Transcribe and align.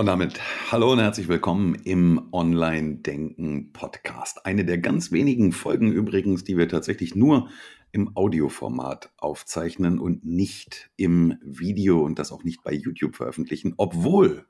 Und 0.00 0.06
damit 0.06 0.40
hallo 0.72 0.92
und 0.92 0.98
herzlich 0.98 1.28
willkommen 1.28 1.74
im 1.74 2.28
Online-Denken-Podcast. 2.32 4.46
Eine 4.46 4.64
der 4.64 4.78
ganz 4.78 5.12
wenigen 5.12 5.52
Folgen 5.52 5.92
übrigens, 5.92 6.42
die 6.42 6.56
wir 6.56 6.70
tatsächlich 6.70 7.14
nur 7.14 7.50
im 7.92 8.16
Audioformat 8.16 9.10
aufzeichnen 9.18 9.98
und 9.98 10.24
nicht 10.24 10.88
im 10.96 11.36
Video 11.42 12.00
und 12.00 12.18
das 12.18 12.32
auch 12.32 12.44
nicht 12.44 12.62
bei 12.62 12.72
YouTube 12.72 13.14
veröffentlichen, 13.14 13.74
obwohl 13.76 14.46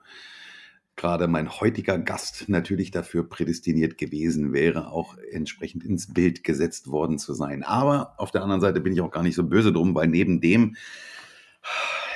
gerade 0.94 1.26
mein 1.26 1.50
heutiger 1.50 1.98
Gast 1.98 2.48
natürlich 2.48 2.92
dafür 2.92 3.28
prädestiniert 3.28 3.98
gewesen 3.98 4.52
wäre, 4.52 4.92
auch 4.92 5.16
entsprechend 5.32 5.82
ins 5.82 6.14
Bild 6.14 6.44
gesetzt 6.44 6.92
worden 6.92 7.18
zu 7.18 7.34
sein. 7.34 7.64
Aber 7.64 8.14
auf 8.18 8.30
der 8.30 8.44
anderen 8.44 8.60
Seite 8.60 8.80
bin 8.80 8.92
ich 8.92 9.00
auch 9.00 9.10
gar 9.10 9.24
nicht 9.24 9.34
so 9.34 9.42
böse 9.42 9.72
drum, 9.72 9.96
weil 9.96 10.06
neben 10.06 10.40
dem 10.40 10.76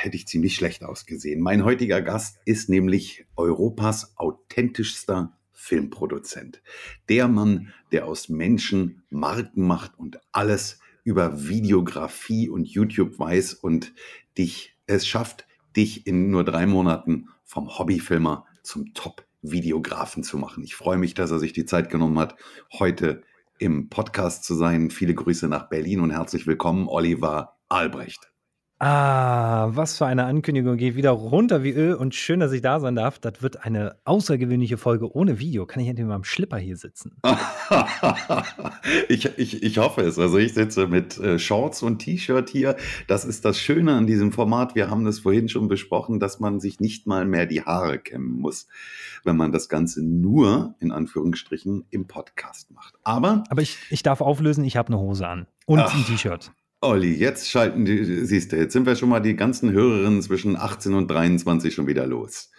hätte 0.05 0.17
ich 0.17 0.29
ziemlich 0.29 0.55
schlecht 0.55 0.85
ausgesehen. 0.85 1.41
Mein 1.41 1.65
heutiger 1.65 2.03
Gast 2.03 2.39
ist 2.45 2.69
nämlich 2.69 3.27
Europas 3.37 4.17
authentischster 4.17 5.37
Filmproduzent. 5.51 6.63
Der 7.09 7.27
Mann, 7.27 7.73
der 7.91 8.07
aus 8.07 8.29
Menschen 8.29 9.03
Marken 9.09 9.67
macht 9.67 9.99
und 9.99 10.21
alles 10.31 10.81
über 11.05 11.49
Videografie 11.49 12.49
und 12.49 12.69
YouTube 12.69 13.19
weiß 13.19 13.55
und 13.55 13.95
dich 14.37 14.77
es 14.87 15.07
schafft, 15.07 15.47
dich 15.75 16.07
in 16.07 16.31
nur 16.31 16.45
drei 16.45 16.67
Monaten 16.67 17.29
vom 17.43 17.79
Hobbyfilmer 17.79 18.47
zum 18.63 18.93
Top-Videografen 18.93 20.23
zu 20.23 20.37
machen. 20.39 20.65
Ich 20.65 20.75
freue 20.75 20.99
mich, 20.99 21.15
dass 21.15 21.31
er 21.31 21.39
sich 21.39 21.53
die 21.53 21.65
Zeit 21.65 21.89
genommen 21.89 22.19
hat, 22.19 22.37
heute 22.73 23.23
im 23.59 23.89
Podcast 23.89 24.45
zu 24.45 24.55
sein. 24.55 24.91
Viele 24.91 25.15
Grüße 25.15 25.49
nach 25.49 25.69
Berlin 25.69 26.01
und 26.01 26.11
herzlich 26.11 26.47
willkommen, 26.47 26.89
Oliver 26.89 27.57
Albrecht. 27.69 28.34
Ah, 28.81 29.69
was 29.71 29.99
für 29.99 30.07
eine 30.07 30.25
Ankündigung. 30.25 30.77
Geht 30.77 30.97
wieder 30.97 31.13
runter 31.13 31.63
wie 31.63 31.71
Öl 31.71 31.95
und 31.95 32.15
schön, 32.15 32.41
dass 32.41 32.51
ich 32.51 32.61
da 32.61 32.81
sein 32.81 32.97
darf. 32.97 33.21
Das 33.21 33.41
wird 33.41 33.65
eine 33.65 33.97
außergewöhnliche 34.05 34.79
Folge 34.79 35.15
ohne 35.15 35.39
Video. 35.39 35.65
Kann 35.65 35.81
ich 35.81 35.89
endlich 35.89 36.07
mal 36.07 36.17
am 36.17 36.25
Schlipper 36.25 36.59
hier 36.59 36.77
sitzen? 36.77 37.13
ich, 39.09 39.39
ich, 39.39 39.63
ich 39.63 39.79
hoffe 39.79 40.01
es. 40.03 40.19
Also 40.19 40.39
ich 40.39 40.55
sitze 40.55 40.89
mit 40.89 41.17
äh, 41.19 41.39
Shorts 41.39 41.85
und 41.85 42.01
T-Shirt 42.01 42.51
hier. 42.51 42.77
Das 43.07 43.25
ist 43.25 43.45
das 43.45 43.61
Schöne 43.61 43.95
an 43.95 44.09
diesem 44.09 44.33
Format. 44.33 44.75
Wir 44.75 44.91
haben 44.91 45.05
das 45.05 45.21
vorhin 45.21 45.49
schon 45.49 45.69
besprochen, 45.69 46.19
dass 46.19 46.41
man 46.41 46.59
sich 46.59 46.81
nicht 46.81 47.07
mal 47.07 47.25
mehr 47.25 47.47
die 47.47 47.63
Haare 47.63 48.01
kämmen 48.01 48.33
muss, 48.33 48.67
wenn 49.23 49.37
man 49.37 49.53
das 49.53 49.69
Ganze 49.69 50.03
nur 50.03 50.75
in 50.81 50.91
Anführungsstrichen 50.91 51.85
im 51.91 52.09
Podcast 52.09 52.73
macht. 52.73 52.95
Aber, 53.05 53.45
Aber 53.51 53.63
ich, 53.63 53.79
ich 53.91 54.03
darf 54.03 54.21
auflösen, 54.21 54.65
ich 54.65 54.77
habe 54.77 54.89
eine 54.89 54.99
Hose 54.99 55.29
an 55.29 55.47
und 55.67 55.79
Ach. 55.79 55.95
ein 55.95 56.05
T-Shirt. 56.05 56.51
Olli, 56.85 57.15
jetzt 57.15 57.51
schalten 57.51 57.87
die, 57.87 58.05
siehst 58.27 58.53
du, 58.53 58.57
jetzt 58.57 58.75
sind 58.75 58.85
wir 58.85 58.95
schon 58.95 59.09
mal 59.09 59.21
die 59.21 59.37
ganzen 59.37 59.73
Hörerinnen 59.73 60.21
zwischen 60.21 60.55
18 60.55 60.93
und 60.93 61.11
23 61.11 61.73
schon 61.73 61.87
wieder 61.87 62.07
los. 62.07 62.51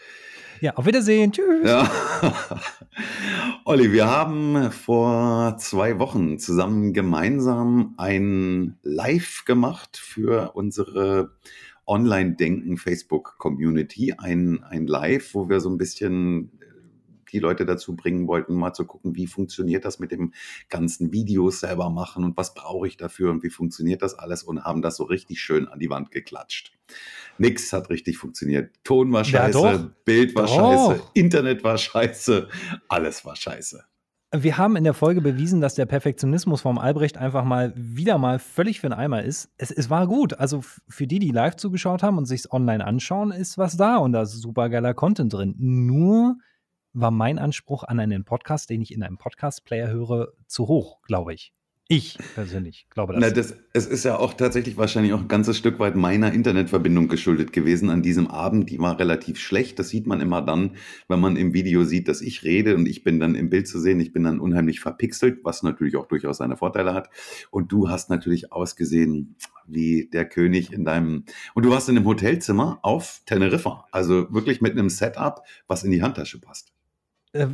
Ja, 0.62 0.74
auf 0.74 0.88
Wiedersehen. 0.88 1.32
Tschüss. 1.32 1.64
Ja. 1.64 1.88
Olli, 3.66 3.92
wir 3.92 4.08
haben 4.08 4.72
vor 4.72 5.58
zwei 5.60 6.00
Wochen 6.00 6.40
zusammen 6.40 6.92
gemeinsam 6.94 7.94
ein 7.98 8.80
Live 8.82 9.44
gemacht 9.46 9.96
für 9.98 10.56
unsere 10.56 11.36
Online-Denken 11.86 12.78
Facebook-Community. 12.78 14.16
Ein, 14.18 14.64
ein 14.64 14.88
Live, 14.88 15.36
wo 15.36 15.50
wir 15.50 15.60
so 15.60 15.70
ein 15.70 15.78
bisschen 15.78 16.52
die 17.32 17.40
Leute 17.40 17.66
dazu 17.66 17.96
bringen 17.96 18.28
wollten, 18.28 18.56
mal 18.56 18.74
zu 18.74 18.86
gucken, 18.86 19.16
wie 19.16 19.28
funktioniert 19.28 19.86
das 19.86 20.00
mit 20.00 20.12
dem 20.12 20.34
ganzen 20.70 21.12
Videos 21.12 21.60
selber 21.60 21.90
machen 21.90 22.24
und 22.24 22.38
was 22.38 22.54
brauche 22.54 22.88
ich 22.88 22.98
dafür 22.98 23.32
und 23.32 23.44
wie 23.44 23.50
funktioniert 23.50 24.02
das 24.02 24.14
alles 24.16 24.44
und 24.44 24.64
haben 24.64 24.82
das 24.82 24.98
so 24.98 25.04
richtig 25.04 25.42
schön 25.42 25.68
an 25.68 25.80
die 25.80 25.90
Wand 25.90 26.12
geklatscht. 26.12 26.74
Nix 27.38 27.74
hat 27.74 27.90
richtig 27.90 28.18
funktioniert. 28.18 28.74
Ton 28.84 29.12
war 29.12 29.24
scheiße, 29.24 29.60
ja, 29.60 29.90
Bild 30.06 30.36
war 30.36 30.46
doch. 30.46 30.56
scheiße, 30.56 31.04
Internet 31.14 31.64
war 31.64 31.78
scheiße, 31.78 32.48
alles 32.88 33.26
war 33.26 33.36
scheiße. 33.36 33.84
Wir 34.34 34.58
haben 34.58 34.76
in 34.76 34.84
der 34.84 34.94
Folge 34.94 35.22
bewiesen, 35.22 35.62
dass 35.62 35.76
der 35.76 35.86
Perfektionismus 35.86 36.62
vom 36.62 36.78
Albrecht 36.78 37.18
einfach 37.18 37.46
mal 37.46 37.74
wieder 37.76 38.18
mal 38.18 38.40
völlig 38.40 38.82
für 38.82 38.88
den 38.88 38.94
Eimer 38.94 39.24
ist. 39.24 39.50
Es, 39.58 39.72
es 39.72 39.90
war 39.90 40.08
gut. 40.08 40.38
Also 40.40 40.62
für 40.90 41.08
die, 41.08 41.20
die 41.20 41.32
live 41.32 41.56
zugeschaut 41.56 42.04
haben 42.04 42.18
und 42.18 42.26
sich 42.26 42.42
es 42.42 42.52
online 42.52 42.86
anschauen, 42.86 43.32
ist 43.32 43.58
was 43.58 43.78
da 43.78 43.98
und 43.98 44.12
da 44.12 44.24
ist 44.24 44.32
super 44.32 44.70
geiler 44.70 44.94
Content 44.94 45.32
drin. 45.32 45.56
Nur 45.58 46.38
war 46.96 47.12
mein 47.12 47.38
Anspruch 47.38 47.84
an 47.84 48.00
einen 48.00 48.24
Podcast, 48.24 48.70
den 48.70 48.82
ich 48.82 48.94
in 48.94 49.04
einem 49.04 49.18
Podcast-Player 49.18 49.90
höre, 49.90 50.30
zu 50.48 50.68
hoch, 50.68 51.02
glaube 51.04 51.34
ich. 51.34 51.54
Ich 51.88 52.18
persönlich 52.34 52.88
glaube 52.90 53.14
das. 53.14 53.22
Na, 53.22 53.30
das. 53.30 53.56
Es 53.72 53.86
ist 53.86 54.06
ja 54.06 54.18
auch 54.18 54.34
tatsächlich 54.34 54.76
wahrscheinlich 54.76 55.14
auch 55.14 55.20
ein 55.20 55.28
ganzes 55.28 55.56
Stück 55.56 55.78
weit 55.78 55.96
meiner 55.96 56.34
Internetverbindung 56.34 57.10
geschuldet 57.10 57.54
gewesen 57.54 57.92
an 57.92 58.02
diesem 58.02 58.26
Abend. 58.26 58.72
Die 58.72 58.80
war 58.80 58.98
relativ 58.98 59.38
schlecht. 59.38 59.78
Das 59.78 59.90
sieht 59.90 60.08
man 60.08 60.20
immer 60.20 60.42
dann, 60.42 60.78
wenn 61.10 61.20
man 61.20 61.36
im 61.36 61.54
Video 61.54 61.84
sieht, 61.84 62.08
dass 62.08 62.22
ich 62.22 62.44
rede 62.44 62.76
und 62.76 62.88
ich 62.88 63.04
bin 63.04 63.20
dann 63.20 63.36
im 63.36 63.52
Bild 63.52 63.68
zu 63.68 63.80
sehen. 63.80 64.00
Ich 64.00 64.14
bin 64.14 64.24
dann 64.24 64.40
unheimlich 64.40 64.80
verpixelt, 64.80 65.42
was 65.44 65.62
natürlich 65.62 65.96
auch 65.96 66.08
durchaus 66.08 66.38
seine 66.38 66.58
Vorteile 66.58 66.96
hat. 66.96 67.12
Und 67.52 67.72
du 67.72 67.88
hast 67.88 68.10
natürlich 68.10 68.52
ausgesehen 68.52 69.36
wie 69.68 70.10
der 70.12 70.26
König 70.26 70.74
in 70.74 70.86
deinem. 70.86 71.26
Und 71.54 71.66
du 71.66 71.70
warst 71.70 71.88
in 71.88 71.98
einem 71.98 72.08
Hotelzimmer 72.08 72.80
auf 72.82 73.22
Teneriffa. 73.28 73.86
Also 73.92 74.34
wirklich 74.34 74.60
mit 74.60 74.72
einem 74.72 74.90
Setup, 74.90 75.44
was 75.68 75.84
in 75.84 75.92
die 75.92 76.02
Handtasche 76.02 76.42
passt. 76.42 76.75
Äh, 77.36 77.48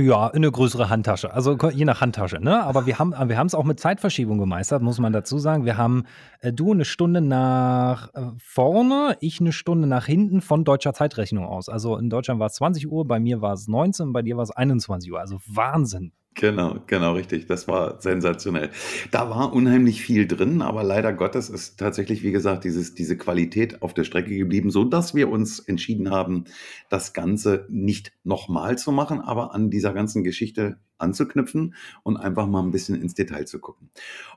ja, 0.00 0.28
eine 0.28 0.50
größere 0.50 0.88
Handtasche. 0.88 1.32
Also 1.34 1.58
je 1.70 1.84
nach 1.84 2.00
Handtasche, 2.00 2.38
ne? 2.40 2.62
Aber 2.62 2.86
wir 2.86 3.00
haben 3.00 3.12
wir 3.12 3.44
es 3.44 3.54
auch 3.54 3.64
mit 3.64 3.80
Zeitverschiebung 3.80 4.38
gemeistert, 4.38 4.80
muss 4.80 5.00
man 5.00 5.12
dazu 5.12 5.38
sagen. 5.38 5.64
Wir 5.64 5.76
haben 5.76 6.04
äh, 6.40 6.52
du 6.52 6.72
eine 6.72 6.84
Stunde 6.84 7.20
nach 7.20 8.14
äh, 8.14 8.30
vorne, 8.38 9.16
ich 9.20 9.40
eine 9.40 9.52
Stunde 9.52 9.88
nach 9.88 10.06
hinten 10.06 10.40
von 10.40 10.64
deutscher 10.64 10.94
Zeitrechnung 10.94 11.46
aus. 11.46 11.68
Also 11.68 11.96
in 11.96 12.10
Deutschland 12.10 12.38
war 12.38 12.46
es 12.46 12.54
20 12.54 12.90
Uhr, 12.90 13.06
bei 13.06 13.18
mir 13.18 13.40
war 13.40 13.54
es 13.54 13.66
19, 13.66 14.12
bei 14.12 14.22
dir 14.22 14.36
war 14.36 14.44
es 14.44 14.52
21 14.52 15.10
Uhr. 15.10 15.18
Also 15.18 15.40
Wahnsinn. 15.46 16.12
Genau, 16.36 16.80
genau, 16.88 17.12
richtig. 17.12 17.46
Das 17.46 17.68
war 17.68 18.00
sensationell. 18.00 18.70
Da 19.12 19.30
war 19.30 19.52
unheimlich 19.52 20.02
viel 20.02 20.26
drin, 20.26 20.62
aber 20.62 20.82
leider 20.82 21.12
Gottes 21.12 21.48
ist 21.48 21.78
tatsächlich, 21.78 22.24
wie 22.24 22.32
gesagt, 22.32 22.64
dieses, 22.64 22.92
diese 22.94 23.16
Qualität 23.16 23.82
auf 23.82 23.94
der 23.94 24.02
Strecke 24.02 24.36
geblieben, 24.36 24.70
so 24.70 24.82
dass 24.84 25.14
wir 25.14 25.28
uns 25.30 25.60
entschieden 25.60 26.10
haben, 26.10 26.44
das 26.90 27.12
Ganze 27.12 27.66
nicht 27.70 28.12
nochmal 28.24 28.76
zu 28.76 28.90
machen, 28.90 29.20
aber 29.20 29.54
an 29.54 29.70
dieser 29.70 29.92
ganzen 29.92 30.24
Geschichte 30.24 30.78
anzuknüpfen 30.98 31.74
und 32.02 32.16
einfach 32.16 32.46
mal 32.46 32.62
ein 32.62 32.70
bisschen 32.70 33.00
ins 33.00 33.14
Detail 33.14 33.46
zu 33.46 33.58
gucken. 33.58 33.90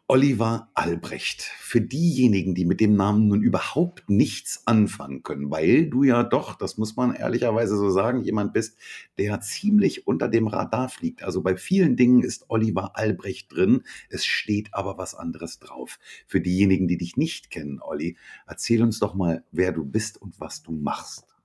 Oliver 0.07 0.69
Albrecht, 0.73 1.41
für 1.41 1.81
diejenigen, 1.81 2.55
die 2.55 2.65
mit 2.65 2.79
dem 2.79 2.95
Namen 2.95 3.27
nun 3.27 3.41
überhaupt 3.41 4.09
nichts 4.09 4.63
anfangen 4.65 5.23
können, 5.23 5.51
weil 5.51 5.89
du 5.89 6.03
ja 6.03 6.23
doch, 6.23 6.55
das 6.55 6.77
muss 6.77 6.95
man 6.95 7.13
ehrlicherweise 7.13 7.77
so 7.77 7.89
sagen, 7.89 8.23
jemand 8.23 8.53
bist, 8.53 8.77
der 9.17 9.41
ziemlich 9.41 10.07
unter 10.07 10.27
dem 10.27 10.47
Radar 10.47 10.89
fliegt. 10.89 11.23
Also 11.23 11.41
bei 11.41 11.57
vielen 11.57 11.95
Dingen 11.95 12.23
ist 12.23 12.45
Oliver 12.49 12.97
Albrecht 12.97 13.53
drin, 13.53 13.83
es 14.09 14.25
steht 14.25 14.73
aber 14.73 14.97
was 14.97 15.15
anderes 15.15 15.59
drauf. 15.59 15.99
Für 16.25 16.41
diejenigen, 16.41 16.87
die 16.87 16.97
dich 16.97 17.17
nicht 17.17 17.51
kennen, 17.51 17.81
Olli, 17.81 18.17
erzähl 18.47 18.81
uns 18.83 18.99
doch 18.99 19.13
mal, 19.13 19.43
wer 19.51 19.71
du 19.71 19.85
bist 19.85 20.21
und 20.21 20.39
was 20.39 20.63
du 20.63 20.71
machst. 20.71 21.36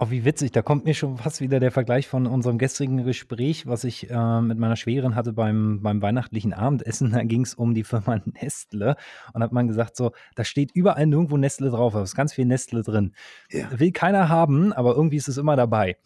Oh, 0.00 0.10
wie 0.10 0.24
witzig, 0.24 0.52
da 0.52 0.62
kommt 0.62 0.84
mir 0.84 0.94
schon 0.94 1.16
fast 1.16 1.40
wieder 1.40 1.58
der 1.58 1.72
Vergleich 1.72 2.06
von 2.06 2.28
unserem 2.28 2.56
gestrigen 2.56 3.02
Gespräch, 3.02 3.66
was 3.66 3.82
ich 3.82 4.08
äh, 4.08 4.40
mit 4.40 4.56
meiner 4.56 4.76
Schwägerin 4.76 5.16
hatte 5.16 5.32
beim, 5.32 5.80
beim 5.82 6.00
weihnachtlichen 6.00 6.52
Abendessen. 6.52 7.10
Da 7.10 7.24
ging 7.24 7.42
es 7.42 7.54
um 7.54 7.74
die 7.74 7.82
Firma 7.82 8.20
Nestle 8.40 8.94
und 9.32 9.42
hat 9.42 9.50
man 9.50 9.66
gesagt, 9.66 9.96
so, 9.96 10.12
da 10.36 10.44
steht 10.44 10.70
überall 10.70 11.04
nirgendwo 11.04 11.36
Nestle 11.36 11.70
drauf, 11.70 11.94
da 11.94 12.02
ist 12.04 12.14
ganz 12.14 12.32
viel 12.32 12.44
Nestle 12.44 12.82
drin. 12.82 13.12
Ja. 13.50 13.76
Will 13.76 13.90
keiner 13.90 14.28
haben, 14.28 14.72
aber 14.72 14.94
irgendwie 14.94 15.16
ist 15.16 15.26
es 15.26 15.36
immer 15.36 15.56
dabei. 15.56 15.96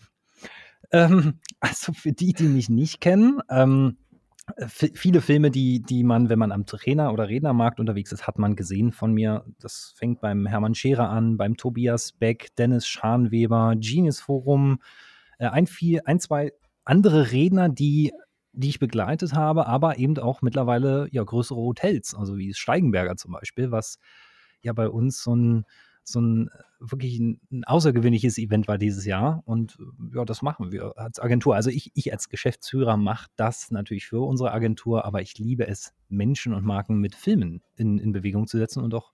Ähm, 0.90 1.34
also 1.60 1.92
für 1.92 2.12
die, 2.12 2.32
die 2.32 2.48
mich 2.48 2.70
nicht 2.70 3.02
kennen, 3.02 3.42
ähm, 3.50 3.98
viele 4.66 5.20
Filme, 5.20 5.50
die, 5.50 5.80
die 5.80 6.04
man, 6.04 6.28
wenn 6.28 6.38
man 6.38 6.52
am 6.52 6.66
Trainer- 6.66 7.12
oder 7.12 7.28
Rednermarkt 7.28 7.80
unterwegs 7.80 8.12
ist, 8.12 8.26
hat 8.26 8.38
man 8.38 8.56
gesehen 8.56 8.92
von 8.92 9.12
mir. 9.12 9.44
Das 9.60 9.94
fängt 9.96 10.20
beim 10.20 10.46
Hermann 10.46 10.74
Scherer 10.74 11.08
an, 11.08 11.36
beim 11.36 11.56
Tobias 11.56 12.12
Beck, 12.12 12.54
Dennis 12.56 12.86
Scharnweber, 12.86 13.74
Genius 13.76 14.20
Forum, 14.20 14.80
äh, 15.38 15.46
ein, 15.46 15.66
viel, 15.66 16.00
ein, 16.04 16.20
zwei 16.20 16.52
andere 16.84 17.30
Redner, 17.32 17.68
die, 17.68 18.12
die 18.52 18.68
ich 18.68 18.78
begleitet 18.78 19.32
habe, 19.34 19.66
aber 19.66 19.98
eben 19.98 20.18
auch 20.18 20.42
mittlerweile 20.42 21.08
ja 21.10 21.22
größere 21.22 21.58
Hotels, 21.58 22.14
also 22.14 22.36
wie 22.36 22.52
Steigenberger 22.54 23.16
zum 23.16 23.32
Beispiel, 23.32 23.70
was 23.70 23.98
ja 24.60 24.72
bei 24.72 24.88
uns 24.88 25.22
so 25.22 25.34
ein 25.34 25.64
so 26.04 26.20
ein 26.20 26.50
wirklich 26.80 27.18
ein, 27.18 27.40
ein, 27.52 27.64
außergewöhnliches 27.64 28.38
Event 28.38 28.68
war 28.68 28.78
dieses 28.78 29.04
Jahr. 29.04 29.42
Und 29.44 29.78
ja, 30.12 30.24
das 30.24 30.42
machen 30.42 30.72
wir 30.72 30.98
als 30.98 31.20
Agentur. 31.20 31.54
Also 31.54 31.70
ich, 31.70 31.92
ich 31.94 32.12
als 32.12 32.28
Geschäftsführer 32.28 32.96
mache 32.96 33.28
das 33.36 33.70
natürlich 33.70 34.06
für 34.06 34.20
unsere 34.20 34.52
Agentur, 34.52 35.04
aber 35.04 35.22
ich 35.22 35.38
liebe 35.38 35.66
es, 35.66 35.94
Menschen 36.08 36.54
und 36.54 36.64
Marken 36.64 36.98
mit 36.98 37.14
Filmen 37.14 37.62
in, 37.76 37.98
in 37.98 38.12
Bewegung 38.12 38.46
zu 38.46 38.58
setzen 38.58 38.82
und 38.82 38.94
auch 38.94 39.12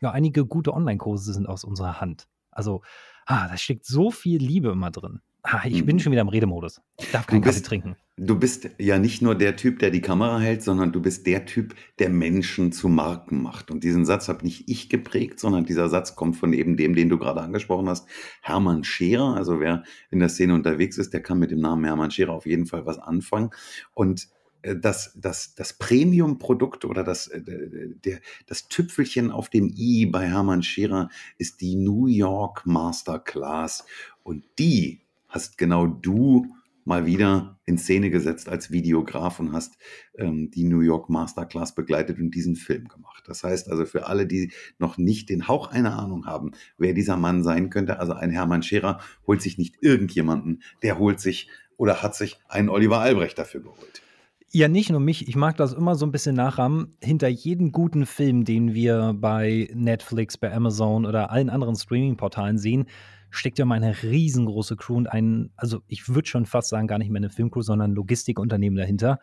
ja, 0.00 0.12
einige 0.12 0.46
gute 0.46 0.72
Online-Kurse 0.72 1.32
sind 1.32 1.48
aus 1.48 1.64
unserer 1.64 2.00
Hand. 2.00 2.28
Also, 2.50 2.82
ah, 3.26 3.48
da 3.48 3.56
steckt 3.56 3.84
so 3.84 4.10
viel 4.10 4.40
Liebe 4.40 4.70
immer 4.70 4.90
drin. 4.90 5.20
Ah, 5.42 5.62
ich 5.64 5.84
bin 5.84 5.96
mhm. 5.96 6.00
schon 6.00 6.12
wieder 6.12 6.22
im 6.22 6.28
Redemodus. 6.28 6.80
Ich 6.98 7.10
darf 7.10 7.26
keinen 7.26 7.42
Kaffee 7.42 7.62
trinken. 7.62 7.96
Du 8.20 8.36
bist 8.36 8.70
ja 8.78 8.98
nicht 8.98 9.22
nur 9.22 9.36
der 9.36 9.54
Typ, 9.54 9.78
der 9.78 9.90
die 9.90 10.00
Kamera 10.00 10.40
hält, 10.40 10.62
sondern 10.62 10.90
du 10.90 11.00
bist 11.00 11.26
der 11.26 11.46
Typ, 11.46 11.74
der 12.00 12.10
Menschen 12.10 12.72
zu 12.72 12.88
Marken 12.88 13.40
macht. 13.40 13.70
Und 13.70 13.84
diesen 13.84 14.04
Satz 14.04 14.28
habe 14.28 14.44
nicht 14.44 14.68
ich 14.68 14.88
geprägt, 14.88 15.38
sondern 15.38 15.64
dieser 15.64 15.88
Satz 15.88 16.16
kommt 16.16 16.36
von 16.36 16.52
eben 16.52 16.76
dem, 16.76 16.96
den 16.96 17.08
du 17.08 17.16
gerade 17.16 17.40
angesprochen 17.40 17.88
hast, 17.88 18.08
Hermann 18.42 18.82
Scherer. 18.82 19.36
Also 19.36 19.60
wer 19.60 19.84
in 20.10 20.18
der 20.18 20.28
Szene 20.28 20.54
unterwegs 20.54 20.98
ist, 20.98 21.12
der 21.12 21.22
kann 21.22 21.38
mit 21.38 21.52
dem 21.52 21.60
Namen 21.60 21.84
Hermann 21.84 22.10
Scherer 22.10 22.32
auf 22.32 22.46
jeden 22.46 22.66
Fall 22.66 22.86
was 22.86 22.98
anfangen. 22.98 23.50
Und 23.94 24.28
äh, 24.62 24.76
das, 24.76 25.12
das, 25.16 25.54
das 25.54 25.74
Premium-Produkt 25.74 26.84
oder 26.84 27.04
das, 27.04 27.28
äh, 27.28 27.40
der, 27.42 28.18
das 28.46 28.68
Tüpfelchen 28.68 29.30
auf 29.30 29.48
dem 29.48 29.72
i 29.76 30.06
bei 30.06 30.26
Hermann 30.26 30.62
Scherer 30.62 31.08
ist 31.38 31.60
die 31.60 31.76
New 31.76 32.06
York 32.06 32.66
Masterclass. 32.66 33.84
Und 34.22 34.44
die 34.58 35.02
hast 35.28 35.58
genau 35.58 35.86
du 35.86 36.54
mal 36.88 37.06
wieder 37.06 37.60
in 37.66 37.78
Szene 37.78 38.10
gesetzt 38.10 38.48
als 38.48 38.72
Videograf 38.72 39.38
und 39.38 39.52
hast 39.52 39.76
ähm, 40.16 40.50
die 40.50 40.64
New 40.64 40.80
York 40.80 41.10
Masterclass 41.10 41.74
begleitet 41.74 42.18
und 42.18 42.30
diesen 42.30 42.56
Film 42.56 42.88
gemacht. 42.88 43.24
Das 43.26 43.44
heißt 43.44 43.70
also 43.70 43.84
für 43.84 44.06
alle, 44.06 44.26
die 44.26 44.52
noch 44.78 44.96
nicht 44.96 45.28
den 45.28 45.46
Hauch 45.46 45.68
einer 45.70 45.98
Ahnung 45.98 46.26
haben, 46.26 46.52
wer 46.78 46.94
dieser 46.94 47.18
Mann 47.18 47.44
sein 47.44 47.68
könnte, 47.68 48.00
also 48.00 48.14
ein 48.14 48.30
Hermann 48.30 48.62
Scherer 48.62 49.00
holt 49.26 49.42
sich 49.42 49.58
nicht 49.58 49.76
irgendjemanden, 49.82 50.62
der 50.82 50.98
holt 50.98 51.20
sich 51.20 51.48
oder 51.76 52.02
hat 52.02 52.16
sich 52.16 52.38
einen 52.48 52.70
Oliver 52.70 53.00
Albrecht 53.00 53.38
dafür 53.38 53.60
geholt. 53.60 54.02
Ja, 54.50 54.66
nicht 54.68 54.90
nur 54.90 55.00
mich. 55.00 55.28
Ich 55.28 55.36
mag 55.36 55.56
das 55.58 55.74
immer 55.74 55.94
so 55.94 56.06
ein 56.06 56.12
bisschen 56.12 56.34
nachrahmen. 56.34 56.96
Hinter 57.02 57.28
jedem 57.28 57.70
guten 57.70 58.06
Film, 58.06 58.44
den 58.44 58.72
wir 58.72 59.14
bei 59.14 59.68
Netflix, 59.74 60.38
bei 60.38 60.52
Amazon 60.52 61.04
oder 61.04 61.30
allen 61.30 61.50
anderen 61.50 61.76
Streaming-Portalen 61.76 62.56
sehen, 62.56 62.86
steckt 63.30 63.58
ja 63.58 63.66
mal 63.66 63.74
eine 63.74 64.02
riesengroße 64.02 64.76
Crew 64.76 64.96
und 64.96 65.06
ein, 65.06 65.50
also 65.56 65.80
ich 65.86 66.08
würde 66.08 66.28
schon 66.28 66.46
fast 66.46 66.70
sagen, 66.70 66.86
gar 66.86 66.98
nicht 66.98 67.10
mehr 67.10 67.20
eine 67.20 67.28
Filmcrew, 67.28 67.60
sondern 67.60 67.90
ein 67.90 67.94
Logistikunternehmen 67.94 68.78
dahinter. 68.78 69.18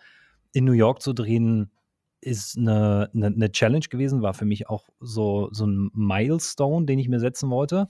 In 0.53 0.65
New 0.65 0.73
York 0.73 1.01
zu 1.01 1.13
drehen, 1.13 1.71
ist 2.25 2.57
eine, 2.57 3.09
eine, 3.13 3.27
eine, 3.27 3.51
Challenge 3.51 3.85
gewesen, 3.87 4.21
war 4.21 4.33
für 4.33 4.45
mich 4.45 4.67
auch 4.67 4.89
so, 4.99 5.49
so 5.51 5.67
ein 5.67 5.91
Milestone, 5.93 6.85
den 6.85 6.97
ich 6.97 7.07
mir 7.07 7.19
setzen 7.19 7.49
wollte. 7.49 7.87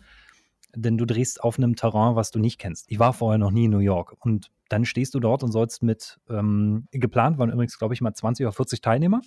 Denn 0.75 0.97
du 0.97 1.05
drehst 1.05 1.43
auf 1.43 1.57
einem 1.57 1.75
Terrain, 1.75 2.15
was 2.15 2.31
du 2.31 2.39
nicht 2.39 2.59
kennst. 2.59 2.85
Ich 2.89 2.99
war 2.99 3.13
vorher 3.13 3.37
noch 3.37 3.51
nie 3.51 3.65
in 3.65 3.71
New 3.71 3.79
York. 3.79 4.15
Und 4.19 4.51
dann 4.69 4.85
stehst 4.85 5.13
du 5.13 5.19
dort 5.19 5.43
und 5.43 5.51
sollst 5.51 5.83
mit, 5.83 6.19
ähm, 6.29 6.87
geplant 6.91 7.37
waren 7.37 7.51
übrigens, 7.51 7.77
glaube 7.77 7.93
ich, 7.93 8.01
mal 8.01 8.13
20 8.13 8.45
oder 8.45 8.53
40 8.53 8.81
Teilnehmer. 8.81 9.21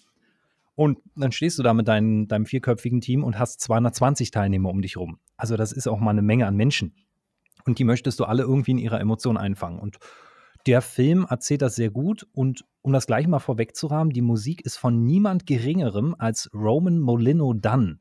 Und 0.74 0.98
dann 1.16 1.32
stehst 1.32 1.58
du 1.58 1.62
da 1.62 1.74
mit 1.74 1.88
dein, 1.88 2.28
deinem 2.28 2.46
vierköpfigen 2.46 3.00
Team 3.00 3.24
und 3.24 3.38
hast 3.38 3.60
220 3.60 4.30
Teilnehmer 4.30 4.68
um 4.68 4.82
dich 4.82 4.96
rum. 4.96 5.18
Also 5.36 5.56
das 5.56 5.72
ist 5.72 5.88
auch 5.88 5.98
mal 5.98 6.10
eine 6.10 6.22
Menge 6.22 6.46
an 6.46 6.54
Menschen. 6.54 6.94
Und 7.64 7.78
die 7.78 7.84
möchtest 7.84 8.20
du 8.20 8.24
alle 8.24 8.42
irgendwie 8.42 8.70
in 8.70 8.78
ihrer 8.78 9.00
Emotion 9.00 9.36
einfangen. 9.36 9.80
Und 9.80 9.98
der 10.66 10.82
Film 10.82 11.26
erzählt 11.28 11.62
das 11.62 11.74
sehr 11.74 11.90
gut. 11.90 12.26
Und 12.32 12.64
um 12.82 12.92
das 12.92 13.06
gleich 13.06 13.26
mal 13.26 13.38
vorwegzurahmen, 13.38 14.12
die 14.12 14.22
Musik 14.22 14.64
ist 14.64 14.76
von 14.76 15.04
niemand 15.04 15.46
Geringerem 15.46 16.14
als 16.18 16.50
Roman 16.54 17.00
Molino 17.00 17.54
Dunn 17.54 18.00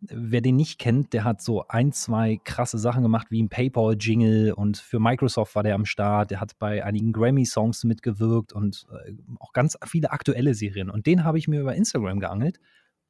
wer 0.00 0.40
den 0.40 0.56
nicht 0.56 0.78
kennt, 0.78 1.12
der 1.12 1.24
hat 1.24 1.42
so 1.42 1.66
ein, 1.68 1.92
zwei 1.92 2.40
krasse 2.42 2.78
Sachen 2.78 3.02
gemacht, 3.02 3.28
wie 3.30 3.42
ein 3.42 3.48
PayPal-Jingle 3.48 4.52
und 4.52 4.78
für 4.78 4.98
Microsoft 4.98 5.54
war 5.54 5.62
der 5.62 5.74
am 5.74 5.84
Start. 5.84 6.30
Der 6.30 6.40
hat 6.40 6.58
bei 6.58 6.84
einigen 6.84 7.12
Grammy-Songs 7.12 7.84
mitgewirkt 7.84 8.52
und 8.52 8.86
äh, 8.92 9.12
auch 9.38 9.52
ganz 9.52 9.76
viele 9.86 10.10
aktuelle 10.10 10.54
Serien. 10.54 10.90
Und 10.90 11.06
den 11.06 11.24
habe 11.24 11.38
ich 11.38 11.48
mir 11.48 11.60
über 11.60 11.74
Instagram 11.74 12.20
geangelt. 12.20 12.58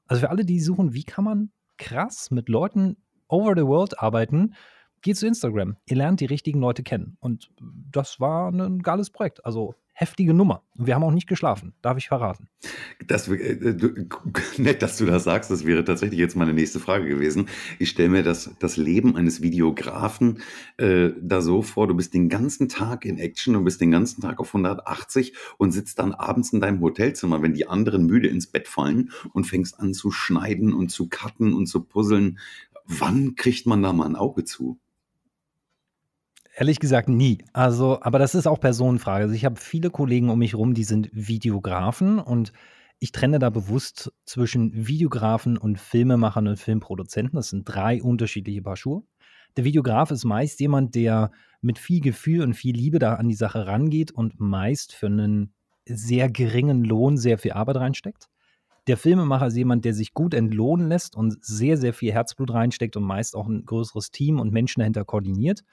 Also 0.06 0.20
für 0.20 0.30
alle, 0.30 0.44
die 0.44 0.60
suchen, 0.60 0.92
wie 0.92 1.04
kann 1.04 1.24
man 1.24 1.50
krass 1.78 2.30
mit 2.30 2.48
Leuten 2.48 2.96
over 3.28 3.54
the 3.56 3.66
world 3.66 4.00
arbeiten, 4.00 4.54
geht 5.02 5.16
zu 5.16 5.26
Instagram. 5.26 5.76
Ihr 5.86 5.96
lernt 5.96 6.20
die 6.20 6.26
richtigen 6.26 6.60
Leute 6.60 6.82
kennen. 6.82 7.16
Und 7.20 7.50
das 7.90 8.20
war 8.20 8.50
ein 8.50 8.80
geiles 8.80 9.10
Projekt. 9.10 9.44
Also 9.44 9.74
heftige 10.00 10.32
Nummer. 10.32 10.62
Und 10.78 10.86
wir 10.86 10.94
haben 10.94 11.04
auch 11.04 11.12
nicht 11.12 11.28
geschlafen, 11.28 11.74
darf 11.82 11.98
ich 11.98 12.08
verraten. 12.08 12.48
Das, 13.06 13.28
äh, 13.28 13.74
du, 13.74 14.08
nett, 14.56 14.80
dass 14.80 14.96
du 14.96 15.04
das 15.04 15.24
sagst. 15.24 15.50
Das 15.50 15.66
wäre 15.66 15.84
tatsächlich 15.84 16.18
jetzt 16.18 16.36
meine 16.36 16.54
nächste 16.54 16.80
Frage 16.80 17.06
gewesen. 17.06 17.48
Ich 17.78 17.90
stelle 17.90 18.08
mir 18.08 18.22
das, 18.22 18.50
das 18.60 18.78
Leben 18.78 19.14
eines 19.14 19.42
Videografen 19.42 20.40
äh, 20.78 21.10
da 21.20 21.42
so 21.42 21.60
vor, 21.60 21.86
du 21.86 21.94
bist 21.94 22.14
den 22.14 22.30
ganzen 22.30 22.70
Tag 22.70 23.04
in 23.04 23.18
Action, 23.18 23.52
du 23.52 23.62
bist 23.62 23.82
den 23.82 23.90
ganzen 23.90 24.22
Tag 24.22 24.40
auf 24.40 24.48
180 24.48 25.34
und 25.58 25.72
sitzt 25.72 25.98
dann 25.98 26.14
abends 26.14 26.50
in 26.54 26.60
deinem 26.60 26.80
Hotelzimmer, 26.80 27.42
wenn 27.42 27.52
die 27.52 27.68
anderen 27.68 28.06
müde 28.06 28.28
ins 28.28 28.46
Bett 28.46 28.68
fallen 28.68 29.10
und 29.34 29.44
fängst 29.44 29.78
an 29.78 29.92
zu 29.92 30.10
schneiden 30.10 30.72
und 30.72 30.88
zu 30.88 31.10
cutten 31.10 31.52
und 31.52 31.66
zu 31.66 31.82
puzzeln. 31.82 32.38
Wann 32.86 33.34
kriegt 33.34 33.66
man 33.66 33.82
da 33.82 33.92
mal 33.92 34.06
ein 34.06 34.16
Auge 34.16 34.44
zu? 34.44 34.78
Ehrlich 36.60 36.78
gesagt 36.78 37.08
nie. 37.08 37.38
Also, 37.54 38.02
aber 38.02 38.18
das 38.18 38.34
ist 38.34 38.46
auch 38.46 38.60
Personenfrage. 38.60 39.24
Also 39.24 39.34
ich 39.34 39.46
habe 39.46 39.58
viele 39.58 39.88
Kollegen 39.88 40.28
um 40.28 40.40
mich 40.40 40.54
rum, 40.54 40.74
die 40.74 40.84
sind 40.84 41.08
Videografen 41.10 42.18
und 42.18 42.52
ich 42.98 43.12
trenne 43.12 43.38
da 43.38 43.48
bewusst 43.48 44.12
zwischen 44.26 44.86
Videografen 44.86 45.56
und 45.56 45.80
Filmemachern 45.80 46.48
und 46.48 46.58
Filmproduzenten. 46.58 47.36
Das 47.36 47.48
sind 47.48 47.64
drei 47.64 48.02
unterschiedliche 48.02 48.60
Paar 48.60 48.76
Schuhe. 48.76 49.04
Der 49.56 49.64
Videograf 49.64 50.10
ist 50.10 50.26
meist 50.26 50.60
jemand, 50.60 50.94
der 50.94 51.30
mit 51.62 51.78
viel 51.78 52.02
Gefühl 52.02 52.42
und 52.42 52.52
viel 52.52 52.76
Liebe 52.76 52.98
da 52.98 53.14
an 53.14 53.30
die 53.30 53.34
Sache 53.34 53.66
rangeht 53.66 54.12
und 54.12 54.38
meist 54.38 54.92
für 54.92 55.06
einen 55.06 55.54
sehr 55.86 56.28
geringen 56.28 56.84
Lohn 56.84 57.16
sehr 57.16 57.38
viel 57.38 57.52
Arbeit 57.52 57.76
reinsteckt. 57.76 58.28
Der 58.86 58.98
Filmemacher 58.98 59.46
ist 59.46 59.56
jemand, 59.56 59.86
der 59.86 59.94
sich 59.94 60.12
gut 60.12 60.34
entlohnen 60.34 60.88
lässt 60.88 61.16
und 61.16 61.42
sehr, 61.42 61.78
sehr 61.78 61.94
viel 61.94 62.12
Herzblut 62.12 62.52
reinsteckt 62.52 62.98
und 62.98 63.04
meist 63.04 63.34
auch 63.34 63.48
ein 63.48 63.64
größeres 63.64 64.10
Team 64.10 64.38
und 64.38 64.52
Menschen 64.52 64.80
dahinter 64.80 65.06
koordiniert. 65.06 65.64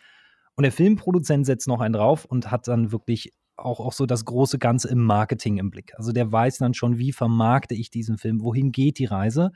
Und 0.58 0.64
der 0.64 0.72
Filmproduzent 0.72 1.46
setzt 1.46 1.68
noch 1.68 1.80
einen 1.82 1.94
drauf 1.94 2.26
und 2.26 2.50
hat 2.50 2.68
dann 2.68 2.92
wirklich 2.92 3.32
auch, 3.58 3.80
auch 3.80 3.94
so 3.94 4.08
das 4.08 4.26
große 4.26 4.58
Ganze 4.58 4.90
im 4.90 5.04
Marketing 5.04 5.58
im 5.58 5.70
Blick. 5.70 5.94
Also 5.98 6.12
der 6.12 6.32
weiß 6.32 6.58
dann 6.58 6.74
schon, 6.74 6.98
wie 6.98 7.12
vermarkte 7.12 7.76
ich 7.76 7.92
diesen 7.92 8.18
Film, 8.18 8.42
wohin 8.42 8.72
geht 8.72 8.98
die 8.98 9.06
Reise. 9.06 9.52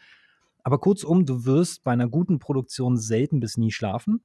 Aber 0.64 0.80
kurzum, 0.80 1.26
du 1.26 1.44
wirst 1.44 1.84
bei 1.84 1.92
einer 1.92 2.08
guten 2.08 2.38
Produktion 2.38 2.98
selten 2.98 3.40
bis 3.40 3.58
nie 3.58 3.72
schlafen. 3.72 4.22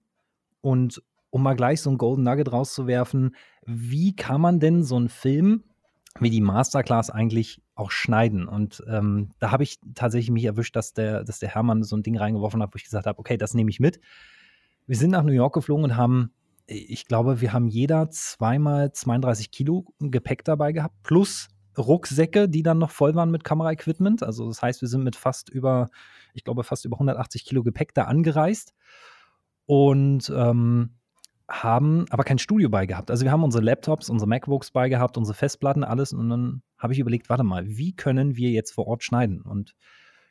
Und 0.61 1.02
um 1.31 1.43
mal 1.43 1.56
gleich 1.56 1.81
so 1.81 1.90
ein 1.90 1.96
Golden 1.96 2.25
Nugget 2.25 2.52
rauszuwerfen, 2.52 3.34
wie 3.64 4.14
kann 4.14 4.43
man 4.43 4.61
denn 4.61 4.82
so 4.82 4.96
einen 4.96 5.08
Film 5.08 5.64
wie 6.20 6.31
die 6.31 6.43
Masterclass 6.43 7.08
eigentlich 7.08 7.62
auch 7.75 7.90
schneiden? 7.90 8.46
Und 8.49 8.82
ähm, 8.87 9.31
da 9.38 9.50
habe 9.50 9.62
ich 9.62 9.78
tatsächlich 9.94 10.31
mich 10.31 10.44
erwischt, 10.44 10.76
dass 10.76 10.93
der, 10.93 11.25
dass 11.25 11.38
der 11.38 11.49
Hermann 11.49 11.84
so 11.84 11.96
ein 11.96 12.02
Ding 12.02 12.19
reingeworfen 12.19 12.62
hat, 12.62 12.75
wo 12.75 12.76
ich 12.76 12.84
gesagt 12.84 13.06
habe, 13.06 13.19
okay, 13.19 13.38
das 13.38 13.55
nehme 13.55 13.70
ich 13.70 13.81
mit. 13.81 13.99
Wir 14.87 14.96
sind 14.96 15.11
nach 15.11 15.23
New 15.23 15.32
York 15.32 15.55
geflogen 15.55 15.84
und 15.84 15.96
haben 15.96 16.32
ich 16.66 17.06
glaube, 17.06 17.40
wir 17.40 17.52
haben 17.52 17.68
jeder 17.68 18.10
zweimal 18.10 18.92
32 18.92 19.50
Kilo 19.50 19.86
Gepäck 20.00 20.44
dabei 20.44 20.72
gehabt, 20.72 21.02
plus 21.02 21.48
Rucksäcke, 21.78 22.48
die 22.48 22.62
dann 22.62 22.78
noch 22.78 22.90
voll 22.90 23.14
waren 23.14 23.30
mit 23.30 23.44
Kameraequipment. 23.44 24.22
Also 24.22 24.48
das 24.48 24.62
heißt, 24.62 24.80
wir 24.80 24.88
sind 24.88 25.04
mit 25.04 25.16
fast 25.16 25.48
über, 25.48 25.88
ich 26.35 26.44
glaube, 26.44 26.64
fast 26.64 26.85
über 26.85 26.96
180 26.96 27.44
Kilo 27.44 27.62
Gepäck 27.62 27.94
da 27.94 28.04
angereist 28.04 28.75
und 29.66 30.32
ähm, 30.35 30.96
haben 31.49 32.06
aber 32.11 32.25
kein 32.25 32.38
Studio 32.38 32.68
bei 32.68 32.87
gehabt. 32.87 33.11
Also 33.11 33.25
wir 33.25 33.30
haben 33.30 33.44
unsere 33.44 33.62
Laptops, 33.62 34.11
unsere 34.11 34.28
MacBooks 34.28 34.73
bei 34.73 34.88
gehabt, 34.88 35.16
unsere 35.16 35.37
Festplatten, 35.37 35.85
alles. 35.85 36.12
Und 36.12 36.28
dann 36.28 36.62
habe 36.78 36.92
ich 36.92 36.99
überlegt, 36.99 37.28
warte 37.28 37.44
mal, 37.44 37.66
wie 37.68 37.94
können 37.94 38.37
wir 38.37 38.50
jetzt 38.50 38.73
vor 38.73 38.88
Ort 38.88 39.04
schneiden? 39.04 39.42
Und 39.42 39.76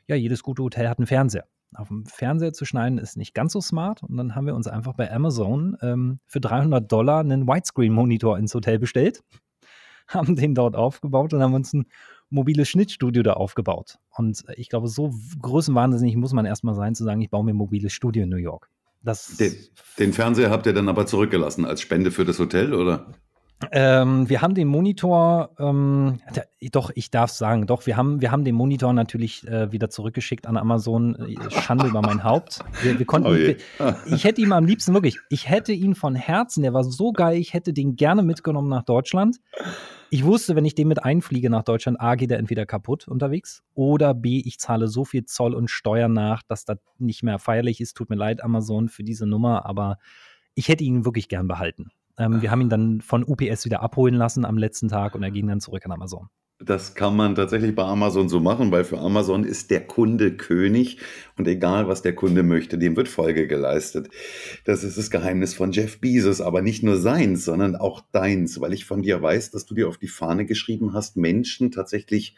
ja, 0.07 0.15
jedes 0.15 0.43
gute 0.43 0.63
Hotel 0.63 0.89
hat 0.89 0.99
einen 0.99 1.07
Fernseher 1.07 1.47
auf 1.73 1.87
dem 1.89 2.05
Fernseher 2.05 2.53
zu 2.53 2.65
schneiden 2.65 2.97
ist 2.97 3.17
nicht 3.17 3.33
ganz 3.33 3.53
so 3.53 3.61
smart. 3.61 4.03
Und 4.03 4.17
dann 4.17 4.35
haben 4.35 4.47
wir 4.47 4.55
uns 4.55 4.67
einfach 4.67 4.93
bei 4.93 5.11
Amazon 5.11 5.77
ähm, 5.81 6.19
für 6.27 6.39
300 6.39 6.91
Dollar 6.91 7.19
einen 7.19 7.47
Widescreen-Monitor 7.47 8.37
ins 8.37 8.53
Hotel 8.53 8.79
bestellt, 8.79 9.23
haben 10.07 10.35
den 10.35 10.55
dort 10.55 10.75
aufgebaut 10.75 11.33
und 11.33 11.41
haben 11.41 11.53
uns 11.53 11.73
ein 11.73 11.85
mobiles 12.29 12.69
Schnittstudio 12.69 13.23
da 13.23 13.33
aufgebaut. 13.33 13.97
Und 14.09 14.43
ich 14.55 14.69
glaube, 14.69 14.87
so 14.87 15.13
größenwahnsinnig 15.41 16.15
muss 16.15 16.33
man 16.33 16.45
erstmal 16.45 16.75
sein, 16.75 16.95
zu 16.95 17.03
sagen, 17.03 17.21
ich 17.21 17.29
baue 17.29 17.43
mir 17.43 17.53
ein 17.53 17.57
mobiles 17.57 17.93
Studio 17.93 18.23
in 18.23 18.29
New 18.29 18.37
York. 18.37 18.69
Den, 19.37 19.55
den 19.99 20.13
Fernseher 20.13 20.49
habt 20.49 20.65
ihr 20.65 20.73
dann 20.73 20.89
aber 20.89 21.05
zurückgelassen 21.05 21.63
als 21.65 21.81
Spende 21.81 22.09
für 22.09 22.25
das 22.25 22.39
Hotel, 22.39 22.73
oder? 22.73 23.13
Ähm, 23.71 24.29
wir 24.29 24.41
haben 24.41 24.53
den 24.53 24.67
Monitor, 24.67 25.51
ähm, 25.59 26.19
doch, 26.71 26.91
ich 26.93 27.09
darf 27.09 27.31
sagen, 27.31 27.67
doch, 27.67 27.85
wir 27.85 27.95
haben, 27.95 28.19
wir 28.19 28.31
haben 28.31 28.43
den 28.43 28.53
Monitor 28.53 28.91
natürlich 28.91 29.47
äh, 29.47 29.71
wieder 29.71 29.89
zurückgeschickt 29.89 30.45
an 30.45 30.57
Amazon. 30.57 31.15
Äh, 31.15 31.51
Schande 31.51 31.87
über 31.87 32.01
mein 32.01 32.23
Haupt. 32.23 32.59
Wir, 32.81 32.99
wir 32.99 33.05
konnten, 33.05 33.29
oh 33.29 33.33
wir, 33.33 33.55
ich 34.07 34.25
hätte 34.25 34.41
ihn 34.41 34.51
am 34.51 34.65
liebsten 34.65 34.93
wirklich, 34.93 35.19
ich 35.29 35.49
hätte 35.49 35.71
ihn 35.71 35.95
von 35.95 36.15
Herzen, 36.15 36.63
der 36.63 36.73
war 36.73 36.83
so 36.83 37.13
geil, 37.13 37.37
ich 37.37 37.53
hätte 37.53 37.71
den 37.71 37.95
gerne 37.95 38.23
mitgenommen 38.23 38.69
nach 38.69 38.83
Deutschland. 38.83 39.37
Ich 40.09 40.25
wusste, 40.25 40.55
wenn 40.55 40.65
ich 40.65 40.75
den 40.75 40.87
mit 40.87 41.03
einfliege 41.03 41.49
nach 41.49 41.63
Deutschland, 41.63 41.99
A, 41.99 42.15
geht 42.15 42.31
er 42.31 42.39
entweder 42.39 42.65
kaputt 42.65 43.07
unterwegs 43.07 43.63
oder 43.73 44.13
B, 44.13 44.41
ich 44.45 44.59
zahle 44.59 44.87
so 44.87 45.05
viel 45.05 45.25
Zoll 45.25 45.53
und 45.53 45.69
Steuern 45.69 46.13
nach, 46.13 46.43
dass 46.43 46.65
das 46.65 46.77
nicht 46.99 47.23
mehr 47.23 47.39
feierlich 47.39 47.81
ist. 47.81 47.95
Tut 47.95 48.09
mir 48.09 48.15
leid, 48.15 48.43
Amazon, 48.43 48.89
für 48.89 49.03
diese 49.03 49.25
Nummer, 49.25 49.65
aber 49.65 49.97
ich 50.53 50.67
hätte 50.67 50.83
ihn 50.83 51.05
wirklich 51.05 51.29
gern 51.29 51.47
behalten. 51.47 51.91
Ähm, 52.17 52.41
wir 52.41 52.51
haben 52.51 52.61
ihn 52.61 52.69
dann 52.69 53.01
von 53.01 53.23
UPS 53.23 53.65
wieder 53.65 53.81
abholen 53.81 54.15
lassen 54.15 54.45
am 54.45 54.57
letzten 54.57 54.87
Tag 54.87 55.15
und 55.15 55.23
er 55.23 55.31
ging 55.31 55.47
dann 55.47 55.59
zurück 55.59 55.85
an 55.85 55.91
Amazon. 55.91 56.29
Das 56.59 56.95
kann 56.95 57.17
man 57.17 57.35
tatsächlich 57.35 57.75
bei 57.75 57.83
Amazon 57.83 58.29
so 58.29 58.39
machen, 58.39 58.71
weil 58.71 58.85
für 58.85 58.97
Amazon 58.97 59.43
ist 59.43 59.71
der 59.71 59.85
Kunde 59.85 60.37
König 60.37 60.99
und 61.37 61.49
egal, 61.49 61.89
was 61.89 62.01
der 62.01 62.15
Kunde 62.15 62.43
möchte, 62.43 62.77
dem 62.77 62.95
wird 62.95 63.09
Folge 63.09 63.45
geleistet. 63.45 64.07
Das 64.63 64.85
ist 64.85 64.97
das 64.97 65.11
Geheimnis 65.11 65.53
von 65.53 65.73
Jeff 65.73 65.99
Bezos, 65.99 66.39
aber 66.39 66.61
nicht 66.61 66.81
nur 66.81 66.95
seins, 66.95 67.43
sondern 67.43 67.75
auch 67.75 67.99
deins, 68.13 68.61
weil 68.61 68.71
ich 68.71 68.85
von 68.85 69.01
dir 69.01 69.21
weiß, 69.21 69.51
dass 69.51 69.65
du 69.65 69.75
dir 69.75 69.89
auf 69.89 69.97
die 69.97 70.07
Fahne 70.07 70.45
geschrieben 70.45 70.93
hast, 70.93 71.17
Menschen 71.17 71.71
tatsächlich 71.71 72.37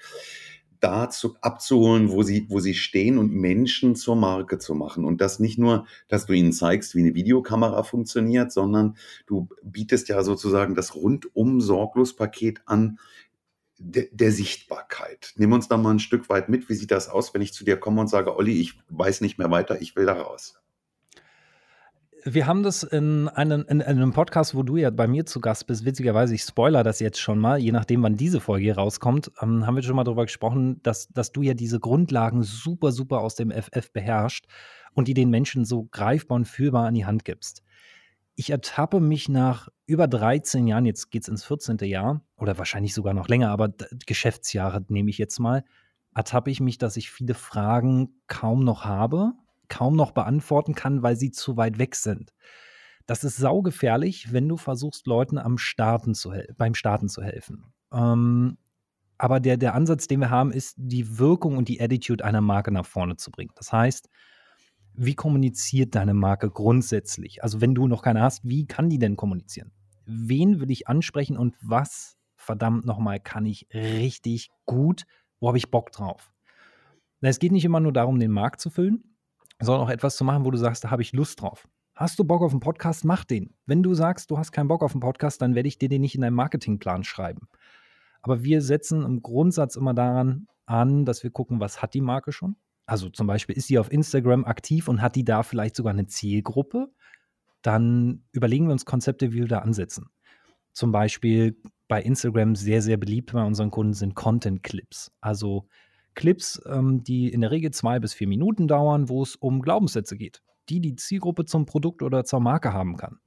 da 0.79 1.09
zu, 1.09 1.35
abzuholen, 1.41 2.09
wo 2.11 2.23
sie, 2.23 2.45
wo 2.49 2.59
sie 2.59 2.73
stehen 2.73 3.17
und 3.17 3.33
Menschen 3.33 3.95
zur 3.95 4.15
Marke 4.15 4.57
zu 4.59 4.75
machen. 4.75 5.05
Und 5.05 5.21
das 5.21 5.39
nicht 5.39 5.57
nur, 5.57 5.85
dass 6.07 6.25
du 6.25 6.33
ihnen 6.33 6.53
zeigst, 6.53 6.95
wie 6.95 6.99
eine 6.99 7.15
Videokamera 7.15 7.83
funktioniert, 7.83 8.51
sondern 8.51 8.97
du 9.25 9.49
bietest 9.63 10.09
ja 10.09 10.23
sozusagen 10.23 10.75
das 10.75 10.95
rundum 10.95 11.61
sorglos 11.61 12.15
Paket 12.15 12.61
an 12.65 12.99
der, 13.77 14.07
der 14.11 14.31
Sichtbarkeit. 14.31 15.33
Nimm 15.37 15.53
uns 15.53 15.67
da 15.67 15.77
mal 15.77 15.91
ein 15.91 15.99
Stück 15.99 16.29
weit 16.29 16.49
mit. 16.49 16.69
Wie 16.69 16.75
sieht 16.75 16.91
das 16.91 17.09
aus, 17.09 17.33
wenn 17.33 17.41
ich 17.41 17.53
zu 17.53 17.63
dir 17.63 17.77
komme 17.77 18.01
und 18.01 18.07
sage, 18.07 18.35
Olli, 18.35 18.59
ich 18.59 18.79
weiß 18.89 19.21
nicht 19.21 19.37
mehr 19.37 19.51
weiter, 19.51 19.81
ich 19.81 19.95
will 19.95 20.05
da 20.05 20.13
raus? 20.13 20.59
Wir 22.33 22.45
haben 22.45 22.63
das 22.63 22.83
in 22.83 23.29
einem, 23.29 23.65
in 23.69 23.81
einem 23.81 24.11
Podcast, 24.11 24.53
wo 24.53 24.63
du 24.63 24.75
ja 24.75 24.89
bei 24.89 25.07
mir 25.07 25.25
zu 25.25 25.39
Gast 25.39 25.65
bist, 25.65 25.85
witzigerweise, 25.85 26.35
ich 26.35 26.41
spoiler 26.41 26.83
das 26.83 26.99
jetzt 26.99 27.19
schon 27.19 27.39
mal, 27.39 27.57
je 27.57 27.71
nachdem, 27.71 28.03
wann 28.03 28.17
diese 28.17 28.41
Folge 28.41 28.63
hier 28.63 28.75
rauskommt, 28.75 29.31
ähm, 29.41 29.65
haben 29.65 29.75
wir 29.75 29.83
schon 29.83 29.95
mal 29.95 30.03
darüber 30.03 30.25
gesprochen, 30.25 30.81
dass, 30.83 31.07
dass 31.09 31.31
du 31.31 31.41
ja 31.41 31.53
diese 31.53 31.79
Grundlagen 31.79 32.43
super, 32.43 32.91
super 32.91 33.21
aus 33.21 33.35
dem 33.35 33.51
FF 33.51 33.91
beherrschst 33.93 34.45
und 34.93 35.07
die 35.07 35.13
den 35.13 35.29
Menschen 35.29 35.63
so 35.63 35.87
greifbar 35.91 36.35
und 36.35 36.45
fühlbar 36.45 36.87
an 36.87 36.95
die 36.95 37.05
Hand 37.05 37.23
gibst. 37.23 37.63
Ich 38.35 38.49
ertappe 38.49 38.99
mich 38.99 39.29
nach 39.29 39.69
über 39.85 40.07
13 40.07 40.67
Jahren, 40.67 40.85
jetzt 40.85 41.09
geht 41.09 41.23
es 41.23 41.29
ins 41.29 41.45
14. 41.45 41.77
Jahr 41.83 42.21
oder 42.35 42.57
wahrscheinlich 42.57 42.93
sogar 42.93 43.13
noch 43.13 43.29
länger, 43.29 43.51
aber 43.51 43.73
Geschäftsjahre 44.05 44.83
nehme 44.89 45.09
ich 45.09 45.17
jetzt 45.17 45.39
mal, 45.39 45.63
ertappe 46.13 46.51
ich 46.51 46.59
mich, 46.59 46.77
dass 46.77 46.97
ich 46.97 47.09
viele 47.09 47.35
Fragen 47.35 48.21
kaum 48.27 48.63
noch 48.63 48.83
habe 48.85 49.33
kaum 49.69 49.95
noch 49.95 50.11
beantworten 50.11 50.75
kann, 50.75 51.03
weil 51.03 51.15
sie 51.15 51.31
zu 51.31 51.57
weit 51.57 51.77
weg 51.77 51.95
sind. 51.95 52.33
Das 53.05 53.23
ist 53.23 53.37
saugefährlich, 53.37 54.33
wenn 54.33 54.49
du 54.49 54.57
versuchst, 54.57 55.07
Leuten 55.07 55.37
am 55.37 55.57
Starten 55.57 56.13
zu 56.13 56.33
beim 56.57 56.75
Starten 56.75 57.07
zu 57.07 57.23
helfen. 57.23 57.73
Ähm, 57.91 58.57
aber 59.17 59.39
der, 59.39 59.57
der 59.57 59.73
Ansatz, 59.73 60.07
den 60.07 60.19
wir 60.19 60.29
haben, 60.29 60.51
ist, 60.51 60.75
die 60.77 61.17
Wirkung 61.17 61.57
und 61.57 61.69
die 61.69 61.81
Attitude 61.81 62.23
einer 62.23 62.41
Marke 62.41 62.71
nach 62.71 62.85
vorne 62.85 63.15
zu 63.15 63.31
bringen. 63.31 63.51
Das 63.55 63.71
heißt, 63.71 64.09
wie 64.93 65.15
kommuniziert 65.15 65.95
deine 65.95 66.13
Marke 66.13 66.49
grundsätzlich? 66.49 67.43
Also, 67.43 67.61
wenn 67.61 67.75
du 67.75 67.87
noch 67.87 68.01
keine 68.01 68.21
hast, 68.21 68.43
wie 68.43 68.65
kann 68.65 68.89
die 68.89 68.99
denn 68.99 69.15
kommunizieren? 69.15 69.71
Wen 70.05 70.59
will 70.59 70.71
ich 70.71 70.87
ansprechen 70.87 71.37
und 71.37 71.55
was, 71.61 72.17
verdammt 72.35 72.85
nochmal, 72.85 73.19
kann 73.19 73.45
ich 73.45 73.67
richtig 73.73 74.49
gut? 74.65 75.05
Wo 75.39 75.47
habe 75.47 75.57
ich 75.57 75.71
Bock 75.71 75.91
drauf? 75.91 76.31
Es 77.21 77.39
geht 77.39 77.51
nicht 77.51 77.65
immer 77.65 77.79
nur 77.79 77.93
darum, 77.93 78.19
den 78.19 78.31
Markt 78.31 78.59
zu 78.61 78.69
füllen, 78.69 79.16
sondern 79.59 79.85
auch 79.85 79.89
etwas 79.89 80.15
zu 80.17 80.23
machen, 80.23 80.45
wo 80.45 80.51
du 80.51 80.57
sagst, 80.57 80.83
da 80.83 80.91
habe 80.91 81.01
ich 81.01 81.13
Lust 81.13 81.41
drauf. 81.41 81.67
Hast 81.95 82.19
du 82.19 82.23
Bock 82.23 82.43
auf 82.43 82.51
einen 82.51 82.59
Podcast? 82.59 83.05
Mach 83.05 83.23
den. 83.23 83.55
Wenn 83.65 83.81
du 83.81 83.93
sagst, 83.95 84.29
du 84.29 84.37
hast 84.37 84.51
keinen 84.51 84.67
Bock 84.67 84.83
auf 84.83 84.93
einen 84.93 85.01
Podcast, 85.01 85.41
dann 85.41 85.55
werde 85.55 85.67
ich 85.67 85.79
dir 85.79 85.89
den 85.89 86.01
nicht 86.01 86.15
in 86.15 86.21
deinem 86.21 86.35
Marketingplan 86.35 87.03
schreiben. 87.03 87.47
Aber 88.21 88.43
wir 88.43 88.61
setzen 88.61 89.03
im 89.03 89.23
Grundsatz 89.23 89.75
immer 89.75 89.93
daran 89.93 90.47
an, 90.65 91.05
dass 91.05 91.23
wir 91.23 91.31
gucken, 91.31 91.59
was 91.59 91.81
hat 91.81 91.93
die 91.93 92.01
Marke 92.01 92.31
schon? 92.31 92.55
Also 92.85 93.09
zum 93.09 93.25
Beispiel, 93.25 93.57
ist 93.57 93.67
sie 93.67 93.79
auf 93.79 93.91
Instagram 93.91 94.45
aktiv 94.45 94.87
und 94.87 95.01
hat 95.01 95.15
die 95.15 95.25
da 95.25 95.43
vielleicht 95.43 95.75
sogar 95.75 95.91
eine 95.91 96.07
Zielgruppe? 96.07 96.89
Dann 97.61 98.23
überlegen 98.31 98.67
wir 98.67 98.73
uns 98.73 98.85
Konzepte, 98.85 99.31
wie 99.31 99.39
wir 99.39 99.47
da 99.47 99.59
ansetzen. 99.59 100.09
Zum 100.73 100.91
Beispiel 100.91 101.59
bei 101.87 102.01
Instagram 102.01 102.55
sehr, 102.55 102.81
sehr 102.81 102.97
beliebt 102.97 103.33
bei 103.33 103.43
unseren 103.43 103.71
Kunden 103.71 103.93
sind 103.93 104.13
Content-Clips. 104.13 105.11
Also 105.19 105.67
Clips, 106.17 106.59
ähm, 106.65 107.03
die 107.03 107.29
in 107.29 107.41
der 107.41 107.51
Regel 107.51 107.71
zwei 107.71 107.99
bis 107.99 108.13
vier 108.13 108.27
Minuten 108.27 108.67
dauern, 108.67 109.07
wo 109.07 109.21
es 109.21 109.37
um 109.37 109.61
Glaubenssätze 109.61 110.17
geht, 110.17 110.41
die 110.67 110.81
die 110.81 110.95
Zielgruppe 110.95 111.45
zum 111.45 111.65
Produkt 111.65 112.01
oder 112.01 112.25
zur 112.25 112.41
Marke 112.41 112.73
haben 112.73 112.97
kann. 112.97 113.19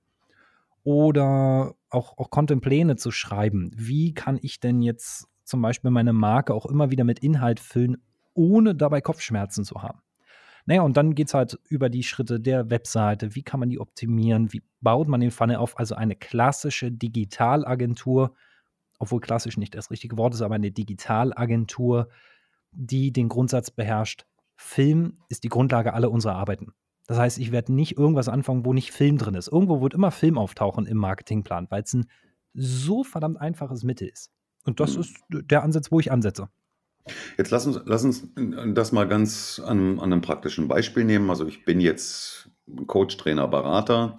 Oder 0.83 1.75
auch, 1.89 2.19
auch 2.19 2.31
Content-Pläne 2.31 2.97
zu 2.97 3.11
schreiben. 3.13 3.71
Wie 3.75 4.13
kann 4.13 4.39
ich 4.43 4.61
denn 4.61 4.83
jetzt 4.83 5.29
zum 5.45 5.63
Beispiel 5.63 5.91
meine 5.91 6.13
Marke 6.13 6.53
auch 6.53 6.67
immer 6.67 6.91
wieder 6.91 7.05
mit 7.05 7.21
Inhalt 7.21 7.61
füllen, 7.61 7.97
ohne 8.35 8.75
dabei 8.75 9.01
Kopfschmerzen 9.01 9.65
zu 9.65 9.83
haben? 9.83 10.01
Naja, 10.67 10.83
und 10.83 10.97
dann 10.97 11.15
geht 11.15 11.29
es 11.29 11.35
halt 11.35 11.59
über 11.69 11.89
die 11.91 12.03
Schritte 12.03 12.41
der 12.41 12.71
Webseite. 12.71 13.35
Wie 13.35 13.43
kann 13.43 13.61
man 13.61 13.71
die 13.71 13.81
optimieren? 13.81 14.53
Wie 14.53 14.63
baut 14.81 15.07
man 15.07 15.21
den 15.21 15.31
Funnel 15.31 15.57
auf? 15.57 15.79
Also 15.79 15.95
eine 15.95 16.17
klassische 16.17 16.91
Digitalagentur, 16.91 18.35
obwohl 18.99 19.21
klassisch 19.21 19.57
nicht 19.57 19.75
das 19.75 19.91
richtige 19.91 20.17
Wort 20.19 20.35
ist, 20.35 20.43
aber 20.43 20.57
eine 20.57 20.73
Digitalagentur, 20.73 22.09
die 22.73 23.12
den 23.12 23.29
Grundsatz 23.29 23.71
beherrscht, 23.71 24.27
Film 24.57 25.19
ist 25.29 25.45
die 25.45 25.49
Grundlage 25.49 25.95
aller 25.95 26.11
unserer 26.11 26.35
Arbeiten. 26.35 26.73
Das 27.07 27.19
heißt, 27.19 27.39
ich 27.39 27.50
werde 27.50 27.73
nicht 27.73 27.97
irgendwas 27.99 28.29
anfangen, 28.29 28.65
wo 28.65 28.73
nicht 28.73 28.93
Film 28.93 29.19
drin 29.19 29.35
ist. 29.35 29.49
Irgendwo 29.49 29.81
wird 29.81 29.95
immer 29.95 30.11
Film 30.11 30.39
auftauchen 30.39 30.87
im 30.87 30.99
Marketingplan, 30.99 31.67
weil 31.71 31.83
es 31.83 31.95
ein 31.95 32.07
so 32.55 33.03
verdammt 33.03 33.41
einfaches 33.41 33.83
Mittel 33.83 34.09
ist. 34.09 34.31
Und 34.65 34.81
das 34.81 34.95
mhm. 34.95 35.00
ist 35.00 35.17
der 35.31 35.62
Ansatz, 35.62 35.91
wo 35.91 35.99
ich 35.99 36.12
ansetze. 36.12 36.49
Jetzt 37.39 37.50
lass 37.50 37.67
uns, 37.67 37.81
lass 37.85 38.05
uns 38.05 38.29
das 38.75 38.93
mal 38.93 39.09
ganz 39.09 39.61
an, 39.65 39.99
an 39.99 40.12
einem 40.12 40.21
praktischen 40.21 40.69
Beispiel 40.69 41.05
nehmen. 41.05 41.31
Also 41.31 41.47
ich 41.47 41.65
bin 41.65 41.81
jetzt 41.81 42.50
Coach, 42.87 43.17
Trainer, 43.17 43.49
Berater 43.49 44.17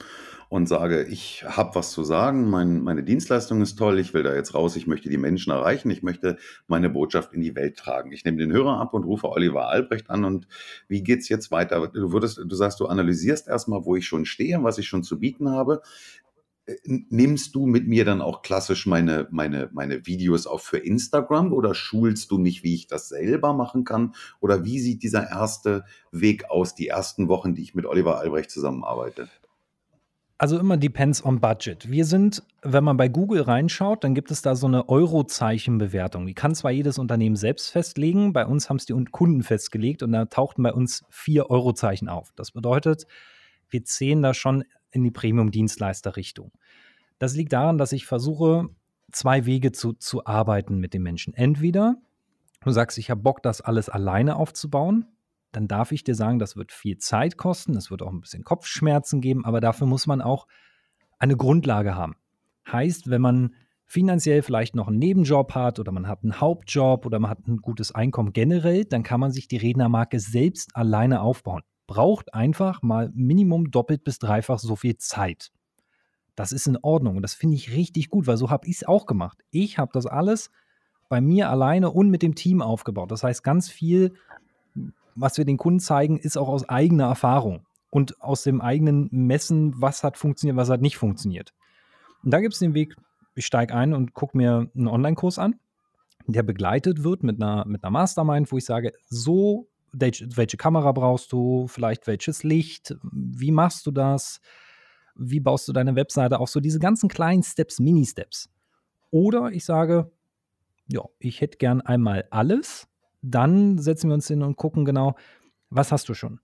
und 0.51 0.67
sage, 0.67 1.03
ich 1.03 1.45
habe 1.47 1.75
was 1.75 1.91
zu 1.91 2.03
sagen, 2.03 2.49
mein, 2.49 2.83
meine 2.83 3.03
Dienstleistung 3.03 3.61
ist 3.61 3.77
toll, 3.77 3.99
ich 3.99 4.13
will 4.13 4.23
da 4.23 4.35
jetzt 4.35 4.53
raus, 4.53 4.75
ich 4.75 4.85
möchte 4.85 5.07
die 5.07 5.17
Menschen 5.17 5.53
erreichen, 5.53 5.89
ich 5.89 6.03
möchte 6.03 6.35
meine 6.67 6.89
Botschaft 6.89 7.31
in 7.31 7.39
die 7.39 7.55
Welt 7.55 7.77
tragen. 7.77 8.11
Ich 8.11 8.25
nehme 8.25 8.35
den 8.35 8.51
Hörer 8.51 8.77
ab 8.77 8.93
und 8.93 9.05
rufe 9.05 9.29
Oliver 9.29 9.69
Albrecht 9.69 10.09
an 10.09 10.25
und 10.25 10.49
wie 10.89 11.03
geht's 11.03 11.29
jetzt 11.29 11.51
weiter? 11.51 11.87
Du 11.87 12.11
würdest, 12.11 12.37
du 12.45 12.53
sagst, 12.53 12.81
du 12.81 12.87
analysierst 12.87 13.47
erstmal, 13.47 13.85
wo 13.85 13.95
ich 13.95 14.05
schon 14.05 14.25
stehe, 14.25 14.61
was 14.61 14.77
ich 14.77 14.89
schon 14.89 15.03
zu 15.03 15.19
bieten 15.19 15.49
habe. 15.49 15.83
Äh, 16.65 16.75
nimmst 16.83 17.55
du 17.55 17.65
mit 17.65 17.87
mir 17.87 18.03
dann 18.03 18.19
auch 18.19 18.41
klassisch 18.41 18.85
meine, 18.85 19.29
meine, 19.31 19.69
meine 19.71 20.05
Videos 20.05 20.47
auf 20.47 20.63
für 20.63 20.79
Instagram 20.79 21.53
oder 21.53 21.73
schulst 21.73 22.29
du 22.29 22.37
mich, 22.37 22.61
wie 22.61 22.75
ich 22.75 22.87
das 22.87 23.07
selber 23.07 23.53
machen 23.53 23.85
kann? 23.85 24.15
Oder 24.41 24.65
wie 24.65 24.81
sieht 24.81 25.01
dieser 25.01 25.29
erste 25.29 25.85
Weg 26.11 26.49
aus, 26.49 26.75
die 26.75 26.89
ersten 26.89 27.29
Wochen, 27.29 27.55
die 27.55 27.63
ich 27.63 27.73
mit 27.73 27.85
Oliver 27.85 28.19
Albrecht 28.19 28.51
zusammenarbeite? 28.51 29.29
Also 30.41 30.57
immer 30.57 30.75
depends 30.75 31.23
on 31.23 31.39
budget. 31.39 31.91
Wir 31.91 32.03
sind, 32.03 32.41
wenn 32.63 32.83
man 32.83 32.97
bei 32.97 33.09
Google 33.09 33.43
reinschaut, 33.43 34.03
dann 34.03 34.15
gibt 34.15 34.31
es 34.31 34.41
da 34.41 34.55
so 34.55 34.65
eine 34.65 34.89
Eurozeichenbewertung. 34.89 36.25
Die 36.25 36.33
kann 36.33 36.55
zwar 36.55 36.71
jedes 36.71 36.97
Unternehmen 36.97 37.35
selbst 37.35 37.69
festlegen, 37.69 38.33
bei 38.33 38.47
uns 38.47 38.67
haben 38.67 38.77
es 38.77 38.87
die 38.87 39.05
Kunden 39.11 39.43
festgelegt 39.43 40.01
und 40.01 40.11
da 40.13 40.25
tauchten 40.25 40.63
bei 40.63 40.73
uns 40.73 41.05
vier 41.11 41.51
Eurozeichen 41.51 42.09
auf. 42.09 42.33
Das 42.35 42.53
bedeutet, 42.53 43.05
wir 43.69 43.83
zählen 43.83 44.23
da 44.23 44.33
schon 44.33 44.63
in 44.89 45.03
die 45.03 45.11
Premium-Dienstleister-Richtung. 45.11 46.51
Das 47.19 47.35
liegt 47.35 47.53
daran, 47.53 47.77
dass 47.77 47.91
ich 47.91 48.07
versuche, 48.07 48.67
zwei 49.11 49.45
Wege 49.45 49.71
zu, 49.71 49.93
zu 49.93 50.25
arbeiten 50.25 50.79
mit 50.79 50.95
den 50.95 51.03
Menschen. 51.03 51.35
Entweder 51.35 51.97
du 52.63 52.71
sagst, 52.71 52.97
ich 52.97 53.11
habe 53.11 53.21
Bock, 53.21 53.43
das 53.43 53.61
alles 53.61 53.89
alleine 53.89 54.37
aufzubauen, 54.37 55.05
dann 55.51 55.67
darf 55.67 55.91
ich 55.91 56.03
dir 56.03 56.15
sagen, 56.15 56.39
das 56.39 56.55
wird 56.55 56.71
viel 56.71 56.97
Zeit 56.97 57.37
kosten, 57.37 57.75
es 57.75 57.91
wird 57.91 58.01
auch 58.01 58.11
ein 58.11 58.21
bisschen 58.21 58.43
Kopfschmerzen 58.43 59.21
geben, 59.21 59.45
aber 59.45 59.59
dafür 59.61 59.87
muss 59.87 60.07
man 60.07 60.21
auch 60.21 60.47
eine 61.19 61.35
Grundlage 61.35 61.95
haben. 61.95 62.15
Heißt, 62.71 63.09
wenn 63.09 63.21
man 63.21 63.55
finanziell 63.85 64.41
vielleicht 64.41 64.75
noch 64.75 64.87
einen 64.87 64.99
Nebenjob 64.99 65.53
hat 65.53 65.77
oder 65.79 65.91
man 65.91 66.07
hat 66.07 66.23
einen 66.23 66.39
Hauptjob 66.39 67.05
oder 67.05 67.19
man 67.19 67.29
hat 67.29 67.45
ein 67.47 67.57
gutes 67.57 67.93
Einkommen 67.93 68.31
generell, 68.31 68.85
dann 68.85 69.03
kann 69.03 69.19
man 69.19 69.31
sich 69.31 69.49
die 69.49 69.57
Rednermarke 69.57 70.19
selbst 70.19 70.75
alleine 70.75 71.21
aufbauen. 71.21 71.63
Braucht 71.87 72.33
einfach 72.33 72.81
mal 72.81 73.11
Minimum 73.13 73.69
doppelt 73.69 74.05
bis 74.05 74.17
dreifach 74.17 74.59
so 74.59 74.77
viel 74.77 74.95
Zeit. 74.95 75.51
Das 76.35 76.53
ist 76.53 76.67
in 76.67 76.77
Ordnung 76.81 77.17
und 77.17 77.21
das 77.21 77.33
finde 77.33 77.57
ich 77.57 77.75
richtig 77.75 78.09
gut, 78.09 78.27
weil 78.27 78.37
so 78.37 78.49
habe 78.49 78.65
ich 78.67 78.77
es 78.77 78.87
auch 78.87 79.05
gemacht. 79.05 79.43
Ich 79.49 79.77
habe 79.77 79.91
das 79.93 80.05
alles 80.05 80.49
bei 81.09 81.19
mir 81.19 81.49
alleine 81.49 81.91
und 81.91 82.09
mit 82.09 82.21
dem 82.21 82.35
Team 82.35 82.61
aufgebaut. 82.61 83.11
Das 83.11 83.23
heißt, 83.23 83.43
ganz 83.43 83.69
viel 83.69 84.13
was 85.15 85.37
wir 85.37 85.45
den 85.45 85.57
Kunden 85.57 85.79
zeigen, 85.79 86.17
ist 86.17 86.37
auch 86.37 86.49
aus 86.49 86.67
eigener 86.67 87.05
Erfahrung 87.05 87.65
und 87.89 88.21
aus 88.21 88.43
dem 88.43 88.61
eigenen 88.61 89.09
Messen, 89.11 89.79
was 89.79 90.03
hat 90.03 90.17
funktioniert, 90.17 90.57
was 90.57 90.69
hat 90.69 90.81
nicht 90.81 90.97
funktioniert. 90.97 91.53
Und 92.23 92.31
da 92.31 92.39
gibt 92.39 92.53
es 92.53 92.59
den 92.59 92.73
Weg, 92.73 92.95
ich 93.35 93.45
steige 93.45 93.73
ein 93.73 93.93
und 93.93 94.13
gucke 94.13 94.37
mir 94.37 94.69
einen 94.75 94.87
Online-Kurs 94.87 95.39
an, 95.39 95.55
der 96.27 96.43
begleitet 96.43 97.03
wird 97.03 97.23
mit 97.23 97.41
einer, 97.41 97.65
mit 97.65 97.83
einer 97.83 97.91
Mastermind, 97.91 98.51
wo 98.51 98.57
ich 98.57 98.65
sage, 98.65 98.93
so, 99.09 99.67
welche 99.91 100.57
Kamera 100.57 100.91
brauchst 100.91 101.31
du, 101.31 101.67
vielleicht 101.67 102.07
welches 102.07 102.43
Licht, 102.43 102.95
wie 103.11 103.51
machst 103.51 103.85
du 103.85 103.91
das, 103.91 104.39
wie 105.15 105.39
baust 105.39 105.67
du 105.67 105.73
deine 105.73 105.95
Webseite 105.95 106.39
auf, 106.39 106.49
so 106.49 106.59
diese 106.59 106.79
ganzen 106.79 107.09
kleinen 107.09 107.43
Steps, 107.43 107.79
Mini-Steps. 107.79 108.49
Oder 109.09 109.51
ich 109.51 109.65
sage, 109.65 110.11
ja, 110.87 111.03
ich 111.19 111.41
hätte 111.41 111.57
gern 111.57 111.81
einmal 111.81 112.25
alles 112.31 112.87
dann 113.21 113.77
setzen 113.77 114.09
wir 114.09 114.15
uns 114.15 114.27
hin 114.27 114.41
und 114.41 114.57
gucken 114.57 114.85
genau, 114.85 115.15
was 115.69 115.91
hast 115.91 116.09
du 116.09 116.13
schon? 116.13 116.39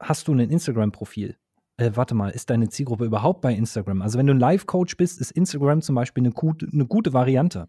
Hast 0.00 0.28
du 0.28 0.34
ein 0.34 0.40
Instagram-Profil? 0.40 1.36
Äh, 1.76 1.90
warte 1.94 2.14
mal, 2.14 2.30
ist 2.30 2.50
deine 2.50 2.68
Zielgruppe 2.68 3.04
überhaupt 3.04 3.40
bei 3.40 3.54
Instagram? 3.54 4.02
Also 4.02 4.18
wenn 4.18 4.26
du 4.26 4.34
ein 4.34 4.40
Live-Coach 4.40 4.96
bist, 4.96 5.20
ist 5.20 5.30
Instagram 5.32 5.82
zum 5.82 5.94
Beispiel 5.94 6.22
eine 6.22 6.32
gute, 6.32 6.68
eine 6.72 6.86
gute 6.86 7.12
Variante. 7.12 7.68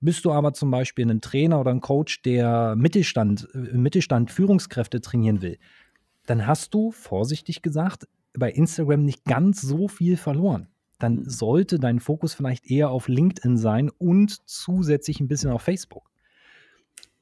Bist 0.00 0.24
du 0.24 0.32
aber 0.32 0.52
zum 0.52 0.70
Beispiel 0.70 1.10
ein 1.10 1.20
Trainer 1.20 1.60
oder 1.60 1.70
ein 1.70 1.80
Coach, 1.80 2.22
der 2.22 2.76
Mittelstand, 2.76 3.48
äh, 3.54 3.76
Mittelstand 3.76 4.30
Führungskräfte 4.30 5.00
trainieren 5.00 5.40
will, 5.42 5.58
dann 6.26 6.46
hast 6.46 6.74
du, 6.74 6.90
vorsichtig 6.90 7.62
gesagt, 7.62 8.06
bei 8.34 8.50
Instagram 8.50 9.04
nicht 9.04 9.24
ganz 9.24 9.62
so 9.62 9.88
viel 9.88 10.16
verloren. 10.16 10.68
Dann 10.98 11.16
mhm. 11.16 11.28
sollte 11.28 11.78
dein 11.78 12.00
Fokus 12.00 12.34
vielleicht 12.34 12.70
eher 12.70 12.90
auf 12.90 13.08
LinkedIn 13.08 13.56
sein 13.56 13.90
und 13.98 14.46
zusätzlich 14.48 15.20
ein 15.20 15.28
bisschen 15.28 15.50
auf 15.50 15.62
Facebook. 15.62 16.10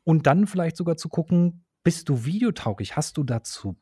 Und 0.04 0.26
dann 0.26 0.46
vielleicht 0.46 0.76
sogar 0.76 0.96
zu 0.96 1.08
gucken, 1.08 1.64
bist 1.82 2.08
du 2.08 2.24
videotauglich? 2.24 2.96
Hast 2.96 3.16
du 3.16 3.24
dazu 3.24 3.76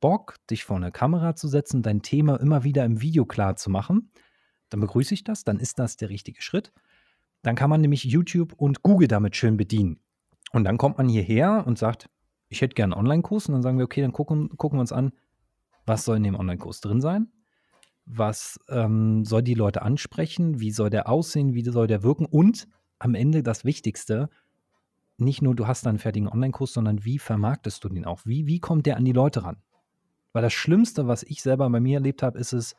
Bock, 0.00 0.36
dich 0.50 0.64
vor 0.64 0.76
eine 0.76 0.90
Kamera 0.90 1.36
zu 1.36 1.48
setzen, 1.48 1.82
dein 1.82 2.02
Thema 2.02 2.36
immer 2.40 2.64
wieder 2.64 2.84
im 2.84 3.00
Video 3.00 3.24
klar 3.24 3.56
zu 3.56 3.70
machen? 3.70 4.10
Dann 4.68 4.80
begrüße 4.80 5.14
ich 5.14 5.22
das, 5.22 5.44
dann 5.44 5.58
ist 5.58 5.78
das 5.78 5.96
der 5.96 6.08
richtige 6.08 6.42
Schritt. 6.42 6.72
Dann 7.42 7.56
kann 7.56 7.70
man 7.70 7.80
nämlich 7.80 8.04
YouTube 8.04 8.52
und 8.54 8.82
Google 8.82 9.08
damit 9.08 9.36
schön 9.36 9.56
bedienen. 9.56 10.00
Und 10.52 10.64
dann 10.64 10.78
kommt 10.78 10.98
man 10.98 11.08
hierher 11.08 11.64
und 11.66 11.78
sagt, 11.78 12.08
ich 12.48 12.60
hätte 12.60 12.74
gerne 12.74 12.94
einen 12.94 13.04
Online-Kurs. 13.04 13.48
Und 13.48 13.54
dann 13.54 13.62
sagen 13.62 13.78
wir, 13.78 13.84
okay, 13.84 14.02
dann 14.02 14.12
gucken, 14.12 14.50
gucken 14.56 14.78
wir 14.78 14.82
uns 14.82 14.92
an, 14.92 15.12
was 15.86 16.04
soll 16.04 16.16
in 16.18 16.22
dem 16.22 16.36
Online-Kurs 16.36 16.80
drin 16.80 17.00
sein? 17.00 17.32
Was 18.04 18.58
ähm, 18.68 19.24
soll 19.24 19.42
die 19.42 19.54
Leute 19.54 19.82
ansprechen? 19.82 20.60
Wie 20.60 20.70
soll 20.70 20.90
der 20.90 21.08
aussehen? 21.08 21.54
Wie 21.54 21.64
soll 21.64 21.86
der 21.86 22.02
wirken? 22.02 22.26
Und 22.26 22.68
am 22.98 23.14
Ende 23.14 23.42
das 23.42 23.64
Wichtigste, 23.64 24.28
nicht 25.24 25.42
nur 25.42 25.54
du 25.54 25.66
hast 25.66 25.86
einen 25.86 25.98
fertigen 25.98 26.28
Online-Kurs, 26.28 26.72
sondern 26.72 27.04
wie 27.04 27.18
vermarktest 27.18 27.82
du 27.84 27.88
den 27.88 28.04
auch? 28.04 28.20
Wie, 28.24 28.46
wie 28.46 28.60
kommt 28.60 28.86
der 28.86 28.96
an 28.96 29.04
die 29.04 29.12
Leute 29.12 29.44
ran? 29.44 29.56
Weil 30.32 30.42
das 30.42 30.52
Schlimmste, 30.52 31.06
was 31.06 31.22
ich 31.22 31.42
selber 31.42 31.68
bei 31.68 31.80
mir 31.80 31.98
erlebt 31.98 32.22
habe, 32.22 32.38
ist 32.38 32.52
es, 32.52 32.74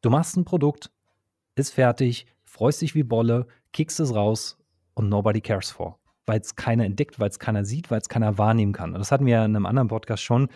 du 0.00 0.10
machst 0.10 0.36
ein 0.36 0.44
Produkt, 0.44 0.90
ist 1.54 1.74
fertig, 1.74 2.26
freust 2.44 2.82
dich 2.82 2.94
wie 2.94 3.02
Bolle, 3.02 3.46
kickst 3.72 4.00
es 4.00 4.14
raus 4.14 4.58
und 4.94 5.08
nobody 5.08 5.40
cares 5.40 5.70
for. 5.70 5.98
Weil 6.26 6.40
es 6.40 6.56
keiner 6.56 6.84
entdeckt, 6.84 7.20
weil 7.20 7.28
es 7.28 7.38
keiner 7.38 7.64
sieht, 7.64 7.90
weil 7.90 8.00
es 8.00 8.08
keiner 8.08 8.36
wahrnehmen 8.36 8.72
kann. 8.72 8.92
Und 8.92 8.98
das 8.98 9.12
hatten 9.12 9.26
wir 9.26 9.34
ja 9.34 9.44
in 9.44 9.54
einem 9.54 9.66
anderen 9.66 9.88
Podcast 9.88 10.22
schon. 10.22 10.48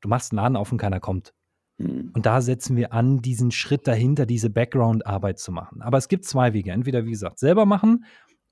Du 0.00 0.08
machst 0.08 0.32
einen 0.32 0.36
Laden 0.36 0.56
auf 0.56 0.70
und 0.70 0.78
keiner 0.78 1.00
kommt. 1.00 1.34
Mhm. 1.78 2.12
Und 2.14 2.26
da 2.26 2.40
setzen 2.40 2.76
wir 2.76 2.92
an, 2.92 3.22
diesen 3.22 3.50
Schritt 3.50 3.88
dahinter, 3.88 4.24
diese 4.24 4.50
Background-Arbeit 4.50 5.38
zu 5.38 5.50
machen. 5.50 5.82
Aber 5.82 5.98
es 5.98 6.08
gibt 6.08 6.24
zwei 6.24 6.52
Wege. 6.52 6.70
Entweder, 6.70 7.04
wie 7.04 7.10
gesagt, 7.10 7.38
selber 7.38 7.66
machen 7.66 8.04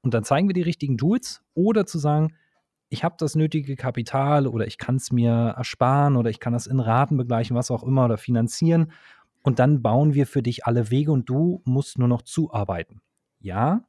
und 0.05 0.15
dann 0.15 0.25
zeigen 0.25 0.49
wir 0.49 0.55
die 0.55 0.63
richtigen 0.63 0.99
Tools 0.99 1.43
oder 1.55 1.87
zu 1.87 1.99
sagen, 1.99 2.35
ich 2.91 3.03
habe 3.03 3.17
das 3.19 3.35
nötige 3.35 3.75
Kapital 3.75 4.47
oder 4.47 4.67
ich 4.67 4.79
kann 4.79 4.97
es 4.97 5.11
mir 5.11 5.55
ersparen 5.57 6.17
oder 6.17 6.31
ich 6.31 6.39
kann 6.39 6.53
das 6.53 6.67
in 6.67 6.79
Raten 6.79 7.17
begleichen, 7.17 7.57
was 7.57 7.71
auch 7.71 7.83
immer 7.83 8.05
oder 8.05 8.19
finanzieren. 8.19 8.93
Und 9.43 9.59
dann 9.59 9.83
bauen 9.83 10.15
wir 10.15 10.27
für 10.27 10.43
dich 10.43 10.67
alle 10.67 10.91
Wege 10.91 11.11
und 11.11 11.29
du 11.29 11.63
musst 11.65 11.99
nur 11.99 12.09
noch 12.09 12.23
zuarbeiten. 12.23 13.01
Ja, 13.41 13.85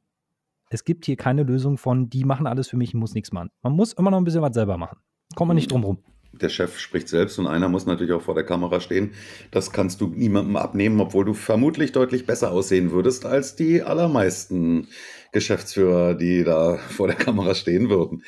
es 0.70 0.84
gibt 0.84 1.04
hier 1.04 1.16
keine 1.16 1.44
Lösung 1.44 1.78
von, 1.78 2.08
die 2.10 2.24
machen 2.24 2.46
alles 2.46 2.68
für 2.68 2.76
mich, 2.76 2.90
ich 2.90 2.94
muss 2.94 3.14
nichts 3.14 3.30
machen. 3.30 3.50
Man 3.62 3.74
muss 3.74 3.92
immer 3.92 4.10
noch 4.10 4.18
ein 4.18 4.24
bisschen 4.24 4.42
was 4.42 4.54
selber 4.54 4.78
machen. 4.78 4.98
Kommt 5.34 5.48
man 5.48 5.54
nicht 5.54 5.70
drum 5.70 5.84
rum 5.84 5.98
der 6.42 6.48
Chef 6.48 6.78
spricht 6.78 7.08
selbst 7.08 7.38
und 7.38 7.46
einer 7.46 7.68
muss 7.68 7.86
natürlich 7.86 8.12
auch 8.12 8.22
vor 8.22 8.34
der 8.34 8.44
Kamera 8.44 8.80
stehen. 8.80 9.12
Das 9.50 9.72
kannst 9.72 10.00
du 10.00 10.08
niemandem 10.08 10.56
abnehmen, 10.56 11.00
obwohl 11.00 11.24
du 11.24 11.34
vermutlich 11.34 11.92
deutlich 11.92 12.26
besser 12.26 12.52
aussehen 12.52 12.90
würdest 12.90 13.26
als 13.26 13.56
die 13.56 13.82
allermeisten 13.82 14.88
Geschäftsführer, 15.32 16.14
die 16.14 16.44
da 16.44 16.76
vor 16.88 17.06
der 17.06 17.16
Kamera 17.16 17.54
stehen 17.54 17.90
würden. 17.90 18.22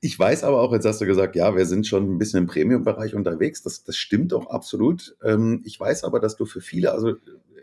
Ich 0.00 0.18
weiß 0.18 0.42
aber 0.42 0.60
auch, 0.60 0.72
jetzt 0.72 0.84
hast 0.84 1.00
du 1.00 1.06
gesagt, 1.06 1.36
ja, 1.36 1.54
wir 1.56 1.64
sind 1.64 1.86
schon 1.86 2.10
ein 2.10 2.18
bisschen 2.18 2.40
im 2.40 2.46
Premium-Bereich 2.48 3.14
unterwegs. 3.14 3.62
Das, 3.62 3.84
das 3.84 3.96
stimmt 3.96 4.34
auch 4.34 4.48
absolut. 4.48 5.16
Ähm, 5.22 5.62
ich 5.64 5.78
weiß 5.78 6.02
aber, 6.02 6.18
dass 6.18 6.36
du 6.36 6.44
für 6.44 6.60
viele, 6.60 6.92
also 6.92 7.14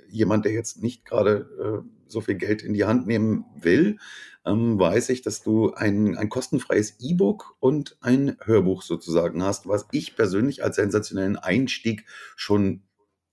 jemand, 0.10 0.46
der 0.46 0.54
jetzt 0.54 0.82
nicht 0.82 1.06
gerade 1.06 1.84
äh, 1.84 1.90
so 2.08 2.22
viel 2.22 2.36
Geld 2.36 2.62
in 2.62 2.74
die 2.74 2.86
Hand 2.86 3.08
nehmen 3.08 3.46
will, 3.60 3.98
ähm, 4.46 4.80
weiß 4.80 5.10
ich, 5.10 5.22
dass 5.22 5.44
du 5.44 5.74
ein, 5.74 6.18
ein 6.18 6.30
kostenfreies 6.30 6.96
E-Book 7.00 7.56
und 7.60 7.98
ein 8.02 8.38
Hörbuch 8.44 8.82
sozusagen 8.82 9.44
hast, 9.44 9.68
was 9.68 9.88
ich 9.92 10.16
persönlich 10.16 10.64
als 10.64 10.78
sensationellen 10.78 11.38
Einstieg 11.38 12.06
schon 12.36 12.84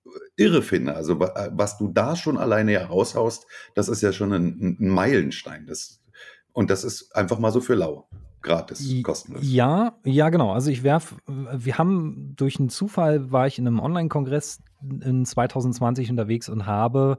äh, 0.04 0.10
irre 0.36 0.62
finde. 0.62 0.94
Also 0.94 1.20
äh, 1.20 1.50
was 1.52 1.78
du 1.78 1.88
da 1.88 2.16
schon 2.16 2.38
alleine 2.38 2.72
heraushaust, 2.72 3.46
das 3.75 3.88
ist 3.88 4.02
ja 4.02 4.12
schon 4.12 4.32
ein, 4.32 4.76
ein 4.80 4.88
Meilenstein. 4.88 5.66
Das, 5.66 6.00
und 6.52 6.70
das 6.70 6.84
ist 6.84 7.14
einfach 7.14 7.38
mal 7.38 7.52
so 7.52 7.60
für 7.60 7.75
lau 7.75 8.08
gratis, 8.46 9.02
kostenlos. 9.02 9.42
Ja, 9.44 9.98
ja, 10.04 10.30
genau. 10.30 10.52
Also 10.52 10.70
ich 10.70 10.82
werf, 10.82 11.16
wir 11.26 11.78
haben 11.78 12.34
durch 12.36 12.58
einen 12.58 12.68
Zufall 12.68 13.30
war 13.30 13.46
ich 13.46 13.58
in 13.58 13.66
einem 13.66 13.80
Online-Kongress 13.80 14.62
in 15.02 15.25
2020 15.26 16.10
unterwegs 16.10 16.49
und 16.49 16.64
habe 16.64 17.16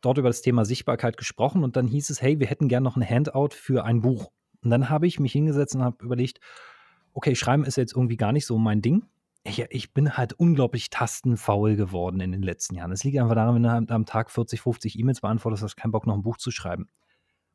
dort 0.00 0.18
über 0.18 0.28
das 0.28 0.42
Thema 0.42 0.64
Sichtbarkeit 0.64 1.16
gesprochen 1.16 1.64
und 1.64 1.76
dann 1.76 1.86
hieß 1.86 2.10
es, 2.10 2.22
hey, 2.22 2.40
wir 2.40 2.46
hätten 2.46 2.68
gerne 2.68 2.84
noch 2.84 2.96
ein 2.96 3.08
Handout 3.08 3.50
für 3.52 3.84
ein 3.84 4.00
Buch. 4.00 4.30
Und 4.62 4.70
dann 4.70 4.90
habe 4.90 5.06
ich 5.06 5.20
mich 5.20 5.32
hingesetzt 5.32 5.74
und 5.74 5.82
habe 5.82 6.04
überlegt, 6.04 6.40
okay, 7.12 7.34
schreiben 7.34 7.64
ist 7.64 7.76
jetzt 7.76 7.94
irgendwie 7.94 8.16
gar 8.16 8.32
nicht 8.32 8.46
so 8.46 8.58
mein 8.58 8.82
Ding. 8.82 9.04
Ich, 9.42 9.64
ich, 9.70 9.94
bin 9.94 10.18
halt 10.18 10.34
unglaublich 10.34 10.90
tastenfaul 10.90 11.74
geworden 11.74 12.20
in 12.20 12.30
den 12.30 12.42
letzten 12.42 12.74
Jahren. 12.74 12.92
Es 12.92 13.04
liegt 13.04 13.18
einfach 13.18 13.34
daran, 13.34 13.54
wenn 13.54 13.62
du 13.62 13.70
halt 13.70 13.90
am 13.90 14.04
Tag 14.04 14.30
40, 14.30 14.60
50 14.60 14.98
E-Mails 14.98 15.22
beantwortest, 15.22 15.62
hast 15.62 15.78
du 15.78 15.80
keinen 15.80 15.92
Bock, 15.92 16.06
noch 16.06 16.14
ein 16.14 16.22
Buch 16.22 16.36
zu 16.36 16.50
schreiben. 16.50 16.88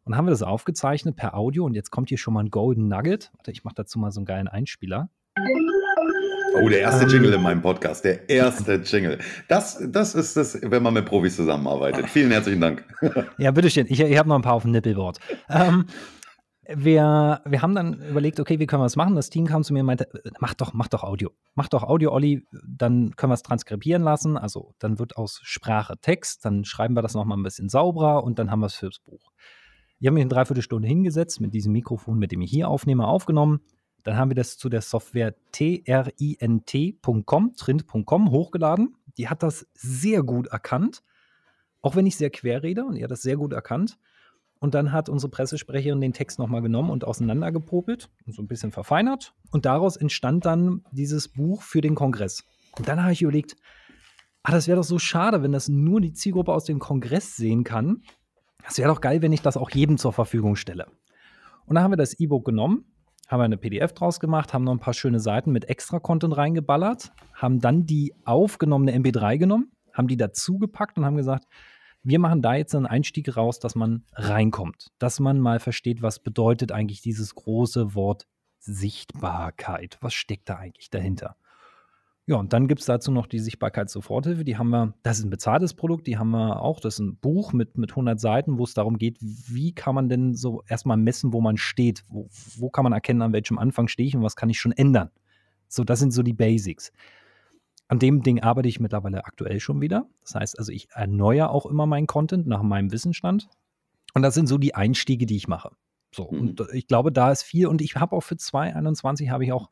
Und 0.03 0.11
dann 0.11 0.17
haben 0.17 0.25
wir 0.25 0.31
das 0.31 0.41
aufgezeichnet 0.41 1.15
per 1.15 1.35
Audio 1.35 1.65
und 1.65 1.75
jetzt 1.75 1.91
kommt 1.91 2.09
hier 2.09 2.17
schon 2.17 2.33
mal 2.33 2.43
ein 2.43 2.49
Golden 2.49 2.87
Nugget. 2.87 3.31
Warte, 3.37 3.51
ich 3.51 3.63
mache 3.63 3.75
dazu 3.75 3.99
mal 3.99 4.11
so 4.11 4.19
einen 4.19 4.25
geilen 4.25 4.47
Einspieler. 4.47 5.09
Oh, 6.61 6.69
der 6.69 6.79
erste 6.79 7.05
Jingle 7.05 7.33
in 7.33 7.41
meinem 7.41 7.61
Podcast, 7.61 8.05
der 8.05 8.29
erste 8.29 8.75
Jingle. 8.75 9.19
Das, 9.47 9.77
das 9.89 10.15
ist 10.15 10.37
das, 10.37 10.57
wenn 10.61 10.81
man 10.81 10.93
mit 10.93 11.05
Profis 11.05 11.35
zusammenarbeitet. 11.35 12.09
Vielen 12.09 12.31
herzlichen 12.31 12.61
Dank. 12.61 12.85
Ja, 13.37 13.51
bitteschön. 13.51 13.87
Ich, 13.89 13.99
ich 13.99 14.17
habe 14.17 14.29
noch 14.29 14.35
ein 14.35 14.41
paar 14.41 14.53
auf 14.53 14.63
dem 14.63 14.71
Nippelboard. 14.71 15.19
Ähm, 15.49 15.85
wir, 16.67 17.41
wir 17.45 17.61
haben 17.61 17.75
dann 17.75 18.01
überlegt, 18.01 18.39
okay, 18.39 18.59
wie 18.59 18.65
können 18.65 18.81
wir 18.81 18.85
das 18.85 18.95
machen? 18.95 19.15
Das 19.15 19.29
Team 19.29 19.45
kam 19.45 19.63
zu 19.63 19.73
mir 19.73 19.81
und 19.81 19.87
meinte, 19.87 20.07
mach 20.39 20.53
doch, 20.53 20.73
mach 20.73 20.87
doch 20.87 21.03
Audio. 21.03 21.31
Mach 21.53 21.67
doch 21.67 21.83
Audio, 21.83 22.11
Olli, 22.11 22.45
dann 22.65 23.15
können 23.15 23.31
wir 23.31 23.35
es 23.35 23.43
transkribieren 23.43 24.03
lassen. 24.03 24.37
Also 24.37 24.73
dann 24.79 24.97
wird 24.97 25.17
aus 25.17 25.41
Sprache 25.43 25.97
Text, 25.99 26.45
dann 26.45 26.63
schreiben 26.63 26.95
wir 26.95 27.01
das 27.01 27.13
nochmal 27.13 27.37
ein 27.37 27.43
bisschen 27.43 27.69
sauberer 27.69 28.23
und 28.23 28.39
dann 28.39 28.49
haben 28.49 28.61
wir 28.61 28.67
es 28.67 28.75
fürs 28.75 28.99
Buch. 28.99 29.31
Ich 29.99 30.07
habe 30.07 30.15
mich 30.15 30.21
eine 30.21 30.29
Dreiviertelstunde 30.29 30.87
hingesetzt, 30.87 31.41
mit 31.41 31.53
diesem 31.53 31.73
Mikrofon, 31.73 32.17
mit 32.17 32.31
dem 32.31 32.41
ich 32.41 32.51
hier 32.51 32.69
aufnehme, 32.69 33.05
aufgenommen 33.05 33.59
dann 34.05 34.17
haben 34.17 34.29
wir 34.29 34.35
das 34.35 34.57
zu 34.57 34.69
der 34.69 34.81
Software 34.81 35.33
trint.com, 35.51 37.55
trint.com 37.55 38.31
hochgeladen. 38.31 38.95
Die 39.17 39.27
hat 39.27 39.41
das 39.41 39.67
sehr 39.73 40.21
gut 40.21 40.47
erkannt, 40.47 41.01
auch 41.81 41.95
wenn 41.95 42.05
ich 42.05 42.15
sehr 42.15 42.29
quer 42.29 42.61
rede 42.61 42.85
und 42.85 42.97
ihr 42.97 43.05
hat 43.05 43.11
das 43.11 43.23
sehr 43.23 43.35
gut 43.35 43.51
erkannt. 43.51 43.97
Und 44.59 44.75
dann 44.75 44.91
hat 44.91 45.09
unsere 45.09 45.31
Pressesprecherin 45.31 46.01
den 46.01 46.13
Text 46.13 46.37
nochmal 46.37 46.61
genommen 46.61 46.91
und 46.91 47.03
auseinandergepopelt 47.03 48.11
und 48.27 48.33
so 48.33 48.43
ein 48.43 48.47
bisschen 48.47 48.71
verfeinert. 48.71 49.33
Und 49.49 49.65
daraus 49.65 49.97
entstand 49.97 50.45
dann 50.45 50.85
dieses 50.91 51.27
Buch 51.27 51.63
für 51.63 51.81
den 51.81 51.95
Kongress. 51.95 52.43
Und 52.77 52.87
dann 52.87 53.01
habe 53.01 53.11
ich 53.11 53.23
überlegt, 53.23 53.55
ah, 54.43 54.51
das 54.51 54.67
wäre 54.67 54.77
doch 54.77 54.83
so 54.83 54.99
schade, 54.99 55.41
wenn 55.41 55.51
das 55.51 55.67
nur 55.67 55.99
die 55.99 56.13
Zielgruppe 56.13 56.53
aus 56.53 56.65
dem 56.65 56.77
Kongress 56.77 57.37
sehen 57.37 57.63
kann. 57.63 58.03
Das 58.63 58.77
wäre 58.77 58.89
doch 58.89 59.01
geil, 59.01 59.23
wenn 59.23 59.33
ich 59.33 59.41
das 59.41 59.57
auch 59.57 59.71
jedem 59.71 59.97
zur 59.97 60.13
Verfügung 60.13 60.55
stelle. 60.55 60.85
Und 61.65 61.73
dann 61.73 61.83
haben 61.83 61.91
wir 61.91 61.97
das 61.97 62.19
E-Book 62.19 62.45
genommen 62.45 62.85
haben 63.27 63.39
wir 63.39 63.45
eine 63.45 63.57
PDF 63.57 63.93
draus 63.93 64.19
gemacht, 64.19 64.53
haben 64.53 64.63
noch 64.63 64.73
ein 64.73 64.79
paar 64.79 64.93
schöne 64.93 65.19
Seiten 65.19 65.51
mit 65.51 65.65
extra 65.69 65.99
Content 65.99 66.37
reingeballert, 66.37 67.11
haben 67.33 67.59
dann 67.59 67.85
die 67.85 68.13
aufgenommene 68.23 68.95
MP3 68.95 69.37
genommen, 69.37 69.71
haben 69.93 70.07
die 70.07 70.17
dazugepackt 70.17 70.97
und 70.97 71.05
haben 71.05 71.17
gesagt, 71.17 71.45
wir 72.03 72.19
machen 72.19 72.43
da 72.43 72.53
jetzt 72.53 72.75
einen 72.75 72.85
Einstieg 72.85 73.35
raus, 73.35 73.59
dass 73.59 73.73
man 73.73 74.03
reinkommt, 74.13 74.91
dass 74.99 75.19
man 75.19 75.39
mal 75.39 75.59
versteht, 75.59 76.03
was 76.03 76.19
bedeutet 76.19 76.71
eigentlich 76.71 77.01
dieses 77.01 77.33
große 77.33 77.95
Wort 77.95 78.27
Sichtbarkeit. 78.59 79.97
Was 80.01 80.13
steckt 80.13 80.49
da 80.49 80.57
eigentlich 80.57 80.89
dahinter? 80.89 81.35
Ja, 82.27 82.37
und 82.37 82.53
dann 82.53 82.67
gibt 82.67 82.81
es 82.81 82.87
dazu 82.87 83.11
noch 83.11 83.27
die 83.27 83.39
Sichtbarkeitssoforthilfe. 83.39 84.43
Die 84.43 84.57
haben 84.57 84.69
wir, 84.69 84.95
das 85.03 85.19
ist 85.19 85.25
ein 85.25 85.29
bezahltes 85.29 85.75
Produkt, 85.75 86.07
die 86.07 86.17
haben 86.17 86.31
wir 86.31 86.59
auch. 86.59 86.79
Das 86.79 86.95
ist 86.95 86.99
ein 86.99 87.17
Buch 87.17 87.53
mit, 87.53 87.77
mit 87.77 87.91
100 87.91 88.19
Seiten, 88.19 88.57
wo 88.57 88.63
es 88.63 88.73
darum 88.73 88.97
geht, 88.97 89.17
wie 89.21 89.73
kann 89.73 89.93
man 89.93 90.09
denn 90.09 90.33
so 90.33 90.63
erstmal 90.67 90.97
messen, 90.97 91.33
wo 91.33 91.41
man 91.41 91.57
steht? 91.57 92.03
Wo, 92.07 92.27
wo 92.57 92.71
kann 92.71 92.83
man 92.83 92.93
erkennen, 92.93 93.21
an 93.21 93.33
welchem 93.33 93.59
Anfang 93.59 93.87
stehe 93.87 94.07
ich 94.07 94.15
und 94.15 94.23
was 94.23 94.35
kann 94.35 94.49
ich 94.49 94.59
schon 94.59 94.71
ändern? 94.71 95.11
So, 95.67 95.83
das 95.83 95.99
sind 95.99 96.11
so 96.11 96.23
die 96.23 96.33
Basics. 96.33 96.91
An 97.87 97.99
dem 97.99 98.23
Ding 98.23 98.41
arbeite 98.41 98.67
ich 98.67 98.79
mittlerweile 98.79 99.25
aktuell 99.25 99.59
schon 99.59 99.79
wieder. 99.79 100.07
Das 100.23 100.33
heißt 100.33 100.57
also, 100.57 100.71
ich 100.71 100.87
erneuere 100.91 101.51
auch 101.51 101.67
immer 101.67 101.85
meinen 101.85 102.07
Content 102.07 102.47
nach 102.47 102.63
meinem 102.63 102.91
Wissensstand. 102.91 103.49
Und 104.15 104.23
das 104.23 104.33
sind 104.33 104.47
so 104.47 104.57
die 104.57 104.73
Einstiege, 104.73 105.27
die 105.27 105.35
ich 105.35 105.47
mache. 105.47 105.71
So, 106.11 106.31
mhm. 106.31 106.39
und 106.39 106.63
ich 106.73 106.87
glaube, 106.87 107.11
da 107.11 107.31
ist 107.31 107.43
viel. 107.43 107.67
Und 107.67 107.81
ich 107.81 107.95
habe 107.95 108.15
auch 108.15 108.21
für 108.21 108.37
2021 108.37 109.29
habe 109.29 109.43
ich 109.43 109.51
auch 109.51 109.69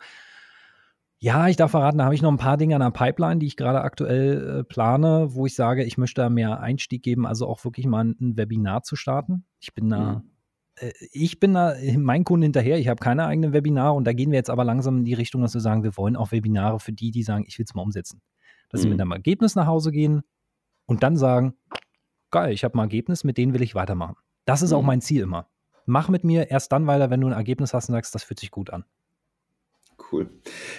ja, 1.24 1.48
ich 1.48 1.56
darf 1.56 1.72
verraten, 1.72 2.00
da 2.00 2.04
habe 2.04 2.16
ich 2.16 2.22
noch 2.22 2.32
ein 2.32 2.38
paar 2.38 2.58
Dinge 2.58 2.76
an 2.76 2.82
der 2.82 2.92
Pipeline, 2.92 3.40
die 3.40 3.46
ich 3.46 3.56
gerade 3.56 3.80
aktuell 3.80 4.60
äh, 4.60 4.64
plane, 4.66 5.34
wo 5.34 5.46
ich 5.46 5.56
sage, 5.56 5.86
ich 5.86 5.98
möchte 5.98 6.20
da 6.20 6.30
mehr 6.30 6.60
Einstieg 6.60 7.02
geben, 7.02 7.26
also 7.26 7.48
auch 7.48 7.64
wirklich 7.64 7.88
mal 7.88 8.04
ein, 8.04 8.18
ein 8.20 8.38
Webinar 8.38 8.84
zu 8.84 8.98
starten. 8.98 9.46
Ich 9.62 9.74
bin 9.74 9.88
da, 9.88 10.16
mhm. 10.16 10.32
äh, 10.76 10.92
ich 11.14 11.40
bin 11.40 11.54
da 11.54 11.76
mein 11.96 12.26
Kunden 12.26 12.44
hinterher, 12.44 12.78
ich 12.78 12.90
habe 12.90 13.00
keine 13.00 13.26
eigenen 13.26 13.54
Webinare 13.54 13.94
und 13.94 14.04
da 14.04 14.12
gehen 14.12 14.32
wir 14.32 14.38
jetzt 14.38 14.50
aber 14.50 14.66
langsam 14.66 14.98
in 14.98 15.06
die 15.06 15.14
Richtung, 15.14 15.42
dass 15.42 15.54
wir 15.54 15.62
sagen, 15.62 15.84
wir 15.84 15.96
wollen 15.96 16.18
auch 16.18 16.34
Webinare 16.34 16.82
für 16.82 16.92
die, 16.92 17.12
die 17.12 17.24
sagen, 17.24 17.46
ich 17.48 17.58
will 17.58 17.64
es 17.64 17.74
mal 17.74 17.84
umsetzen. 17.84 18.22
Dass 18.68 18.82
mhm. 18.82 18.84
sie 18.84 18.90
mit 18.90 19.00
einem 19.00 19.14
Ergebnis 19.14 19.56
nach 19.56 19.66
Hause 19.66 19.94
gehen 19.94 20.24
und 20.88 21.04
dann 21.04 21.16
sagen, 21.16 21.54
geil, 22.32 22.52
ich 22.52 22.66
habe 22.66 22.78
ein 22.78 22.82
Ergebnis, 22.82 23.24
mit 23.24 23.38
denen 23.38 23.54
will 23.54 23.62
ich 23.62 23.76
weitermachen. 23.76 24.18
Das 24.44 24.62
ist 24.62 24.72
mhm. 24.72 24.76
auch 24.76 24.84
mein 24.84 25.00
Ziel 25.00 25.22
immer. 25.22 25.48
mach 25.86 26.10
mit 26.10 26.26
mir 26.26 26.52
erst 26.52 26.74
dann 26.74 26.86
weiter, 26.86 27.10
wenn 27.12 27.22
du 27.22 27.28
ein 27.28 27.34
Ergebnis 27.34 27.74
hast 27.74 27.88
und 27.88 27.94
sagst, 27.94 28.14
das 28.14 28.26
fühlt 28.26 28.42
sich 28.42 28.52
gut 28.52 28.72
an. 28.72 28.84
Cool. 30.12 30.30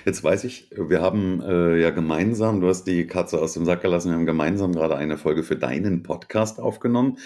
Jetzt 0.05 0.23
weiß 0.23 0.45
ich, 0.45 0.71
wir 0.77 1.01
haben 1.01 1.41
äh, 1.41 1.81
ja 1.81 1.91
gemeinsam, 1.91 2.61
du 2.61 2.69
hast 2.69 2.85
die 2.85 3.07
Katze 3.07 3.41
aus 3.41 3.55
dem 3.55 3.65
Sack 3.65 3.83
gelassen, 3.83 4.11
wir 4.11 4.17
haben 4.17 4.27
gemeinsam 4.27 4.73
gerade 4.73 4.97
eine 4.97 5.19
Folge 5.19 5.43
für 5.43 5.57
deinen 5.57 6.03
Podcast 6.03 6.61
aufgenommen. 6.61 7.19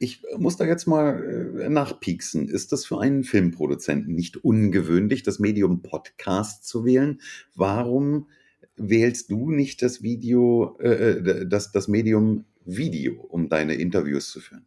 Ich 0.00 0.22
muss 0.36 0.56
da 0.56 0.64
jetzt 0.64 0.86
mal 0.86 1.58
äh, 1.60 1.68
nachpieksen. 1.68 2.48
Ist 2.48 2.72
das 2.72 2.86
für 2.86 3.00
einen 3.00 3.24
Filmproduzenten 3.24 4.14
nicht 4.14 4.38
ungewöhnlich, 4.38 5.22
das 5.22 5.38
Medium 5.38 5.82
Podcast 5.82 6.66
zu 6.66 6.84
wählen? 6.84 7.20
Warum 7.54 8.28
wählst 8.76 9.30
du 9.30 9.50
nicht 9.50 9.82
das 9.82 10.02
Video, 10.02 10.78
äh, 10.80 10.88
äh 10.88 11.46
das, 11.46 11.72
das 11.72 11.88
Medium 11.88 12.44
Video, 12.64 13.20
um 13.20 13.48
deine 13.48 13.74
Interviews 13.74 14.30
zu 14.30 14.40
führen? 14.40 14.66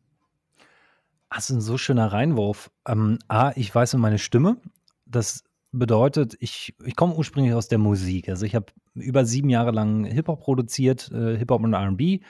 Das 1.29 1.49
ist 1.49 1.55
ein 1.55 1.61
so 1.61 1.77
schöner 1.77 2.11
Reinwurf. 2.11 2.71
Ähm, 2.85 3.19
A, 3.29 3.51
ich 3.55 3.73
weiß 3.73 3.93
um 3.93 4.01
meine 4.01 4.19
Stimme. 4.19 4.57
Das 5.05 5.43
bedeutet, 5.71 6.35
ich, 6.39 6.75
ich 6.85 6.95
komme 6.95 7.15
ursprünglich 7.15 7.53
aus 7.53 7.67
der 7.67 7.77
Musik. 7.77 8.29
Also 8.29 8.45
ich 8.45 8.55
habe 8.55 8.67
über 8.93 9.25
sieben 9.25 9.49
Jahre 9.49 9.71
lang 9.71 10.05
Hip-Hop 10.05 10.41
produziert, 10.41 11.09
äh, 11.11 11.37
Hip-Hop 11.37 11.63
und 11.63 11.73
RB. 11.73 12.21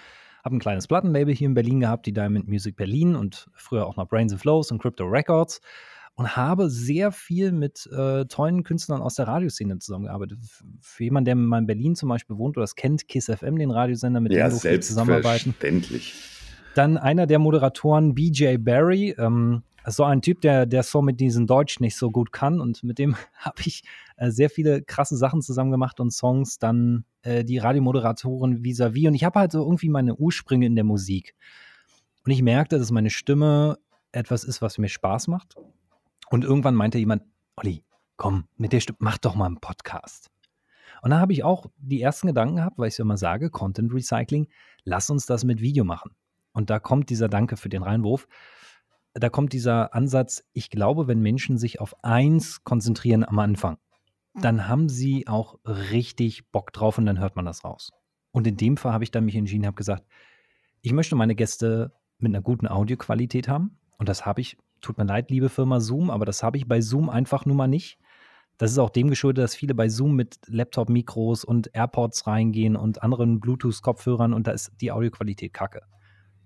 Habe 0.43 0.56
ein 0.56 0.60
kleines 0.60 0.88
Plattenlabel 0.88 1.34
hier 1.34 1.47
in 1.47 1.54
Berlin 1.54 1.80
gehabt, 1.80 2.06
die 2.06 2.13
Diamond 2.13 2.47
Music 2.47 2.75
Berlin 2.75 3.15
und 3.15 3.49
früher 3.54 3.86
auch 3.86 3.95
noch 3.95 4.08
Brains 4.08 4.32
and 4.32 4.41
Flows 4.41 4.71
und 4.71 4.82
Crypto 4.82 5.06
Records. 5.06 5.62
Und 6.15 6.36
habe 6.36 6.69
sehr 6.69 7.12
viel 7.12 7.51
mit 7.51 7.88
äh, 7.88 8.25
tollen 8.25 8.63
Künstlern 8.63 9.01
aus 9.01 9.15
der 9.15 9.27
Radioszene 9.27 9.80
zusammengearbeitet. 9.80 10.39
Für 10.82 11.04
jemanden, 11.04 11.25
der 11.25 11.36
mal 11.36 11.60
in 11.60 11.67
Berlin 11.67 11.95
zum 11.95 12.10
Beispiel 12.10 12.38
wohnt 12.38 12.58
oder 12.58 12.63
das 12.63 12.75
kennt, 12.75 13.08
Kiss 13.08 13.25
FM, 13.25 13.58
den 13.58 13.71
Radiosender, 13.71 14.19
mit 14.19 14.34
ja, 14.34 14.49
dem 14.49 14.62
wir 14.62 14.82
zusammenarbeiten. 14.82 15.56
Selbstverständlich. 15.60 16.13
Dann 16.75 16.97
einer 16.97 17.27
der 17.27 17.39
Moderatoren, 17.39 18.13
BJ 18.13 18.58
Barry, 18.58 19.15
ähm, 19.17 19.63
so 19.86 20.04
ein 20.04 20.22
Typ, 20.22 20.41
der, 20.41 20.65
der 20.65 20.84
so 20.84 21.02
mit 21.02 21.20
diesem 21.20 21.48
Deutsch 21.48 21.80
nicht 21.80 21.96
so 21.96 22.12
gut 22.12 22.32
kann 22.32 22.62
und 22.62 22.84
mit 22.84 23.00
dem 23.00 23.15
habe 23.36 23.62
ich 23.65 23.84
äh, 24.17 24.30
sehr 24.30 24.50
viele 24.50 24.82
krasse 24.82 25.17
Sachen 25.17 25.41
zusammen 25.41 25.72
gemacht 25.72 26.00
und 26.00 26.12
Songs, 26.12 26.60
dann 26.60 27.06
äh, 27.24 27.44
die 27.44 27.58
Radiomoderatoren 27.58 28.63
vis-à-vis 28.63 29.08
und 29.08 29.15
ich 29.15 29.24
habe 29.24 29.39
halt 29.39 29.52
so 29.52 29.63
irgendwie 29.63 29.89
meine 29.89 30.15
Ursprünge 30.15 30.65
in 30.65 30.76
der 30.76 30.84
Musik. 30.84 31.36
Und 32.24 32.32
ich 32.32 32.44
merkte, 32.44 32.78
dass 32.78 32.91
meine 32.91 33.10
Stimme 33.10 33.80
etwas 34.12 34.44
ist, 34.44 34.62
was 34.62 34.78
mir 34.78 34.89
Spaß 34.89 35.28
macht. 35.28 35.56
Und 36.30 36.44
irgendwann 36.44 36.76
meinte 36.76 37.00
jemand, 37.00 37.24
Olli, 37.56 37.84
komm, 38.17 38.46
mit 38.58 38.74
der 38.74 38.80
Stimme, 38.80 38.98
mach 39.00 39.17
doch 39.17 39.36
mal 39.36 39.48
einen 39.48 39.60
Podcast. 39.60 40.30
Und 41.02 41.10
da 41.10 41.20
habe 41.20 41.34
ich 41.34 41.44
auch 41.44 41.65
die 41.78 42.02
ersten 42.02 42.28
Gedanken 42.28 42.58
gehabt, 42.58 42.78
weil 42.78 42.89
ich 42.89 42.94
es 42.94 43.00
immer 43.00 43.17
sage, 43.17 43.50
Content 43.50 43.91
Recycling, 43.91 44.48
lass 44.84 45.10
uns 45.10 45.26
das 45.26 45.44
mit 45.44 45.60
Video 45.62 45.84
machen. 45.84 46.12
Und 46.54 46.70
da 46.70 46.80
kommt 46.80 47.10
dieser 47.10 47.28
Danke 47.28 47.58
für 47.58 47.70
den 47.70 47.82
Reinwurf 47.82 48.28
da 49.13 49.30
kommt 49.30 49.54
dieser 49.54 49.93
Ansatz, 49.93 50.43
ich 50.54 50.69
glaube, 50.69 51.08
wenn 51.08 51.19
Menschen 51.19 51.58
sich 51.58 51.82
auf 51.82 52.04
eins 52.04 52.63
konzentrieren 52.63 53.24
am 53.24 53.39
Anfang, 53.39 53.78
dann 54.34 54.67
haben 54.67 54.88
sie 54.88 55.28
auch 55.28 55.60
richtig 55.65 56.50
Bock 56.52 56.71
drauf 56.71 56.97
und 56.97 57.06
dann 57.06 57.19
hört 57.19 57.36
man 57.36 57.45
das 57.45 57.63
raus. 57.63 57.91
Und 58.32 58.47
in 58.47 58.56
dem 58.56 58.78
Fall 58.78 58.93
habe 58.93 59.04
ich 59.04 59.12
dann 59.12 59.26
mich 59.26 59.36
entschieden, 59.36 59.65
habe 59.65 59.76
gesagt, 59.76 60.06
ich 60.82 60.93
möchte 60.93 61.15
meine 61.15 61.36
Gäste 61.36 61.93
mit 62.17 62.34
einer 62.34 62.41
guten 62.41 62.67
Audioqualität 62.67 63.47
haben. 63.47 63.78
Und 63.97 64.08
das 64.08 64.26
habe 64.26 64.41
ich, 64.41 64.58
tut 64.80 64.97
mir 64.97 65.04
leid, 65.04 65.30
liebe 65.30 65.50
Firma 65.50 65.80
Zoom, 65.80 66.10
aber 66.10 66.26
das 66.26 66.43
habe 66.43 66.58
ich 66.58 66.67
bei 66.67 66.82
Zoom 66.82 67.10
einfach 67.10 67.45
nur 67.45 67.56
mal 67.56 67.67
nicht. 67.67 68.00
Das 68.58 68.71
ist 68.71 68.78
auch 68.78 68.89
dem 68.89 69.10
geschuldet, 69.10 69.43
dass 69.43 69.56
viele 69.56 69.76
bei 69.76 69.89
Zoom 69.89 70.15
mit 70.15 70.39
Laptop-Mikros 70.47 71.43
und 71.43 71.69
AirPods 71.74 72.28
reingehen 72.28 72.76
und 72.76 73.04
anderen 73.04 73.39
Bluetooth-Kopfhörern 73.39 74.34
und 74.34 74.47
da 74.47 74.52
ist 74.52 74.71
die 74.80 74.91
Audioqualität 74.91 75.54
kacke. 75.54 75.82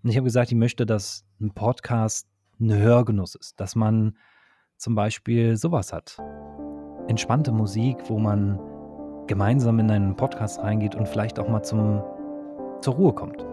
Und 0.02 0.10
ich 0.10 0.16
habe 0.16 0.26
gesagt, 0.26 0.52
ich 0.52 0.58
möchte, 0.58 0.86
dass 0.86 1.26
ein 1.40 1.52
Podcast 1.52 2.28
ein 2.60 2.74
Hörgenuss 2.74 3.36
ist, 3.36 3.60
dass 3.60 3.76
man 3.76 4.18
zum 4.78 4.96
Beispiel 4.96 5.58
sowas 5.58 5.94
hat. 5.94 6.18
Entspannte 7.08 7.52
Musik, 7.52 7.98
wo 8.08 8.20
man 8.20 8.60
gemeinsam 9.28 9.80
in 9.80 9.90
einen 9.90 10.16
Podcast 10.16 10.60
reingeht 10.60 10.96
und 10.96 11.08
vielleicht 11.08 11.40
auch 11.40 11.48
mal 11.48 11.64
zum, 11.64 12.04
zur 12.82 12.96
Ruhe 12.96 13.14
kommt. 13.14 13.46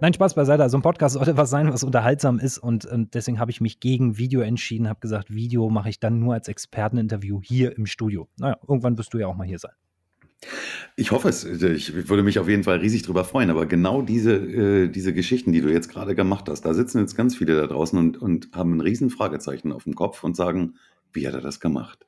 Nein, 0.00 0.14
Spaß 0.14 0.34
beiseite. 0.34 0.62
Also 0.62 0.78
ein 0.78 0.82
Podcast 0.82 1.14
sollte 1.14 1.36
was 1.36 1.50
sein, 1.50 1.72
was 1.72 1.82
unterhaltsam 1.82 2.38
ist 2.38 2.58
und, 2.58 2.86
und 2.86 3.14
deswegen 3.14 3.38
habe 3.38 3.50
ich 3.50 3.60
mich 3.60 3.80
gegen 3.80 4.18
Video 4.18 4.40
entschieden, 4.40 4.88
habe 4.88 5.00
gesagt, 5.00 5.32
Video 5.32 5.68
mache 5.68 5.90
ich 5.90 6.00
dann 6.00 6.18
nur 6.18 6.34
als 6.34 6.48
Experteninterview 6.48 7.40
hier 7.42 7.76
im 7.76 7.86
Studio. 7.86 8.28
Naja, 8.38 8.56
irgendwann 8.66 8.96
wirst 8.98 9.12
du 9.14 9.18
ja 9.18 9.26
auch 9.26 9.36
mal 9.36 9.46
hier 9.46 9.58
sein. 9.58 9.72
Ich 10.96 11.10
hoffe 11.10 11.28
es. 11.28 11.44
Ich 11.44 12.08
würde 12.08 12.22
mich 12.22 12.38
auf 12.38 12.48
jeden 12.48 12.64
Fall 12.64 12.78
riesig 12.78 13.02
drüber 13.02 13.24
freuen. 13.24 13.50
Aber 13.50 13.66
genau 13.66 14.02
diese, 14.02 14.34
äh, 14.34 14.88
diese 14.88 15.12
Geschichten, 15.12 15.52
die 15.52 15.60
du 15.60 15.68
jetzt 15.68 15.88
gerade 15.88 16.14
gemacht 16.14 16.48
hast, 16.48 16.62
da 16.62 16.74
sitzen 16.74 17.00
jetzt 17.00 17.16
ganz 17.16 17.36
viele 17.36 17.56
da 17.56 17.66
draußen 17.66 17.98
und, 17.98 18.16
und 18.20 18.48
haben 18.52 18.76
ein 18.76 18.80
riesen 18.80 19.10
Fragezeichen 19.10 19.72
auf 19.72 19.84
dem 19.84 19.94
Kopf 19.94 20.24
und 20.24 20.36
sagen, 20.36 20.74
wie 21.12 21.26
hat 21.26 21.34
er 21.34 21.40
das 21.40 21.60
gemacht? 21.60 22.06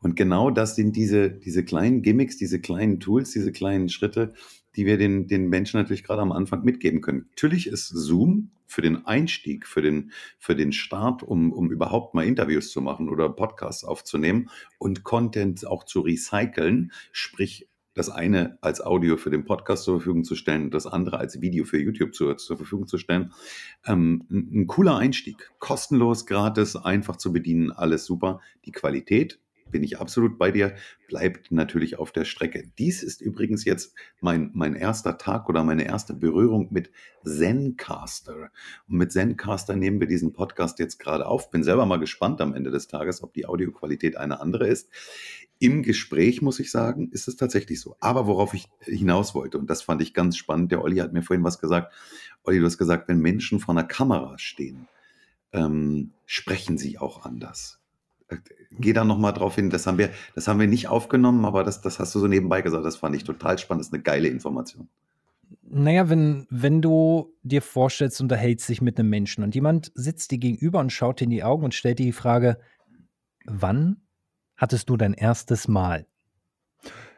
Und 0.00 0.16
genau 0.16 0.50
das 0.50 0.76
sind 0.76 0.96
diese, 0.96 1.30
diese 1.30 1.64
kleinen 1.64 2.02
Gimmicks, 2.02 2.36
diese 2.36 2.60
kleinen 2.60 3.00
Tools, 3.00 3.32
diese 3.32 3.52
kleinen 3.52 3.88
Schritte, 3.88 4.32
die 4.76 4.86
wir 4.86 4.96
den, 4.96 5.26
den 5.26 5.48
Menschen 5.48 5.80
natürlich 5.80 6.04
gerade 6.04 6.22
am 6.22 6.32
Anfang 6.32 6.64
mitgeben 6.64 7.00
können. 7.00 7.26
Natürlich 7.30 7.66
ist 7.66 7.88
Zoom 7.88 8.50
für 8.68 8.82
den 8.82 9.06
Einstieg, 9.06 9.66
für 9.66 9.82
den, 9.82 10.12
für 10.38 10.54
den 10.54 10.72
Start, 10.72 11.24
um, 11.24 11.52
um 11.52 11.72
überhaupt 11.72 12.14
mal 12.14 12.24
Interviews 12.24 12.70
zu 12.70 12.80
machen 12.80 13.08
oder 13.08 13.28
Podcasts 13.28 13.82
aufzunehmen 13.82 14.50
und 14.78 15.02
Content 15.02 15.66
auch 15.66 15.84
zu 15.84 16.00
recyceln, 16.00 16.92
sprich 17.10 17.68
das 17.94 18.10
eine 18.10 18.58
als 18.60 18.80
Audio 18.80 19.16
für 19.16 19.30
den 19.30 19.44
Podcast 19.44 19.82
zur 19.82 19.96
Verfügung 19.96 20.22
zu 20.22 20.36
stellen 20.36 20.70
das 20.70 20.86
andere 20.86 21.18
als 21.18 21.40
Video 21.40 21.64
für 21.64 21.78
YouTube 21.78 22.14
zu, 22.14 22.32
zur 22.34 22.56
Verfügung 22.56 22.86
zu 22.86 22.96
stellen. 22.96 23.32
Ähm, 23.84 24.24
ein 24.30 24.66
cooler 24.68 24.96
Einstieg. 24.96 25.50
Kostenlos, 25.58 26.24
gratis, 26.26 26.76
einfach 26.76 27.16
zu 27.16 27.32
bedienen, 27.32 27.72
alles 27.72 28.04
super. 28.04 28.40
Die 28.66 28.72
Qualität 28.72 29.40
bin 29.70 29.82
ich 29.82 29.98
absolut 29.98 30.38
bei 30.38 30.50
dir, 30.50 30.74
bleibt 31.08 31.50
natürlich 31.50 31.98
auf 31.98 32.12
der 32.12 32.24
Strecke. 32.24 32.70
Dies 32.78 33.02
ist 33.02 33.20
übrigens 33.20 33.64
jetzt 33.64 33.94
mein, 34.20 34.50
mein 34.54 34.74
erster 34.74 35.18
Tag 35.18 35.48
oder 35.48 35.64
meine 35.64 35.84
erste 35.84 36.14
Berührung 36.14 36.68
mit 36.70 36.90
Zencaster. 37.24 38.50
Und 38.88 38.96
mit 38.96 39.12
Zencaster 39.12 39.76
nehmen 39.76 40.00
wir 40.00 40.06
diesen 40.06 40.32
Podcast 40.32 40.78
jetzt 40.78 40.98
gerade 40.98 41.26
auf. 41.26 41.50
Bin 41.50 41.64
selber 41.64 41.86
mal 41.86 41.98
gespannt 41.98 42.40
am 42.40 42.54
Ende 42.54 42.70
des 42.70 42.88
Tages, 42.88 43.22
ob 43.22 43.32
die 43.34 43.46
Audioqualität 43.46 44.16
eine 44.16 44.40
andere 44.40 44.68
ist. 44.68 44.90
Im 45.58 45.82
Gespräch, 45.82 46.40
muss 46.40 46.60
ich 46.60 46.70
sagen, 46.70 47.10
ist 47.10 47.26
es 47.26 47.36
tatsächlich 47.36 47.80
so. 47.80 47.96
Aber 48.00 48.26
worauf 48.26 48.54
ich 48.54 48.68
hinaus 48.80 49.34
wollte, 49.34 49.58
und 49.58 49.68
das 49.68 49.82
fand 49.82 50.02
ich 50.02 50.14
ganz 50.14 50.36
spannend, 50.36 50.70
der 50.70 50.82
Olli 50.82 50.98
hat 50.98 51.12
mir 51.12 51.22
vorhin 51.22 51.44
was 51.44 51.58
gesagt. 51.58 51.92
Olli, 52.44 52.60
du 52.60 52.66
hast 52.66 52.78
gesagt, 52.78 53.08
wenn 53.08 53.18
Menschen 53.18 53.58
vor 53.58 53.74
einer 53.74 53.86
Kamera 53.86 54.38
stehen, 54.38 54.86
ähm, 55.52 56.12
sprechen 56.26 56.78
sie 56.78 56.98
auch 56.98 57.24
anders 57.24 57.77
geh 58.78 58.92
da 58.92 59.04
nochmal 59.04 59.32
drauf 59.32 59.54
hin. 59.54 59.70
Das 59.70 59.86
haben 59.86 59.98
wir, 59.98 60.10
das 60.34 60.48
haben 60.48 60.60
wir 60.60 60.66
nicht 60.66 60.88
aufgenommen, 60.88 61.44
aber 61.44 61.64
das, 61.64 61.80
das 61.80 61.98
hast 61.98 62.14
du 62.14 62.20
so 62.20 62.26
nebenbei 62.26 62.62
gesagt. 62.62 62.84
Das 62.84 62.96
fand 62.96 63.16
ich 63.16 63.24
total 63.24 63.58
spannend. 63.58 63.80
Das 63.80 63.88
ist 63.88 63.94
eine 63.94 64.02
geile 64.02 64.28
Information. 64.28 64.88
Naja, 65.62 66.08
wenn, 66.08 66.46
wenn 66.50 66.82
du 66.82 67.34
dir 67.42 67.62
vorstellst, 67.62 68.20
unterhältst 68.20 68.68
dich 68.68 68.80
mit 68.80 68.98
einem 68.98 69.10
Menschen 69.10 69.44
und 69.44 69.54
jemand 69.54 69.92
sitzt 69.94 70.30
dir 70.30 70.38
gegenüber 70.38 70.80
und 70.80 70.92
schaut 70.92 71.20
dir 71.20 71.24
in 71.24 71.30
die 71.30 71.44
Augen 71.44 71.64
und 71.64 71.74
stellt 71.74 71.98
dir 71.98 72.06
die 72.06 72.12
Frage, 72.12 72.58
wann 73.44 74.02
hattest 74.56 74.88
du 74.88 74.96
dein 74.96 75.14
erstes 75.14 75.68
Mal? 75.68 76.06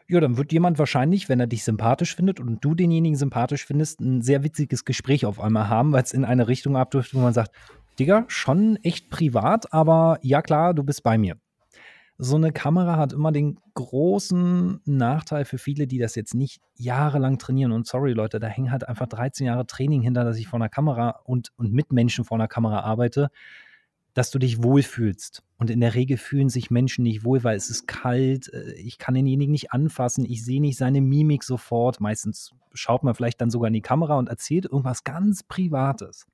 Ja, 0.09 0.19
dann 0.19 0.37
wird 0.37 0.53
jemand 0.53 0.81
wahrscheinlich, 0.81 1.29
wenn 1.29 1.39
er 1.39 1.47
dich 1.47 1.63
sympathisch 1.63 2.17
findet 2.17 2.41
und 2.41 2.65
du 2.65 2.75
denjenigen 2.75 3.17
sympathisch 3.17 3.65
findest, 3.65 4.01
ein 4.01 4.23
sehr 4.23 4.43
witziges 4.43 4.85
Gespräch 4.85 5.25
auf 5.25 5.39
einmal 5.39 5.69
haben, 5.69 5.93
weil 5.93 6.03
es 6.03 6.13
in 6.13 6.25
eine 6.25 6.49
Richtung 6.49 6.77
abdriftet, 6.77 7.15
wo 7.15 7.21
man 7.21 7.33
sagt, 7.33 7.53
Digga, 8.01 8.25
schon 8.29 8.77
echt 8.77 9.11
privat, 9.11 9.75
aber 9.75 10.19
ja 10.23 10.41
klar, 10.41 10.73
du 10.73 10.83
bist 10.83 11.03
bei 11.03 11.19
mir. 11.19 11.37
So 12.17 12.37
eine 12.37 12.51
Kamera 12.51 12.97
hat 12.97 13.13
immer 13.13 13.31
den 13.31 13.59
großen 13.75 14.81
Nachteil 14.87 15.45
für 15.45 15.59
viele, 15.59 15.87
die 15.87 15.99
das 15.99 16.15
jetzt 16.15 16.35
nicht 16.35 16.63
jahrelang 16.77 17.39
trainieren. 17.39 17.73
Und 17.73 17.87
sorry, 17.87 18.13
Leute, 18.13 18.41
da 18.41 18.47
hängen 18.47 18.73
halt 18.73 18.89
einfach 18.89 19.07
13 19.07 19.47
Jahre 19.47 19.67
Training 19.67 20.01
hinter, 20.01 20.25
dass 20.25 20.39
ich 20.39 20.49
vor 20.49 20.59
einer 20.59 20.71
Kamera 20.71 21.21
und, 21.25 21.51
und 21.57 21.75
mit 21.75 21.93
Menschen 21.93 22.25
vor 22.25 22.39
einer 22.39 22.49
Kamera 22.49 22.81
arbeite, 22.81 23.31
dass 24.15 24.31
du 24.31 24.39
dich 24.39 24.63
wohlfühlst. 24.63 25.43
Und 25.59 25.69
in 25.69 25.81
der 25.81 25.95
Regel 25.95 26.17
fühlen 26.17 26.49
sich 26.49 26.71
Menschen 26.71 27.05
nicht 27.05 27.25
wohl, 27.25 27.45
weil 27.45 27.57
es 27.57 27.69
ist 27.69 27.87
kalt, 27.87 28.51
äh, 28.53 28.73
ich 28.77 28.97
kann 28.97 29.15
denjenigen 29.15 29.53
nicht 29.53 29.73
anfassen, 29.73 30.25
ich 30.25 30.43
sehe 30.43 30.63
nicht 30.63 30.79
seine 30.79 31.03
Mimik 31.03 31.45
sofort. 31.45 32.01
Meistens 32.01 32.53
schaut 32.73 33.03
man 33.03 33.15
vielleicht 33.15 33.43
dann 33.43 33.51
sogar 33.51 33.69
in 33.69 33.75
die 33.75 33.83
Kamera 33.83 34.17
und 34.19 34.31
erzählt 34.31 34.65
irgendwas 34.65 35.05
ganz 35.05 35.43
Privates. 35.43 36.27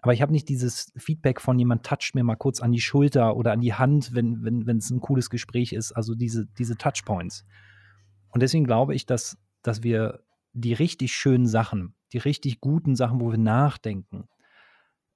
Aber 0.00 0.12
ich 0.12 0.22
habe 0.22 0.32
nicht 0.32 0.48
dieses 0.48 0.92
Feedback 0.96 1.40
von 1.40 1.58
jemand 1.58 1.84
toucht 1.84 2.14
mir 2.14 2.22
mal 2.22 2.36
kurz 2.36 2.60
an 2.60 2.72
die 2.72 2.80
Schulter 2.80 3.36
oder 3.36 3.52
an 3.52 3.60
die 3.60 3.74
Hand, 3.74 4.14
wenn 4.14 4.44
wenn 4.44 4.66
wenn, 4.66 4.78
es 4.78 4.90
ein 4.90 5.00
cooles 5.00 5.28
Gespräch 5.28 5.72
ist. 5.72 5.92
Also 5.92 6.14
diese, 6.14 6.46
diese 6.58 6.76
Touchpoints. 6.76 7.44
Und 8.30 8.42
deswegen 8.42 8.64
glaube 8.64 8.94
ich, 8.94 9.06
dass, 9.06 9.36
dass 9.62 9.82
wir 9.82 10.20
die 10.52 10.72
richtig 10.72 11.12
schönen 11.12 11.46
Sachen, 11.46 11.94
die 12.12 12.18
richtig 12.18 12.60
guten 12.60 12.94
Sachen, 12.94 13.20
wo 13.20 13.30
wir 13.30 13.38
nachdenken, 13.38 14.28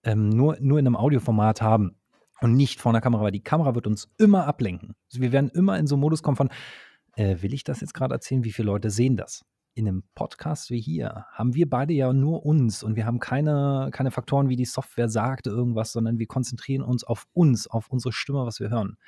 ähm, 0.05 0.29
nur, 0.29 0.59
nur 0.61 0.79
in 0.79 0.87
einem 0.87 0.97
Audioformat 0.97 1.63
haben 1.63 1.97
und 2.41 2.55
nicht 2.55 2.81
vor 2.81 2.91
einer 2.91 3.01
Kamera, 3.01 3.23
weil 3.23 3.33
die 3.33 3.43
Kamera 3.43 3.75
wird 3.75 3.87
uns 3.87 4.11
immer 4.19 4.47
ablenken. 4.47 4.95
Also 5.11 5.23
wir 5.23 5.33
werden 5.33 5.51
immer 5.51 5.79
in 5.79 5.87
so 5.87 5.95
einen 5.95 6.01
Modus 6.01 6.23
kommen 6.23 6.37
von, 6.37 6.51
äh, 7.15 7.41
will 7.41 7.55
ich 7.55 7.65
das 7.65 7.81
jetzt 7.81 7.95
gerade 7.95 8.15
erzählen? 8.15 8.45
Wie 8.45 8.53
viele 8.53 8.67
Leute 8.67 8.91
sehen 8.91 9.17
das? 9.17 9.45
In 9.75 9.89
einem 9.89 10.03
Podcast 10.15 10.71
wie 10.71 10.81
hier 10.81 11.27
haben 11.33 11.55
wir 11.55 11.69
beide 11.69 11.95
ja 11.95 12.13
nur 12.13 12.45
uns 12.45 12.83
und 12.83 12.97
wir 12.97 13.07
haben 13.07 13.21
keine, 13.21 13.89
keine 13.93 14.11
Faktoren, 14.11 14.49
wie 14.49 14.57
die 14.57 14.65
Software 14.65 15.09
sagt 15.09 15.47
irgendwas, 15.47 15.93
sondern 15.93 16.19
wir 16.19 16.27
konzentrieren 16.27 16.83
uns 16.83 17.05
auf 17.05 17.27
uns, 17.33 17.67
auf 17.67 17.89
unsere 17.89 18.13
Stimme, 18.13 18.45
was 18.45 18.61
wir 18.61 18.71
hören. 18.71 18.99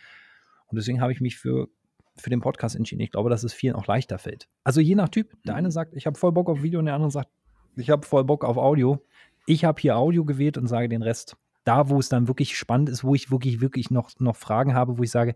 Und 0.67 0.77
deswegen 0.77 1.01
habe 1.01 1.13
ich 1.13 1.21
mich 1.21 1.37
für, 1.37 1.69
für 2.17 2.31
den 2.31 2.41
Podcast 2.41 2.77
entschieden. 2.77 3.03
Ich 3.03 3.11
glaube, 3.11 3.31
dass 3.31 3.45
es 3.45 3.53
vielen 3.53 3.75
auch 3.75 3.87
leichter 3.87 4.19
fällt. 4.19 4.49
Also 4.63 4.81
je 4.81 4.95
nach 4.95 5.09
Typ. 5.09 5.33
Der 5.45 5.55
eine 5.55 5.71
sagt, 5.71 5.95
ich 5.95 6.07
habe 6.07 6.19
voll 6.19 6.33
Bock 6.33 6.49
auf 6.49 6.63
Video 6.63 6.79
und 6.79 6.87
der 6.87 6.95
andere 6.95 7.11
sagt, 7.11 7.29
ich 7.77 7.91
habe 7.91 8.07
voll 8.07 8.25
Bock 8.25 8.45
auf 8.45 8.57
Audio. 8.57 9.05
Ich 9.47 9.65
habe 9.65 9.81
hier 9.81 9.97
Audio 9.97 10.25
gewählt 10.25 10.57
und 10.57 10.67
sage 10.67 10.89
den 10.89 11.03
Rest. 11.03 11.37
Da, 11.65 11.91
wo 11.91 11.99
es 11.99 12.09
dann 12.09 12.29
wirklich 12.29 12.57
spannend 12.57 12.89
ist, 12.89 13.05
wo 13.05 13.15
ich 13.15 13.31
wirklich, 13.31 13.61
wirklich 13.61 13.91
noch, 13.91 14.11
noch 14.19 14.37
Fragen 14.37 14.75
habe, 14.75 14.99
wo 14.99 15.03
ich 15.03 15.11
sage, 15.11 15.35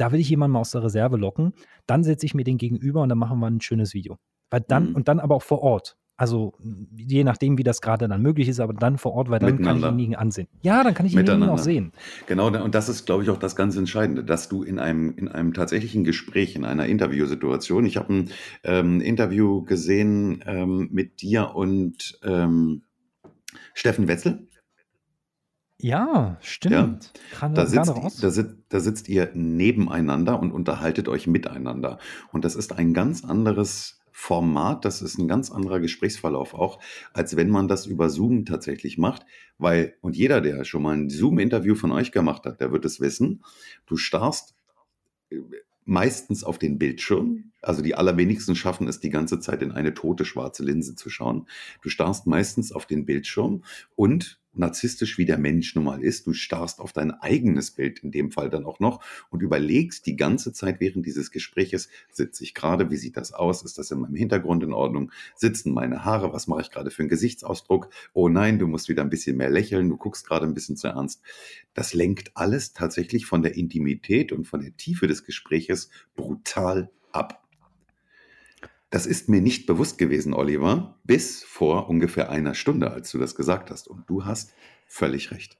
da 0.00 0.12
will 0.12 0.20
ich 0.20 0.30
jemanden 0.30 0.54
mal 0.54 0.60
aus 0.60 0.70
der 0.70 0.82
Reserve 0.82 1.16
locken. 1.16 1.52
Dann 1.86 2.02
setze 2.02 2.24
ich 2.24 2.34
mir 2.34 2.44
den 2.44 2.58
gegenüber 2.58 3.02
und 3.02 3.08
dann 3.10 3.18
machen 3.18 3.38
wir 3.38 3.46
ein 3.46 3.60
schönes 3.60 3.92
Video. 3.92 4.18
Weil 4.48 4.62
dann, 4.66 4.90
mhm. 4.90 4.96
und 4.96 5.08
dann 5.08 5.20
aber 5.20 5.34
auch 5.34 5.42
vor 5.42 5.62
Ort. 5.62 5.96
Also 6.16 6.52
je 6.94 7.24
nachdem, 7.24 7.56
wie 7.56 7.62
das 7.62 7.80
gerade 7.80 8.06
dann 8.06 8.20
möglich 8.20 8.46
ist, 8.48 8.60
aber 8.60 8.74
dann 8.74 8.98
vor 8.98 9.14
Ort, 9.14 9.30
weil 9.30 9.38
dann 9.38 9.62
kann 9.62 9.76
ich 9.76 9.82
denjenigen 9.82 10.16
ansehen. 10.16 10.48
Ja, 10.60 10.84
dann 10.84 10.92
kann 10.92 11.06
ich 11.06 11.14
denjenigen 11.14 11.48
auch 11.48 11.58
sehen. 11.58 11.92
Genau, 12.26 12.48
und 12.48 12.74
das 12.74 12.90
ist, 12.90 13.06
glaube 13.06 13.22
ich, 13.22 13.30
auch 13.30 13.38
das 13.38 13.56
ganz 13.56 13.74
Entscheidende, 13.76 14.22
dass 14.22 14.50
du 14.50 14.62
in 14.62 14.78
einem, 14.78 15.16
in 15.16 15.28
einem 15.28 15.54
tatsächlichen 15.54 16.04
Gespräch, 16.04 16.56
in 16.56 16.66
einer 16.66 16.84
Interviewsituation, 16.84 17.86
ich 17.86 17.96
habe 17.96 18.12
ein 18.12 18.30
ähm, 18.64 19.00
Interview 19.00 19.62
gesehen 19.62 20.44
ähm, 20.46 20.90
mit 20.92 21.22
dir 21.22 21.54
und 21.54 22.18
ähm, 22.22 22.82
Steffen 23.72 24.06
Wetzel. 24.06 24.46
Ja, 25.82 26.36
stimmt. 26.40 27.12
Ja, 27.14 27.38
Gerade, 27.38 27.54
da, 27.54 27.66
sitzt, 27.66 28.22
da, 28.22 28.30
sitzt, 28.30 28.56
da 28.68 28.80
sitzt 28.80 29.08
ihr 29.08 29.30
nebeneinander 29.34 30.38
und 30.38 30.52
unterhaltet 30.52 31.08
euch 31.08 31.26
miteinander. 31.26 31.98
Und 32.32 32.44
das 32.44 32.54
ist 32.54 32.72
ein 32.72 32.92
ganz 32.92 33.24
anderes 33.24 34.00
Format, 34.12 34.84
das 34.84 35.00
ist 35.00 35.18
ein 35.18 35.28
ganz 35.28 35.50
anderer 35.50 35.80
Gesprächsverlauf 35.80 36.52
auch, 36.52 36.78
als 37.14 37.36
wenn 37.36 37.48
man 37.48 37.68
das 37.68 37.86
über 37.86 38.10
Zoom 38.10 38.44
tatsächlich 38.44 38.98
macht. 38.98 39.24
Weil, 39.56 39.94
und 40.02 40.14
jeder, 40.14 40.42
der 40.42 40.64
schon 40.64 40.82
mal 40.82 40.94
ein 40.94 41.08
Zoom-Interview 41.08 41.74
von 41.74 41.90
euch 41.90 42.12
gemacht 42.12 42.44
hat, 42.44 42.60
der 42.60 42.70
wird 42.70 42.84
es 42.84 43.00
wissen, 43.00 43.42
du 43.86 43.96
starrst 43.96 44.54
äh, 45.30 45.38
meistens 45.86 46.44
auf 46.44 46.58
den 46.58 46.78
Bildschirm. 46.78 47.49
Also 47.62 47.82
die 47.82 47.94
allerwenigsten 47.94 48.54
schaffen 48.54 48.88
es 48.88 49.00
die 49.00 49.10
ganze 49.10 49.40
Zeit 49.40 49.62
in 49.62 49.72
eine 49.72 49.94
tote 49.94 50.24
schwarze 50.24 50.64
Linse 50.64 50.94
zu 50.94 51.10
schauen. 51.10 51.46
Du 51.82 51.88
starrst 51.88 52.26
meistens 52.26 52.72
auf 52.72 52.86
den 52.86 53.04
Bildschirm 53.04 53.64
und 53.96 54.40
narzisstisch 54.52 55.18
wie 55.18 55.24
der 55.24 55.38
Mensch 55.38 55.74
nun 55.74 55.84
mal 55.84 56.02
ist, 56.02 56.26
du 56.26 56.32
starrst 56.32 56.80
auf 56.80 56.92
dein 56.92 57.12
eigenes 57.12 57.70
Bild 57.70 58.00
in 58.00 58.10
dem 58.10 58.30
Fall 58.30 58.50
dann 58.50 58.64
auch 58.64 58.80
noch 58.80 59.02
und 59.30 59.42
überlegst 59.42 60.06
die 60.06 60.16
ganze 60.16 60.52
Zeit 60.52 60.80
während 60.80 61.06
dieses 61.06 61.30
Gespräches, 61.30 61.88
sitze 62.10 62.42
ich 62.44 62.54
gerade, 62.54 62.90
wie 62.90 62.96
sieht 62.96 63.16
das 63.16 63.32
aus, 63.32 63.64
ist 63.64 63.78
das 63.78 63.90
in 63.90 64.00
meinem 64.00 64.16
Hintergrund 64.16 64.62
in 64.64 64.72
Ordnung, 64.72 65.12
sitzen 65.36 65.72
meine 65.72 66.04
Haare, 66.04 66.32
was 66.32 66.46
mache 66.46 66.62
ich 66.62 66.70
gerade 66.70 66.90
für 66.90 67.02
einen 67.02 67.08
Gesichtsausdruck, 67.08 67.90
oh 68.12 68.28
nein, 68.28 68.58
du 68.58 68.66
musst 68.66 68.88
wieder 68.88 69.02
ein 69.02 69.10
bisschen 69.10 69.36
mehr 69.36 69.50
lächeln, 69.50 69.88
du 69.88 69.96
guckst 69.96 70.26
gerade 70.26 70.46
ein 70.46 70.54
bisschen 70.54 70.76
zu 70.76 70.88
ernst. 70.88 71.22
Das 71.74 71.94
lenkt 71.94 72.32
alles 72.34 72.72
tatsächlich 72.72 73.26
von 73.26 73.42
der 73.42 73.54
Intimität 73.56 74.32
und 74.32 74.46
von 74.46 74.60
der 74.60 74.76
Tiefe 74.76 75.06
des 75.06 75.24
Gespräches 75.24 75.90
brutal 76.16 76.90
ab. 77.12 77.46
Das 78.90 79.06
ist 79.06 79.28
mir 79.28 79.40
nicht 79.40 79.66
bewusst 79.66 79.98
gewesen, 79.98 80.34
Oliver, 80.34 80.98
bis 81.04 81.44
vor 81.44 81.88
ungefähr 81.88 82.30
einer 82.30 82.54
Stunde, 82.54 82.90
als 82.90 83.10
du 83.10 83.18
das 83.18 83.36
gesagt 83.36 83.70
hast. 83.70 83.88
Und 83.88 84.08
du 84.10 84.24
hast 84.24 84.52
völlig 84.86 85.30
recht. 85.30 85.56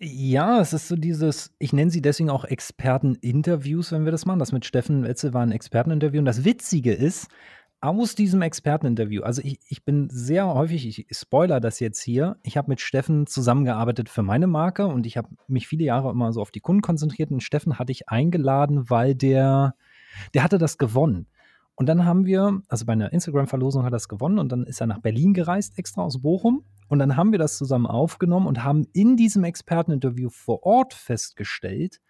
Ja, 0.00 0.60
es 0.60 0.72
ist 0.72 0.88
so 0.88 0.96
dieses, 0.96 1.54
ich 1.58 1.72
nenne 1.72 1.90
sie 1.90 2.02
deswegen 2.02 2.30
auch 2.30 2.44
Experteninterviews, 2.44 3.90
wenn 3.90 4.04
wir 4.04 4.12
das 4.12 4.26
machen. 4.26 4.38
Das 4.38 4.52
mit 4.52 4.64
Steffen 4.64 5.04
Wetzel 5.04 5.34
war 5.34 5.42
ein 5.42 5.52
Experteninterview. 5.52 6.20
Und 6.20 6.24
das 6.24 6.44
Witzige 6.44 6.92
ist, 6.92 7.28
aus 7.80 8.14
diesem 8.16 8.42
Experteninterview, 8.42 9.22
also 9.22 9.40
ich, 9.42 9.60
ich 9.68 9.84
bin 9.84 10.08
sehr 10.10 10.52
häufig, 10.52 10.86
ich 10.86 11.06
spoiler 11.16 11.60
das 11.60 11.78
jetzt 11.78 12.02
hier, 12.02 12.36
ich 12.42 12.56
habe 12.56 12.70
mit 12.70 12.80
Steffen 12.80 13.26
zusammengearbeitet 13.26 14.08
für 14.08 14.22
meine 14.22 14.48
Marke 14.48 14.86
und 14.86 15.06
ich 15.06 15.16
habe 15.16 15.28
mich 15.46 15.68
viele 15.68 15.84
Jahre 15.84 16.10
immer 16.10 16.32
so 16.32 16.40
auf 16.40 16.50
die 16.50 16.60
Kunden 16.60 16.82
konzentriert 16.82 17.30
und 17.30 17.42
Steffen 17.42 17.78
hatte 17.78 17.92
ich 17.92 18.08
eingeladen, 18.08 18.90
weil 18.90 19.14
der, 19.14 19.76
der 20.34 20.42
hatte 20.42 20.58
das 20.58 20.78
gewonnen. 20.78 21.28
Und 21.78 21.86
dann 21.86 22.04
haben 22.04 22.26
wir, 22.26 22.60
also 22.66 22.86
bei 22.86 22.94
einer 22.94 23.12
Instagram-Verlosung 23.12 23.84
hat 23.84 23.90
er 23.90 23.96
das 23.96 24.08
gewonnen 24.08 24.40
und 24.40 24.50
dann 24.50 24.64
ist 24.64 24.80
er 24.80 24.88
nach 24.88 24.98
Berlin 24.98 25.32
gereist, 25.32 25.78
extra 25.78 26.02
aus 26.02 26.20
Bochum. 26.20 26.64
Und 26.88 26.98
dann 26.98 27.16
haben 27.16 27.30
wir 27.30 27.38
das 27.38 27.56
zusammen 27.56 27.86
aufgenommen 27.86 28.48
und 28.48 28.64
haben 28.64 28.88
in 28.94 29.16
diesem 29.16 29.44
Experteninterview 29.44 30.28
vor 30.28 30.64
Ort 30.64 30.92
festgestellt, 30.92 32.00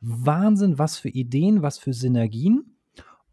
Wahnsinn, 0.00 0.78
was 0.78 0.96
für 0.96 1.10
Ideen, 1.10 1.60
was 1.60 1.76
für 1.76 1.92
Synergien. 1.92 2.78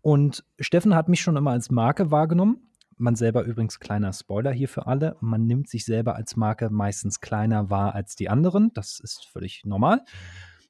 Und 0.01 0.43
Steffen 0.59 0.93
hat 0.93 1.07
mich 1.07 1.21
schon 1.21 1.37
immer 1.37 1.51
als 1.51 1.71
Marke 1.71 2.11
wahrgenommen. 2.11 2.69
Man 2.97 3.15
selber 3.15 3.43
übrigens 3.43 3.79
kleiner 3.79 4.11
Spoiler 4.11 4.51
hier 4.51 4.67
für 4.67 4.87
alle. 4.87 5.15
Man 5.21 5.45
nimmt 5.45 5.69
sich 5.69 5.85
selber 5.85 6.17
als 6.17 6.35
Marke 6.35 6.69
meistens 6.69 7.21
kleiner 7.21 7.69
wahr 7.69 7.95
als 7.95 8.17
die 8.17 8.27
anderen. 8.27 8.71
Das 8.73 8.99
ist 8.99 9.25
völlig 9.25 9.63
normal. 9.63 10.01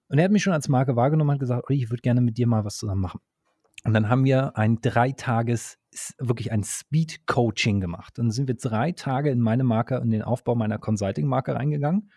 Und 0.10 0.20
er 0.20 0.26
hat 0.26 0.32
mich 0.32 0.44
schon 0.44 0.54
als 0.54 0.70
Marke 0.70 0.96
wahrgenommen 0.96 1.30
und 1.30 1.34
hat 1.34 1.40
gesagt, 1.40 1.72
ich 1.72 1.90
würde 1.90 2.04
gerne 2.04 2.22
mit 2.22 2.38
dir 2.38 2.46
mal 2.46 2.66
was 2.66 2.78
zusammen 2.78 3.02
machen. 3.02 3.22
Und 3.86 3.94
dann 3.94 4.10
haben 4.10 4.26
wir 4.26 4.58
ein 4.58 4.82
dreitages, 4.82 5.78
wirklich 6.18 6.52
ein 6.52 6.64
Speed-Coaching 6.64 7.80
gemacht. 7.80 8.18
Dann 8.18 8.32
sind 8.32 8.48
wir 8.48 8.56
drei 8.56 8.92
Tage 8.92 9.30
in 9.30 9.40
meine 9.40 9.64
Marke, 9.64 9.98
in 9.98 10.10
den 10.10 10.24
Aufbau 10.24 10.56
meiner 10.56 10.80
Consulting-Marke 10.80 11.54
reingegangen 11.54 12.10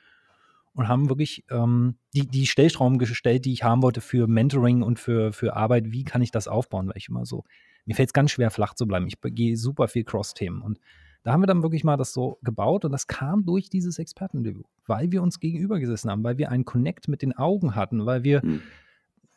und 0.72 0.88
haben 0.88 1.10
wirklich 1.10 1.44
ähm, 1.50 1.96
die, 2.14 2.26
die 2.26 2.46
Stellschrauben 2.46 2.98
gestellt, 2.98 3.44
die 3.44 3.52
ich 3.52 3.64
haben 3.64 3.82
wollte 3.82 4.00
für 4.00 4.26
Mentoring 4.26 4.82
und 4.82 4.98
für, 4.98 5.32
für 5.32 5.56
Arbeit. 5.56 5.92
Wie 5.92 6.04
kann 6.04 6.22
ich 6.22 6.30
das 6.30 6.48
aufbauen? 6.48 6.88
Weil 6.88 6.96
ich 6.96 7.10
immer 7.10 7.26
so, 7.26 7.44
mir 7.84 7.94
fällt 7.94 8.08
es 8.08 8.12
ganz 8.14 8.30
schwer, 8.30 8.50
flach 8.50 8.72
zu 8.74 8.86
bleiben. 8.86 9.06
Ich 9.06 9.18
gehe 9.20 9.56
super 9.58 9.88
viel 9.88 10.04
Cross-Themen. 10.04 10.62
Und 10.62 10.80
da 11.22 11.32
haben 11.32 11.42
wir 11.42 11.46
dann 11.46 11.62
wirklich 11.62 11.84
mal 11.84 11.98
das 11.98 12.14
so 12.14 12.38
gebaut 12.42 12.86
und 12.86 12.92
das 12.92 13.06
kam 13.06 13.44
durch 13.44 13.68
dieses 13.68 13.98
Experteninterview, 13.98 14.62
weil 14.86 15.12
wir 15.12 15.22
uns 15.22 15.38
gegenüber 15.38 15.78
gesessen 15.78 16.10
haben, 16.10 16.24
weil 16.24 16.38
wir 16.38 16.50
einen 16.50 16.64
Connect 16.64 17.08
mit 17.08 17.20
den 17.20 17.36
Augen 17.36 17.74
hatten, 17.74 18.06
weil 18.06 18.24
wir 18.24 18.42
mhm. 18.42 18.62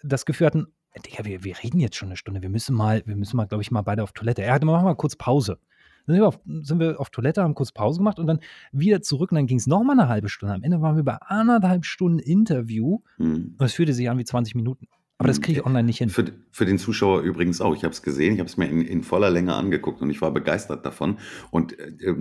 das 0.02 0.26
Gefühl 0.26 0.48
hatten, 0.48 0.68
Digga, 1.00 1.26
wir, 1.26 1.44
wir 1.44 1.56
reden 1.64 1.80
jetzt 1.80 1.96
schon 1.96 2.10
eine 2.10 2.18
Stunde. 2.18 2.42
Wir 2.42 2.50
müssen 2.50 2.76
mal, 2.76 3.02
wir 3.06 3.16
müssen 3.16 3.38
mal, 3.38 3.46
glaube 3.46 3.62
ich, 3.62 3.72
mal 3.72 3.82
beide 3.82 4.04
auf 4.04 4.12
Toilette. 4.12 4.42
Ja, 4.42 4.60
dann 4.60 4.68
machen 4.68 4.84
wir 4.84 4.90
mal 4.90 4.96
kurz 4.96 5.16
Pause. 5.16 5.58
Dann 6.06 6.16
sind 6.16 6.24
wir, 6.24 6.28
auf, 6.28 6.40
sind 6.46 6.80
wir 6.80 7.00
auf 7.00 7.10
Toilette, 7.10 7.44
haben 7.44 7.56
kurz 7.56 7.72
Pause 7.72 8.00
gemacht 8.00 8.20
und 8.20 8.28
dann 8.28 8.40
wieder 8.72 9.02
zurück 9.02 9.32
und 9.32 9.36
dann 9.36 9.48
ging 9.48 9.58
es 9.58 9.68
nochmal 9.68 10.00
eine 10.00 10.10
halbe 10.10 10.30
Stunde. 10.30 10.56
Am 10.56 10.64
Ende 10.64 10.82
waren 10.82 10.96
wir 10.96 11.04
bei 11.04 11.16
anderthalb 11.16 11.86
Stunden 11.86 12.20
Interview 12.20 13.00
mhm. 13.18 13.56
und 13.58 13.66
es 13.66 13.74
fühlte 13.74 13.94
sich 13.94 14.10
an 14.10 14.18
wie 14.18 14.26
20 14.26 14.56
Minuten. 14.56 14.88
Aber 15.22 15.28
das 15.28 15.40
kriege 15.40 15.60
ich 15.60 15.66
online 15.68 15.84
nicht 15.84 16.00
hin. 16.00 16.10
Für, 16.10 16.26
für, 16.50 16.66
den 16.66 16.80
Zuschauer 16.80 17.22
übrigens 17.22 17.62
auch. 17.62 17.76
Ich 17.76 17.84
habe 17.84 17.94
es 17.94 18.02
gesehen, 18.02 18.34
ich 18.34 18.40
habe 18.40 18.50
es 18.50 18.58
mir 18.58 18.68
in, 18.68 18.82
in, 18.82 19.04
voller 19.04 19.30
Länge 19.30 19.54
angeguckt 19.54 20.02
und 20.02 20.10
ich 20.10 20.20
war 20.20 20.32
begeistert 20.32 20.84
davon. 20.84 21.20
Und 21.52 21.78
äh, 21.78 22.16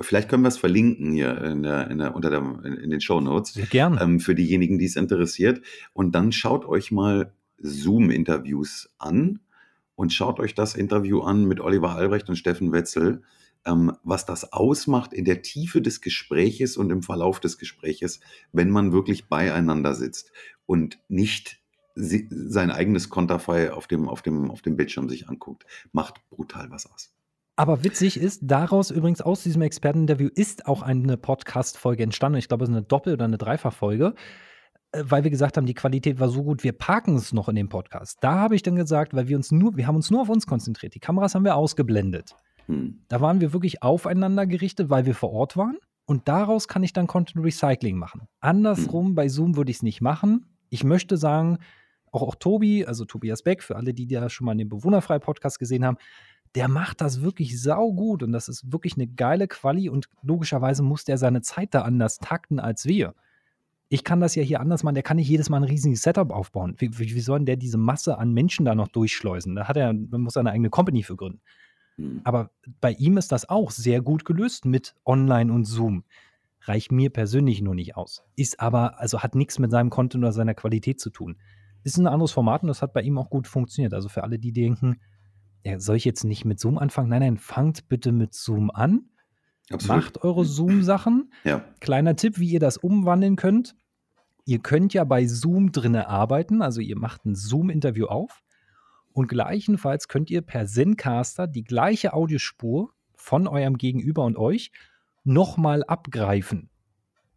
vielleicht 0.00 0.28
können 0.28 0.44
wir 0.44 0.48
es 0.48 0.56
verlinken 0.56 1.10
hier 1.10 1.42
in 1.42 1.64
der, 1.64 1.90
in 1.90 1.98
der, 1.98 2.14
unter 2.14 2.30
der, 2.30 2.44
in 2.64 2.90
den 2.90 3.00
Show 3.00 3.20
Notes. 3.20 3.54
Sehr 3.54 3.66
gerne. 3.66 4.00
Ähm, 4.00 4.20
für 4.20 4.36
diejenigen, 4.36 4.78
die 4.78 4.84
es 4.84 4.94
interessiert. 4.94 5.60
Und 5.92 6.14
dann 6.14 6.30
schaut 6.30 6.66
euch 6.66 6.92
mal 6.92 7.32
Zoom-Interviews 7.58 8.90
an 8.98 9.40
und 9.94 10.12
schaut 10.12 10.40
euch 10.40 10.54
das 10.54 10.74
Interview 10.74 11.20
an 11.22 11.44
mit 11.44 11.60
Oliver 11.60 11.94
Albrecht 11.94 12.28
und 12.28 12.36
Steffen 12.36 12.72
Wetzel, 12.72 13.22
ähm, 13.64 13.92
was 14.04 14.26
das 14.26 14.52
ausmacht 14.52 15.12
in 15.12 15.24
der 15.24 15.42
Tiefe 15.42 15.82
des 15.82 16.00
Gespräches 16.00 16.76
und 16.76 16.90
im 16.90 17.02
Verlauf 17.02 17.40
des 17.40 17.58
Gespräches, 17.58 18.20
wenn 18.52 18.70
man 18.70 18.92
wirklich 18.92 19.28
beieinander 19.28 19.94
sitzt 19.94 20.32
und 20.66 20.98
nicht 21.08 21.60
sein 21.96 22.70
eigenes 22.70 23.08
Konterfei 23.08 23.72
auf 23.72 23.86
dem, 23.86 24.08
auf, 24.08 24.20
dem, 24.20 24.50
auf 24.50 24.60
dem 24.60 24.76
Bildschirm 24.76 25.08
sich 25.08 25.28
anguckt. 25.28 25.64
Macht 25.92 26.28
brutal 26.28 26.70
was 26.70 26.84
aus. 26.92 27.10
Aber 27.56 27.84
witzig 27.84 28.20
ist, 28.20 28.42
daraus 28.44 28.90
übrigens 28.90 29.22
aus 29.22 29.42
diesem 29.42 29.62
Experteninterview 29.62 30.28
ist 30.34 30.66
auch 30.66 30.82
eine 30.82 31.16
Podcast-Folge 31.16 32.02
entstanden. 32.02 32.38
Ich 32.38 32.48
glaube, 32.48 32.64
es 32.64 32.70
ist 32.70 32.76
eine 32.76 32.84
Doppel- 32.84 33.14
oder 33.14 33.24
eine 33.24 33.38
Dreifachfolge. 33.38 34.08
Äh, 34.08 34.14
weil 35.02 35.24
wir 35.24 35.30
gesagt 35.30 35.56
haben, 35.56 35.66
die 35.66 35.74
Qualität 35.74 36.20
war 36.20 36.28
so 36.28 36.42
gut, 36.42 36.64
wir 36.64 36.72
parken 36.72 37.16
es 37.16 37.32
noch 37.32 37.48
in 37.48 37.56
dem 37.56 37.68
Podcast. 37.68 38.18
Da 38.20 38.34
habe 38.34 38.54
ich 38.54 38.62
dann 38.62 38.76
gesagt, 38.76 39.14
weil 39.14 39.28
wir 39.28 39.36
uns 39.36 39.52
nur, 39.52 39.76
wir 39.76 39.86
haben 39.86 39.96
uns 39.96 40.10
nur 40.10 40.22
auf 40.22 40.28
uns 40.28 40.46
konzentriert. 40.46 40.94
Die 40.94 41.00
Kameras 41.00 41.34
haben 41.34 41.44
wir 41.44 41.56
ausgeblendet. 41.56 42.34
Hm. 42.66 43.00
Da 43.08 43.20
waren 43.20 43.40
wir 43.40 43.52
wirklich 43.52 43.82
aufeinander 43.82 44.46
gerichtet, 44.46 44.90
weil 44.90 45.06
wir 45.06 45.14
vor 45.14 45.32
Ort 45.32 45.56
waren. 45.56 45.76
Und 46.04 46.28
daraus 46.28 46.68
kann 46.68 46.82
ich 46.82 46.92
dann 46.92 47.06
Content 47.06 47.44
Recycling 47.44 47.96
machen. 47.96 48.28
Andersrum, 48.40 49.08
hm. 49.08 49.14
bei 49.14 49.28
Zoom 49.28 49.56
würde 49.56 49.70
ich 49.70 49.78
es 49.78 49.82
nicht 49.82 50.00
machen. 50.00 50.46
Ich 50.68 50.84
möchte 50.84 51.16
sagen, 51.16 51.58
auch, 52.12 52.22
auch 52.22 52.34
Tobi, 52.36 52.86
also 52.86 53.04
Tobias 53.04 53.42
Beck, 53.42 53.62
für 53.62 53.76
alle, 53.76 53.92
die 53.92 54.06
da 54.06 54.28
schon 54.28 54.46
mal 54.46 54.56
den 54.56 54.68
Bewohnerfrei-Podcast 54.68 55.58
gesehen 55.58 55.84
haben, 55.84 55.98
der 56.54 56.68
macht 56.68 57.00
das 57.00 57.20
wirklich 57.20 57.60
saugut 57.60 58.22
und 58.22 58.32
das 58.32 58.48
ist 58.48 58.72
wirklich 58.72 58.94
eine 58.94 59.06
geile 59.06 59.46
Quali 59.46 59.88
und 59.88 60.08
logischerweise 60.22 60.82
muss 60.82 61.04
der 61.04 61.18
seine 61.18 61.42
Zeit 61.42 61.74
da 61.74 61.82
anders 61.82 62.18
takten 62.18 62.60
als 62.60 62.86
wir 62.86 63.14
ich 63.88 64.04
kann 64.04 64.20
das 64.20 64.34
ja 64.34 64.42
hier 64.42 64.60
anders 64.60 64.82
machen, 64.82 64.94
der 64.94 65.04
kann 65.04 65.16
nicht 65.16 65.28
jedes 65.28 65.48
Mal 65.48 65.58
ein 65.58 65.64
riesiges 65.64 66.02
Setup 66.02 66.30
aufbauen. 66.30 66.74
Wie, 66.78 66.98
wie, 66.98 67.14
wie 67.14 67.20
soll 67.20 67.38
denn 67.38 67.46
der 67.46 67.56
diese 67.56 67.78
Masse 67.78 68.18
an 68.18 68.32
Menschen 68.32 68.64
da 68.64 68.74
noch 68.74 68.88
durchschleusen? 68.88 69.54
Da 69.54 69.68
hat 69.68 69.76
er, 69.76 69.92
man 69.92 70.22
muss 70.22 70.36
eine 70.36 70.50
eigene 70.50 70.70
Company 70.70 71.02
für 71.02 71.16
gründen. 71.16 71.40
Mhm. 71.96 72.20
Aber 72.24 72.50
bei 72.80 72.92
ihm 72.92 73.16
ist 73.16 73.30
das 73.30 73.48
auch 73.48 73.70
sehr 73.70 74.02
gut 74.02 74.24
gelöst 74.24 74.64
mit 74.64 74.94
Online 75.04 75.52
und 75.52 75.64
Zoom. 75.64 76.04
Reicht 76.62 76.90
mir 76.90 77.10
persönlich 77.10 77.62
nur 77.62 77.76
nicht 77.76 77.96
aus. 77.96 78.24
Ist 78.34 78.58
aber, 78.58 78.98
also 79.00 79.22
hat 79.22 79.36
nichts 79.36 79.58
mit 79.60 79.70
seinem 79.70 79.90
Content 79.90 80.24
oder 80.24 80.32
seiner 80.32 80.54
Qualität 80.54 81.00
zu 81.00 81.10
tun. 81.10 81.36
Ist 81.84 81.96
ein 81.96 82.08
anderes 82.08 82.32
Format 82.32 82.62
und 82.62 82.68
das 82.68 82.82
hat 82.82 82.92
bei 82.92 83.02
ihm 83.02 83.18
auch 83.18 83.30
gut 83.30 83.46
funktioniert. 83.46 83.94
Also 83.94 84.08
für 84.08 84.24
alle, 84.24 84.40
die 84.40 84.52
denken, 84.52 85.00
ja, 85.64 85.78
soll 85.78 85.96
ich 85.96 86.04
jetzt 86.04 86.24
nicht 86.24 86.44
mit 86.44 86.58
Zoom 86.58 86.78
anfangen? 86.78 87.08
Nein, 87.08 87.20
nein, 87.20 87.36
fangt 87.36 87.88
bitte 87.88 88.10
mit 88.10 88.34
Zoom 88.34 88.72
an. 88.72 89.10
Absolut. 89.70 89.96
Macht 90.04 90.22
eure 90.22 90.44
Zoom-Sachen. 90.44 91.32
Ja. 91.44 91.64
Kleiner 91.80 92.16
Tipp, 92.16 92.38
wie 92.38 92.50
ihr 92.50 92.60
das 92.60 92.76
umwandeln 92.76 93.36
könnt. 93.36 93.74
Ihr 94.44 94.60
könnt 94.60 94.94
ja 94.94 95.02
bei 95.04 95.26
Zoom 95.26 95.72
drinne 95.72 96.08
arbeiten, 96.08 96.62
also 96.62 96.80
ihr 96.80 96.96
macht 96.96 97.24
ein 97.26 97.34
Zoom-Interview 97.34 98.06
auf 98.06 98.42
und 99.12 99.26
gleichenfalls 99.28 100.06
könnt 100.06 100.30
ihr 100.30 100.40
per 100.42 100.66
Zencaster 100.66 101.48
die 101.48 101.64
gleiche 101.64 102.12
Audiospur 102.12 102.92
von 103.16 103.48
eurem 103.48 103.76
Gegenüber 103.76 104.24
und 104.24 104.36
euch 104.36 104.70
nochmal 105.24 105.82
abgreifen. 105.82 106.70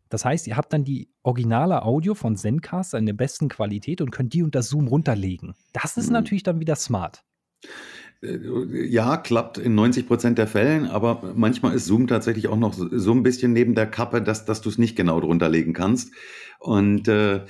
Das 0.10 0.24
heißt, 0.26 0.46
ihr 0.48 0.56
habt 0.58 0.72
dann 0.74 0.84
die 0.84 1.10
originale 1.24 1.82
Audio 1.84 2.14
von 2.14 2.36
Zencaster 2.36 3.00
in 3.00 3.06
der 3.08 3.14
besten 3.14 3.48
Qualität 3.50 4.02
und 4.02 4.12
könnt 4.12 4.34
die 4.34 4.44
unter 4.44 4.62
Zoom 4.62 4.88
runterlegen. 4.88 5.56
Das 5.74 5.98
ist 5.98 6.08
Mhm. 6.08 6.14
natürlich 6.14 6.44
dann 6.44 6.60
wieder 6.60 6.76
smart. 6.76 7.24
Äh, 8.22 8.38
Ja, 8.88 9.18
klappt 9.18 9.58
in 9.58 9.76
90 9.76 10.08
Prozent 10.08 10.38
der 10.38 10.48
Fällen, 10.48 10.86
aber 10.88 11.34
manchmal 11.36 11.76
ist 11.76 11.86
Zoom 11.86 12.08
tatsächlich 12.08 12.48
auch 12.48 12.58
noch 12.58 12.74
so 12.74 13.12
ein 13.12 13.24
bisschen 13.24 13.54
neben 13.54 13.76
der 13.76 13.88
Kappe, 13.88 14.22
dass, 14.22 14.46
dass 14.46 14.62
du 14.62 14.70
es 14.70 14.78
nicht 14.78 14.96
genau 14.96 15.20
drunter 15.22 15.50
legen 15.50 15.74
kannst. 15.74 16.12
Und 16.60 17.08
äh, 17.08 17.42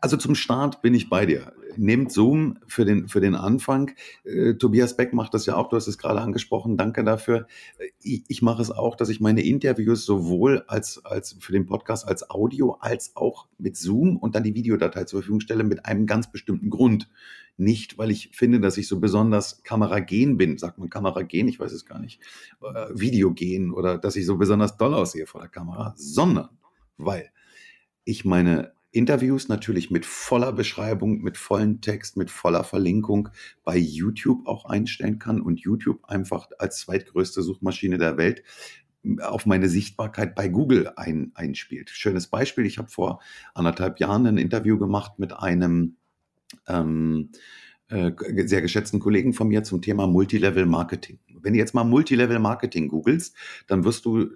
also 0.00 0.16
zum 0.16 0.34
Start 0.34 0.80
bin 0.80 0.94
ich 0.94 1.10
bei 1.10 1.26
dir. 1.26 1.52
Nehmt 1.76 2.12
Zoom 2.12 2.58
für 2.66 2.84
den, 2.84 3.08
für 3.08 3.20
den 3.20 3.34
Anfang. 3.34 3.90
Äh, 4.24 4.54
Tobias 4.54 4.96
Beck 4.96 5.12
macht 5.12 5.34
das 5.34 5.46
ja 5.46 5.56
auch, 5.56 5.68
du 5.68 5.76
hast 5.76 5.86
es 5.86 5.98
gerade 5.98 6.20
angesprochen, 6.20 6.76
danke 6.76 7.04
dafür. 7.04 7.46
Äh, 7.78 7.88
Ich, 8.00 8.24
ich 8.28 8.42
mache 8.42 8.62
es 8.62 8.70
auch, 8.70 8.96
dass 8.96 9.10
ich 9.10 9.20
meine 9.20 9.42
Interviews 9.42 10.04
sowohl 10.04 10.64
als, 10.66 11.04
als 11.04 11.36
für 11.40 11.52
den 11.52 11.66
Podcast 11.66 12.08
als 12.08 12.30
Audio 12.30 12.78
als 12.80 13.14
auch 13.14 13.48
mit 13.58 13.76
Zoom 13.76 14.16
und 14.16 14.34
dann 14.34 14.44
die 14.44 14.54
Videodatei 14.54 15.04
zur 15.04 15.20
Verfügung 15.20 15.40
stelle 15.40 15.64
mit 15.64 15.84
einem 15.86 16.06
ganz 16.06 16.30
bestimmten 16.30 16.70
Grund. 16.70 17.08
Nicht, 17.58 17.98
weil 17.98 18.10
ich 18.10 18.30
finde, 18.32 18.60
dass 18.60 18.78
ich 18.78 18.88
so 18.88 18.98
besonders 18.98 19.62
kameragen 19.62 20.38
bin, 20.38 20.56
sagt 20.56 20.78
man 20.78 20.88
kameragen, 20.88 21.48
ich 21.48 21.60
weiß 21.60 21.72
es 21.72 21.84
gar 21.84 21.98
nicht, 21.98 22.18
äh, 22.62 22.86
Videogen 22.94 23.72
oder 23.72 23.98
dass 23.98 24.16
ich 24.16 24.24
so 24.24 24.38
besonders 24.38 24.78
doll 24.78 24.94
aussehe 24.94 25.26
vor 25.26 25.42
der 25.42 25.50
Kamera, 25.50 25.92
sondern 25.96 26.48
weil 26.96 27.30
ich 28.04 28.24
meine 28.24 28.72
Interviews 28.92 29.48
natürlich 29.48 29.90
mit 29.90 30.06
voller 30.06 30.52
Beschreibung, 30.52 31.22
mit 31.22 31.38
vollen 31.38 31.80
Text, 31.80 32.16
mit 32.16 32.30
voller 32.30 32.62
Verlinkung 32.62 33.30
bei 33.64 33.76
YouTube 33.76 34.46
auch 34.46 34.66
einstellen 34.66 35.18
kann 35.18 35.40
und 35.40 35.60
YouTube 35.60 36.04
einfach 36.04 36.48
als 36.58 36.80
zweitgrößte 36.80 37.42
Suchmaschine 37.42 37.98
der 37.98 38.16
Welt 38.18 38.42
auf 39.20 39.46
meine 39.46 39.68
Sichtbarkeit 39.68 40.34
bei 40.34 40.48
Google 40.48 40.92
ein, 40.96 41.32
einspielt. 41.34 41.90
Schönes 41.90 42.28
Beispiel, 42.28 42.66
ich 42.66 42.78
habe 42.78 42.88
vor 42.88 43.20
anderthalb 43.54 43.98
Jahren 43.98 44.26
ein 44.26 44.38
Interview 44.38 44.78
gemacht 44.78 45.18
mit 45.18 45.32
einem 45.32 45.96
ähm, 46.68 47.30
äh, 47.88 48.12
sehr 48.46 48.62
geschätzten 48.62 49.00
Kollegen 49.00 49.32
von 49.32 49.48
mir 49.48 49.64
zum 49.64 49.82
Thema 49.82 50.06
Multilevel 50.06 50.66
Marketing. 50.66 51.18
Wenn 51.40 51.54
du 51.54 51.58
jetzt 51.58 51.74
mal 51.74 51.84
Multilevel 51.84 52.38
Marketing 52.38 52.88
googelst, 52.88 53.34
dann 53.66 53.84
wirst 53.84 54.04
du 54.04 54.20
äh, 54.20 54.28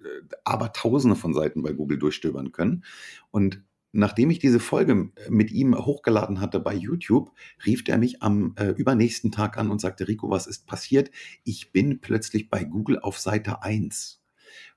aber 0.45 0.73
tausende 0.73 1.16
von 1.16 1.33
Seiten 1.33 1.62
bei 1.62 1.73
Google 1.73 1.99
durchstöbern 1.99 2.53
können. 2.53 2.85
Und 3.31 3.62
nachdem 3.96 4.30
ich 4.30 4.38
diese 4.38 4.61
Folge 4.61 5.11
mit 5.28 5.50
ihm 5.50 5.74
hochgeladen 5.76 6.40
hatte 6.40 6.61
bei 6.61 6.74
YouTube, 6.74 7.32
rief 7.64 7.82
er 7.87 7.98
mich 7.98 8.22
am 8.22 8.54
äh, 8.56 8.68
übernächsten 8.68 9.32
Tag 9.32 9.59
an 9.59 9.70
und 9.70 9.80
sagte, 9.80 10.06
Rico, 10.09 10.30
was 10.30 10.46
ist 10.46 10.66
passiert? 10.66 11.11
Ich 11.44 11.72
bin 11.72 12.00
plötzlich 12.00 12.50
bei 12.50 12.64
Google 12.64 12.98
auf 12.98 13.18
Seite 13.18 13.62
1. 13.62 14.22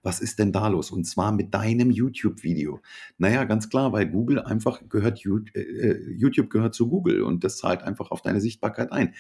Was 0.02 0.22
ist 0.22 0.40
denn 0.40 0.52
da 0.52 0.68
los? 0.70 0.92
Und 0.92 1.04
zwar 1.06 1.32
mit 1.32 1.54
deinem 1.54 1.92
YouTube-Video. 1.92 2.82
Naja, 3.18 3.44
ganz 3.44 3.70
klar, 3.70 3.92
weil 3.92 4.08
Google 4.10 4.40
einfach 4.40 4.82
gehört, 4.88 5.20
YouTube 5.20 6.50
gehört 6.50 6.74
zu 6.74 6.88
Google 6.88 7.22
und 7.22 7.44
das 7.44 7.58
zahlt 7.58 7.84
einfach 7.84 8.12
auf 8.12 8.22
deine 8.22 8.42
Sichtbarkeit 8.42 8.92
ein. 8.92 9.14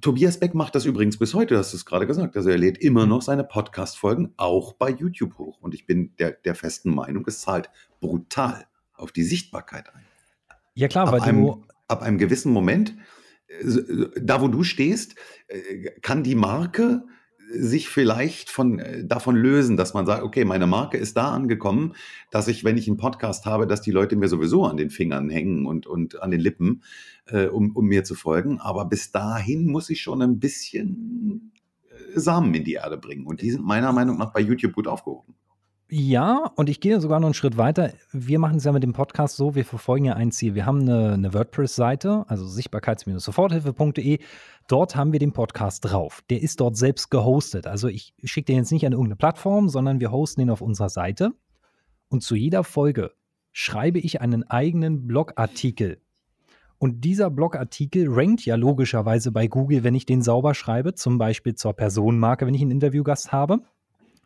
Tobias 0.00 0.40
Beck 0.40 0.54
macht 0.54 0.74
das 0.74 0.84
übrigens 0.84 1.18
bis 1.18 1.34
heute, 1.34 1.54
du 1.54 1.58
hast 1.58 1.72
es 1.72 1.86
gerade 1.86 2.06
gesagt. 2.06 2.36
Also 2.36 2.50
er 2.50 2.58
lädt 2.58 2.78
immer 2.78 3.06
noch 3.06 3.22
seine 3.22 3.44
Podcast-Folgen 3.44 4.34
auch 4.36 4.74
bei 4.74 4.90
YouTube 4.90 5.38
hoch. 5.38 5.58
Und 5.60 5.74
ich 5.74 5.86
bin 5.86 6.14
der, 6.18 6.32
der 6.32 6.54
festen 6.54 6.94
Meinung, 6.94 7.24
es 7.26 7.40
zahlt 7.40 7.70
brutal 8.00 8.66
auf 8.94 9.12
die 9.12 9.24
Sichtbarkeit 9.24 9.94
ein. 9.94 10.04
Ja, 10.74 10.88
klar, 10.88 11.06
ab 11.08 11.12
weil 11.12 11.20
einem, 11.22 11.42
du. 11.42 11.64
ab 11.88 12.02
einem 12.02 12.18
gewissen 12.18 12.52
Moment, 12.52 12.96
äh, 13.48 13.64
da 14.20 14.40
wo 14.40 14.48
du 14.48 14.64
stehst, 14.64 15.16
äh, 15.48 15.90
kann 16.00 16.22
die 16.22 16.34
Marke 16.34 17.04
sich 17.54 17.88
vielleicht 17.88 18.50
von, 18.50 18.78
äh, 18.78 19.04
davon 19.04 19.36
lösen, 19.36 19.76
dass 19.76 19.94
man 19.94 20.06
sagt, 20.06 20.22
okay, 20.22 20.44
meine 20.44 20.66
Marke 20.66 20.96
ist 20.96 21.16
da 21.16 21.32
angekommen, 21.32 21.94
dass 22.30 22.48
ich, 22.48 22.64
wenn 22.64 22.76
ich 22.76 22.88
einen 22.88 22.96
Podcast 22.96 23.44
habe, 23.44 23.66
dass 23.66 23.82
die 23.82 23.90
Leute 23.90 24.16
mir 24.16 24.28
sowieso 24.28 24.64
an 24.64 24.76
den 24.76 24.90
Fingern 24.90 25.28
hängen 25.28 25.66
und, 25.66 25.86
und 25.86 26.22
an 26.22 26.30
den 26.30 26.40
Lippen, 26.40 26.82
äh, 27.26 27.46
um, 27.46 27.76
um 27.76 27.86
mir 27.86 28.04
zu 28.04 28.14
folgen. 28.14 28.58
Aber 28.60 28.86
bis 28.86 29.12
dahin 29.12 29.66
muss 29.66 29.90
ich 29.90 30.00
schon 30.00 30.22
ein 30.22 30.38
bisschen 30.38 31.52
äh, 31.90 32.18
Samen 32.18 32.54
in 32.54 32.64
die 32.64 32.74
Erde 32.74 32.96
bringen. 32.96 33.26
Und 33.26 33.42
die 33.42 33.50
sind 33.50 33.64
meiner 33.64 33.92
Meinung 33.92 34.18
nach 34.18 34.32
bei 34.32 34.40
YouTube 34.40 34.72
gut 34.72 34.88
aufgehoben. 34.88 35.34
Ja, 35.94 36.50
und 36.56 36.70
ich 36.70 36.80
gehe 36.80 36.98
sogar 37.02 37.20
noch 37.20 37.26
einen 37.26 37.34
Schritt 37.34 37.58
weiter. 37.58 37.92
Wir 38.12 38.38
machen 38.38 38.56
es 38.56 38.64
ja 38.64 38.72
mit 38.72 38.82
dem 38.82 38.94
Podcast 38.94 39.36
so, 39.36 39.54
wir 39.54 39.66
verfolgen 39.66 40.06
ja 40.06 40.14
ein 40.14 40.32
Ziel. 40.32 40.54
Wir 40.54 40.64
haben 40.64 40.80
eine, 40.80 41.12
eine 41.12 41.34
WordPress-Seite, 41.34 42.24
also 42.28 42.46
sichtbarkeits-soforthilfe.de. 42.46 44.18
Dort 44.68 44.96
haben 44.96 45.12
wir 45.12 45.18
den 45.18 45.34
Podcast 45.34 45.84
drauf. 45.84 46.22
Der 46.30 46.40
ist 46.40 46.60
dort 46.60 46.78
selbst 46.78 47.10
gehostet. 47.10 47.66
Also 47.66 47.88
ich 47.88 48.14
schicke 48.24 48.46
den 48.46 48.56
jetzt 48.56 48.72
nicht 48.72 48.86
an 48.86 48.92
irgendeine 48.92 49.16
Plattform, 49.16 49.68
sondern 49.68 50.00
wir 50.00 50.10
hosten 50.10 50.40
den 50.40 50.48
auf 50.48 50.62
unserer 50.62 50.88
Seite. 50.88 51.32
Und 52.08 52.22
zu 52.22 52.36
jeder 52.36 52.64
Folge 52.64 53.12
schreibe 53.52 53.98
ich 53.98 54.22
einen 54.22 54.44
eigenen 54.44 55.06
Blogartikel. 55.06 56.00
Und 56.78 57.04
dieser 57.04 57.28
Blogartikel 57.28 58.06
rankt 58.08 58.46
ja 58.46 58.54
logischerweise 58.54 59.30
bei 59.30 59.46
Google, 59.46 59.84
wenn 59.84 59.94
ich 59.94 60.06
den 60.06 60.22
sauber 60.22 60.54
schreibe, 60.54 60.94
zum 60.94 61.18
Beispiel 61.18 61.54
zur 61.54 61.74
Personenmarke, 61.74 62.46
wenn 62.46 62.54
ich 62.54 62.62
einen 62.62 62.70
Interviewgast 62.70 63.30
habe. 63.30 63.60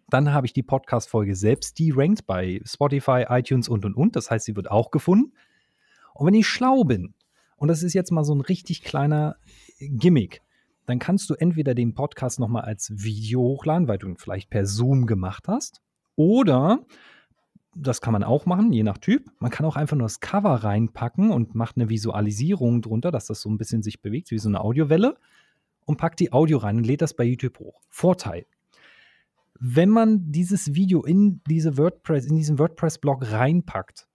Dann 0.09 0.33
habe 0.33 0.47
ich 0.47 0.53
die 0.53 0.63
Podcast-Folge 0.63 1.35
selbst, 1.35 1.79
die 1.79 1.91
rankt 1.91 2.27
bei 2.27 2.61
Spotify, 2.65 3.27
iTunes 3.29 3.69
und 3.69 3.85
und 3.85 3.95
und. 3.95 4.15
Das 4.15 4.31
heißt, 4.31 4.45
sie 4.45 4.57
wird 4.57 4.71
auch 4.71 4.91
gefunden. 4.91 5.33
Und 6.15 6.27
wenn 6.27 6.35
ich 6.35 6.47
schlau 6.47 6.85
bin, 6.85 7.15
und 7.57 7.69
das 7.69 7.83
ist 7.83 7.95
jetzt 7.95 8.13
mal 8.13 8.25
so 8.25 8.35
ein 8.35 8.41
richtig 8.41 8.83
kleiner 8.83 9.37
Gimmick, 9.81 10.43
dann 10.87 10.99
kannst 10.99 11.29
du 11.29 11.35
entweder 11.35 11.75
den 11.75 11.95
Podcast 11.95 12.39
nochmal 12.39 12.63
als 12.63 12.93
Video 12.95 13.41
hochladen, 13.41 13.89
weil 13.89 13.99
du 13.99 14.07
ihn 14.07 14.17
vielleicht 14.17 14.51
per 14.51 14.67
Zoom 14.67 15.07
gemacht 15.07 15.49
hast, 15.49 15.83
oder 16.15 16.81
das 17.75 18.01
kann 18.01 18.13
man 18.13 18.25
auch 18.25 18.47
machen, 18.47 18.73
je 18.73 18.83
nach 18.83 18.99
Typ. 18.99 19.31
Man 19.39 19.51
kann 19.51 19.67
auch 19.67 19.77
einfach 19.77 19.97
nur 19.97 20.07
das 20.07 20.21
Cover 20.21 20.55
reinpacken 20.55 21.31
und 21.31 21.55
macht 21.55 21.77
eine 21.77 21.91
Visualisierung 21.91 22.81
drunter, 22.81 23.11
dass 23.11 23.27
das 23.27 23.43
so 23.43 23.51
ein 23.51 23.59
bisschen 23.59 23.83
sich 23.83 24.01
bewegt, 24.01 24.31
wie 24.31 24.39
so 24.39 24.49
eine 24.49 24.61
Audiowelle, 24.61 25.17
und 25.85 25.99
packt 25.99 26.21
die 26.21 26.33
Audio 26.33 26.59
rein 26.59 26.79
und 26.79 26.87
lädt 26.87 27.03
das 27.03 27.15
bei 27.15 27.25
YouTube 27.25 27.59
hoch. 27.59 27.81
Vorteil. 27.89 28.47
Wenn 29.61 29.89
man 29.89 30.31
dieses 30.33 30.75
Video 30.75 31.03
in 31.05 31.43
diese 31.49 31.79
WordPress, 31.79 32.27
in 32.27 32.37
diesen 32.37 32.59
WordPress-Blog 32.59 33.31
reinpackt, 33.31 34.09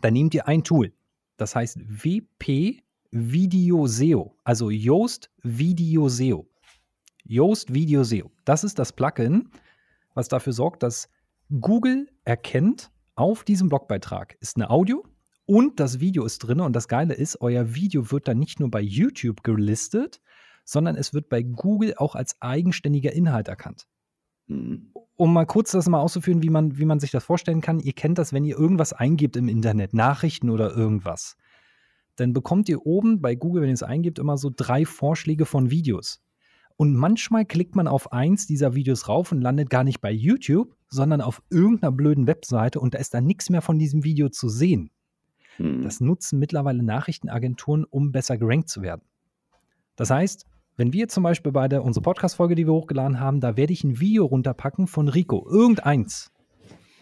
dann 0.00 0.14
nehmt 0.14 0.34
ihr 0.34 0.48
ein 0.48 0.64
Tool. 0.64 0.92
Das 1.36 1.54
heißt 1.54 1.78
WP 1.86 2.82
Video 3.10 3.86
SEO, 3.86 4.36
also 4.44 4.70
Yoast 4.70 5.30
Video 5.42 6.08
SEO. 6.08 6.48
Yoast 7.24 7.72
Video 7.74 8.04
SEO. 8.04 8.30
Das 8.44 8.64
ist 8.64 8.78
das 8.78 8.92
Plugin, 8.92 9.50
was 10.14 10.28
dafür 10.28 10.52
sorgt, 10.52 10.82
dass 10.82 11.08
Google 11.60 12.08
erkennt, 12.24 12.90
auf 13.14 13.44
diesem 13.44 13.68
Blogbeitrag 13.68 14.36
ist 14.40 14.56
eine 14.56 14.70
Audio 14.70 15.04
und 15.44 15.78
das 15.80 16.00
Video 16.00 16.24
ist 16.24 16.38
drin. 16.38 16.60
Und 16.60 16.74
das 16.74 16.88
Geile 16.88 17.12
ist, 17.14 17.40
euer 17.40 17.74
Video 17.74 18.10
wird 18.10 18.26
dann 18.28 18.38
nicht 18.38 18.58
nur 18.58 18.70
bei 18.70 18.80
YouTube 18.80 19.42
gelistet, 19.42 20.22
sondern 20.64 20.96
es 20.96 21.12
wird 21.12 21.28
bei 21.28 21.42
Google 21.42 21.94
auch 21.96 22.14
als 22.14 22.40
eigenständiger 22.40 23.12
Inhalt 23.12 23.48
erkannt. 23.48 23.86
Mhm. 24.46 24.92
Um 25.16 25.32
mal 25.32 25.46
kurz 25.46 25.70
das 25.72 25.88
mal 25.88 26.00
auszuführen, 26.00 26.42
wie 26.42 26.50
man, 26.50 26.78
wie 26.78 26.84
man 26.84 26.98
sich 26.98 27.10
das 27.10 27.24
vorstellen 27.24 27.60
kann. 27.60 27.80
Ihr 27.80 27.92
kennt 27.92 28.18
das, 28.18 28.32
wenn 28.32 28.44
ihr 28.44 28.58
irgendwas 28.58 28.92
eingibt 28.92 29.36
im 29.36 29.48
Internet, 29.48 29.94
Nachrichten 29.94 30.50
oder 30.50 30.74
irgendwas. 30.74 31.36
Dann 32.16 32.32
bekommt 32.32 32.68
ihr 32.68 32.84
oben 32.84 33.20
bei 33.20 33.34
Google, 33.34 33.62
wenn 33.62 33.70
ihr 33.70 33.74
es 33.74 33.82
eingibt, 33.82 34.18
immer 34.18 34.36
so 34.36 34.50
drei 34.54 34.84
Vorschläge 34.84 35.46
von 35.46 35.70
Videos. 35.70 36.22
Und 36.76 36.94
manchmal 36.94 37.44
klickt 37.44 37.76
man 37.76 37.86
auf 37.86 38.12
eins 38.12 38.46
dieser 38.46 38.74
Videos 38.74 39.08
rauf 39.08 39.32
und 39.32 39.40
landet 39.40 39.70
gar 39.70 39.84
nicht 39.84 40.00
bei 40.00 40.10
YouTube, 40.10 40.74
sondern 40.88 41.20
auf 41.20 41.42
irgendeiner 41.50 41.92
blöden 41.92 42.26
Webseite 42.26 42.80
und 42.80 42.94
da 42.94 42.98
ist 42.98 43.14
dann 43.14 43.24
nichts 43.24 43.50
mehr 43.50 43.62
von 43.62 43.78
diesem 43.78 44.04
Video 44.04 44.28
zu 44.28 44.48
sehen. 44.48 44.90
Mhm. 45.58 45.82
Das 45.82 46.00
nutzen 46.00 46.38
mittlerweile 46.38 46.82
Nachrichtenagenturen, 46.82 47.84
um 47.84 48.12
besser 48.12 48.36
gerankt 48.36 48.68
zu 48.68 48.82
werden. 48.82 49.02
Das 49.96 50.10
heißt, 50.10 50.46
wenn 50.76 50.92
wir 50.92 51.08
zum 51.08 51.22
Beispiel 51.22 51.52
bei 51.52 51.68
der 51.68 51.84
unsere 51.84 52.02
Podcast-Folge, 52.02 52.54
die 52.54 52.66
wir 52.66 52.72
hochgeladen 52.72 53.20
haben, 53.20 53.40
da 53.40 53.56
werde 53.56 53.72
ich 53.72 53.84
ein 53.84 54.00
Video 54.00 54.24
runterpacken 54.26 54.86
von 54.86 55.08
Rico, 55.08 55.46
irgendeins. 55.48 56.32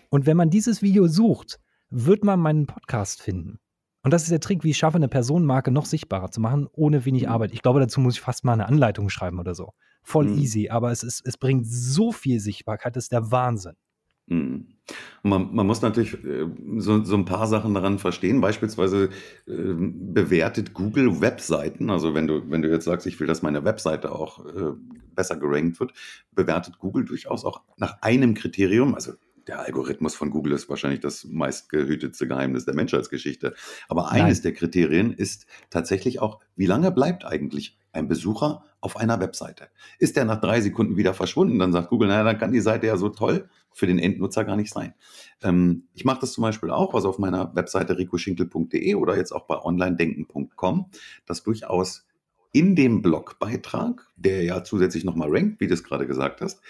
Und 0.09 0.27
wenn 0.27 0.37
man 0.37 0.51
dieses 0.51 0.83
Video 0.83 1.07
sucht, 1.07 1.61
wird 1.91 2.25
man 2.25 2.41
meinen 2.41 2.67
Podcast 2.67 3.23
finden. 3.23 3.59
Und 4.03 4.13
das 4.13 4.23
ist 4.23 4.31
der 4.31 4.41
Trick, 4.41 4.65
wie 4.65 4.71
ich 4.71 4.79
schaffe, 4.79 4.97
eine 4.97 5.09
Personenmarke 5.09 5.71
noch 5.71 5.85
sichtbarer 5.85 6.31
zu 6.31 6.41
machen, 6.41 6.67
ohne 6.73 7.05
wenig 7.05 7.25
Mhm. 7.25 7.29
Arbeit. 7.29 7.53
Ich 7.53 7.63
glaube, 7.63 7.81
dazu 7.81 8.01
muss 8.01 8.15
ich 8.15 8.21
fast 8.21 8.45
mal 8.45 8.55
eine 8.55 8.67
Anleitung 8.67 9.09
schreiben 9.11 9.39
oder 9.39 9.55
so. 9.55 9.73
Voll 10.03 10.27
Mhm. 10.27 10.39
easy, 10.39 10.69
aber 10.71 10.91
es, 10.91 11.03
ist, 11.03 11.25
es 11.27 11.37
bringt 11.37 11.67
so 11.67 12.11
viel 12.11 12.41
Sichtbarkeit, 12.41 12.97
das 12.97 13.05
ist 13.05 13.13
der 13.13 13.31
Wahnsinn. 13.31 13.75
Mhm. 14.27 14.69
Man, 15.23 15.55
man 15.55 15.67
muss 15.67 15.83
natürlich 15.83 16.15
äh, 16.25 16.47
so, 16.79 17.05
so 17.05 17.17
ein 17.17 17.25
paar 17.25 17.47
Sachen 17.47 17.75
daran 17.75 17.99
verstehen. 17.99 18.41
Beispielsweise 18.41 19.11
äh, 19.47 19.53
bewertet 19.53 20.75
Google 20.75 21.21
Webseiten. 21.21 21.91
Also 21.91 22.15
wenn 22.15 22.27
du, 22.27 22.51
wenn 22.51 22.63
du 22.63 22.71
jetzt 22.71 22.85
sagst, 22.85 23.07
ich 23.07 23.21
will, 23.21 23.27
dass 23.27 23.43
meine 23.43 23.65
Webseite 23.65 24.13
auch 24.13 24.45
äh, 24.47 24.73
besser 25.15 25.37
gerankt 25.37 25.81
wird, 25.81 25.93
bewertet 26.33 26.79
Google 26.79 27.05
durchaus 27.05 27.45
auch 27.45 27.63
nach 27.77 28.01
einem 28.01 28.35
Kriterium. 28.35 28.95
Also 28.95 29.13
der 29.47 29.61
Algorithmus 29.61 30.15
von 30.15 30.31
Google 30.31 30.53
ist 30.53 30.69
wahrscheinlich 30.69 31.01
das 31.01 31.25
meistgehütetste 31.25 32.29
Geheimnis 32.29 32.65
der 32.65 32.75
Menschheitsgeschichte. 32.75 33.55
Aber 33.89 34.11
eines 34.11 34.39
Nein. 34.39 34.43
der 34.43 34.53
Kriterien 34.55 35.13
ist 35.13 35.47
tatsächlich 35.71 36.21
auch, 36.21 36.41
wie 36.57 36.67
lange 36.67 36.93
bleibt 36.93 37.25
eigentlich 37.25 37.79
ein 37.93 38.09
Besucher 38.09 38.65
auf 38.81 38.97
einer 38.97 39.21
Webseite? 39.21 39.69
Ist 39.99 40.17
der 40.17 40.25
nach 40.25 40.41
drei 40.41 40.61
Sekunden 40.61 40.97
wieder 40.97 41.15
verschwunden? 41.15 41.59
Dann 41.59 41.73
sagt 41.73 41.89
Google, 41.89 42.09
naja, 42.09 42.25
dann 42.25 42.39
kann 42.39 42.53
die 42.53 42.61
Seite 42.61 42.87
ja 42.87 42.97
so 42.97 43.09
toll 43.09 43.49
für 43.73 43.87
den 43.87 43.99
Endnutzer 43.99 44.45
gar 44.45 44.57
nicht 44.57 44.73
sein. 44.73 44.95
Ähm, 45.43 45.89
ich 45.95 46.05
mache 46.05 46.21
das 46.21 46.33
zum 46.33 46.43
Beispiel 46.43 46.71
auch, 46.71 46.95
also 46.95 47.09
auf 47.09 47.19
meiner 47.19 47.55
Webseite 47.55 47.99
ricoschinkel.de 47.99 48.95
oder 48.95 49.17
jetzt 49.17 49.33
auch 49.33 49.47
bei 49.47 49.59
onlinedenken.com, 49.59 50.91
dass 51.27 51.43
durchaus 51.43 52.07
in 52.53 52.75
dem 52.75 53.03
Blogbeitrag, 53.03 54.09
der 54.17 54.43
ja 54.43 54.65
zusätzlich 54.65 55.05
nochmal 55.05 55.29
rankt, 55.31 55.61
wie 55.61 55.69
du 55.69 55.75
es 55.75 55.85
gerade 55.85 56.07
gesagt 56.07 56.41
hast, 56.41 56.61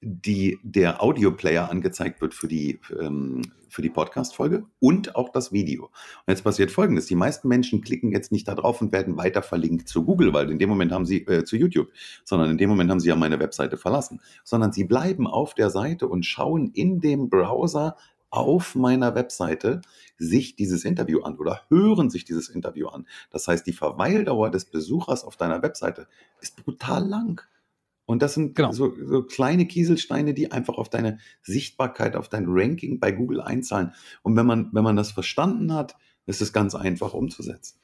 die, 0.00 0.58
der 0.62 1.02
Audioplayer 1.02 1.70
angezeigt 1.70 2.20
wird 2.20 2.32
für 2.32 2.46
die, 2.46 2.78
ähm, 2.98 3.42
für 3.68 3.82
die 3.82 3.90
Podcast-Folge 3.90 4.64
und 4.78 5.16
auch 5.16 5.30
das 5.30 5.52
Video. 5.52 5.84
Und 5.84 6.28
jetzt 6.28 6.44
passiert 6.44 6.70
Folgendes. 6.70 7.06
Die 7.06 7.16
meisten 7.16 7.48
Menschen 7.48 7.80
klicken 7.80 8.12
jetzt 8.12 8.30
nicht 8.30 8.46
da 8.46 8.54
drauf 8.54 8.80
und 8.80 8.92
werden 8.92 9.16
weiter 9.16 9.42
verlinkt 9.42 9.88
zu 9.88 10.04
Google, 10.04 10.32
weil 10.32 10.50
in 10.50 10.58
dem 10.58 10.68
Moment 10.68 10.92
haben 10.92 11.04
sie, 11.04 11.26
äh, 11.26 11.44
zu 11.44 11.56
YouTube, 11.56 11.88
sondern 12.24 12.50
in 12.50 12.58
dem 12.58 12.70
Moment 12.70 12.90
haben 12.90 13.00
sie 13.00 13.08
ja 13.08 13.16
meine 13.16 13.40
Webseite 13.40 13.76
verlassen, 13.76 14.20
sondern 14.44 14.72
sie 14.72 14.84
bleiben 14.84 15.26
auf 15.26 15.54
der 15.54 15.70
Seite 15.70 16.06
und 16.06 16.24
schauen 16.24 16.70
in 16.74 17.00
dem 17.00 17.28
Browser 17.28 17.96
auf 18.30 18.74
meiner 18.74 19.14
Webseite 19.14 19.80
sich 20.18 20.54
dieses 20.54 20.84
Interview 20.84 21.22
an 21.22 21.36
oder 21.38 21.62
hören 21.70 22.10
sich 22.10 22.24
dieses 22.24 22.48
Interview 22.48 22.88
an. 22.88 23.06
Das 23.30 23.48
heißt, 23.48 23.66
die 23.66 23.72
Verweildauer 23.72 24.50
des 24.50 24.66
Besuchers 24.66 25.24
auf 25.24 25.36
deiner 25.36 25.62
Webseite 25.62 26.06
ist 26.40 26.62
brutal 26.62 27.06
lang. 27.06 27.42
Und 28.08 28.22
das 28.22 28.32
sind 28.32 28.54
genau. 28.54 28.72
so, 28.72 28.94
so, 29.04 29.22
kleine 29.22 29.66
Kieselsteine, 29.66 30.32
die 30.32 30.50
einfach 30.50 30.78
auf 30.78 30.88
deine 30.88 31.18
Sichtbarkeit, 31.42 32.16
auf 32.16 32.30
dein 32.30 32.46
Ranking 32.48 33.00
bei 33.00 33.12
Google 33.12 33.42
einzahlen. 33.42 33.92
Und 34.22 34.34
wenn 34.34 34.46
man, 34.46 34.70
wenn 34.72 34.82
man 34.82 34.96
das 34.96 35.12
verstanden 35.12 35.74
hat, 35.74 35.94
ist 36.24 36.40
es 36.40 36.54
ganz 36.54 36.74
einfach 36.74 37.12
umzusetzen. 37.12 37.78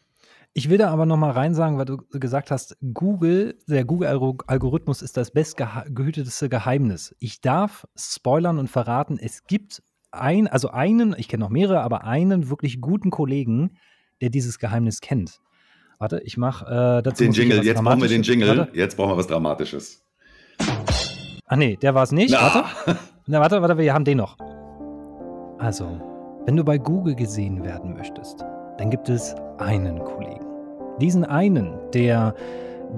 Ich 0.54 0.70
will 0.70 0.78
da 0.78 0.88
aber 0.88 1.04
noch 1.04 1.18
mal 1.18 1.32
rein 1.32 1.54
sagen, 1.54 1.76
weil 1.76 1.84
du 1.84 1.98
gesagt 2.10 2.50
hast, 2.50 2.78
Google, 2.94 3.58
der 3.68 3.84
Google-Algorithmus 3.84 5.02
ist 5.02 5.18
das 5.18 5.30
bestgehütetste 5.30 6.48
Geheimnis. 6.48 7.14
Ich 7.18 7.42
darf 7.42 7.86
spoilern 7.94 8.58
und 8.58 8.70
verraten, 8.70 9.18
es 9.20 9.44
gibt 9.44 9.82
ein, 10.10 10.48
also 10.48 10.70
einen, 10.70 11.14
ich 11.18 11.28
kenne 11.28 11.44
noch 11.44 11.50
mehrere, 11.50 11.82
aber 11.82 12.04
einen 12.04 12.48
wirklich 12.48 12.80
guten 12.80 13.10
Kollegen, 13.10 13.76
der 14.22 14.30
dieses 14.30 14.58
Geheimnis 14.58 15.02
kennt. 15.02 15.42
Warte, 15.98 16.22
ich 16.24 16.38
mache 16.38 16.64
äh, 16.64 17.02
dazu. 17.02 17.24
Den 17.24 17.32
Jingle, 17.32 17.62
jetzt 17.62 17.82
brauchen 17.82 18.00
wir 18.00 18.08
den 18.08 18.22
Jingle. 18.22 18.56
Warte. 18.56 18.78
Jetzt 18.78 18.96
brauchen 18.96 19.12
wir 19.12 19.16
was 19.18 19.26
Dramatisches. 19.26 20.03
Ach 21.46 21.56
nee, 21.56 21.76
der 21.76 21.94
war 21.94 22.02
es 22.02 22.12
nicht. 22.12 22.32
Na. 22.32 22.42
Warte. 22.42 22.98
Na, 23.26 23.40
warte, 23.40 23.62
warte, 23.62 23.78
wir 23.78 23.94
haben 23.94 24.04
den 24.04 24.18
noch. 24.18 24.36
Also, 25.58 26.00
wenn 26.44 26.56
du 26.56 26.64
bei 26.64 26.76
Google 26.76 27.14
gesehen 27.14 27.64
werden 27.64 27.94
möchtest, 27.94 28.44
dann 28.76 28.90
gibt 28.90 29.08
es 29.08 29.34
einen 29.58 29.98
Kollegen. 30.04 30.44
Diesen 31.00 31.24
einen, 31.24 31.74
der 31.92 32.34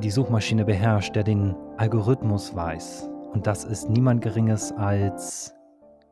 die 0.00 0.11
Suchmaschine 0.11 0.64
beherrscht, 0.64 1.14
der 1.14 1.22
den 1.22 1.54
Algorithmus 1.76 2.54
weiß. 2.54 3.09
Und 3.32 3.46
das 3.46 3.64
ist 3.64 3.88
niemand 3.88 4.22
Geringes 4.22 4.72
als 4.72 5.54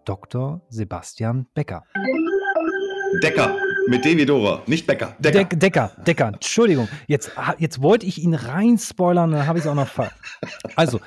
Dr. 0.04 0.60
Sebastian 0.68 1.46
Becker. 1.54 1.82
Decker, 3.22 3.56
mit 3.88 4.04
Devidora, 4.04 4.62
nicht 4.66 4.86
Becker. 4.86 5.14
Decker. 5.18 5.44
De 5.44 5.58
Decker, 5.58 5.92
Decker, 6.06 6.28
Entschuldigung. 6.28 6.88
Jetzt, 7.06 7.32
jetzt 7.58 7.82
wollte 7.82 8.06
ich 8.06 8.22
ihn 8.22 8.34
rein 8.34 8.78
spoilern, 8.78 9.30
dann 9.32 9.46
habe 9.46 9.58
ich 9.58 9.64
es 9.64 9.70
auch 9.70 9.74
noch 9.74 9.88
ver. 9.88 10.10
Also, 10.76 11.00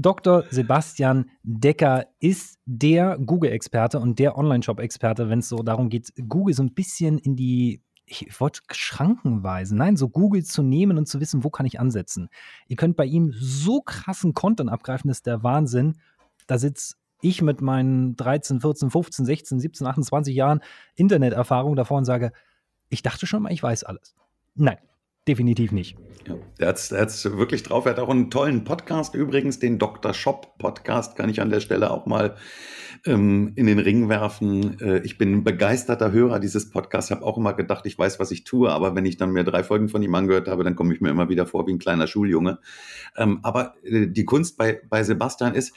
Dr. 0.00 0.44
Sebastian 0.50 1.28
Decker 1.42 2.06
ist 2.20 2.60
der 2.66 3.18
Google-Experte 3.18 3.98
und 3.98 4.20
der 4.20 4.38
Online-Shop-Experte, 4.38 5.28
wenn 5.28 5.40
es 5.40 5.48
so 5.48 5.64
darum 5.64 5.88
geht, 5.88 6.12
Google 6.28 6.54
so 6.54 6.62
ein 6.62 6.72
bisschen 6.72 7.18
in 7.18 7.34
die, 7.34 7.82
ich 8.06 8.40
wollte 8.40 8.60
Schranken 8.70 9.42
weisen, 9.42 9.76
nein, 9.76 9.96
so 9.96 10.08
Google 10.08 10.44
zu 10.44 10.62
nehmen 10.62 10.98
und 10.98 11.08
zu 11.08 11.18
wissen, 11.18 11.42
wo 11.42 11.50
kann 11.50 11.66
ich 11.66 11.80
ansetzen. 11.80 12.28
Ihr 12.68 12.76
könnt 12.76 12.96
bei 12.96 13.06
ihm 13.06 13.32
so 13.36 13.80
krassen 13.80 14.34
Content 14.34 14.70
abgreifen, 14.70 15.08
das 15.08 15.18
ist 15.18 15.26
der 15.26 15.42
Wahnsinn. 15.42 15.96
Da 16.46 16.58
sitzt 16.58 16.96
ich 17.20 17.42
mit 17.42 17.60
meinen 17.60 18.14
13, 18.14 18.60
14, 18.60 18.90
15, 18.90 19.26
16, 19.26 19.58
17, 19.58 19.84
28 19.84 20.32
Jahren 20.32 20.60
Interneterfahrung 20.94 21.74
davor 21.74 21.98
und 21.98 22.04
sage, 22.04 22.30
ich 22.88 23.02
dachte 23.02 23.26
schon 23.26 23.42
mal, 23.42 23.52
ich 23.52 23.64
weiß 23.64 23.82
alles. 23.82 24.14
Nein, 24.54 24.78
definitiv 25.28 25.72
nicht. 25.72 25.96
Ja, 26.26 26.34
der 26.58 26.68
hat 26.68 26.76
es 26.76 27.24
wirklich 27.24 27.62
drauf. 27.62 27.86
Er 27.86 27.92
hat 27.92 27.98
auch 27.98 28.08
einen 28.08 28.30
tollen 28.30 28.64
Podcast 28.64 29.14
übrigens, 29.14 29.58
den 29.58 29.78
Dr. 29.78 30.12
Shop 30.12 30.58
Podcast, 30.58 31.16
kann 31.16 31.30
ich 31.30 31.40
an 31.40 31.50
der 31.50 31.60
Stelle 31.60 31.90
auch 31.90 32.06
mal 32.06 32.36
ähm, 33.06 33.52
in 33.54 33.66
den 33.66 33.78
Ring 33.78 34.08
werfen. 34.08 34.80
Äh, 34.80 34.98
ich 35.00 35.18
bin 35.18 35.32
ein 35.32 35.44
begeisterter 35.44 36.12
Hörer 36.12 36.40
dieses 36.40 36.70
Podcasts, 36.70 37.10
habe 37.10 37.24
auch 37.24 37.38
immer 37.38 37.54
gedacht, 37.54 37.86
ich 37.86 37.98
weiß, 37.98 38.18
was 38.20 38.30
ich 38.30 38.44
tue, 38.44 38.70
aber 38.70 38.94
wenn 38.94 39.06
ich 39.06 39.16
dann 39.16 39.30
mir 39.30 39.44
drei 39.44 39.62
Folgen 39.62 39.88
von 39.88 40.02
ihm 40.02 40.14
angehört 40.14 40.48
habe, 40.48 40.64
dann 40.64 40.76
komme 40.76 40.92
ich 40.94 41.00
mir 41.00 41.10
immer 41.10 41.28
wieder 41.28 41.46
vor 41.46 41.66
wie 41.66 41.72
ein 41.72 41.78
kleiner 41.78 42.06
Schuljunge. 42.06 42.58
Ähm, 43.16 43.40
aber 43.42 43.74
äh, 43.84 44.06
die 44.06 44.24
Kunst 44.24 44.56
bei, 44.56 44.80
bei 44.88 45.02
Sebastian 45.04 45.54
ist, 45.54 45.74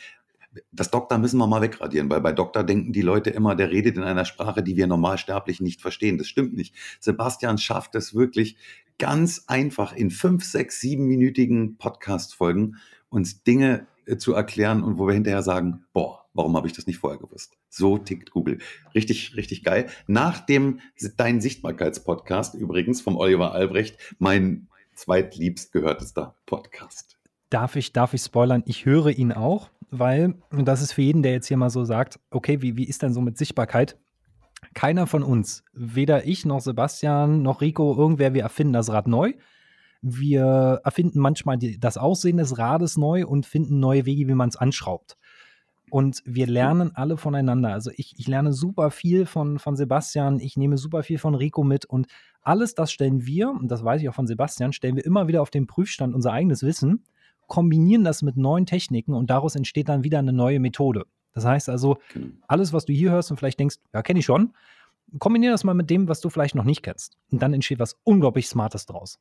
das 0.72 0.92
Doktor 0.92 1.18
müssen 1.18 1.38
wir 1.38 1.48
mal 1.48 1.62
wegradieren, 1.62 2.10
weil 2.10 2.22
bei 2.22 2.34
Doktor 2.34 2.64
denken 2.64 2.92
die 2.92 3.02
Leute 3.02 3.30
immer, 3.30 3.56
der 3.56 3.72
redet 3.72 3.98
in 3.98 4.04
einer 4.04 4.26
Sprache, 4.26 4.64
die 4.64 4.76
wir 4.76 4.88
Normalsterblich 4.88 5.62
nicht 5.62 5.82
verstehen. 5.82 6.18
Das 6.18 6.28
stimmt 6.28 6.54
nicht. 6.54 6.76
Sebastian 7.00 7.58
schafft 7.58 7.96
es 7.96 8.14
wirklich 8.14 8.58
ganz 8.98 9.46
einfach 9.48 9.94
in 9.94 10.12
fünf, 10.12 10.44
sechs, 10.44 10.82
siebenminütigen 10.82 11.78
Podcast-Folgen 11.78 12.78
uns 13.10 13.44
Dinge 13.44 13.88
äh, 14.06 14.18
zu 14.18 14.34
erklären 14.34 14.84
und 14.84 14.98
wo 14.98 15.08
wir 15.08 15.14
hinterher 15.14 15.44
sagen, 15.44 15.86
boah, 15.94 16.26
warum 16.34 16.56
habe 16.56 16.68
ich 16.68 16.74
das 16.74 16.88
nicht 16.88 17.00
vorher 17.00 17.20
gewusst? 17.20 17.58
So 17.70 17.98
tickt 17.98 18.32
Google. 18.32 18.60
Richtig, 18.94 19.36
richtig 19.36 19.64
geil. 19.64 19.88
Nach 20.08 20.40
dem 20.46 20.80
Dein 21.18 21.42
Sichtbarkeitspodcast 21.42 22.56
übrigens 22.56 23.02
vom 23.02 23.16
Oliver 23.16 23.54
Albrecht, 23.54 23.98
mein 24.20 24.68
zweitliebst 24.96 25.72
gehörtester 25.72 26.36
Podcast. 26.46 27.18
Darf 27.50 27.76
ich, 27.76 27.92
darf 27.92 28.14
ich 28.14 28.22
spoilern? 28.22 28.64
Ich 28.66 28.86
höre 28.86 29.10
ihn 29.10 29.32
auch 29.32 29.72
weil, 29.92 30.36
und 30.52 30.66
das 30.66 30.82
ist 30.82 30.94
für 30.94 31.02
jeden, 31.02 31.22
der 31.22 31.34
jetzt 31.34 31.48
hier 31.48 31.58
mal 31.58 31.70
so 31.70 31.84
sagt, 31.84 32.20
okay, 32.32 32.62
wie, 32.62 32.78
wie 32.78 32.88
ist 32.88 33.02
denn 33.02 33.14
so 33.14 33.20
mit 33.20 33.38
Sichtbarkeit? 33.38 34.00
Keiner 34.74 35.06
von 35.06 35.22
uns, 35.22 35.64
weder 35.74 36.26
ich 36.26 36.46
noch 36.46 36.62
Sebastian 36.62 37.42
noch 37.42 37.60
Rico, 37.60 37.96
irgendwer, 37.96 38.34
wir 38.34 38.44
erfinden 38.44 38.74
das 38.74 38.90
Rad 38.90 39.08
neu. 39.08 39.34
Wir 40.02 40.82
erfinden 40.84 41.20
manchmal 41.20 41.58
die, 41.58 41.78
das 41.78 41.98
Aussehen 41.98 42.38
des 42.38 42.58
Rades 42.58 42.98
neu 42.98 43.28
und 43.28 43.46
finden 43.46 43.80
neue 43.80 44.06
Wege, 44.06 44.28
wie 44.28 44.34
man 44.34 44.50
es 44.50 44.56
anschraubt. 44.56 45.18
Und 45.90 46.22
wir 46.26 46.48
lernen 46.48 46.96
alle 46.96 47.18
voneinander. 47.18 47.74
Also 47.74 47.92
ich, 47.94 48.16
ich 48.18 48.28
lerne 48.28 48.54
super 48.54 48.92
viel 48.92 49.26
von, 49.26 49.60
von 49.60 49.76
Sebastian, 49.76 50.40
ich 50.40 50.56
nehme 50.56 50.78
super 50.78 51.04
viel 51.04 51.18
von 51.18 51.36
Rico 51.36 51.64
mit 51.64 51.84
und 51.84 52.08
alles 52.42 52.76
das 52.76 52.94
stellen 52.94 53.26
wir, 53.26 53.50
und 53.50 53.70
das 53.70 53.84
weiß 53.84 54.02
ich 54.02 54.08
auch 54.08 54.16
von 54.16 54.26
Sebastian, 54.26 54.72
stellen 54.72 54.96
wir 54.96 55.06
immer 55.06 55.28
wieder 55.28 55.42
auf 55.42 55.50
den 55.50 55.68
Prüfstand 55.68 56.16
unser 56.16 56.32
eigenes 56.32 56.64
Wissen 56.64 57.04
kombinieren 57.52 58.06
das 58.06 58.22
mit 58.22 58.38
neuen 58.38 58.66
Techniken 58.66 59.14
und 59.14 59.30
daraus 59.30 59.58
entsteht 59.58 59.90
dann 59.90 60.06
wieder 60.06 60.20
eine 60.20 60.32
neue 60.32 60.62
Methode. 60.62 61.06
Das 61.34 61.44
heißt 61.44 61.68
also, 61.68 61.98
genau. 62.14 62.28
alles, 62.48 62.72
was 62.72 62.86
du 62.86 62.94
hier 62.94 63.12
hörst 63.12 63.30
und 63.30 63.36
vielleicht 63.36 63.60
denkst, 63.60 63.76
ja, 63.94 64.02
kenne 64.02 64.20
ich 64.20 64.26
schon, 64.26 64.54
kombiniere 65.20 65.52
das 65.52 65.66
mal 65.66 65.74
mit 65.74 65.90
dem, 65.90 66.08
was 66.08 66.22
du 66.22 66.30
vielleicht 66.30 66.56
noch 66.56 66.64
nicht 66.64 66.82
kennst. 66.82 67.18
Und 67.30 67.42
dann 67.42 67.54
entsteht 67.54 67.80
was 67.80 67.98
unglaublich 68.06 68.48
Smartes 68.48 68.86
draus. 68.86 69.20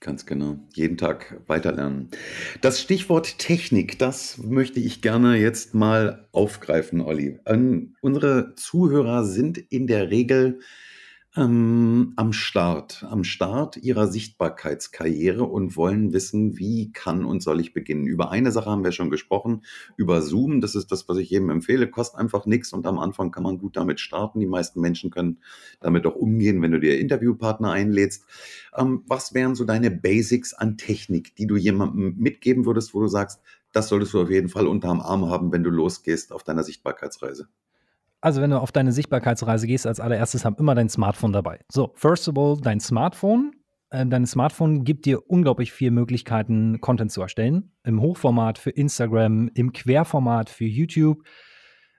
Ganz 0.00 0.26
genau. 0.26 0.58
Jeden 0.74 0.98
Tag 0.98 1.40
weiterlernen. 1.46 2.10
Das 2.60 2.78
Stichwort 2.78 3.38
Technik, 3.38 3.98
das 3.98 4.36
möchte 4.36 4.78
ich 4.78 5.00
gerne 5.00 5.36
jetzt 5.36 5.74
mal 5.74 6.28
aufgreifen, 6.32 7.00
Olli. 7.00 7.40
Ähm, 7.46 7.96
unsere 8.02 8.54
Zuhörer 8.56 9.24
sind 9.24 9.56
in 9.56 9.86
der 9.86 10.10
Regel 10.10 10.60
ähm, 11.36 12.14
am 12.16 12.32
Start, 12.32 13.04
am 13.08 13.22
Start 13.22 13.76
ihrer 13.76 14.06
Sichtbarkeitskarriere 14.06 15.44
und 15.44 15.76
wollen 15.76 16.12
wissen, 16.12 16.56
wie 16.58 16.92
kann 16.92 17.24
und 17.24 17.42
soll 17.42 17.60
ich 17.60 17.74
beginnen. 17.74 18.06
Über 18.06 18.30
eine 18.30 18.52
Sache 18.52 18.70
haben 18.70 18.84
wir 18.84 18.92
schon 18.92 19.10
gesprochen, 19.10 19.62
über 19.96 20.22
Zoom. 20.22 20.60
Das 20.60 20.74
ist 20.74 20.90
das, 20.90 21.08
was 21.08 21.18
ich 21.18 21.30
jedem 21.30 21.50
empfehle. 21.50 21.90
Kostet 21.90 22.18
einfach 22.18 22.46
nichts 22.46 22.72
und 22.72 22.86
am 22.86 22.98
Anfang 22.98 23.30
kann 23.30 23.42
man 23.42 23.58
gut 23.58 23.76
damit 23.76 24.00
starten. 24.00 24.40
Die 24.40 24.46
meisten 24.46 24.80
Menschen 24.80 25.10
können 25.10 25.38
damit 25.80 26.06
auch 26.06 26.16
umgehen, 26.16 26.62
wenn 26.62 26.72
du 26.72 26.80
dir 26.80 26.98
Interviewpartner 26.98 27.70
einlädst. 27.70 28.24
Ähm, 28.74 29.02
was 29.06 29.34
wären 29.34 29.54
so 29.54 29.64
deine 29.64 29.90
Basics 29.90 30.54
an 30.54 30.78
Technik, 30.78 31.36
die 31.36 31.46
du 31.46 31.56
jemandem 31.56 32.16
mitgeben 32.16 32.64
würdest, 32.64 32.94
wo 32.94 33.00
du 33.00 33.08
sagst, 33.08 33.40
das 33.72 33.88
solltest 33.88 34.14
du 34.14 34.22
auf 34.22 34.30
jeden 34.30 34.48
Fall 34.48 34.66
unterm 34.66 35.00
Arm 35.00 35.28
haben, 35.28 35.52
wenn 35.52 35.62
du 35.62 35.70
losgehst 35.70 36.32
auf 36.32 36.44
deiner 36.44 36.64
Sichtbarkeitsreise? 36.64 37.48
Also, 38.26 38.42
wenn 38.42 38.50
du 38.50 38.60
auf 38.60 38.72
deine 38.72 38.90
Sichtbarkeitsreise 38.90 39.68
gehst, 39.68 39.86
als 39.86 40.00
allererstes 40.00 40.44
haben 40.44 40.56
immer 40.58 40.74
dein 40.74 40.88
Smartphone 40.88 41.32
dabei. 41.32 41.60
So, 41.70 41.92
first 41.94 42.28
of 42.28 42.36
all, 42.36 42.60
dein 42.60 42.80
Smartphone. 42.80 43.52
Äh, 43.90 44.04
dein 44.04 44.26
Smartphone 44.26 44.82
gibt 44.82 45.06
dir 45.06 45.30
unglaublich 45.30 45.70
viele 45.70 45.92
Möglichkeiten, 45.92 46.80
Content 46.80 47.12
zu 47.12 47.22
erstellen. 47.22 47.70
Im 47.84 48.00
Hochformat 48.00 48.58
für 48.58 48.70
Instagram, 48.70 49.48
im 49.54 49.72
Querformat 49.72 50.50
für 50.50 50.64
YouTube. 50.64 51.22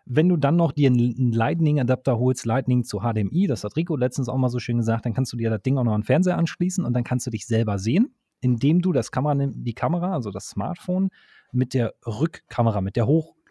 Wenn 0.05 0.27
du 0.27 0.35
dann 0.35 0.57
noch 0.57 0.73
dir 0.73 0.89
einen 0.89 1.31
Lightning-Adapter 1.31 2.19
holst, 2.19 2.45
Lightning 2.45 2.83
zu 2.83 2.99
HDMI, 2.99 3.47
das 3.47 3.63
hat 3.63 3.77
Rico 3.77 3.95
letztens 3.95 4.27
auch 4.27 4.35
mal 4.35 4.49
so 4.49 4.59
schön 4.59 4.79
gesagt, 4.79 5.05
dann 5.05 5.13
kannst 5.13 5.31
du 5.31 5.37
dir 5.37 5.49
das 5.49 5.61
Ding 5.61 5.77
auch 5.77 5.85
noch 5.85 5.93
an 5.93 6.01
den 6.01 6.07
Fernseher 6.07 6.37
anschließen 6.37 6.83
und 6.83 6.91
dann 6.91 7.05
kannst 7.05 7.25
du 7.25 7.31
dich 7.31 7.47
selber 7.47 7.79
sehen, 7.79 8.13
indem 8.41 8.81
du 8.81 8.91
das 8.91 9.11
Kamera, 9.11 9.47
die 9.49 9.73
Kamera, 9.73 10.11
also 10.11 10.31
das 10.31 10.49
Smartphone, 10.49 11.07
mit 11.53 11.73
der 11.73 11.93
Rückkamera, 12.05 12.81
mit 12.81 12.97
der 12.97 13.07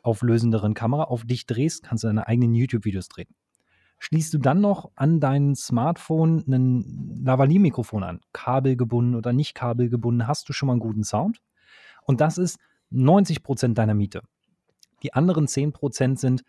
hochauflösenderen 0.06 0.74
Kamera 0.74 1.04
auf 1.04 1.24
dich 1.24 1.46
drehst, 1.46 1.82
kannst 1.82 2.04
du 2.04 2.08
deine 2.08 2.26
eigenen 2.26 2.54
YouTube-Videos 2.54 3.08
drehen. 3.08 3.34
Schließt 3.98 4.32
du 4.34 4.38
dann 4.38 4.60
noch 4.60 4.90
an 4.94 5.20
dein 5.20 5.54
Smartphone 5.54 6.44
ein 6.48 7.22
Lavalier-Mikrofon 7.24 8.04
an, 8.04 8.20
kabelgebunden 8.32 9.14
oder 9.14 9.32
nicht 9.32 9.54
kabelgebunden, 9.54 10.28
hast 10.28 10.48
du 10.48 10.52
schon 10.52 10.66
mal 10.66 10.74
einen 10.74 10.80
guten 10.80 11.02
Sound. 11.02 11.40
Und 12.04 12.20
das 12.20 12.38
ist 12.38 12.58
90 12.90 13.42
Prozent 13.42 13.78
deiner 13.78 13.94
Miete. 13.94 14.22
Die 15.02 15.14
anderen 15.14 15.48
10 15.48 15.72
Prozent 15.72 16.20
sind 16.20 16.42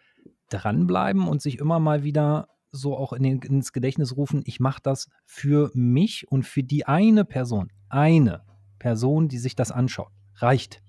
dranbleiben 0.50 1.28
und 1.28 1.42
sich 1.42 1.58
immer 1.58 1.80
mal 1.80 2.04
wieder 2.04 2.50
so 2.72 2.98
auch 2.98 3.14
in 3.14 3.24
den, 3.24 3.40
ins 3.40 3.72
Gedächtnis 3.74 4.16
rufen, 4.16 4.44
ich 4.46 4.60
mache 4.60 4.82
das 4.84 5.10
für 5.26 5.72
mich 5.74 6.30
und 6.30 6.44
für 6.44 6.64
die 6.64 6.86
eine 6.86 7.24
Person, 7.24 7.72
eine 7.90 8.44
Person, 8.78 9.30
die 9.30 9.38
sich 9.38 9.56
das 9.56 9.72
anschaut. 9.72 10.12
Reicht. 10.36 10.82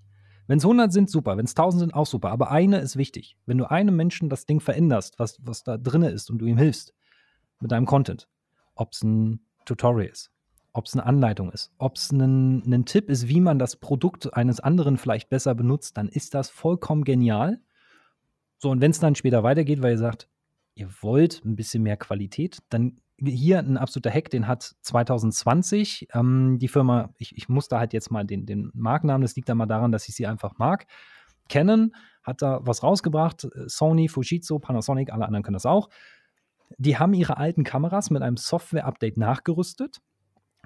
Wenn 0.49 0.59
es 0.59 0.65
100 0.65 0.93
sind, 0.93 1.11
super. 1.11 1.37
Wenn 1.37 1.45
es 1.45 1.53
1000 1.53 1.81
sind, 1.81 1.95
auch 1.95 2.07
super. 2.07 2.31
Aber 2.31 2.51
eine 2.51 2.79
ist 2.79 2.97
wichtig. 2.97 3.37
Wenn 3.47 3.59
du 3.59 3.71
einem 3.71 3.95
Menschen 3.95 4.31
das 4.31 4.47
Ding 4.47 4.61
veränderst, 4.61 5.19
was, 5.19 5.39
was 5.43 5.63
da 5.63 5.77
drin 5.77 6.03
ist 6.03 6.31
und 6.31 6.39
du 6.39 6.47
ihm 6.47 6.57
hilfst 6.57 6.95
mit 7.61 7.71
deinem 7.71 7.87
Content, 7.87 8.29
ob 8.75 8.93
es 8.93 9.03
ein 9.03 9.41
Tutorial 9.67 10.09
ist, 10.09 10.33
ob 10.73 10.87
es 10.87 10.95
eine 10.95 11.05
Anleitung 11.05 11.53
ist, 11.53 11.71
ob 11.77 11.97
es 11.97 12.11
ein, 12.11 12.63
ein 12.73 12.87
Tipp 12.87 13.11
ist, 13.11 13.29
wie 13.29 13.41
man 13.41 13.59
das 13.59 13.77
Produkt 13.77 14.33
eines 14.35 14.59
anderen 14.59 14.97
vielleicht 14.97 15.29
besser 15.29 15.55
benutzt, 15.55 15.99
dann 15.99 16.09
ist 16.09 16.33
das 16.33 16.49
vollkommen 16.49 17.05
genial. 17.05 17.61
So, 18.57 18.71
und 18.71 18.81
wenn 18.81 18.91
es 18.91 19.01
dann 19.01 19.15
später 19.15 19.43
weitergeht, 19.43 19.83
weil 19.83 19.93
ihr 19.93 19.99
sagt, 19.99 20.31
ihr 20.75 20.89
wollt 21.03 21.45
ein 21.45 21.57
bisschen 21.57 21.83
mehr 21.83 21.99
Qualität, 21.99 22.61
dann 22.71 23.01
hier 23.21 23.59
ein 23.59 23.77
absoluter 23.77 24.11
Hack, 24.11 24.31
den 24.31 24.47
hat 24.47 24.75
2020 24.83 26.09
ähm, 26.15 26.59
die 26.59 26.69
Firma, 26.69 27.15
ich, 27.19 27.37
ich 27.37 27.49
muss 27.49 27.69
da 27.69 27.79
halt 27.79 27.93
jetzt 27.93 28.11
mal 28.11 28.25
den, 28.25 28.47
den 28.47 28.71
Markennamen, 28.75 29.23
das 29.23 29.37
liegt 29.37 29.49
da 29.49 29.55
mal 29.55 29.67
daran, 29.67 29.93
dass 29.93 30.09
ich 30.09 30.15
sie 30.15 30.27
einfach 30.27 30.59
mag. 30.59 30.87
Canon 31.49 31.93
hat 32.23 32.43
da 32.43 32.61
was 32.63 32.83
rausgebracht, 32.83 33.49
Sony, 33.67 34.09
Fujitsu, 34.09 34.59
Panasonic, 34.59 35.13
alle 35.13 35.27
anderen 35.27 35.43
können 35.43 35.55
das 35.55 35.67
auch. 35.67 35.89
Die 36.77 36.99
haben 36.99 37.15
ihre 37.15 37.39
alten 37.39 37.65
Kameras 37.65 38.11
mit 38.11 38.23
einem 38.23 38.37
Software-Update 38.37 39.17
nachgerüstet 39.17 40.01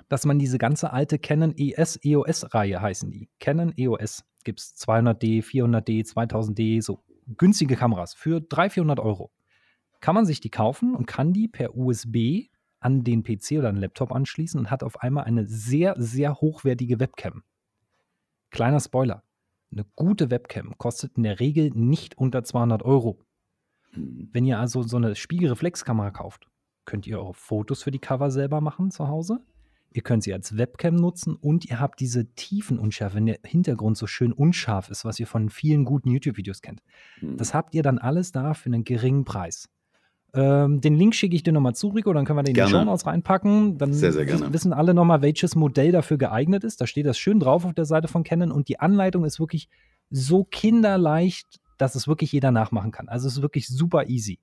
dass 0.08 0.26
man 0.26 0.38
diese 0.38 0.58
ganze 0.58 0.92
alte 0.92 1.18
Canon 1.18 1.54
ES 1.56 1.98
EOS-Reihe 2.02 2.80
heißen 2.80 3.10
die. 3.10 3.30
Canon 3.40 3.72
EOS 3.76 4.24
gibt 4.44 4.60
es 4.60 4.76
200D, 4.76 5.42
400D, 5.42 6.06
2000D, 6.06 6.82
so 6.82 7.02
günstige 7.38 7.76
Kameras 7.76 8.14
für 8.14 8.40
300, 8.40 8.72
400 8.72 9.00
Euro. 9.00 9.30
Kann 10.02 10.16
man 10.16 10.26
sich 10.26 10.40
die 10.40 10.50
kaufen 10.50 10.96
und 10.96 11.06
kann 11.06 11.32
die 11.32 11.46
per 11.46 11.76
USB 11.76 12.48
an 12.80 13.04
den 13.04 13.22
PC 13.22 13.52
oder 13.52 13.68
einen 13.68 13.78
Laptop 13.78 14.10
anschließen 14.10 14.58
und 14.58 14.68
hat 14.68 14.82
auf 14.82 15.00
einmal 15.00 15.24
eine 15.24 15.46
sehr, 15.46 15.94
sehr 15.96 16.34
hochwertige 16.40 16.98
Webcam. 16.98 17.44
Kleiner 18.50 18.80
Spoiler. 18.80 19.22
Eine 19.70 19.86
gute 19.94 20.30
Webcam 20.30 20.76
kostet 20.76 21.16
in 21.16 21.22
der 21.22 21.38
Regel 21.38 21.70
nicht 21.70 22.18
unter 22.18 22.42
200 22.42 22.82
Euro. 22.82 23.20
Mhm. 23.92 24.28
Wenn 24.32 24.44
ihr 24.44 24.58
also 24.58 24.82
so 24.82 24.96
eine 24.96 25.14
Spiegelreflexkamera 25.14 26.10
kauft, 26.10 26.48
könnt 26.84 27.06
ihr 27.06 27.20
eure 27.20 27.32
Fotos 27.32 27.84
für 27.84 27.92
die 27.92 28.00
Cover 28.00 28.32
selber 28.32 28.60
machen 28.60 28.90
zu 28.90 29.06
Hause. 29.06 29.38
Ihr 29.92 30.02
könnt 30.02 30.24
sie 30.24 30.32
als 30.32 30.56
Webcam 30.56 30.96
nutzen 30.96 31.36
und 31.36 31.66
ihr 31.66 31.78
habt 31.78 32.00
diese 32.00 32.34
Tiefenunschärfe, 32.34 33.16
wenn 33.16 33.26
der 33.26 33.38
Hintergrund 33.44 33.96
so 33.96 34.08
schön 34.08 34.32
unscharf 34.32 34.90
ist, 34.90 35.04
was 35.04 35.20
ihr 35.20 35.28
von 35.28 35.48
vielen 35.48 35.84
guten 35.84 36.10
YouTube-Videos 36.10 36.60
kennt. 36.60 36.82
Mhm. 37.20 37.36
Das 37.36 37.54
habt 37.54 37.72
ihr 37.74 37.84
dann 37.84 37.98
alles 37.98 38.32
da 38.32 38.54
für 38.54 38.66
einen 38.66 38.82
geringen 38.82 39.24
Preis. 39.24 39.68
Ähm, 40.34 40.80
den 40.80 40.94
Link 40.94 41.14
schicke 41.14 41.36
ich 41.36 41.42
dir 41.42 41.52
nochmal 41.52 41.74
zu, 41.74 41.88
Rico, 41.88 42.12
dann 42.12 42.24
können 42.24 42.38
wir 42.38 42.42
den 42.42 42.54
gerne. 42.54 42.70
in 42.70 42.74
die 42.74 42.80
Show 42.80 42.84
Notes 42.84 43.06
reinpacken. 43.06 43.76
Dann 43.76 43.92
sehr, 43.92 44.12
sehr 44.12 44.24
gerne. 44.24 44.52
wissen 44.52 44.72
alle 44.72 44.94
nochmal, 44.94 45.20
welches 45.20 45.54
Modell 45.56 45.92
dafür 45.92 46.16
geeignet 46.16 46.64
ist. 46.64 46.80
Da 46.80 46.86
steht 46.86 47.06
das 47.06 47.18
schön 47.18 47.38
drauf 47.38 47.64
auf 47.64 47.74
der 47.74 47.84
Seite 47.84 48.08
von 48.08 48.24
Canon 48.24 48.50
und 48.50 48.68
die 48.68 48.80
Anleitung 48.80 49.24
ist 49.24 49.40
wirklich 49.40 49.68
so 50.10 50.44
kinderleicht, 50.44 51.60
dass 51.76 51.94
es 51.94 52.08
wirklich 52.08 52.32
jeder 52.32 52.50
nachmachen 52.50 52.92
kann. 52.92 53.08
Also 53.08 53.28
es 53.28 53.36
ist 53.36 53.42
wirklich 53.42 53.68
super 53.68 54.08
easy. 54.08 54.38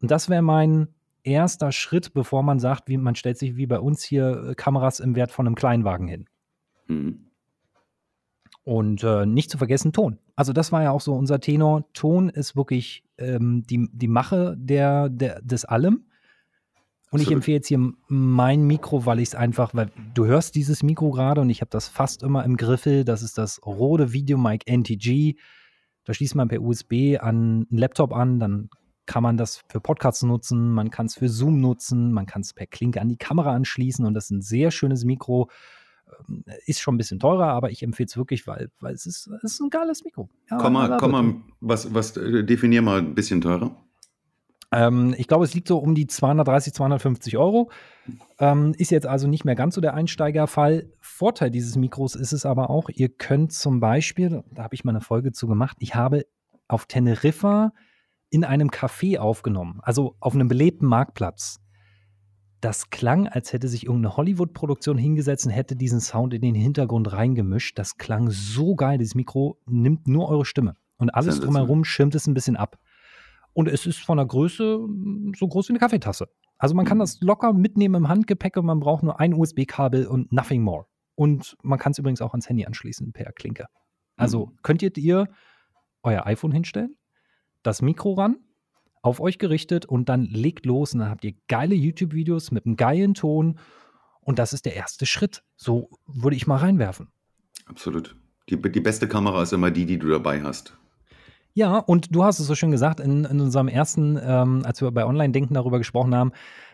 Und 0.00 0.10
das 0.10 0.28
wäre 0.28 0.42
mein 0.42 0.88
erster 1.22 1.72
Schritt, 1.72 2.12
bevor 2.12 2.42
man 2.42 2.58
sagt, 2.58 2.88
wie 2.88 2.96
man 2.96 3.14
stellt 3.14 3.38
sich 3.38 3.56
wie 3.56 3.66
bei 3.66 3.78
uns 3.78 4.02
hier 4.02 4.48
äh, 4.50 4.54
Kameras 4.54 5.00
im 5.00 5.14
Wert 5.16 5.30
von 5.30 5.46
einem 5.46 5.54
Kleinwagen 5.54 6.08
hin. 6.08 6.26
Mhm. 6.88 7.30
Und 8.64 9.04
äh, 9.04 9.26
nicht 9.26 9.50
zu 9.50 9.58
vergessen 9.58 9.92
Ton. 9.92 10.18
Also 10.36 10.52
das 10.52 10.72
war 10.72 10.82
ja 10.82 10.90
auch 10.90 11.02
so 11.02 11.14
unser 11.14 11.38
Tenor. 11.38 11.84
Ton 11.92 12.30
ist 12.30 12.56
wirklich 12.56 13.04
ähm, 13.18 13.62
die, 13.68 13.88
die 13.92 14.08
Mache 14.08 14.56
der, 14.58 15.10
der, 15.10 15.40
des 15.42 15.64
Allem. 15.64 16.06
Und 17.10 17.20
ich 17.20 17.30
empfehle 17.30 17.58
jetzt 17.58 17.68
hier 17.68 17.92
mein 18.08 18.66
Mikro, 18.66 19.06
weil 19.06 19.20
ich 19.20 19.28
es 19.28 19.34
einfach, 19.36 19.72
weil 19.72 19.92
du 20.14 20.24
hörst 20.24 20.56
dieses 20.56 20.82
Mikro 20.82 21.12
gerade 21.12 21.42
und 21.42 21.50
ich 21.50 21.60
habe 21.60 21.70
das 21.70 21.86
fast 21.86 22.24
immer 22.24 22.44
im 22.44 22.56
Griffel. 22.56 23.04
Das 23.04 23.22
ist 23.22 23.38
das 23.38 23.64
Rode 23.64 24.12
Videomic 24.12 24.66
NTG. 24.66 25.36
Da 26.04 26.12
schließt 26.12 26.34
man 26.34 26.48
per 26.48 26.60
USB 26.60 27.16
an 27.20 27.66
einen 27.70 27.78
Laptop 27.78 28.12
an, 28.12 28.40
dann 28.40 28.68
kann 29.06 29.22
man 29.22 29.36
das 29.36 29.62
für 29.68 29.80
Podcasts 29.80 30.22
nutzen, 30.22 30.72
man 30.72 30.90
kann 30.90 31.06
es 31.06 31.14
für 31.14 31.28
Zoom 31.28 31.60
nutzen, 31.60 32.12
man 32.12 32.26
kann 32.26 32.42
es 32.42 32.52
per 32.52 32.66
Klinke 32.66 33.00
an 33.00 33.08
die 33.08 33.16
Kamera 33.16 33.52
anschließen 33.52 34.04
und 34.04 34.14
das 34.14 34.24
ist 34.24 34.30
ein 34.30 34.42
sehr 34.42 34.70
schönes 34.70 35.04
Mikro. 35.04 35.50
Ist 36.66 36.80
schon 36.80 36.94
ein 36.94 36.98
bisschen 36.98 37.20
teurer, 37.20 37.48
aber 37.48 37.70
ich 37.70 37.82
empfehle 37.82 38.06
es 38.06 38.16
wirklich, 38.16 38.46
weil, 38.46 38.70
weil 38.80 38.94
es, 38.94 39.06
ist, 39.06 39.28
es 39.42 39.54
ist 39.54 39.60
ein 39.60 39.70
geiles 39.70 40.04
Mikro. 40.04 40.28
Ja, 40.50 40.58
komm 40.58 40.72
mal, 40.74 40.96
komm 40.98 41.10
mal 41.10 41.34
was, 41.60 41.92
was 41.92 42.16
äh, 42.16 42.44
definier 42.44 42.82
mal 42.82 42.98
ein 42.98 43.14
bisschen 43.14 43.40
teurer. 43.40 43.76
Ähm, 44.74 45.14
ich 45.16 45.28
glaube, 45.28 45.44
es 45.44 45.54
liegt 45.54 45.68
so 45.68 45.78
um 45.78 45.94
die 45.94 46.06
230, 46.06 46.74
250 46.74 47.36
Euro. 47.36 47.70
Ähm, 48.38 48.74
ist 48.76 48.90
jetzt 48.90 49.06
also 49.06 49.28
nicht 49.28 49.44
mehr 49.44 49.54
ganz 49.54 49.76
so 49.76 49.80
der 49.80 49.94
Einsteigerfall. 49.94 50.90
Vorteil 51.00 51.50
dieses 51.50 51.76
Mikros 51.76 52.16
ist 52.16 52.32
es 52.32 52.44
aber 52.44 52.70
auch, 52.70 52.88
ihr 52.88 53.08
könnt 53.08 53.52
zum 53.52 53.78
Beispiel, 53.78 54.42
da 54.52 54.64
habe 54.64 54.74
ich 54.74 54.84
mal 54.84 54.90
eine 54.90 55.00
Folge 55.00 55.32
zu 55.32 55.46
gemacht, 55.46 55.76
ich 55.80 55.94
habe 55.94 56.26
auf 56.66 56.86
Teneriffa 56.86 57.72
in 58.30 58.44
einem 58.44 58.68
Café 58.68 59.18
aufgenommen, 59.18 59.78
also 59.82 60.16
auf 60.18 60.34
einem 60.34 60.48
belebten 60.48 60.88
Marktplatz. 60.88 61.60
Das 62.64 62.88
klang, 62.88 63.28
als 63.28 63.52
hätte 63.52 63.68
sich 63.68 63.84
irgendeine 63.84 64.16
Hollywood-Produktion 64.16 64.96
hingesetzt 64.96 65.44
und 65.44 65.52
hätte 65.52 65.76
diesen 65.76 66.00
Sound 66.00 66.32
in 66.32 66.40
den 66.40 66.54
Hintergrund 66.54 67.12
reingemischt. 67.12 67.78
Das 67.78 67.98
klang 67.98 68.30
so 68.30 68.74
geil. 68.74 68.96
Dieses 68.96 69.14
Mikro 69.14 69.60
nimmt 69.66 70.08
nur 70.08 70.30
eure 70.30 70.46
Stimme. 70.46 70.74
Und 70.96 71.10
alles 71.10 71.40
drumherum 71.40 71.84
schirmt 71.84 72.14
es 72.14 72.26
ein 72.26 72.32
bisschen 72.32 72.56
ab. 72.56 72.78
Und 73.52 73.68
es 73.68 73.84
ist 73.84 73.98
von 73.98 74.16
der 74.16 74.24
Größe 74.24 74.78
mm, 74.78 75.34
so 75.36 75.46
groß 75.46 75.68
wie 75.68 75.72
eine 75.72 75.78
Kaffeetasse. 75.78 76.26
Also 76.56 76.74
man 76.74 76.86
kann 76.86 76.96
mhm. 76.96 77.00
das 77.00 77.20
locker 77.20 77.52
mitnehmen 77.52 77.96
im 77.96 78.08
Handgepäck 78.08 78.56
und 78.56 78.64
man 78.64 78.80
braucht 78.80 79.02
nur 79.02 79.20
ein 79.20 79.34
USB-Kabel 79.34 80.06
und 80.06 80.32
nothing 80.32 80.62
more. 80.62 80.86
Und 81.16 81.58
man 81.62 81.78
kann 81.78 81.92
es 81.92 81.98
übrigens 81.98 82.22
auch 82.22 82.32
ans 82.32 82.48
Handy 82.48 82.64
anschließen 82.64 83.12
per 83.12 83.30
Klinke. 83.32 83.66
Also 84.16 84.46
mhm. 84.46 84.58
könntet 84.62 84.96
ihr 84.96 85.28
euer 86.02 86.24
iPhone 86.24 86.52
hinstellen, 86.52 86.96
das 87.62 87.82
Mikro 87.82 88.14
ran, 88.14 88.38
auf 89.04 89.20
euch 89.20 89.38
gerichtet 89.38 89.84
und 89.84 90.08
dann 90.08 90.24
legt 90.24 90.64
los 90.64 90.94
und 90.94 91.00
dann 91.00 91.10
habt 91.10 91.24
ihr 91.24 91.34
geile 91.46 91.74
YouTube-Videos 91.74 92.50
mit 92.52 92.64
einem 92.64 92.76
geilen 92.76 93.12
Ton 93.12 93.58
und 94.22 94.38
das 94.38 94.54
ist 94.54 94.64
der 94.64 94.74
erste 94.74 95.04
Schritt. 95.04 95.42
So 95.56 95.90
würde 96.06 96.36
ich 96.36 96.46
mal 96.46 96.56
reinwerfen. 96.56 97.08
Absolut. 97.66 98.16
Die, 98.48 98.60
die 98.60 98.80
beste 98.80 99.06
Kamera 99.06 99.42
ist 99.42 99.52
immer 99.52 99.70
die, 99.70 99.84
die 99.84 99.98
du 99.98 100.08
dabei 100.08 100.42
hast. 100.42 100.78
Ja, 101.52 101.78
und 101.78 102.14
du 102.14 102.24
hast 102.24 102.40
es 102.40 102.46
so 102.46 102.54
schön 102.54 102.70
gesagt 102.70 102.98
in, 102.98 103.24
in 103.26 103.40
unserem 103.40 103.68
ersten, 103.68 104.18
ähm, 104.20 104.62
als 104.64 104.80
wir 104.80 104.90
bei 104.90 105.04
Online-Denken 105.04 105.54
darüber 105.54 105.78
gesprochen 105.78 106.14
haben, 106.14 106.32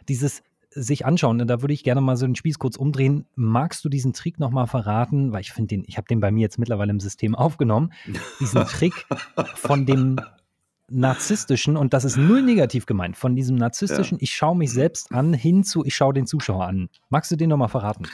dieses 0.09 0.43
sich 0.71 1.05
anschauen. 1.05 1.45
Da 1.49 1.63
würde 1.63 1.75
ich 1.75 1.83
gerne 1.83 2.01
mal 2.01 2.17
so 2.17 2.27
den 2.27 2.37
Spieß 2.37 2.61
kurz 2.61 2.77
umdrehen. 2.77 3.27
Magst 3.35 3.85
du 3.85 3.89
diesen 3.89 4.13
Trick 4.13 4.39
nochmal 4.39 4.69
verraten? 4.69 5.33
Weil 5.33 5.41
ich 5.41 5.51
finde 5.51 5.67
den, 5.69 5.85
ich 5.89 5.97
habe 5.97 6.07
den 6.07 6.21
bei 6.21 6.31
mir 6.31 6.43
jetzt 6.43 6.61
mittlerweile 6.61 6.91
im 6.91 7.01
System 7.01 7.35
aufgenommen. 7.35 7.93
Diesen 8.39 8.65
Trick 8.67 9.07
von 9.57 9.85
dem 9.85 10.21
narzisstischen, 10.91 11.77
und 11.77 11.95
das 11.95 12.05
ist 12.05 12.17
null 12.17 12.43
negativ 12.43 12.87
gemeint, 12.87 13.17
von 13.17 13.37
diesem 13.37 13.57
narzisstischen, 13.57 14.19
ja. 14.19 14.23
ich 14.23 14.33
schaue 14.33 14.57
mich 14.57 14.73
selbst 14.73 15.13
an, 15.13 15.33
hin 15.33 15.65
zu, 15.65 15.85
ich 15.85 15.95
schaue 15.95 16.15
den 16.15 16.27
Zuschauer 16.27 16.67
an. 16.67 16.89
Magst 17.09 17.31
du 17.31 17.37
den 17.37 17.51
nochmal 17.51 17.69
verraten? 17.69 18.07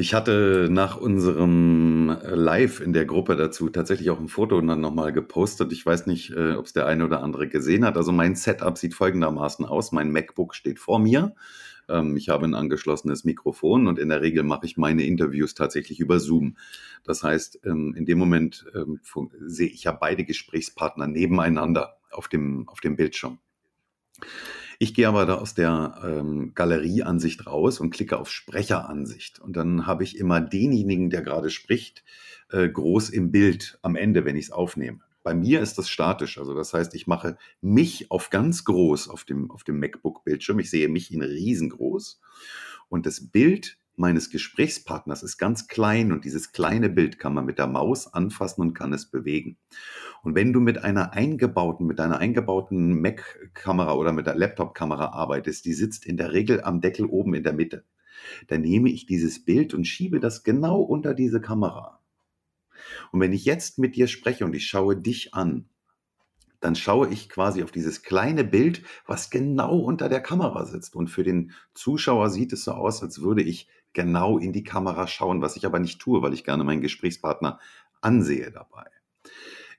Ich 0.00 0.14
hatte 0.14 0.68
nach 0.70 0.96
unserem 0.96 2.16
Live 2.22 2.80
in 2.80 2.92
der 2.92 3.04
Gruppe 3.04 3.34
dazu 3.34 3.68
tatsächlich 3.68 4.10
auch 4.10 4.20
ein 4.20 4.28
Foto 4.28 4.60
dann 4.60 4.80
nochmal 4.80 5.12
gepostet. 5.12 5.72
Ich 5.72 5.84
weiß 5.84 6.06
nicht, 6.06 6.30
äh, 6.30 6.52
ob 6.52 6.66
es 6.66 6.72
der 6.72 6.86
eine 6.86 7.04
oder 7.04 7.20
andere 7.20 7.48
gesehen 7.48 7.84
hat. 7.84 7.96
Also 7.96 8.12
mein 8.12 8.36
Setup 8.36 8.78
sieht 8.78 8.94
folgendermaßen 8.94 9.66
aus. 9.66 9.90
Mein 9.90 10.12
MacBook 10.12 10.54
steht 10.54 10.78
vor 10.78 11.00
mir. 11.00 11.34
Ähm, 11.88 12.16
ich 12.16 12.28
habe 12.28 12.46
ein 12.46 12.54
angeschlossenes 12.54 13.24
Mikrofon 13.24 13.86
und 13.86 13.98
in 13.98 14.08
der 14.08 14.20
Regel 14.20 14.42
mache 14.42 14.66
ich 14.66 14.76
meine 14.76 15.04
Interviews 15.04 15.54
tatsächlich 15.54 16.00
über 16.00 16.20
Zoom. 16.20 16.56
Das 17.04 17.22
heißt, 17.22 17.60
ähm, 17.64 17.94
in 17.96 18.06
dem 18.06 18.18
Moment 18.18 18.66
ähm, 18.74 19.00
sehe 19.46 19.68
ich 19.68 19.84
ja 19.84 19.92
beide 19.92 20.24
Gesprächspartner 20.24 21.06
nebeneinander 21.06 21.96
auf 22.10 22.28
dem, 22.28 22.68
auf 22.68 22.80
dem 22.80 22.96
Bildschirm. 22.96 23.38
Ich 24.80 24.94
gehe 24.94 25.08
aber 25.08 25.26
da 25.26 25.34
aus 25.34 25.54
der 25.54 26.00
ähm, 26.04 26.52
Galerieansicht 26.54 27.46
raus 27.46 27.80
und 27.80 27.90
klicke 27.90 28.16
auf 28.16 28.30
Sprecheransicht. 28.30 29.40
Und 29.40 29.56
dann 29.56 29.86
habe 29.86 30.04
ich 30.04 30.16
immer 30.16 30.40
denjenigen, 30.40 31.10
der 31.10 31.22
gerade 31.22 31.50
spricht, 31.50 32.04
äh, 32.50 32.68
groß 32.68 33.10
im 33.10 33.32
Bild 33.32 33.78
am 33.82 33.96
Ende, 33.96 34.24
wenn 34.24 34.36
ich 34.36 34.46
es 34.46 34.52
aufnehme. 34.52 35.00
Bei 35.28 35.34
mir 35.34 35.60
ist 35.60 35.76
das 35.76 35.90
statisch. 35.90 36.38
Also 36.38 36.54
das 36.54 36.72
heißt, 36.72 36.94
ich 36.94 37.06
mache 37.06 37.36
mich 37.60 38.10
auf 38.10 38.30
ganz 38.30 38.64
groß 38.64 39.10
auf 39.10 39.24
dem, 39.24 39.50
auf 39.50 39.62
dem 39.62 39.78
MacBook-Bildschirm. 39.78 40.58
Ich 40.58 40.70
sehe 40.70 40.88
mich 40.88 41.12
in 41.12 41.20
riesengroß. 41.20 42.18
Und 42.88 43.04
das 43.04 43.28
Bild 43.28 43.76
meines 43.94 44.30
Gesprächspartners 44.30 45.22
ist 45.22 45.36
ganz 45.36 45.68
klein 45.68 46.12
und 46.12 46.24
dieses 46.24 46.52
kleine 46.52 46.88
Bild 46.88 47.18
kann 47.18 47.34
man 47.34 47.44
mit 47.44 47.58
der 47.58 47.66
Maus 47.66 48.10
anfassen 48.10 48.62
und 48.62 48.72
kann 48.72 48.94
es 48.94 49.10
bewegen. 49.10 49.58
Und 50.22 50.34
wenn 50.34 50.54
du 50.54 50.60
mit 50.60 50.82
einer 50.82 51.12
eingebauten, 51.12 51.86
mit 51.86 52.00
einer 52.00 52.16
eingebauten 52.16 52.98
Mac-Kamera 52.98 53.92
oder 53.96 54.14
mit 54.14 54.26
der 54.26 54.34
Laptop-Kamera 54.34 55.08
arbeitest, 55.08 55.66
die 55.66 55.74
sitzt 55.74 56.06
in 56.06 56.16
der 56.16 56.32
Regel 56.32 56.62
am 56.62 56.80
Deckel 56.80 57.04
oben 57.04 57.34
in 57.34 57.42
der 57.42 57.52
Mitte, 57.52 57.84
dann 58.46 58.62
nehme 58.62 58.88
ich 58.88 59.04
dieses 59.04 59.44
Bild 59.44 59.74
und 59.74 59.84
schiebe 59.84 60.20
das 60.20 60.42
genau 60.42 60.80
unter 60.80 61.12
diese 61.12 61.42
Kamera. 61.42 61.97
Und 63.12 63.20
wenn 63.20 63.32
ich 63.32 63.44
jetzt 63.44 63.78
mit 63.78 63.96
dir 63.96 64.08
spreche 64.08 64.44
und 64.44 64.54
ich 64.54 64.66
schaue 64.66 64.96
dich 64.96 65.34
an, 65.34 65.68
dann 66.60 66.74
schaue 66.74 67.08
ich 67.08 67.28
quasi 67.28 67.62
auf 67.62 67.70
dieses 67.70 68.02
kleine 68.02 68.44
Bild, 68.44 68.82
was 69.06 69.30
genau 69.30 69.78
unter 69.78 70.08
der 70.08 70.20
Kamera 70.20 70.64
sitzt. 70.66 70.96
Und 70.96 71.08
für 71.08 71.22
den 71.22 71.52
Zuschauer 71.74 72.30
sieht 72.30 72.52
es 72.52 72.64
so 72.64 72.72
aus, 72.72 73.02
als 73.02 73.20
würde 73.20 73.42
ich 73.42 73.68
genau 73.92 74.38
in 74.38 74.52
die 74.52 74.64
Kamera 74.64 75.06
schauen, 75.06 75.40
was 75.40 75.56
ich 75.56 75.66
aber 75.66 75.78
nicht 75.78 76.00
tue, 76.00 76.20
weil 76.22 76.34
ich 76.34 76.44
gerne 76.44 76.64
meinen 76.64 76.80
Gesprächspartner 76.80 77.60
ansehe 78.00 78.50
dabei. 78.50 78.86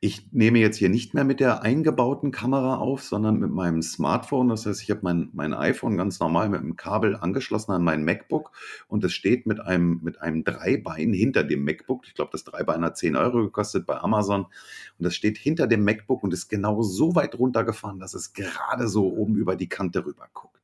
Ich 0.01 0.31
nehme 0.31 0.59
jetzt 0.59 0.77
hier 0.77 0.87
nicht 0.87 1.13
mehr 1.13 1.25
mit 1.25 1.41
der 1.41 1.61
eingebauten 1.61 2.31
Kamera 2.31 2.77
auf, 2.77 3.03
sondern 3.03 3.37
mit 3.37 3.51
meinem 3.51 3.81
Smartphone. 3.81 4.47
Das 4.47 4.65
heißt, 4.65 4.81
ich 4.81 4.89
habe 4.91 5.01
mein, 5.03 5.29
mein 5.33 5.53
iPhone 5.53 5.97
ganz 5.97 6.21
normal 6.21 6.47
mit 6.47 6.61
einem 6.61 6.77
Kabel 6.77 7.17
angeschlossen 7.17 7.73
an 7.73 7.83
mein 7.83 8.05
MacBook 8.05 8.51
und 8.87 9.03
es 9.03 9.11
steht 9.11 9.45
mit 9.45 9.59
einem, 9.59 9.99
mit 10.01 10.21
einem 10.21 10.45
Dreibein 10.45 11.11
hinter 11.11 11.43
dem 11.43 11.65
MacBook. 11.65 12.07
Ich 12.07 12.13
glaube, 12.13 12.31
das 12.31 12.45
Dreibein 12.45 12.85
hat 12.85 12.97
10 12.97 13.17
Euro 13.17 13.41
gekostet 13.41 13.85
bei 13.85 13.99
Amazon. 13.99 14.43
Und 14.43 15.03
das 15.03 15.15
steht 15.15 15.37
hinter 15.37 15.67
dem 15.67 15.83
MacBook 15.83 16.23
und 16.23 16.33
ist 16.33 16.47
genau 16.47 16.81
so 16.81 17.15
weit 17.15 17.37
runtergefahren, 17.37 17.99
dass 17.99 18.13
es 18.13 18.31
gerade 18.31 18.87
so 18.87 19.11
oben 19.11 19.35
über 19.35 19.57
die 19.57 19.67
Kante 19.67 20.05
rüber 20.05 20.29
guckt. 20.33 20.59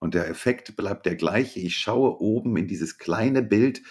Und 0.00 0.12
der 0.12 0.28
Effekt 0.28 0.76
bleibt 0.76 1.06
der 1.06 1.14
gleiche. 1.14 1.60
Ich 1.60 1.76
schaue 1.76 2.20
oben 2.20 2.56
in 2.56 2.66
dieses 2.66 2.98
kleine 2.98 3.40
Bild 3.40 3.82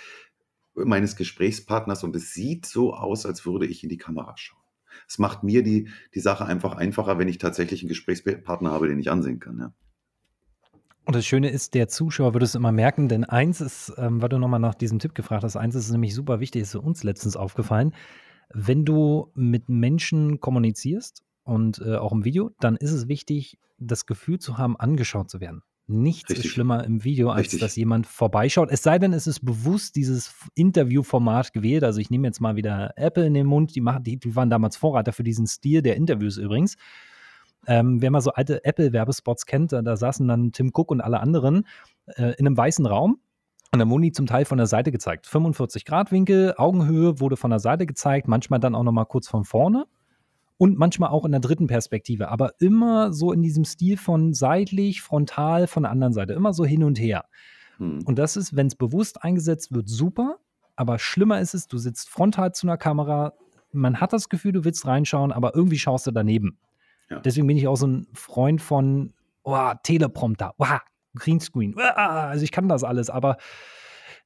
meines 0.75 1.15
Gesprächspartners 1.15 2.03
und 2.03 2.15
es 2.15 2.33
sieht 2.33 2.65
so 2.65 2.93
aus, 2.93 3.25
als 3.25 3.45
würde 3.45 3.65
ich 3.65 3.83
in 3.83 3.89
die 3.89 3.97
Kamera 3.97 4.33
schauen. 4.37 4.59
Es 5.07 5.19
macht 5.19 5.43
mir 5.43 5.63
die, 5.63 5.89
die 6.13 6.19
Sache 6.19 6.45
einfach 6.45 6.75
einfacher, 6.75 7.17
wenn 7.17 7.27
ich 7.27 7.37
tatsächlich 7.37 7.81
einen 7.81 7.89
Gesprächspartner 7.89 8.71
habe, 8.71 8.87
den 8.87 8.99
ich 8.99 9.11
ansehen 9.11 9.39
kann. 9.39 9.59
Ja. 9.59 9.73
Und 11.05 11.15
das 11.15 11.25
Schöne 11.25 11.49
ist, 11.49 11.73
der 11.73 11.87
Zuschauer 11.87 12.33
wird 12.33 12.43
es 12.43 12.55
immer 12.55 12.71
merken, 12.71 13.09
denn 13.09 13.23
eins 13.23 13.59
ist, 13.59 13.93
ähm, 13.97 14.21
weil 14.21 14.29
du 14.29 14.37
nochmal 14.37 14.59
nach 14.59 14.75
diesem 14.75 14.99
Tipp 14.99 15.15
gefragt 15.15 15.43
hast, 15.43 15.55
eins 15.55 15.75
ist 15.75 15.91
nämlich 15.91 16.13
super 16.13 16.39
wichtig, 16.39 16.61
ist 16.61 16.75
uns 16.75 17.03
letztens 17.03 17.35
aufgefallen. 17.35 17.93
Wenn 18.53 18.85
du 18.85 19.31
mit 19.33 19.69
Menschen 19.69 20.39
kommunizierst 20.39 21.23
und 21.43 21.79
äh, 21.79 21.95
auch 21.95 22.11
im 22.11 22.23
Video, 22.23 22.51
dann 22.59 22.75
ist 22.75 22.91
es 22.91 23.07
wichtig, 23.07 23.57
das 23.79 24.05
Gefühl 24.05 24.39
zu 24.39 24.57
haben, 24.57 24.77
angeschaut 24.77 25.29
zu 25.29 25.39
werden. 25.39 25.63
Nichts 25.91 26.29
Richtig. 26.29 26.45
ist 26.45 26.51
schlimmer 26.53 26.83
im 26.83 27.03
Video, 27.03 27.29
als 27.29 27.41
Richtig. 27.41 27.59
dass 27.59 27.75
jemand 27.75 28.07
vorbeischaut. 28.07 28.69
Es 28.71 28.81
sei 28.81 28.97
denn, 28.97 29.13
es 29.13 29.27
ist 29.27 29.45
bewusst 29.45 29.95
dieses 29.95 30.33
Interviewformat 30.55 31.53
gewählt. 31.53 31.83
Also 31.83 31.99
ich 31.99 32.09
nehme 32.09 32.27
jetzt 32.27 32.39
mal 32.39 32.55
wieder 32.55 32.93
Apple 32.95 33.25
in 33.25 33.33
den 33.33 33.45
Mund. 33.45 33.75
Die, 33.75 33.81
machen, 33.81 34.03
die, 34.03 34.17
die 34.17 34.35
waren 34.35 34.49
damals 34.49 34.77
Vorreiter 34.77 35.13
für 35.13 35.23
diesen 35.23 35.47
Stil 35.47 35.81
der 35.81 35.95
Interviews 35.95 36.37
übrigens. 36.37 36.77
Ähm, 37.67 38.01
wer 38.01 38.09
mal 38.09 38.21
so 38.21 38.31
alte 38.31 38.63
Apple-Werbespots 38.65 39.45
kennt, 39.45 39.71
da, 39.71 39.81
da, 39.81 39.95
saßen 39.95 40.27
dann 40.27 40.51
Tim 40.51 40.71
Cook 40.73 40.89
und 40.89 41.01
alle 41.01 41.19
anderen 41.19 41.67
äh, 42.07 42.33
in 42.37 42.47
einem 42.47 42.57
weißen 42.57 42.85
Raum. 42.85 43.19
Und 43.71 43.79
dann 43.79 43.89
wurden 43.89 44.01
die 44.01 44.11
zum 44.11 44.25
Teil 44.25 44.45
von 44.45 44.57
der 44.57 44.67
Seite 44.67 44.91
gezeigt. 44.91 45.27
45 45.27 45.85
Grad 45.85 46.11
Winkel, 46.11 46.55
Augenhöhe 46.57 47.19
wurde 47.19 47.37
von 47.37 47.51
der 47.51 47.59
Seite 47.59 47.85
gezeigt, 47.85 48.27
manchmal 48.27 48.59
dann 48.59 48.75
auch 48.75 48.83
nochmal 48.83 49.05
kurz 49.05 49.27
von 49.27 49.45
vorne 49.45 49.85
und 50.61 50.77
manchmal 50.77 51.09
auch 51.09 51.25
in 51.25 51.31
der 51.31 51.41
dritten 51.41 51.65
Perspektive, 51.65 52.29
aber 52.29 52.53
immer 52.59 53.11
so 53.13 53.31
in 53.31 53.41
diesem 53.41 53.65
Stil 53.65 53.97
von 53.97 54.35
seitlich, 54.35 55.01
frontal, 55.01 55.65
von 55.65 55.81
der 55.81 55.91
anderen 55.91 56.13
Seite, 56.13 56.33
immer 56.33 56.53
so 56.53 56.63
hin 56.63 56.83
und 56.83 56.99
her. 56.99 57.25
Hm. 57.77 58.03
Und 58.05 58.19
das 58.19 58.37
ist, 58.37 58.55
wenn 58.55 58.67
es 58.67 58.75
bewusst 58.75 59.23
eingesetzt 59.23 59.73
wird, 59.73 59.89
super, 59.89 60.37
aber 60.75 60.99
schlimmer 60.99 61.41
ist 61.41 61.55
es, 61.55 61.67
du 61.67 61.79
sitzt 61.79 62.11
frontal 62.11 62.53
zu 62.53 62.67
einer 62.67 62.77
Kamera, 62.77 63.33
man 63.71 63.99
hat 63.99 64.13
das 64.13 64.29
Gefühl, 64.29 64.51
du 64.51 64.63
willst 64.63 64.85
reinschauen, 64.85 65.31
aber 65.31 65.55
irgendwie 65.55 65.79
schaust 65.79 66.05
du 66.05 66.11
daneben. 66.11 66.59
Ja. 67.09 67.21
Deswegen 67.21 67.47
bin 67.47 67.57
ich 67.57 67.67
auch 67.67 67.77
so 67.77 67.87
ein 67.87 68.05
Freund 68.13 68.61
von 68.61 69.15
oh, 69.41 69.71
Teleprompter, 69.81 70.53
oh, 70.59 70.77
Greenscreen, 71.15 71.73
oh, 71.75 71.81
also 71.81 72.43
ich 72.43 72.51
kann 72.51 72.69
das 72.69 72.83
alles, 72.83 73.09
aber 73.09 73.37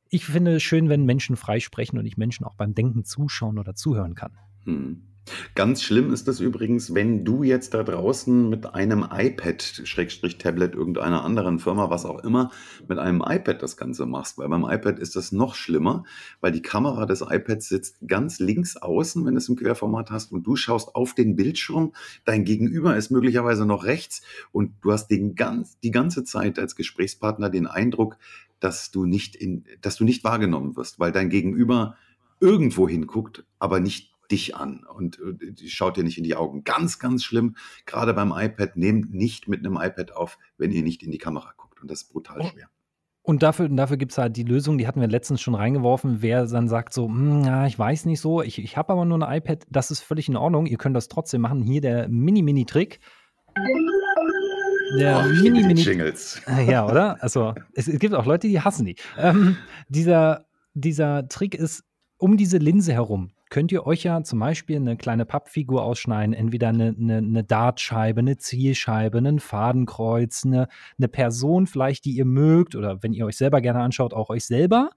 ich 0.09 0.25
finde 0.25 0.57
es 0.57 0.63
schön, 0.63 0.89
wenn 0.89 1.05
Menschen 1.05 1.37
frei 1.37 1.61
sprechen 1.61 1.97
und 1.97 2.05
ich 2.05 2.17
Menschen 2.17 2.45
auch 2.45 2.55
beim 2.55 2.75
Denken 2.75 3.05
zuschauen 3.05 3.57
oder 3.57 3.73
zuhören 3.73 4.15
kann. 4.15 4.37
Hm. 4.65 5.14
Ganz 5.55 5.81
schlimm 5.81 6.13
ist 6.13 6.27
das 6.27 6.39
übrigens, 6.39 6.93
wenn 6.93 7.25
du 7.25 7.41
jetzt 7.41 7.73
da 7.73 7.83
draußen 7.83 8.47
mit 8.47 8.75
einem 8.75 9.07
iPad, 9.11 9.81
Schrägstrich 9.83 10.37
Tablet 10.37 10.75
irgendeiner 10.75 11.23
anderen 11.23 11.57
Firma, 11.57 11.89
was 11.89 12.05
auch 12.05 12.23
immer, 12.23 12.51
mit 12.87 12.99
einem 12.99 13.23
iPad 13.25 13.61
das 13.61 13.75
Ganze 13.75 14.05
machst. 14.05 14.37
Weil 14.37 14.49
beim 14.49 14.63
iPad 14.63 14.99
ist 14.99 15.15
das 15.15 15.31
noch 15.31 15.55
schlimmer, 15.55 16.03
weil 16.41 16.51
die 16.51 16.61
Kamera 16.61 17.05
des 17.07 17.21
iPads 17.21 17.69
sitzt 17.69 17.97
ganz 18.07 18.39
links 18.39 18.77
außen, 18.77 19.25
wenn 19.25 19.33
du 19.33 19.39
es 19.39 19.49
im 19.49 19.55
Querformat 19.55 20.11
hast 20.11 20.31
und 20.31 20.45
du 20.45 20.55
schaust 20.55 20.95
auf 20.95 21.15
den 21.15 21.35
Bildschirm. 21.35 21.93
Dein 22.25 22.45
Gegenüber 22.45 22.95
ist 22.95 23.09
möglicherweise 23.09 23.65
noch 23.65 23.83
rechts 23.83 24.21
und 24.51 24.73
du 24.81 24.91
hast 24.91 25.07
den 25.07 25.35
ganz, 25.35 25.79
die 25.79 25.91
ganze 25.91 26.23
Zeit 26.23 26.59
als 26.59 26.75
Gesprächspartner 26.75 27.49
den 27.49 27.65
Eindruck, 27.65 28.17
dass 28.59 28.91
du 28.91 29.05
nicht 29.05 29.35
in, 29.35 29.65
dass 29.81 29.95
du 29.95 30.03
nicht 30.03 30.23
wahrgenommen 30.23 30.75
wirst, 30.75 30.99
weil 30.99 31.11
dein 31.11 31.29
Gegenüber 31.29 31.95
irgendwo 32.39 32.87
hinguckt, 32.87 33.45
aber 33.59 33.79
nicht 33.79 34.14
dich 34.31 34.55
an 34.55 34.83
und 34.83 35.19
äh, 35.19 35.53
die 35.53 35.69
schaut 35.69 35.97
dir 35.97 36.03
nicht 36.03 36.17
in 36.17 36.23
die 36.23 36.35
Augen. 36.35 36.63
Ganz, 36.63 36.99
ganz 36.99 37.23
schlimm. 37.23 37.55
Gerade 37.85 38.13
beim 38.13 38.33
iPad, 38.35 38.77
nehmt 38.77 39.13
nicht 39.13 39.47
mit 39.47 39.65
einem 39.65 39.77
iPad 39.77 40.13
auf, 40.13 40.37
wenn 40.57 40.71
ihr 40.71 40.83
nicht 40.83 41.03
in 41.03 41.11
die 41.11 41.17
Kamera 41.17 41.53
guckt. 41.57 41.81
Und 41.81 41.91
das 41.91 42.03
ist 42.03 42.09
brutal 42.09 42.41
oh. 42.41 42.47
schwer. 42.47 42.69
Und 43.25 43.41
dafür, 43.41 43.67
dafür 43.69 43.97
gibt 43.97 44.11
es 44.11 44.19
halt 44.19 44.37
die 44.37 44.43
Lösung, 44.43 44.77
die 44.77 44.85
hatten 44.85 45.01
wir 45.01 45.07
letztens 45.07 45.41
schon 45.41 45.55
reingeworfen. 45.55 46.21
Wer 46.21 46.45
dann 46.45 46.67
sagt 46.67 46.93
so, 46.93 47.07
hm, 47.07 47.43
ja, 47.43 47.65
ich 47.65 47.77
weiß 47.77 48.05
nicht 48.05 48.21
so, 48.21 48.43
ich, 48.43 48.59
ich 48.59 48.77
habe 48.77 48.93
aber 48.93 49.03
nur 49.03 49.21
ein 49.27 49.37
iPad, 49.37 49.65
das 49.69 49.89
ist 49.89 50.01
völlig 50.01 50.29
in 50.29 50.37
Ordnung. 50.37 50.67
Ihr 50.67 50.77
könnt 50.77 50.95
das 50.95 51.07
trotzdem 51.07 51.41
machen. 51.41 51.63
Hier 51.63 51.81
der 51.81 52.07
Mini-Mini-Trick. 52.07 52.99
Der 54.99 55.25
oh, 55.25 55.41
Mini-Mini. 55.41 55.81
Jingles. 55.81 56.39
Ja, 56.67 56.85
oder? 56.85 57.21
Also, 57.23 57.55
es, 57.73 57.87
es, 57.87 57.97
gibt 57.97 58.13
auch 58.13 58.27
Leute, 58.27 58.47
die 58.47 58.61
hassen 58.61 58.85
die. 58.85 58.95
Ähm, 59.17 59.57
dieser, 59.89 60.45
dieser 60.75 61.27
Trick 61.27 61.55
ist 61.55 61.83
um 62.17 62.37
diese 62.37 62.59
Linse 62.59 62.93
herum 62.93 63.31
könnt 63.55 63.71
ihr 63.71 63.87
euch 63.87 64.03
ja 64.03 64.21
zum 64.21 64.39
Beispiel 64.39 64.75
eine 64.75 64.97
kleine 64.97 65.23
Pappfigur 65.23 65.81
ausschneiden, 65.81 66.33
entweder 66.33 66.67
eine, 66.67 66.93
eine, 66.99 67.19
eine 67.19 67.41
Dartscheibe, 67.45 68.19
eine 68.19 68.35
Zielscheibe, 68.35 69.19
ein 69.19 69.39
Fadenkreuz, 69.39 70.43
eine, 70.45 70.67
eine 70.97 71.07
Person 71.07 71.65
vielleicht, 71.65 72.03
die 72.03 72.11
ihr 72.11 72.25
mögt 72.25 72.75
oder 72.75 73.01
wenn 73.01 73.13
ihr 73.13 73.25
euch 73.25 73.37
selber 73.37 73.61
gerne 73.61 73.79
anschaut, 73.79 74.13
auch 74.13 74.29
euch 74.29 74.43
selber 74.43 74.89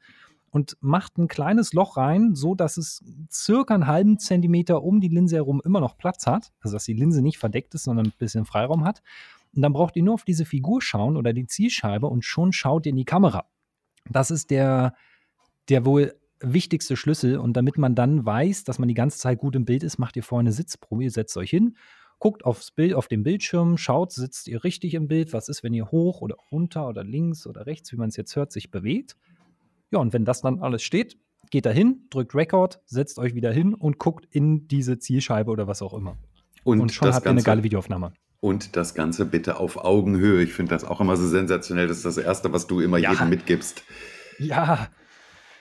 und 0.50 0.76
macht 0.80 1.18
ein 1.18 1.28
kleines 1.28 1.72
Loch 1.72 1.96
rein, 1.96 2.34
so 2.34 2.56
dass 2.56 2.78
es 2.78 3.04
circa 3.30 3.74
einen 3.74 3.86
halben 3.86 4.18
Zentimeter 4.18 4.82
um 4.82 5.00
die 5.00 5.06
Linse 5.06 5.36
herum 5.36 5.62
immer 5.64 5.78
noch 5.78 5.96
Platz 5.96 6.26
hat, 6.26 6.50
also 6.60 6.74
dass 6.74 6.84
die 6.84 6.94
Linse 6.94 7.22
nicht 7.22 7.38
verdeckt 7.38 7.76
ist, 7.76 7.84
sondern 7.84 8.06
ein 8.06 8.12
bisschen 8.18 8.44
Freiraum 8.44 8.82
hat. 8.82 9.04
Und 9.54 9.62
dann 9.62 9.72
braucht 9.72 9.94
ihr 9.94 10.02
nur 10.02 10.14
auf 10.14 10.24
diese 10.24 10.44
Figur 10.44 10.82
schauen 10.82 11.16
oder 11.16 11.32
die 11.32 11.46
Zielscheibe 11.46 12.08
und 12.08 12.24
schon 12.24 12.52
schaut 12.52 12.86
ihr 12.86 12.90
in 12.90 12.96
die 12.96 13.04
Kamera. 13.04 13.44
Das 14.10 14.32
ist 14.32 14.50
der, 14.50 14.94
der 15.68 15.84
wohl 15.84 16.17
wichtigste 16.40 16.96
Schlüssel. 16.96 17.38
Und 17.38 17.56
damit 17.56 17.78
man 17.78 17.94
dann 17.94 18.24
weiß, 18.24 18.64
dass 18.64 18.78
man 18.78 18.88
die 18.88 18.94
ganze 18.94 19.18
Zeit 19.18 19.38
gut 19.38 19.56
im 19.56 19.64
Bild 19.64 19.82
ist, 19.82 19.98
macht 19.98 20.16
ihr 20.16 20.22
vorher 20.22 20.40
eine 20.40 20.52
Sitzprobe. 20.52 21.04
Ihr 21.04 21.10
setzt 21.10 21.36
euch 21.36 21.50
hin, 21.50 21.76
guckt 22.18 22.44
aufs 22.44 22.70
Bild, 22.70 22.94
auf 22.94 23.08
dem 23.08 23.22
Bildschirm, 23.22 23.76
schaut, 23.76 24.12
sitzt 24.12 24.48
ihr 24.48 24.64
richtig 24.64 24.94
im 24.94 25.08
Bild? 25.08 25.32
Was 25.32 25.48
ist, 25.48 25.62
wenn 25.62 25.74
ihr 25.74 25.90
hoch 25.90 26.20
oder 26.20 26.36
runter 26.50 26.88
oder 26.88 27.04
links 27.04 27.46
oder 27.46 27.66
rechts, 27.66 27.92
wie 27.92 27.96
man 27.96 28.08
es 28.08 28.16
jetzt 28.16 28.34
hört, 28.36 28.52
sich 28.52 28.70
bewegt? 28.70 29.16
Ja, 29.90 29.98
und 30.00 30.12
wenn 30.12 30.24
das 30.24 30.42
dann 30.42 30.60
alles 30.60 30.82
steht, 30.82 31.16
geht 31.50 31.66
da 31.66 31.70
hin, 31.70 32.02
drückt 32.10 32.34
Record, 32.34 32.80
setzt 32.84 33.18
euch 33.18 33.34
wieder 33.34 33.52
hin 33.52 33.74
und 33.74 33.98
guckt 33.98 34.26
in 34.30 34.68
diese 34.68 34.98
Zielscheibe 34.98 35.50
oder 35.50 35.66
was 35.66 35.82
auch 35.82 35.94
immer. 35.94 36.16
Und, 36.64 36.80
und 36.80 36.92
schon 36.92 37.12
habt 37.12 37.26
ihr 37.26 37.30
eine 37.30 37.42
geile 37.42 37.62
Videoaufnahme. 37.62 38.12
Und 38.40 38.76
das 38.76 38.94
Ganze 38.94 39.24
bitte 39.24 39.58
auf 39.58 39.76
Augenhöhe. 39.76 40.42
Ich 40.42 40.52
finde 40.52 40.70
das 40.70 40.84
auch 40.84 41.00
immer 41.00 41.16
so 41.16 41.26
sensationell. 41.26 41.88
Das 41.88 41.98
ist 41.98 42.06
das 42.06 42.18
Erste, 42.18 42.52
was 42.52 42.66
du 42.66 42.80
immer 42.80 42.98
ja. 42.98 43.12
jedem 43.12 43.30
mitgibst. 43.30 43.82
Ja, 44.38 44.88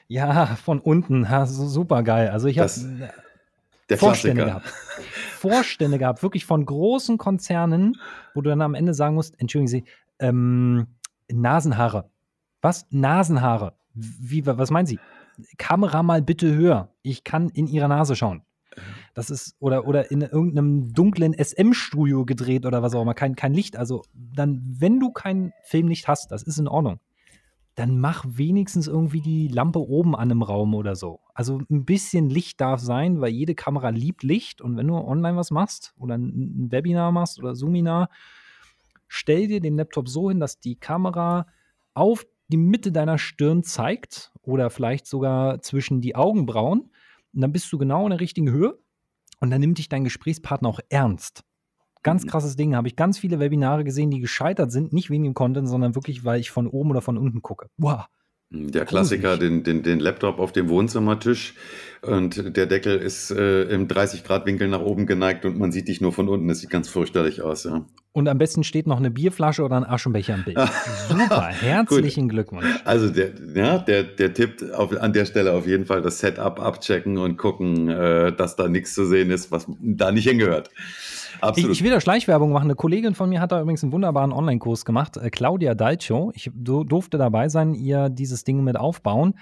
ja, 0.07 0.45
von 0.55 0.79
unten. 0.79 1.23
Ja, 1.23 1.45
super 1.45 2.03
geil. 2.03 2.29
Also 2.29 2.47
ich 2.47 2.59
habe 2.59 2.71
Vorstände 3.95 4.45
gehabt. 4.45 4.67
Vorstände 5.37 5.97
gehabt, 5.97 6.23
wirklich 6.23 6.45
von 6.45 6.65
großen 6.65 7.17
Konzernen, 7.17 7.97
wo 8.33 8.41
du 8.41 8.49
dann 8.49 8.61
am 8.61 8.73
Ende 8.73 8.93
sagen 8.93 9.15
musst, 9.15 9.39
entschuldigen 9.39 9.67
Sie, 9.67 9.83
ähm, 10.19 10.87
Nasenhaare. 11.31 12.09
Was? 12.61 12.87
Nasenhaare. 12.89 13.73
Wie, 13.93 14.45
was 14.45 14.71
meinen 14.71 14.87
Sie? 14.87 14.99
Kamera 15.57 16.01
mal 16.03 16.21
bitte 16.21 16.53
höher. 16.53 16.89
Ich 17.03 17.23
kann 17.23 17.49
in 17.49 17.67
Ihre 17.67 17.87
Nase 17.87 18.15
schauen. 18.15 18.41
Das 19.13 19.29
ist, 19.29 19.55
oder, 19.59 19.87
oder 19.87 20.11
in 20.11 20.21
irgendeinem 20.21 20.93
dunklen 20.93 21.33
SM-Studio 21.33 22.25
gedreht 22.25 22.65
oder 22.65 22.81
was 22.83 22.93
auch 22.93 23.01
immer, 23.01 23.13
kein, 23.13 23.35
kein 23.35 23.53
Licht. 23.53 23.77
Also 23.77 24.03
dann, 24.13 24.61
wenn 24.79 24.99
du 24.99 25.11
kein 25.11 25.53
Filmlicht 25.63 26.07
hast, 26.07 26.31
das 26.31 26.43
ist 26.43 26.59
in 26.59 26.67
Ordnung 26.67 26.99
dann 27.77 27.99
mach 27.99 28.25
wenigstens 28.27 28.87
irgendwie 28.87 29.21
die 29.21 29.47
Lampe 29.47 29.79
oben 29.79 30.15
an 30.15 30.31
im 30.31 30.41
Raum 30.41 30.73
oder 30.73 30.95
so. 30.95 31.19
Also 31.35 31.61
ein 31.69 31.85
bisschen 31.85 32.27
Licht 32.27 32.59
darf 32.59 32.81
sein, 32.81 33.21
weil 33.21 33.29
jede 33.29 33.53
Kamera 33.53 33.89
liebt 33.89 34.23
Licht. 34.23 34.61
Und 34.61 34.75
wenn 34.77 34.87
du 34.87 34.95
online 34.95 35.37
was 35.37 35.51
machst 35.51 35.93
oder 35.95 36.17
ein 36.17 36.71
Webinar 36.71 37.11
machst 37.11 37.37
oder 37.37 37.53
Zoominar, 37.53 38.09
stell 39.07 39.47
dir 39.47 39.61
den 39.61 39.77
Laptop 39.77 40.09
so 40.09 40.29
hin, 40.29 40.39
dass 40.39 40.59
die 40.59 40.79
Kamera 40.79 41.45
auf 41.93 42.25
die 42.47 42.57
Mitte 42.57 42.91
deiner 42.91 43.19
Stirn 43.19 43.61
zeigt 43.61 44.31
oder 44.41 44.71
vielleicht 44.71 45.05
sogar 45.05 45.61
zwischen 45.61 46.01
die 46.01 46.15
Augenbrauen. 46.15 46.89
Und 47.31 47.41
dann 47.41 47.51
bist 47.51 47.71
du 47.71 47.77
genau 47.77 48.05
in 48.05 48.09
der 48.09 48.19
richtigen 48.19 48.49
Höhe 48.49 48.79
und 49.39 49.51
dann 49.51 49.61
nimmt 49.61 49.77
dich 49.77 49.87
dein 49.87 50.03
Gesprächspartner 50.03 50.69
auch 50.69 50.79
ernst. 50.89 51.43
Ganz 52.03 52.23
mhm. 52.23 52.29
krasses 52.29 52.55
Ding. 52.55 52.75
Habe 52.75 52.87
ich 52.87 52.95
ganz 52.95 53.19
viele 53.19 53.39
Webinare 53.39 53.83
gesehen, 53.83 54.11
die 54.11 54.19
gescheitert 54.19 54.71
sind, 54.71 54.93
nicht 54.93 55.09
wegen 55.09 55.23
dem 55.23 55.33
Content, 55.33 55.67
sondern 55.67 55.95
wirklich, 55.95 56.25
weil 56.25 56.39
ich 56.39 56.51
von 56.51 56.67
oben 56.67 56.91
oder 56.91 57.01
von 57.01 57.17
unten 57.17 57.41
gucke. 57.41 57.67
Wow. 57.77 58.05
Der 58.49 58.85
Klassiker, 58.85 59.35
den, 59.35 59.63
den, 59.63 59.83
den 59.83 59.99
Laptop 59.99 60.39
auf 60.39 60.53
dem 60.53 60.69
Wohnzimmertisch 60.69 61.53
und 62.01 62.55
der 62.55 62.65
Deckel 62.65 62.97
ist 62.97 63.29
äh, 63.29 63.63
im 63.63 63.89
30-Grad-Winkel 63.89 64.69
nach 64.69 64.79
oben 64.79 65.05
geneigt 65.05 65.43
und 65.43 65.57
man 65.57 65.73
sieht 65.73 65.89
dich 65.89 65.99
nur 65.99 66.13
von 66.13 66.29
unten. 66.29 66.47
Das 66.47 66.59
sieht 66.59 66.69
ganz 66.69 66.87
fürchterlich 66.87 67.41
aus, 67.41 67.65
ja. 67.65 67.85
Und 68.13 68.29
am 68.29 68.37
besten 68.37 68.63
steht 68.63 68.87
noch 68.87 68.97
eine 68.97 69.11
Bierflasche 69.11 69.63
oder 69.63 69.75
ein 69.75 69.83
Aschenbecher 69.83 70.35
im 70.35 70.45
Bild. 70.45 70.57
Super, 71.09 71.49
herzlichen 71.49 72.29
Glückwunsch. 72.29 72.65
Also 72.85 73.09
der, 73.09 73.31
ja, 73.53 73.79
der, 73.79 74.03
der 74.03 74.33
Tipp 74.33 74.63
auf, 74.73 74.95
an 74.97 75.11
der 75.11 75.25
Stelle 75.25 75.51
auf 75.51 75.67
jeden 75.67 75.85
Fall 75.85 76.01
das 76.01 76.19
Setup 76.19 76.61
abchecken 76.61 77.17
und 77.17 77.37
gucken, 77.37 77.89
äh, 77.89 78.31
dass 78.33 78.55
da 78.55 78.69
nichts 78.69 78.93
zu 78.93 79.05
sehen 79.05 79.29
ist, 79.29 79.51
was 79.51 79.67
da 79.79 80.13
nicht 80.13 80.27
hingehört. 80.27 80.69
Absolut. 81.41 81.71
Ich, 81.71 81.79
ich 81.79 81.83
will 81.83 81.91
da 81.91 82.01
Schleichwerbung 82.01 82.51
machen. 82.51 82.65
Eine 82.65 82.75
Kollegin 82.75 83.15
von 83.15 83.29
mir 83.29 83.41
hat 83.41 83.51
da 83.51 83.61
übrigens 83.61 83.83
einen 83.83 83.91
wunderbaren 83.91 84.31
Online-Kurs 84.31 84.85
gemacht, 84.85 85.17
äh, 85.17 85.29
Claudia 85.29 85.75
Dalcio. 85.75 86.31
Ich 86.35 86.51
durfte 86.53 87.17
dabei 87.17 87.49
sein, 87.49 87.73
ihr 87.73 88.09
dieses 88.09 88.43
Ding 88.43 88.63
mit 88.63 88.77
aufbauen. 88.77 89.35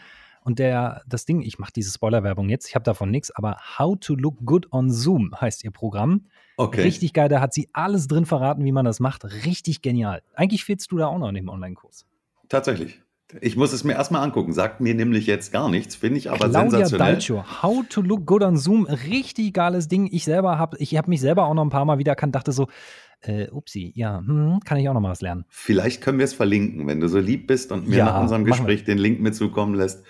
Und 0.45 0.59
der, 0.59 1.01
das 1.07 1.25
Ding, 1.25 1.41
ich 1.41 1.57
mache 1.57 1.73
diese 1.73 1.91
Spoiler-Werbung 1.91 2.49
jetzt, 2.49 2.67
ich 2.69 2.75
habe 2.75 2.83
davon 2.83 3.09
nichts, 3.09 3.35
aber 3.35 3.57
How 3.79 3.97
to 3.99 4.13
Look 4.13 4.45
Good 4.45 4.71
on 4.71 4.91
Zoom 4.91 5.31
heißt 5.41 5.63
ihr 5.63 5.71
Programm. 5.71 6.27
Okay. 6.57 6.83
Richtig 6.83 7.13
geil, 7.13 7.29
da 7.29 7.41
hat 7.41 7.51
sie 7.51 7.67
alles 7.73 8.07
drin 8.07 8.27
verraten, 8.27 8.63
wie 8.63 8.71
man 8.71 8.85
das 8.85 8.99
macht. 8.99 9.25
Richtig 9.45 9.81
genial. 9.81 10.21
Eigentlich 10.35 10.63
fehlst 10.63 10.91
du 10.91 10.97
da 10.97 11.07
auch 11.07 11.17
noch 11.17 11.29
in 11.29 11.35
dem 11.35 11.49
Online-Kurs. 11.49 12.05
Tatsächlich. 12.47 13.01
Ich 13.41 13.55
muss 13.55 13.73
es 13.73 13.84
mir 13.84 13.93
erstmal 13.93 14.23
angucken. 14.23 14.53
Sagt 14.53 14.82
mir 14.82 14.93
nämlich 14.93 15.26
jetzt 15.26 15.51
gar 15.51 15.69
nichts, 15.69 15.95
finde 15.95 16.17
ich 16.17 16.30
aber 16.30 16.49
Claudia 16.49 16.61
sensationell. 16.61 17.13
Dalcio, 17.13 17.63
How 17.63 17.84
to 17.89 18.01
Look 18.01 18.26
Good 18.26 18.43
on 18.43 18.57
Zoom, 18.57 18.86
richtig 18.86 19.53
geiles 19.53 19.88
Ding. 19.88 20.07
Ich 20.11 20.26
selber 20.26 20.59
habe, 20.59 20.78
ich 20.80 20.95
habe 20.95 21.09
mich 21.09 21.21
selber 21.21 21.45
auch 21.45 21.53
noch 21.53 21.63
ein 21.63 21.69
paar 21.69 21.86
Mal 21.86 21.97
wiedererkannt, 21.97 22.36
dachte 22.36 22.51
so, 22.51 22.67
äh, 23.21 23.49
upsi, 23.49 23.91
ja, 23.95 24.19
hm, 24.19 24.59
kann 24.63 24.78
ich 24.78 24.88
auch 24.88 24.93
noch 24.93 25.01
mal 25.01 25.09
was 25.09 25.21
lernen. 25.21 25.45
Vielleicht 25.49 26.01
können 26.01 26.19
wir 26.19 26.26
es 26.26 26.34
verlinken, 26.34 26.86
wenn 26.86 26.99
du 26.99 27.07
so 27.07 27.19
lieb 27.19 27.47
bist 27.47 27.71
und 27.71 27.88
mir 27.88 27.97
ja, 27.97 28.05
nach 28.05 28.21
unserem 28.21 28.45
Gespräch 28.45 28.84
den 28.84 28.99
Link 28.99 29.19
mitzukommen 29.19 29.76
lässt 29.76 30.03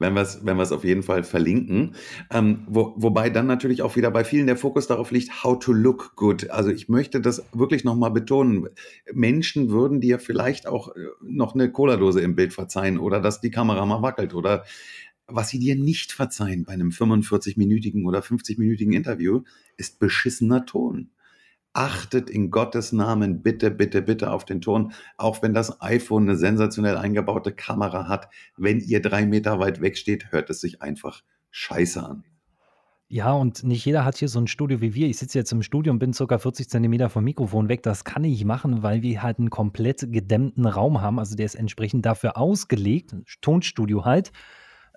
wenn 0.00 0.14
wir 0.14 0.22
es 0.22 0.44
wenn 0.44 0.56
wir's 0.56 0.72
auf 0.72 0.82
jeden 0.82 1.04
Fall 1.04 1.22
verlinken. 1.22 1.94
Ähm, 2.32 2.64
wo, 2.68 2.94
wobei 2.96 3.30
dann 3.30 3.46
natürlich 3.46 3.82
auch 3.82 3.94
wieder 3.94 4.10
bei 4.10 4.24
vielen 4.24 4.46
der 4.46 4.56
Fokus 4.56 4.88
darauf 4.88 5.12
liegt, 5.12 5.44
how 5.44 5.56
to 5.58 5.72
look 5.72 6.16
good. 6.16 6.50
Also 6.50 6.70
ich 6.70 6.88
möchte 6.88 7.20
das 7.20 7.44
wirklich 7.52 7.84
nochmal 7.84 8.10
betonen. 8.10 8.68
Menschen 9.12 9.70
würden 9.70 10.00
dir 10.00 10.18
vielleicht 10.18 10.66
auch 10.66 10.88
äh, 10.88 11.00
noch 11.22 11.54
eine 11.54 11.70
Cola-Dose 11.70 12.20
im 12.20 12.34
Bild 12.34 12.52
verzeihen 12.52 12.98
oder 12.98 13.20
dass 13.20 13.40
die 13.40 13.50
Kamera 13.50 13.86
mal 13.86 14.02
wackelt 14.02 14.34
oder 14.34 14.64
was 15.32 15.50
sie 15.50 15.60
dir 15.60 15.76
nicht 15.76 16.10
verzeihen 16.10 16.64
bei 16.64 16.72
einem 16.72 16.88
45-minütigen 16.88 18.04
oder 18.04 18.18
50-minütigen 18.18 18.94
Interview, 18.94 19.42
ist 19.76 20.00
beschissener 20.00 20.66
Ton 20.66 21.10
achtet 21.72 22.30
in 22.30 22.50
Gottes 22.50 22.92
Namen 22.92 23.42
bitte, 23.42 23.70
bitte, 23.70 24.02
bitte 24.02 24.30
auf 24.30 24.44
den 24.44 24.60
Ton. 24.60 24.92
Auch 25.16 25.42
wenn 25.42 25.54
das 25.54 25.80
iPhone 25.80 26.24
eine 26.24 26.36
sensationell 26.36 26.96
eingebaute 26.96 27.52
Kamera 27.52 28.08
hat, 28.08 28.28
wenn 28.56 28.80
ihr 28.80 29.00
drei 29.00 29.26
Meter 29.26 29.58
weit 29.60 29.80
weg 29.80 29.96
steht, 29.96 30.32
hört 30.32 30.50
es 30.50 30.60
sich 30.60 30.82
einfach 30.82 31.22
scheiße 31.50 32.02
an. 32.02 32.24
Ja, 33.12 33.32
und 33.32 33.64
nicht 33.64 33.84
jeder 33.84 34.04
hat 34.04 34.18
hier 34.18 34.28
so 34.28 34.38
ein 34.38 34.46
Studio 34.46 34.80
wie 34.80 34.94
wir. 34.94 35.08
Ich 35.08 35.18
sitze 35.18 35.36
jetzt 35.36 35.50
im 35.50 35.64
Studio 35.64 35.92
und 35.92 35.98
bin 35.98 36.12
circa 36.12 36.38
40 36.38 36.70
Zentimeter 36.70 37.10
vom 37.10 37.24
Mikrofon 37.24 37.68
weg. 37.68 37.82
Das 37.82 38.04
kann 38.04 38.22
ich 38.22 38.44
machen, 38.44 38.84
weil 38.84 39.02
wir 39.02 39.20
halt 39.20 39.40
einen 39.40 39.50
komplett 39.50 40.12
gedämmten 40.12 40.64
Raum 40.64 41.00
haben. 41.00 41.18
Also 41.18 41.34
der 41.34 41.46
ist 41.46 41.56
entsprechend 41.56 42.06
dafür 42.06 42.36
ausgelegt, 42.36 43.16
Tonstudio 43.40 44.04
halt 44.04 44.30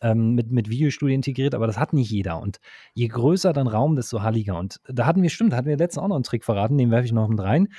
ähm, 0.04 0.36
mit, 0.36 0.52
mit 0.52 0.70
Videostudio 0.70 1.16
integriert, 1.16 1.56
aber 1.56 1.66
das 1.66 1.80
hat 1.80 1.94
nicht 1.94 2.12
jeder. 2.12 2.40
Und 2.40 2.60
je 2.94 3.08
größer 3.08 3.54
dein 3.54 3.68
Raum, 3.68 3.96
desto 3.96 4.22
halliger. 4.22 4.60
Und 4.60 4.80
da 4.88 5.06
hatten 5.06 5.24
wir, 5.24 5.30
stimmt, 5.30 5.54
da 5.54 5.58
hatten 5.58 5.70
wir 5.70 5.78
letztens 5.78 6.04
auch 6.04 6.10
noch 6.10 6.18
einen 6.18 6.26
Trick 6.26 6.44
verraten, 6.44 6.78
den 6.78 6.92
werfe 6.92 7.06
ich 7.06 7.14
noch 7.14 7.28
mit 7.28 7.40
rein. 7.40 7.70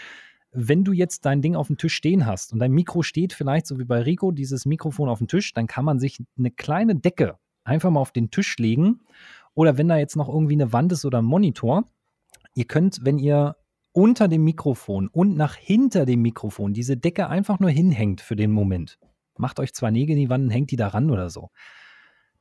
Wenn 0.51 0.85
du 0.85 0.93
jetzt 0.93 1.27
dein 1.27 1.43
Ding 1.43 1.55
auf 1.55 1.67
dem 1.67 1.77
Tisch 1.77 1.95
stehen 1.95 2.27
hast 2.27 2.53
und 2.53 2.61
dein 2.61 2.73
Mikro 2.73 3.03
steht 3.03 3.33
vielleicht 3.33 3.67
so 3.67 3.79
wie 3.79 3.85
bei 3.85 4.01
Rico, 4.01 4.33
dieses 4.33 4.67
Mikrofon 4.67 5.09
auf 5.09 5.19
dem 5.19 5.29
Tisch, 5.29 5.53
dann 5.53 5.67
kann 5.67 5.85
man 5.85 5.99
sich 5.99 6.19
eine 6.39 6.51
kleine 6.51 6.97
Decke 6.97 7.39
einfach 7.65 7.91
mal 7.91 8.01
auf 8.01 8.13
den 8.13 8.31
Tisch 8.31 8.57
legen. 8.59 9.01
Oder 9.55 9.77
wenn 9.77 9.89
da 9.89 9.99
jetzt 9.99 10.17
noch 10.17 10.29
irgendwie 10.29 10.55
eine 10.55 10.73
Wand 10.73 10.93
ist 10.93 11.05
oder 11.05 11.19
ein 11.19 11.25
Monitor, 11.25 11.85
ihr 12.55 12.65
könnt, 12.65 13.01
wenn 13.03 13.19
ihr 13.19 13.57
unter 13.93 14.29
dem 14.29 14.45
Mikrofon 14.45 15.09
und 15.09 15.37
nach 15.37 15.57
hinter 15.57 16.07
dem 16.07 16.23
Mikrofon 16.23 16.73
diese 16.73 16.97
Decke 16.97 17.29
einfach 17.29 17.61
nur 17.61 17.71
hinhängt 17.71 18.21
für 18.21 18.35
den 18.35 18.51
Moment. 18.51 18.99
Macht 19.37 19.61
euch 19.61 19.75
zwei 19.75 19.91
Nägel 19.91 20.15
in 20.15 20.23
die 20.23 20.31
Wand 20.31 20.45
und 20.45 20.51
hängt 20.51 20.71
die 20.71 20.77
da 20.77 20.89
ran 20.89 21.11
oder 21.11 21.31
so 21.31 21.51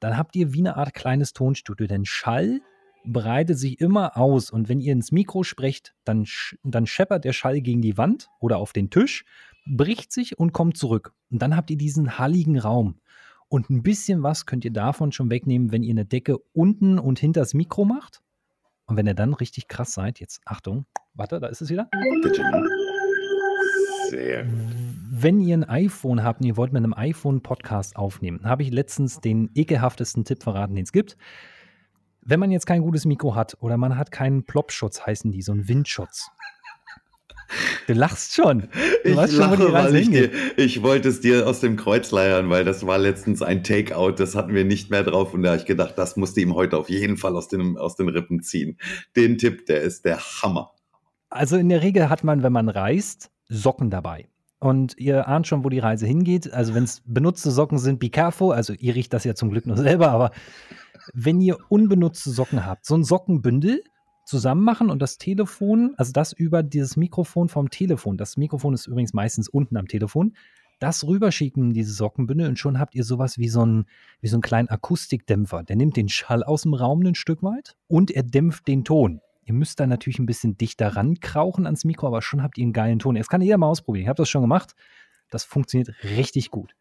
dann 0.04 0.18
habt 0.18 0.36
ihr 0.36 0.54
wie 0.54 0.60
eine 0.60 0.76
Art 0.76 0.93
kleines 0.93 1.32
Tonstudio. 1.32 1.88
Denn 1.88 2.06
Schall 2.06 2.60
breitet 3.06 3.58
sich 3.58 3.80
immer 3.80 4.18
aus 4.18 4.49
und 4.49 4.68
wenn 4.68 4.82
ihr 4.82 4.91
ins 4.91 5.12
Mikro 5.14 5.43
sprecht, 5.43 5.95
dann, 6.04 6.26
dann 6.64 6.86
scheppert 6.86 7.24
der 7.24 7.34
Schall 7.34 7.62
gegen 7.62 7.82
die 7.82 7.97
Wand 7.97 8.30
oder 8.39 8.58
auf 8.58 8.74
den 8.74 8.89
Tisch, 8.89 9.24
bricht 9.66 10.12
sich 10.12 10.38
und 10.38 10.51
kommt 10.51 10.78
zurück. 10.78 11.14
Und 11.32 11.41
dann 11.41 11.56
habt 11.56 11.70
ihr 11.70 11.78
diesen 11.78 12.18
halligen 12.18 12.60
Raum. 12.60 12.99
Und 13.47 13.70
ein 13.70 13.82
bisschen 13.82 14.24
was 14.24 14.45
könnt 14.45 14.66
ihr 14.66 14.74
davon 14.74 15.12
schon 15.12 15.30
wegnehmen, 15.30 15.72
wenn 15.72 15.84
ihr 15.84 15.91
eine 15.91 16.06
Decke 16.06 16.38
unten 16.54 16.99
und 16.99 17.20
hinter 17.20 17.39
das 17.41 17.54
Mikro 17.54 17.86
macht. 17.86 18.22
Und 18.86 18.97
wenn 18.97 19.08
ihr 19.08 19.14
dann 19.14 19.34
richtig 19.34 19.70
krass 19.70 19.93
seid, 19.93 20.20
jetzt 20.20 20.41
Achtung, 20.45 20.86
warte, 21.14 21.39
da 21.39 21.47
ist 21.47 21.62
es 21.62 21.70
wieder. 21.70 21.89
Sehr 24.10 24.43
gut. 24.43 25.03
Wenn 25.16 25.41
ihr 25.41 25.55
ein 25.55 25.64
iPhone 25.64 26.24
habt 26.24 26.41
und 26.41 26.47
ihr 26.47 26.57
wollt 26.57 26.74
mit 26.74 26.84
einem 26.84 26.95
iPhone 26.95 27.43
Podcast 27.43 27.97
aufnehmen, 27.97 28.39
habe 28.45 28.64
ich 28.64 28.72
letztens 28.72 29.22
den 29.22 29.51
ekelhaftesten 29.53 30.26
Tipp 30.26 30.41
verraten, 30.41 30.74
den 30.74 30.86
es 30.86 30.91
gibt. 30.91 31.18
Wenn 32.22 32.39
man 32.39 32.49
jetzt 32.49 32.66
kein 32.66 32.82
gutes 32.82 33.05
Mikro 33.05 33.36
hat 33.36 33.55
oder 33.59 33.78
man 33.78 33.95
hat 33.95 34.11
keinen 34.11 34.43
Plopschutz, 34.43 35.05
heißen 35.05 35.32
die, 35.32 35.43
so 35.43 35.51
einen 35.51 35.68
Windschutz. 35.68 36.32
Du 37.86 37.93
lachst 37.93 38.34
schon. 38.34 38.70
Du 39.03 39.09
ich 39.09 39.16
lache, 39.16 39.32
schon, 39.34 39.74
weil 39.74 39.95
ich, 39.97 40.09
dir, 40.09 40.32
ich 40.57 40.82
wollte 40.82 41.09
es 41.09 41.22
dir 41.22 41.45
aus 41.45 41.59
dem 41.59 41.76
Kreuz 41.76 42.09
leiern, 42.09 42.49
weil 42.49 42.66
das 42.66 42.88
war 42.88 42.97
letztens 42.97 43.43
ein 43.43 43.64
Takeout, 43.64 44.14
das 44.14 44.34
hatten 44.34 44.55
wir 44.55 44.66
nicht 44.66 44.89
mehr 44.89 45.03
drauf 45.03 45.36
und 45.36 45.43
da 45.43 45.49
habe 45.49 45.59
ich 45.59 45.68
gedacht, 45.68 45.93
das 45.95 46.18
musste 46.18 46.41
ihm 46.41 46.55
heute 46.55 46.76
auf 46.76 46.89
jeden 46.89 47.18
Fall 47.18 47.36
aus 47.36 47.49
den, 47.49 47.78
aus 47.78 47.95
den 47.95 48.09
Rippen 48.09 48.41
ziehen. 48.41 48.80
Den 49.16 49.38
Tipp, 49.38 49.68
der 49.68 49.82
ist 49.82 50.05
der 50.05 50.18
Hammer. 50.18 50.72
Also 51.30 51.57
in 51.57 51.70
der 51.70 51.84
Regel 51.84 52.09
hat 52.09 52.24
man, 52.24 52.41
wenn 52.41 52.53
man 52.53 52.68
reist, 52.68 53.30
Socken 53.47 53.91
dabei. 53.91 54.28
Und 54.64 54.97
ihr 54.97 55.28
ahnt 55.28 55.45
schon, 55.45 55.66
wo 55.66 55.70
die 55.70 55.80
Reise 55.80 56.07
hingeht. 56.07 56.53
Also, 56.53 56.74
wenn 56.74 56.86
es 56.86 57.01
benutzte 57.05 57.51
Socken 57.51 57.78
sind, 57.78 57.99
be 57.99 58.09
careful. 58.09 58.53
Also, 58.53 58.72
ihr 58.72 58.95
riecht 58.95 59.11
das 59.11 59.26
ja 59.26 59.36
zum 59.36 59.49
Glück 59.49 59.66
nur 59.66 59.76
selber, 59.78 60.09
aber 60.11 60.32
wenn 61.14 61.41
ihr 61.41 61.57
unbenutzte 61.68 62.30
Socken 62.30 62.66
habt, 62.66 62.86
so 62.86 62.95
ein 62.95 63.03
Sockenbündel 63.03 63.84
zusammen 64.26 64.64
machen 64.64 64.89
und 64.89 65.01
das 65.01 65.18
Telefon, 65.18 65.95
also 65.97 66.14
das 66.14 66.32
über 66.32 66.64
dieses 66.64 66.95
Mikrofon 66.95 67.49
vom 67.49 67.72
Telefon, 67.72 68.16
das 68.16 68.38
Mikrofon 68.38 68.74
ist 68.74 68.88
übrigens 68.88 69.14
meistens 69.14 69.49
unten 69.49 69.76
am 69.76 69.89
Telefon, 69.89 70.34
das 70.80 71.05
rüberschicken, 71.05 71.74
diese 71.74 71.91
Sockenbündel, 71.91 72.47
und 72.47 72.57
schon 72.57 72.80
habt 72.80 72.95
ihr 72.95 73.03
sowas 73.03 73.38
wie 73.38 73.49
so, 73.49 73.66
ein, 73.66 73.86
wie 74.22 74.28
so 74.28 74.38
einen 74.38 74.41
kleinen 74.41 74.70
Akustikdämpfer. 74.70 75.64
Der 75.64 75.76
nimmt 75.76 75.97
den 75.97 76.07
Schall 76.07 76.41
aus 76.41 76.61
dem 76.61 76.74
Raum 76.74 77.01
ein 77.01 77.16
Stück 77.16 77.43
weit 77.43 77.76
und 77.88 78.11
er 78.11 78.24
dämpft 78.24 78.68
den 78.68 78.86
Ton. 78.86 79.20
Ihr 79.46 79.54
müsst 79.54 79.80
da 79.80 79.88
natürlich 79.88 80.20
ein 80.20 80.26
bisschen 80.26 80.58
dichter 80.58 80.96
rankrauchen 80.96 81.66
ans 81.66 81.86
Mikro, 81.86 82.08
aber 82.08 82.22
schon 82.22 82.41
habt 82.41 82.58
ihr 82.58 82.64
einen 82.64 82.74
geilen 82.74 83.00
Ton. 83.00 83.16
Das 83.16 83.28
kann 83.28 83.41
jeder 83.41 83.58
mal 83.58 83.68
ausprobieren. 83.68 84.04
Ich 84.04 84.10
habe 84.10 84.18
das 84.18 84.30
schon 84.30 84.41
gemacht. 84.41 84.76
Das 85.30 85.44
funktioniert 85.44 85.94
richtig 86.04 86.52
gut. 86.52 86.76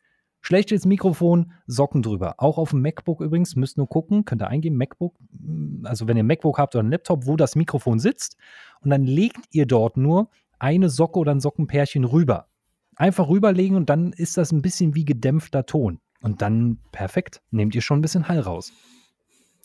Schlechtes 0.45 0.87
Mikrofon, 0.87 1.53
Socken 1.67 2.03
drüber. 2.03 2.35
Auch 2.39 2.59
auf 2.59 2.71
dem 2.71 2.83
MacBook 2.83 3.21
übrigens, 3.21 3.55
müsst 3.55 3.79
nur 3.79 3.89
gucken, 3.89 4.25
könnt 4.25 4.43
ihr 4.43 4.49
eingeben, 4.49 4.77
MacBook, 4.77 5.15
mm, 5.31 5.87
also 5.87 6.09
wenn 6.09 6.17
ihr 6.17 6.25
ein 6.25 6.27
MacBook 6.27 6.59
habt 6.59 6.75
oder 6.75 6.83
ein 6.83 6.91
Laptop, 6.91 7.27
wo 7.27 7.37
das 7.37 7.55
Mikrofon 7.55 8.01
sitzt. 8.01 8.37
Und 8.81 8.91
dann 8.91 9.05
legt 9.05 9.39
ihr 9.53 9.67
dort 9.67 9.97
nur 9.97 10.31
eine 10.59 10.91
Socke 10.91 11.21
oder 11.21 11.33
ein 11.33 11.41
Sockenpärchen 11.41 12.05
rüber. 12.05 12.49
Einfach 12.97 13.29
rüberlegen 13.29 13.77
und 13.77 13.89
dann 13.89 14.13
ist 14.13 14.37
das 14.37 14.51
ein 14.53 14.63
bisschen 14.63 14.97
wie 14.97 15.05
gedämpfter 15.05 15.65
Ton. 15.65 16.01
Und 16.21 16.43
dann 16.43 16.79
perfekt, 16.91 17.41
nehmt 17.51 17.75
ihr 17.75 17.81
schon 17.81 17.99
ein 17.99 18.03
bisschen 18.03 18.29
Hall 18.29 18.41
raus. 18.41 18.73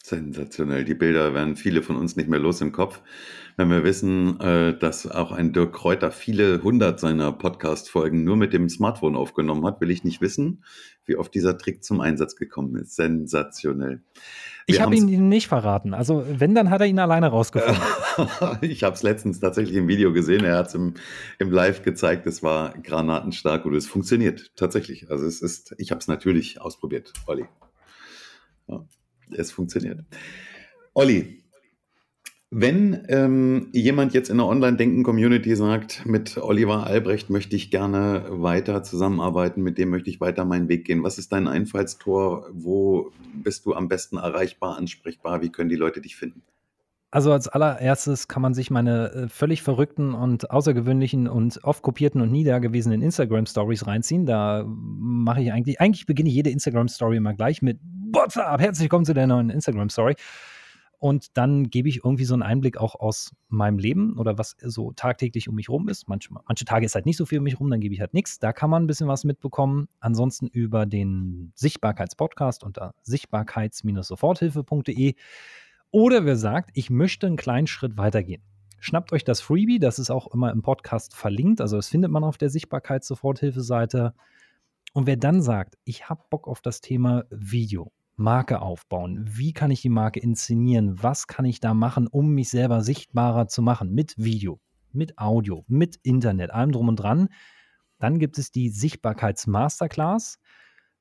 Sensationell. 0.08 0.86
Die 0.86 0.94
Bilder 0.94 1.34
werden 1.34 1.58
viele 1.58 1.82
von 1.82 1.98
uns 1.98 2.16
nicht 2.16 2.30
mehr 2.30 2.40
los 2.40 2.62
im 2.62 2.72
Kopf. 2.72 3.02
Wenn 3.58 3.70
wir 3.70 3.84
wissen, 3.84 4.40
äh, 4.40 4.78
dass 4.78 5.06
auch 5.06 5.34
ein 5.34 5.52
Dirk 5.52 5.74
Kräuter 5.74 6.12
viele 6.12 6.64
hundert 6.64 7.02
seiner 7.02 7.34
Podcast-Folgen 7.34 8.24
nur 8.24 8.38
mit 8.38 8.54
dem 8.54 8.70
Smartphone 8.70 9.18
aufgenommen 9.18 9.66
hat, 9.66 9.82
will 9.82 9.92
ich 9.92 10.06
nicht 10.06 10.22
wissen, 10.22 10.64
wie 11.06 11.18
oft 11.18 11.36
dieser 11.36 11.58
Trick 11.58 11.84
zum 11.84 12.00
Einsatz 12.00 12.38
gekommen 12.38 12.78
ist. 12.78 12.96
Sensationell. 12.96 14.02
Ich 14.66 14.80
habe 14.80 14.96
ihn 14.96 15.28
nicht 15.28 15.50
verraten. 15.50 15.94
Also 15.94 16.26
wenn, 16.26 16.56
dann 16.56 16.70
hat 16.70 16.80
er 16.80 16.88
ihn 16.88 17.00
alleine 17.00 17.28
rausgefunden. 17.28 17.82
ich 18.62 18.84
habe 18.84 18.96
es 18.96 19.04
letztens 19.04 19.42
tatsächlich 19.42 19.76
im 19.76 19.90
Video 19.90 20.14
gesehen. 20.14 20.46
Er 20.46 20.58
hat 20.58 20.68
es 20.68 20.76
im, 20.76 20.94
im 21.38 21.52
Live 21.52 21.82
gezeigt. 21.82 22.28
Es 22.28 22.44
war 22.44 22.74
granatenstark 22.78 23.66
und 23.66 23.76
es 23.76 23.88
funktioniert 23.88 24.54
tatsächlich. 24.56 25.12
Also 25.12 25.26
es 25.26 25.42
ist, 25.42 25.76
ich 25.78 25.92
habe 25.92 26.00
es 26.00 26.08
natürlich 26.08 26.62
ausprobiert, 26.62 27.12
Olli. 27.26 27.46
Ja 28.68 28.86
es 29.32 29.52
funktioniert. 29.52 30.00
Olli, 30.94 31.44
wenn 32.50 33.06
ähm, 33.10 33.68
jemand 33.74 34.14
jetzt 34.14 34.30
in 34.30 34.38
der 34.38 34.46
Online-Denken-Community 34.46 35.54
sagt, 35.56 36.06
mit 36.06 36.38
Oliver 36.38 36.88
Albrecht 36.88 37.30
möchte 37.30 37.58
ich 37.58 37.72
gerne 37.72 38.26
weiter 38.30 38.84
zusammenarbeiten, 38.84 39.62
mit 39.62 39.78
dem 39.78 39.90
möchte 39.90 40.10
ich 40.10 40.22
weiter 40.22 40.46
meinen 40.46 40.70
Weg 40.70 40.86
gehen, 40.86 41.04
was 41.04 41.18
ist 41.18 41.34
dein 41.34 41.50
Einfallstor? 41.50 42.48
Wo 42.54 43.12
bist 43.34 43.66
du 43.66 43.74
am 43.74 43.90
besten 43.90 44.16
erreichbar, 44.16 44.78
ansprechbar? 44.78 45.42
Wie 45.42 45.50
können 45.50 45.70
die 45.70 45.76
Leute 45.76 46.00
dich 46.00 46.16
finden? 46.16 46.42
Also 47.18 47.34
als 47.34 47.48
allererstes 47.48 48.28
kann 48.28 48.44
man 48.44 48.54
sich 48.54 48.70
meine 48.70 49.12
äh, 49.12 49.28
völlig 49.28 49.64
verrückten 49.64 50.14
und 50.14 50.52
außergewöhnlichen 50.52 51.28
und 51.28 51.64
oft 51.64 51.82
kopierten 51.82 52.22
und 52.22 52.32
nie 52.32 52.44
dagewesenen 52.44 53.02
Instagram-Stories 53.02 53.88
reinziehen. 53.88 54.28
Da 54.28 54.64
mache 54.68 55.42
ich 55.42 55.52
eigentlich, 55.52 55.82
eigentlich 55.82 56.06
beginne 56.06 56.30
ich 56.30 56.36
jede 56.36 56.52
Instagram-Story 56.52 57.18
immer 57.18 57.34
gleich 57.34 57.64
mit 57.64 57.80
What's 58.14 58.38
up? 58.38 58.62
Herzlich 58.62 58.84
willkommen 58.84 59.06
zu 59.06 59.16
der 59.16 59.26
neuen 59.26 59.50
Instagram-Story. 59.50 60.14
Und 61.00 61.36
dann 61.38 61.72
gebe 61.72 61.90
ich 61.90 62.06
irgendwie 62.06 62.26
so 62.26 62.36
einen 62.36 62.44
Einblick 62.44 62.78
auch 62.78 62.94
aus 62.94 63.32
meinem 63.48 63.80
Leben 63.80 64.16
oder 64.20 64.38
was 64.38 64.56
so 64.62 64.92
tagtäglich 64.92 65.50
um 65.50 65.56
mich 65.56 65.70
rum 65.70 65.90
ist. 65.90 66.08
Manche, 66.08 66.30
manche 66.48 66.66
Tage 66.66 66.86
ist 66.86 66.94
halt 66.94 67.08
nicht 67.08 67.18
so 67.18 67.26
viel 67.26 67.40
um 67.40 67.46
mich 67.46 67.60
rum, 67.60 67.72
dann 67.72 67.80
gebe 67.80 67.96
ich 67.96 68.00
halt 68.00 68.14
nichts. 68.14 68.38
Da 68.38 68.54
kann 68.54 68.70
man 68.70 68.84
ein 68.84 68.88
bisschen 68.88 69.08
was 69.08 69.24
mitbekommen. 69.24 69.88
Ansonsten 70.00 70.46
über 70.46 70.86
den 70.86 71.52
Sichtbarkeitspodcast 71.56 72.64
unter 72.64 72.94
sichtbarkeits-soforthilfe.de. 73.02 75.16
Oder 75.92 76.26
wer 76.26 76.36
sagt, 76.36 76.72
ich 76.74 76.90
möchte 76.90 77.28
einen 77.28 77.38
kleinen 77.38 77.68
Schritt 77.68 77.98
weitergehen. 77.98 78.44
Schnappt 78.80 79.12
euch 79.12 79.24
das 79.24 79.42
Freebie, 79.42 79.80
das 79.80 80.00
ist 80.00 80.12
auch 80.12 80.28
immer 80.28 80.52
im 80.52 80.62
Podcast 80.62 81.16
verlinkt. 81.16 81.62
Also 81.62 81.78
das 81.78 81.90
findet 81.90 82.12
man 82.12 82.24
auf 82.24 82.38
der 82.38 82.50
Sichtbarkeits-Soforthilfe-Seite. 82.50 84.14
Und 84.94 85.08
wer 85.08 85.18
dann 85.18 85.42
sagt, 85.42 85.78
ich 85.84 86.10
habe 86.10 86.24
Bock 86.30 86.48
auf 86.48 86.62
das 86.62 86.82
Thema 86.82 87.26
Video, 87.30 87.92
Marke 88.16 88.62
aufbauen. 88.62 89.26
Wie 89.28 89.54
kann 89.54 89.72
ich 89.72 89.82
die 89.82 89.90
Marke 89.90 90.20
inszenieren? 90.20 91.02
Was 91.02 91.28
kann 91.28 91.46
ich 91.46 91.60
da 91.60 91.74
machen, 91.74 92.08
um 92.08 92.34
mich 92.34 92.50
selber 92.50 92.82
sichtbarer 92.82 93.48
zu 93.48 93.62
machen? 93.62 93.94
Mit 93.94 94.18
Video, 94.18 94.60
mit 94.92 95.18
Audio, 95.18 95.64
mit 95.68 95.98
Internet, 96.04 96.52
allem 96.52 96.72
drum 96.72 96.90
und 96.90 96.98
dran. 96.98 97.30
Dann 98.00 98.20
gibt 98.20 98.38
es 98.38 98.52
die 98.52 98.70
Sichtbarkeits-Masterclass. 98.70 100.40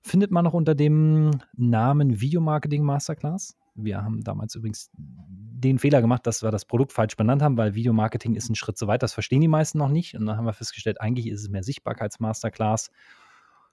Findet 0.01 0.31
man 0.31 0.45
noch 0.45 0.55
unter 0.55 0.75
dem 0.75 1.31
Namen 1.55 2.21
Videomarketing 2.21 2.83
Masterclass. 2.83 3.57
Wir 3.77 4.03
haben 4.03 4.23
damals 4.23 4.55
übrigens 4.55 4.91
den 4.97 5.79
Fehler 5.79 6.01
gemacht, 6.01 6.27
dass 6.27 6.43
wir 6.43 6.51
das 6.51 6.65
Produkt 6.65 6.93
falsch 6.93 7.17
benannt 7.17 7.43
haben, 7.43 7.57
weil 7.57 7.75
Videomarketing 7.75 8.35
ist 8.35 8.49
ein 8.49 8.55
Schritt 8.55 8.79
zu 8.79 8.87
weit. 8.87 9.03
Das 9.03 9.15
verstehen 9.15 9.41
die 9.41 9.49
meisten 9.49 9.79
noch 9.79 9.89
nicht. 9.89 10.15
Und 10.15 10.27
dann 10.27 10.37
haben 10.37 10.47
wir 10.47 10.53
festgestellt, 10.53 11.01
eigentlich 11.01 11.29
ist 11.29 11.43
es 11.43 11.49
mehr 11.49 11.63
Sichtbarkeits-Masterclass. 11.63 12.91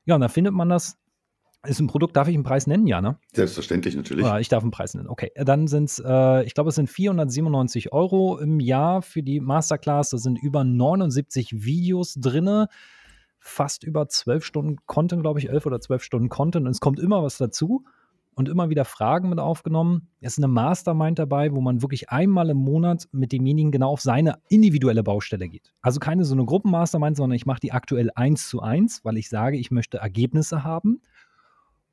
Ja, 0.06 0.16
und 0.16 0.22
da 0.22 0.28
findet 0.28 0.54
man 0.54 0.70
das 0.70 0.98
ist 1.66 1.80
ein 1.80 1.88
Produkt, 1.88 2.18
darf 2.18 2.28
ich 2.28 2.36
einen 2.36 2.44
Preis 2.44 2.68
nennen, 2.68 2.88
ja, 2.88 3.02
ne? 3.02 3.18
Selbstverständlich, 3.34 3.96
natürlich. 3.96 4.26
Ja, 4.26 4.38
ich 4.38 4.50
darf 4.50 4.64
einen 4.64 4.72
Preis 4.72 4.96
nennen. 4.96 5.08
Okay, 5.08 5.32
dann 5.36 5.68
sind 5.68 5.86
es, 5.86 6.04
äh, 6.06 6.44
ich 6.44 6.54
glaube, 6.54 6.70
es 6.70 6.76
sind 6.76 6.90
497 6.90 7.94
Euro 7.94 8.38
im 8.38 8.60
Jahr 8.60 9.02
für 9.02 9.24
die 9.24 9.40
Masterclass. 9.40 10.10
Da 10.10 10.18
sind 10.18 10.38
über 10.38 10.66
79 10.66 11.64
Videos 11.64 12.16
drin. 12.16 12.66
Fast 13.40 13.84
über 13.84 14.08
12 14.08 14.44
Stunden 14.44 14.76
Content, 14.86 15.22
glaube 15.22 15.40
ich, 15.40 15.50
11 15.50 15.66
oder 15.66 15.80
12 15.80 16.04
Stunden 16.04 16.30
Content. 16.30 16.66
Und 16.66 16.72
es 16.72 16.82
kommt 16.82 17.00
immer 17.00 17.24
was 17.24 17.38
dazu 17.38 17.86
und 18.36 18.50
immer 18.50 18.70
wieder 18.70 18.86
Fragen 18.86 19.30
mit 19.30 19.40
aufgenommen. 19.40 20.10
Es 20.22 20.34
ist 20.34 20.44
eine 20.44 20.48
Mastermind 20.48 21.20
dabei, 21.20 21.52
wo 21.54 21.62
man 21.62 21.82
wirklich 21.82 22.10
einmal 22.10 22.50
im 22.50 22.58
Monat 22.58 23.08
mit 23.12 23.32
demjenigen 23.32 23.72
genau 23.72 23.92
auf 23.92 24.02
seine 24.02 24.40
individuelle 24.50 25.04
Baustelle 25.04 25.48
geht. 25.48 25.74
Also 25.82 26.00
keine 26.00 26.26
so 26.26 26.34
eine 26.34 26.46
Gruppenmastermind, 26.46 27.18
sondern 27.18 27.36
ich 27.36 27.46
mache 27.46 27.60
die 27.60 27.72
aktuell 27.72 28.10
eins 28.16 28.48
zu 28.48 28.62
eins, 28.62 29.04
weil 29.04 29.18
ich 29.18 29.30
sage, 29.30 29.58
ich 29.58 29.72
möchte 29.72 29.98
Ergebnisse 29.98 30.64
haben. 30.64 31.02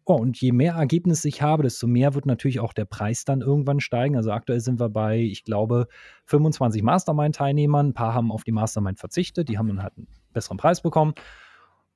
Oh, 0.07 0.17
und 0.17 0.41
je 0.41 0.51
mehr 0.51 0.75
Ergebnisse 0.75 1.29
ich 1.29 1.41
habe, 1.41 1.63
desto 1.63 1.87
mehr 1.87 2.15
wird 2.15 2.27
natürlich 2.27 2.59
auch 2.59 2.73
der 2.73 2.85
Preis 2.85 3.25
dann 3.25 3.43
irgendwann 3.43 3.81
steigen. 3.81 4.17
Also 4.17 4.33
aktuell 4.33 4.61
sind 4.61 4.81
wir 4.81 4.89
bei, 4.89 5.19
ich 5.19 5.45
glaube, 5.45 5.87
25 6.25 6.83
Mastermind-Teilnehmern. 6.83 7.91
Ein 7.91 7.95
paar 7.95 8.15
haben 8.15 8.33
auf 8.33 8.43
die 8.43 8.53
Mastermind 8.53 8.99
verzichtet, 8.99 9.49
die 9.49 9.57
haben 9.57 9.69
dann 9.69 9.83
halt 9.83 9.97
einen 9.97 10.09
besseren 10.33 10.57
Preis 10.57 10.81
bekommen. 10.81 11.15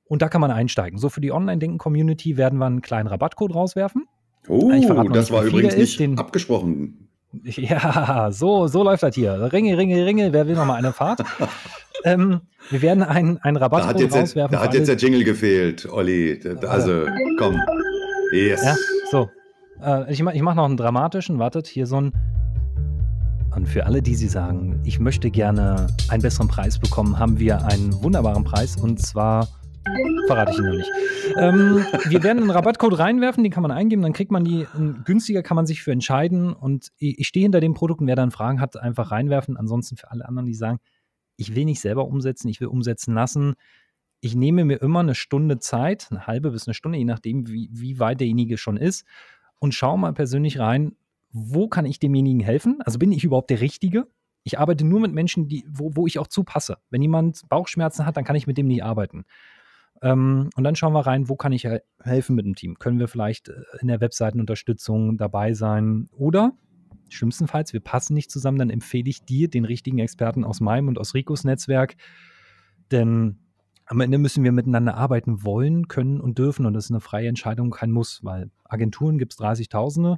Und 0.05 0.21
da 0.21 0.29
kann 0.29 0.39
man 0.39 0.51
einsteigen. 0.51 0.99
So 0.99 1.09
für 1.09 1.19
die 1.19 1.31
Online-Denken-Community 1.31 2.37
werden 2.37 2.59
wir 2.59 2.67
einen 2.67 2.81
kleinen 2.81 3.07
Rabattcode 3.07 3.55
rauswerfen. 3.55 4.07
Oh, 4.47 4.71
das 5.13 5.31
war 5.31 5.43
übrigens 5.43 5.75
nicht 5.75 5.99
den, 5.99 6.17
abgesprochen. 6.17 7.09
Ja, 7.43 8.29
so, 8.31 8.67
so 8.67 8.83
läuft 8.83 9.03
das 9.03 9.15
hier. 9.15 9.51
Ringe, 9.51 9.77
Ringe, 9.77 10.05
Ringe, 10.05 10.31
wer 10.31 10.47
will 10.47 10.55
noch 10.55 10.65
mal 10.65 10.75
eine 10.75 10.93
Fahrt? 10.93 11.21
ähm, 12.05 12.41
wir 12.69 12.81
werden 12.81 13.03
einen, 13.03 13.37
einen 13.39 13.57
Rabattcode 13.57 14.11
da 14.11 14.19
rauswerfen. 14.19 14.51
Da 14.53 14.63
hat 14.63 14.73
jetzt 14.73 14.87
der 14.87 14.95
Jingle 14.95 15.23
gefehlt, 15.23 15.87
Olli. 15.91 16.39
Also, 16.67 17.05
komm. 17.37 17.59
Yes. 18.31 18.63
Ja, 18.63 18.75
so. 19.11 19.29
Äh, 19.83 20.11
ich 20.11 20.21
mache 20.23 20.35
ich 20.35 20.41
mach 20.41 20.55
noch 20.55 20.65
einen 20.65 20.77
dramatischen. 20.77 21.39
Wartet, 21.39 21.67
hier 21.67 21.87
so 21.87 22.01
ein. 22.01 22.13
Und 23.55 23.67
für 23.67 23.85
alle, 23.85 24.01
die 24.01 24.15
Sie 24.15 24.27
sagen, 24.27 24.81
ich 24.83 24.99
möchte 24.99 25.31
gerne 25.31 25.87
einen 26.09 26.21
besseren 26.21 26.47
Preis 26.47 26.77
bekommen, 26.77 27.19
haben 27.19 27.39
wir 27.39 27.65
einen 27.65 27.93
wunderbaren 28.03 28.43
Preis 28.43 28.75
und 28.75 28.99
zwar 28.99 29.47
verrate 30.27 30.51
ich 30.51 30.57
Ihnen 30.57 30.69
noch 30.69 30.77
nicht. 30.77 30.91
Ähm, 31.37 31.85
wir 32.09 32.23
werden 32.23 32.39
einen 32.39 32.51
Rabattcode 32.51 32.97
reinwerfen, 32.97 33.43
den 33.43 33.51
kann 33.51 33.63
man 33.63 33.71
eingeben, 33.71 34.01
dann 34.01 34.13
kriegt 34.13 34.31
man 34.31 34.43
die, 34.43 34.67
günstiger 35.05 35.43
kann 35.43 35.55
man 35.55 35.65
sich 35.65 35.81
für 35.81 35.91
entscheiden 35.91 36.53
und 36.53 36.91
ich, 36.97 37.19
ich 37.19 37.27
stehe 37.27 37.43
hinter 37.43 37.59
dem 37.59 37.73
Produkt 37.73 38.01
und 38.01 38.07
wer 38.07 38.15
dann 38.15 38.31
Fragen 38.31 38.61
hat, 38.61 38.77
einfach 38.77 39.11
reinwerfen. 39.11 39.57
Ansonsten 39.57 39.97
für 39.97 40.11
alle 40.11 40.27
anderen, 40.27 40.45
die 40.45 40.53
sagen, 40.53 40.79
ich 41.37 41.55
will 41.55 41.65
nicht 41.65 41.81
selber 41.81 42.05
umsetzen, 42.05 42.47
ich 42.47 42.61
will 42.61 42.67
umsetzen 42.67 43.13
lassen, 43.13 43.55
ich 44.21 44.35
nehme 44.35 44.65
mir 44.65 44.81
immer 44.81 45.01
eine 45.01 45.15
Stunde 45.15 45.59
Zeit, 45.59 46.07
eine 46.09 46.25
halbe 46.25 46.51
bis 46.51 46.67
eine 46.67 46.73
Stunde, 46.73 46.97
je 46.97 47.05
nachdem, 47.05 47.47
wie, 47.47 47.69
wie 47.71 47.99
weit 47.99 48.19
derjenige 48.19 48.57
schon 48.57 48.77
ist, 48.77 49.05
und 49.59 49.73
schaue 49.73 49.99
mal 49.99 50.13
persönlich 50.13 50.59
rein, 50.59 50.95
wo 51.31 51.67
kann 51.67 51.85
ich 51.85 51.99
demjenigen 51.99 52.39
helfen? 52.39 52.79
Also 52.85 52.97
bin 52.97 53.11
ich 53.11 53.23
überhaupt 53.23 53.49
der 53.49 53.61
Richtige? 53.61 54.07
Ich 54.43 54.59
arbeite 54.59 54.85
nur 54.85 54.99
mit 54.99 55.11
Menschen, 55.11 55.47
die, 55.47 55.65
wo, 55.67 55.95
wo 55.95 56.07
ich 56.07 56.19
auch 56.19 56.27
zupasse. 56.27 56.77
Wenn 56.89 57.01
jemand 57.01 57.47
Bauchschmerzen 57.49 58.05
hat, 58.05 58.15
dann 58.15 58.23
kann 58.23 58.35
ich 58.35 58.47
mit 58.47 58.57
dem 58.57 58.67
nicht 58.67 58.83
arbeiten. 58.83 59.25
Ähm, 60.01 60.49
und 60.55 60.63
dann 60.63 60.75
schauen 60.75 60.93
wir 60.93 61.05
rein, 61.05 61.29
wo 61.29 61.35
kann 61.35 61.51
ich 61.51 61.67
helfen 62.01 62.35
mit 62.35 62.45
dem 62.45 62.55
Team? 62.55 62.77
Können 62.79 62.99
wir 62.99 63.07
vielleicht 63.07 63.49
äh, 63.49 63.61
in 63.79 63.87
der 63.87 64.01
Webseitenunterstützung 64.01 65.17
dabei 65.17 65.53
sein? 65.53 66.07
Oder 66.11 66.53
schlimmstenfalls, 67.09 67.73
wir 67.73 67.79
passen 67.79 68.13
nicht 68.13 68.31
zusammen, 68.31 68.59
dann 68.59 68.69
empfehle 68.69 69.09
ich 69.09 69.23
dir 69.23 69.49
den 69.49 69.65
richtigen 69.65 69.99
Experten 69.99 70.43
aus 70.43 70.59
meinem 70.59 70.87
und 70.87 70.99
aus 70.99 71.13
Ricos 71.13 71.43
Netzwerk. 71.43 71.95
Denn 72.91 73.39
am 73.85 74.01
Ende 74.01 74.17
müssen 74.17 74.43
wir 74.43 74.51
miteinander 74.51 74.95
arbeiten 74.95 75.43
wollen, 75.43 75.87
können 75.87 76.19
und 76.19 76.39
dürfen. 76.39 76.65
Und 76.65 76.73
das 76.73 76.85
ist 76.85 76.91
eine 76.91 77.01
freie 77.01 77.27
Entscheidung, 77.27 77.69
kein 77.69 77.91
Muss, 77.91 78.23
weil 78.23 78.51
Agenturen 78.63 79.17
gibt 79.17 79.33
es 79.33 79.39
30.000. 79.39 80.17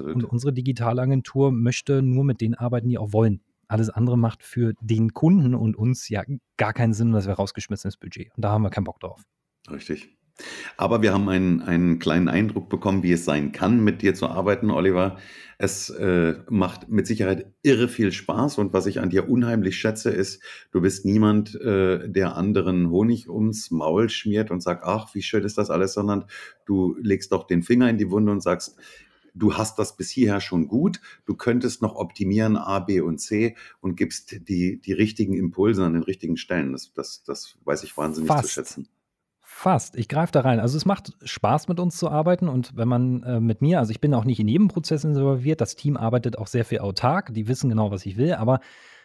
Und 0.00 0.24
unsere 0.24 0.52
digitale 0.52 1.02
Agentur 1.02 1.52
möchte 1.52 2.02
nur 2.02 2.24
mit 2.24 2.40
denen 2.40 2.54
arbeiten, 2.54 2.88
die 2.88 2.98
auch 2.98 3.12
wollen. 3.12 3.42
Alles 3.68 3.90
andere 3.90 4.16
macht 4.16 4.42
für 4.42 4.74
den 4.80 5.12
Kunden 5.12 5.54
und 5.54 5.76
uns 5.76 6.08
ja 6.08 6.22
gar 6.56 6.72
keinen 6.72 6.92
Sinn, 6.92 7.12
dass 7.12 7.26
wir 7.26 7.34
rausgeschmissenes 7.34 7.96
Budget. 7.96 8.30
Und 8.36 8.44
da 8.44 8.50
haben 8.50 8.62
wir 8.62 8.70
keinen 8.70 8.84
Bock 8.84 9.00
drauf. 9.00 9.22
Richtig. 9.70 10.16
Aber 10.76 11.00
wir 11.00 11.14
haben 11.14 11.28
einen, 11.28 11.62
einen 11.62 11.98
kleinen 11.98 12.28
Eindruck 12.28 12.68
bekommen, 12.68 13.02
wie 13.02 13.12
es 13.12 13.24
sein 13.24 13.52
kann, 13.52 13.82
mit 13.82 14.02
dir 14.02 14.14
zu 14.14 14.28
arbeiten, 14.28 14.70
Oliver. 14.70 15.16
Es 15.56 15.88
äh, 15.88 16.34
macht 16.50 16.90
mit 16.90 17.06
Sicherheit 17.06 17.50
irre 17.62 17.88
viel 17.88 18.12
Spaß 18.12 18.58
und 18.58 18.74
was 18.74 18.84
ich 18.84 19.00
an 19.00 19.08
dir 19.08 19.30
unheimlich 19.30 19.78
schätze, 19.78 20.10
ist, 20.10 20.42
du 20.70 20.82
bist 20.82 21.06
niemand, 21.06 21.54
äh, 21.54 22.10
der 22.10 22.36
anderen 22.36 22.90
Honig 22.90 23.30
ums 23.30 23.70
Maul 23.70 24.10
schmiert 24.10 24.50
und 24.50 24.62
sagt, 24.62 24.84
ach, 24.84 25.14
wie 25.14 25.22
schön 25.22 25.44
ist 25.44 25.56
das 25.56 25.70
alles, 25.70 25.94
sondern 25.94 26.26
du 26.66 26.94
legst 27.00 27.32
doch 27.32 27.46
den 27.46 27.62
Finger 27.62 27.88
in 27.88 27.96
die 27.96 28.10
Wunde 28.10 28.32
und 28.32 28.42
sagst, 28.42 28.76
du 29.36 29.54
hast 29.54 29.78
das 29.78 29.96
bis 29.96 30.10
hierher 30.10 30.40
schon 30.40 30.66
gut, 30.66 31.00
du 31.26 31.34
könntest 31.34 31.82
noch 31.82 31.94
optimieren 31.94 32.56
A, 32.56 32.80
B 32.80 33.00
und 33.00 33.18
C 33.18 33.56
und 33.80 33.96
gibst 33.96 34.48
die, 34.48 34.80
die 34.80 34.92
richtigen 34.92 35.34
Impulse 35.34 35.84
an 35.84 35.92
den 35.92 36.02
richtigen 36.02 36.36
Stellen. 36.36 36.72
Das, 36.72 36.92
das, 36.92 37.22
das 37.24 37.56
weiß 37.64 37.84
ich 37.84 37.96
wahnsinnig 37.96 38.28
Fast. 38.28 38.48
zu 38.48 38.52
schätzen. 38.52 38.88
Fast. 39.42 39.96
Ich 39.96 40.08
greife 40.08 40.32
da 40.32 40.40
rein. 40.40 40.60
Also 40.60 40.76
es 40.76 40.84
macht 40.84 41.14
Spaß, 41.22 41.68
mit 41.68 41.80
uns 41.80 41.96
zu 41.96 42.10
arbeiten. 42.10 42.48
Und 42.48 42.76
wenn 42.76 42.88
man 42.88 43.22
äh, 43.22 43.40
mit 43.40 43.62
mir, 43.62 43.78
also 43.78 43.90
ich 43.90 44.00
bin 44.00 44.12
auch 44.12 44.24
nicht 44.24 44.38
in 44.38 44.48
jedem 44.48 44.68
Prozess 44.68 45.04
involviert, 45.04 45.60
das 45.60 45.76
Team 45.76 45.96
arbeitet 45.96 46.36
auch 46.36 46.46
sehr 46.46 46.64
viel 46.64 46.80
autark, 46.80 47.32
die 47.32 47.48
wissen 47.48 47.70
genau, 47.70 47.90
was 47.90 48.04
ich 48.04 48.18
will. 48.18 48.34
Aber 48.34 48.60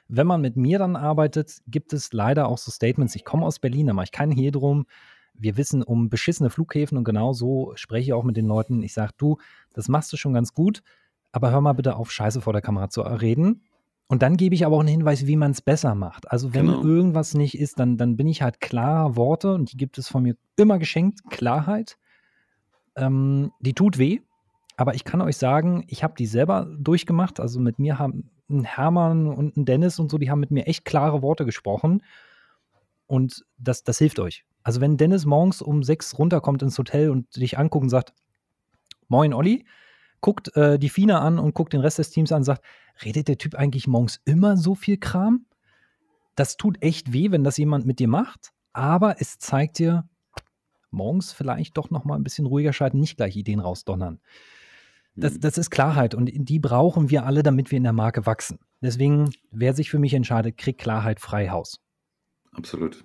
wenn 0.10 0.28
man 0.28 0.42
mit 0.42 0.58
mir 0.58 0.78
dann 0.78 0.98
arbeitet, 0.98 1.62
gibt 1.68 1.94
es 1.94 2.12
leider 2.12 2.50
auch 2.50 2.58
so 2.58 2.70
Statements. 2.70 3.16
Ich 3.16 3.24
komme 3.24 3.46
aus 3.46 3.60
Berlin, 3.60 3.88
da 3.88 3.94
mache 3.94 4.06
ich 4.06 4.12
keinen 4.12 4.52
drum. 4.52 4.86
Wir 5.34 5.58
wissen 5.58 5.84
um 5.84 6.10
beschissene 6.10 6.50
Flughäfen 6.50 6.98
und 6.98 7.04
genau 7.04 7.34
so 7.34 7.74
spreche 7.76 8.04
ich 8.04 8.14
auch 8.14 8.24
mit 8.24 8.38
den 8.38 8.48
Leuten. 8.48 8.84
Ich 8.84 8.94
sage, 8.94 9.14
du, 9.18 9.38
das 9.74 9.88
machst 9.88 10.12
du 10.14 10.18
schon 10.18 10.34
ganz 10.34 10.54
gut, 10.54 10.84
aber 11.32 11.52
hör 11.52 11.62
mal 11.62 11.74
bitte 11.74 11.96
auf, 11.96 12.12
Scheiße 12.12 12.42
vor 12.42 12.54
der 12.54 12.62
Kamera 12.62 12.90
zu 12.90 13.02
reden. 13.02 13.64
Und 14.08 14.22
dann 14.24 14.36
gebe 14.36 14.54
ich 14.54 14.66
aber 14.66 14.76
auch 14.76 14.82
einen 14.82 14.90
Hinweis, 14.90 15.26
wie 15.26 15.38
man 15.38 15.52
es 15.52 15.62
besser 15.62 15.96
macht. 15.96 16.30
Also 16.30 16.54
wenn 16.54 16.68
genau. 16.68 16.84
irgendwas 16.84 17.34
nicht 17.34 17.58
ist, 17.58 17.80
dann, 17.80 17.96
dann 17.98 18.18
bin 18.18 18.28
ich 18.28 18.42
halt 18.42 18.60
klar 18.60 19.16
Worte 19.16 19.54
und 19.54 19.72
die 19.72 19.78
gibt 19.78 19.98
es 19.98 20.10
von 20.10 20.24
mir 20.24 20.36
immer 20.58 20.80
geschenkt. 20.80 21.22
Klarheit. 21.30 21.98
Ähm, 22.98 23.54
die 23.62 23.74
tut 23.74 23.98
weh, 23.98 24.20
aber 24.76 24.96
ich 24.96 25.06
kann 25.06 25.22
euch 25.22 25.38
sagen, 25.38 25.86
ich 25.88 26.04
habe 26.04 26.14
die 26.18 26.26
selber 26.26 26.68
durchgemacht. 26.78 27.40
Also 27.40 27.62
mit 27.62 27.80
mir 27.80 28.00
haben 28.00 28.30
ein 28.50 28.66
Hermann 28.66 29.28
und 29.28 29.56
ein 29.56 29.64
Dennis 29.64 29.98
und 29.98 30.12
so, 30.12 30.18
die 30.18 30.30
haben 30.30 30.42
mit 30.42 30.52
mir 30.52 30.68
echt 30.68 30.84
klare 30.84 31.22
Worte 31.22 31.46
gesprochen. 31.46 32.04
Und 33.08 33.46
das, 33.58 33.84
das 33.86 33.98
hilft 33.98 34.20
euch. 34.20 34.44
Also 34.64 34.82
wenn 34.82 34.98
Dennis 34.98 35.26
morgens 35.26 35.62
um 35.62 35.84
sechs 35.84 36.18
runterkommt 36.18 36.62
ins 36.62 36.78
Hotel 36.78 37.10
und 37.10 37.36
dich 37.36 37.58
anguckt 37.58 37.84
und 37.84 37.90
sagt, 37.90 38.14
Moin 39.08 39.34
Olli, 39.34 39.66
guckt 40.22 40.56
äh, 40.56 40.80
die 40.80 40.90
Fina 40.90 41.20
an 41.20 41.40
und 41.40 41.54
guckt 41.54 41.74
den 41.74 41.82
Rest 41.82 41.98
des 42.00 42.12
Teams 42.12 42.32
an 42.32 42.40
und 42.40 42.44
sagt, 42.46 42.64
redet 43.04 43.28
der 43.28 43.38
Typ 43.38 43.56
eigentlich 43.56 43.88
morgens 43.88 44.22
immer 44.26 44.56
so 44.56 44.76
viel 44.76 44.98
Kram? 44.98 45.46
Das 46.36 46.58
tut 46.58 46.82
echt 46.82 47.12
weh, 47.12 47.32
wenn 47.32 47.44
das 47.44 47.58
jemand 47.58 47.86
mit 47.86 48.00
dir 48.00 48.08
macht, 48.08 48.52
aber 48.72 49.20
es 49.20 49.38
zeigt 49.38 49.80
dir, 49.80 50.08
morgens 50.92 51.32
vielleicht 51.32 51.78
doch 51.78 51.90
noch 51.90 52.06
mal 52.06 52.16
ein 52.16 52.24
bisschen 52.24 52.46
ruhiger 52.46 52.74
schalten, 52.74 53.00
nicht 53.00 53.18
gleich 53.18 53.36
Ideen 53.36 53.60
rausdonnern. 53.60 54.20
Das, 55.16 55.34
mhm. 55.34 55.40
das 55.42 55.58
ist 55.58 55.72
Klarheit 55.72 56.16
und 56.16 56.30
die 56.34 56.60
brauchen 56.60 57.10
wir 57.10 57.26
alle, 57.26 57.44
damit 57.44 57.72
wir 57.72 57.78
in 57.78 57.84
der 57.84 57.94
Marke 57.94 58.26
wachsen. 58.26 58.60
Deswegen, 58.82 59.32
wer 59.52 59.74
sich 59.74 59.90
für 59.90 60.00
mich 60.00 60.14
entscheidet, 60.14 60.58
kriegt 60.58 60.82
Klarheit 60.82 61.20
frei 61.20 61.50
Haus. 61.50 61.80
Absolut. 62.54 63.04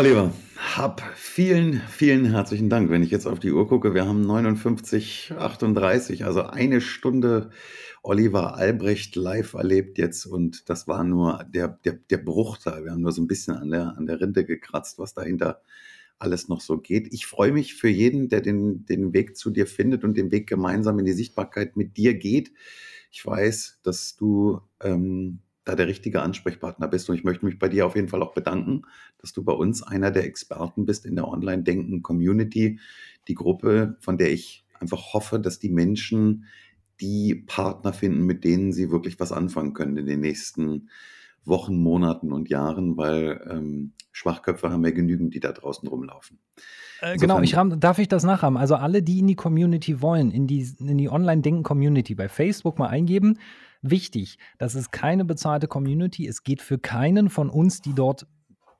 Oliver, 0.00 0.32
hab 0.56 1.02
vielen, 1.14 1.74
vielen 1.74 2.24
herzlichen 2.24 2.70
Dank. 2.70 2.88
Wenn 2.88 3.02
ich 3.02 3.10
jetzt 3.10 3.26
auf 3.26 3.38
die 3.38 3.52
Uhr 3.52 3.68
gucke, 3.68 3.92
wir 3.92 4.06
haben 4.06 4.22
59, 4.22 5.34
38, 5.36 6.24
also 6.24 6.44
eine 6.44 6.80
Stunde 6.80 7.50
Oliver 8.02 8.54
Albrecht 8.54 9.14
live 9.14 9.52
erlebt 9.52 9.98
jetzt 9.98 10.24
und 10.24 10.70
das 10.70 10.88
war 10.88 11.04
nur 11.04 11.44
der, 11.52 11.68
der, 11.84 11.98
der 12.08 12.16
Bruchteil. 12.16 12.84
Wir 12.84 12.92
haben 12.92 13.02
nur 13.02 13.12
so 13.12 13.20
ein 13.20 13.26
bisschen 13.26 13.56
an 13.56 13.68
der, 13.68 13.94
an 13.98 14.06
der 14.06 14.22
Rinde 14.22 14.46
gekratzt, 14.46 14.98
was 14.98 15.12
dahinter 15.12 15.60
alles 16.18 16.48
noch 16.48 16.62
so 16.62 16.78
geht. 16.78 17.12
Ich 17.12 17.26
freue 17.26 17.52
mich 17.52 17.74
für 17.74 17.90
jeden, 17.90 18.30
der 18.30 18.40
den, 18.40 18.86
den 18.86 19.12
Weg 19.12 19.36
zu 19.36 19.50
dir 19.50 19.66
findet 19.66 20.02
und 20.02 20.16
den 20.16 20.32
Weg 20.32 20.48
gemeinsam 20.48 20.98
in 20.98 21.04
die 21.04 21.12
Sichtbarkeit 21.12 21.76
mit 21.76 21.98
dir 21.98 22.14
geht. 22.14 22.52
Ich 23.10 23.26
weiß, 23.26 23.80
dass 23.82 24.16
du 24.16 24.62
ähm, 24.82 25.40
da 25.70 25.76
der 25.76 25.86
richtige 25.86 26.22
Ansprechpartner 26.22 26.88
bist. 26.88 27.08
Und 27.08 27.16
ich 27.16 27.24
möchte 27.24 27.46
mich 27.46 27.58
bei 27.58 27.68
dir 27.68 27.86
auf 27.86 27.94
jeden 27.94 28.08
Fall 28.08 28.22
auch 28.22 28.34
bedanken, 28.34 28.82
dass 29.18 29.32
du 29.32 29.44
bei 29.44 29.52
uns 29.52 29.82
einer 29.82 30.10
der 30.10 30.24
Experten 30.24 30.84
bist 30.84 31.06
in 31.06 31.14
der 31.14 31.28
Online-Denken-Community, 31.28 32.80
die 33.28 33.34
Gruppe, 33.34 33.96
von 34.00 34.18
der 34.18 34.32
ich 34.32 34.64
einfach 34.80 35.14
hoffe, 35.14 35.38
dass 35.38 35.58
die 35.58 35.68
Menschen 35.68 36.46
die 37.00 37.34
Partner 37.34 37.92
finden, 37.92 38.24
mit 38.26 38.44
denen 38.44 38.72
sie 38.72 38.90
wirklich 38.90 39.20
was 39.20 39.32
anfangen 39.32 39.72
können 39.72 39.96
in 39.96 40.06
den 40.06 40.20
nächsten 40.20 40.90
Wochen, 41.44 41.76
Monaten 41.76 42.32
und 42.32 42.50
Jahren, 42.50 42.96
weil 42.96 43.40
ähm, 43.48 43.92
Schwachköpfe 44.12 44.70
haben 44.70 44.84
wir 44.84 44.92
genügend, 44.92 45.34
die 45.34 45.40
da 45.40 45.52
draußen 45.52 45.88
rumlaufen. 45.88 46.38
Äh, 47.00 47.16
genau, 47.16 47.40
ich 47.40 47.56
darf 47.78 47.98
ich 47.98 48.08
das 48.08 48.24
nachhaben? 48.24 48.58
Also 48.58 48.74
alle, 48.74 49.02
die 49.02 49.20
in 49.20 49.28
die 49.28 49.36
Community 49.36 50.02
wollen, 50.02 50.30
in 50.30 50.46
die, 50.46 50.68
in 50.80 50.98
die 50.98 51.08
Online-Denken-Community 51.08 52.14
bei 52.14 52.28
Facebook 52.28 52.78
mal 52.78 52.88
eingeben, 52.88 53.38
Wichtig, 53.82 54.38
das 54.58 54.74
ist 54.74 54.92
keine 54.92 55.24
bezahlte 55.24 55.66
Community. 55.66 56.26
Es 56.26 56.42
geht 56.42 56.60
für 56.60 56.78
keinen 56.78 57.30
von 57.30 57.48
uns, 57.48 57.80
die 57.80 57.94
dort 57.94 58.26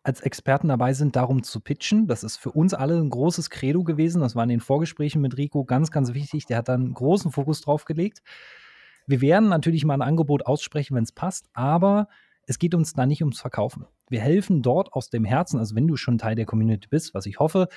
als 0.03 0.21
Experten 0.21 0.69
dabei 0.69 0.93
sind, 0.93 1.17
darum 1.17 1.43
zu 1.43 1.61
pitchen. 1.61 2.07
Das 2.07 2.25
ist 2.25 2.37
für 2.37 2.53
uns 2.53 2.75
alle 2.75 2.97
ein 2.97 3.11
großes 3.11 3.51
Credo 3.51 3.85
gewesen. 3.85 4.21
Das 4.21 4.35
war 4.35 4.43
in 4.43 4.49
den 4.49 4.61
Vorgesprächen 4.61 5.21
mit 5.21 5.37
Rico 5.37 5.65
ganz, 5.65 5.91
ganz 5.91 6.15
wichtig. 6.15 6.47
Der 6.47 6.59
hat 6.59 6.69
da 6.69 6.75
einen 6.75 6.95
großen 6.95 7.33
Fokus 7.33 7.61
drauf 7.61 7.85
gelegt. 7.85 8.23
Wir 9.07 9.21
werden 9.21 9.49
natürlich 9.49 9.85
mal 9.85 9.95
ein 9.95 10.03
Angebot 10.03 10.47
aussprechen, 10.47 10.95
wenn 10.97 11.05
es 11.05 11.13
passt, 11.13 11.49
aber 11.53 12.09
es 12.47 12.59
geht 12.59 12.75
uns 12.75 12.95
da 12.95 13.07
nicht 13.07 13.23
ums 13.23 13.41
Verkaufen. 13.41 13.87
Wir 14.09 14.21
helfen 14.21 14.63
dort 14.63 14.93
aus 14.93 15.11
dem 15.11 15.25
Herzen, 15.25 15.59
also 15.59 15.75
wenn 15.75 15.87
du 15.87 15.97
schon 15.97 16.19
Teil 16.19 16.35
der 16.35 16.47
Community 16.47 16.89
bist, 16.89 17.15
was 17.15 17.27
ich 17.27 17.39
hoffe, 17.39 17.69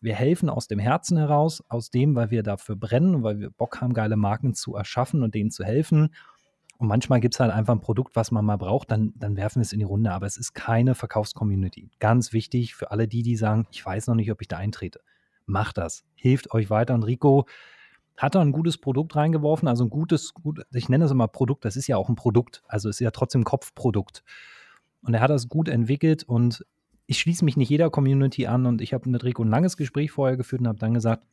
wir 0.00 0.14
helfen 0.14 0.48
aus 0.48 0.66
dem 0.66 0.78
Herzen 0.78 1.16
heraus, 1.16 1.62
aus 1.68 1.90
dem, 1.90 2.16
weil 2.16 2.30
wir 2.30 2.42
dafür 2.42 2.74
brennen, 2.74 3.22
weil 3.22 3.38
wir 3.38 3.50
Bock 3.50 3.80
haben, 3.80 3.94
geile 3.94 4.16
Marken 4.16 4.54
zu 4.54 4.74
erschaffen 4.74 5.22
und 5.22 5.34
denen 5.34 5.50
zu 5.50 5.64
helfen 5.64 6.10
und 6.82 6.88
manchmal 6.88 7.20
gibt 7.20 7.34
es 7.34 7.40
halt 7.40 7.52
einfach 7.52 7.74
ein 7.74 7.80
Produkt, 7.80 8.16
was 8.16 8.32
man 8.32 8.44
mal 8.44 8.56
braucht, 8.56 8.90
dann, 8.90 9.12
dann 9.14 9.36
werfen 9.36 9.60
wir 9.60 9.62
es 9.62 9.72
in 9.72 9.78
die 9.78 9.84
Runde. 9.84 10.10
Aber 10.10 10.26
es 10.26 10.36
ist 10.36 10.52
keine 10.52 10.96
Verkaufscommunity. 10.96 11.92
Ganz 12.00 12.32
wichtig 12.32 12.74
für 12.74 12.90
alle 12.90 13.06
die, 13.06 13.22
die 13.22 13.36
sagen, 13.36 13.68
ich 13.70 13.86
weiß 13.86 14.08
noch 14.08 14.16
nicht, 14.16 14.32
ob 14.32 14.42
ich 14.42 14.48
da 14.48 14.56
eintrete. 14.56 15.00
Macht 15.46 15.78
das. 15.78 16.04
Hilft 16.16 16.52
euch 16.52 16.70
weiter. 16.70 16.94
Und 16.94 17.04
Rico 17.04 17.46
hat 18.16 18.34
da 18.34 18.40
ein 18.40 18.50
gutes 18.50 18.78
Produkt 18.78 19.14
reingeworfen, 19.14 19.68
also 19.68 19.84
ein 19.84 19.90
gutes, 19.90 20.34
gut, 20.34 20.60
ich 20.72 20.88
nenne 20.88 21.04
es 21.04 21.12
immer 21.12 21.28
Produkt, 21.28 21.64
das 21.64 21.76
ist 21.76 21.86
ja 21.86 21.96
auch 21.96 22.08
ein 22.08 22.16
Produkt, 22.16 22.64
also 22.66 22.88
ist 22.88 22.98
ja 22.98 23.12
trotzdem 23.12 23.44
Kopfprodukt. 23.44 24.24
Und 25.02 25.14
er 25.14 25.20
hat 25.20 25.30
das 25.30 25.48
gut 25.48 25.68
entwickelt 25.68 26.24
und 26.24 26.66
ich 27.06 27.20
schließe 27.20 27.44
mich 27.44 27.56
nicht 27.56 27.68
jeder 27.68 27.90
Community 27.90 28.48
an 28.48 28.66
und 28.66 28.80
ich 28.80 28.92
habe 28.92 29.08
mit 29.08 29.22
Rico 29.22 29.44
ein 29.44 29.50
langes 29.50 29.76
Gespräch 29.76 30.10
vorher 30.10 30.36
geführt 30.36 30.62
und 30.62 30.68
habe 30.68 30.78
dann 30.80 30.94
gesagt, 30.94 31.24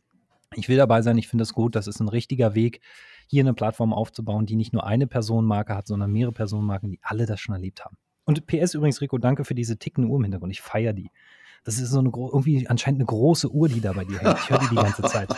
ich 0.56 0.70
will 0.70 0.78
dabei 0.78 1.02
sein, 1.02 1.18
ich 1.18 1.28
finde 1.28 1.44
es 1.44 1.54
gut, 1.54 1.76
das 1.76 1.88
ist 1.88 2.00
ein 2.00 2.10
richtiger 2.10 2.56
Weg 2.56 2.82
hier 3.28 3.44
eine 3.44 3.54
Plattform 3.54 3.94
aufzubauen, 3.94 4.48
die 4.48 4.56
nicht 4.56 4.74
nur 4.74 4.86
eine 4.86 5.06
Personenmarke 5.06 5.76
hat, 5.76 5.86
sondern 5.86 6.12
mehrere 6.12 6.34
Personenmarken, 6.34 6.90
die 6.90 7.00
alle 7.04 7.28
das 7.28 7.40
schon 7.40 7.54
erlebt 7.54 7.86
haben. 7.86 7.96
Und 8.26 8.48
PS 8.48 8.74
übrigens, 8.74 9.02
Rico, 9.02 9.20
danke 9.20 9.46
für 9.46 9.54
diese 9.54 9.78
tickende 9.78 10.10
Uhr 10.10 10.18
im 10.18 10.24
Hintergrund. 10.24 10.52
Ich 10.52 10.62
feiere 10.62 10.94
die. 10.94 11.12
Das 11.64 11.80
ist 11.80 11.92
so 11.92 12.00
eine 12.00 12.10
irgendwie 12.10 12.68
anscheinend 12.68 13.02
eine 13.02 13.06
große 13.06 13.52
Uhr, 13.52 13.70
die 13.70 13.82
da 13.82 13.94
bei 13.94 14.06
dir 14.06 14.20
hängt. 14.20 14.40
Ich 14.40 14.50
höre 14.50 14.60
die 14.60 14.70
die 14.70 14.76
ganze 14.76 15.04
Zeit. 15.04 15.30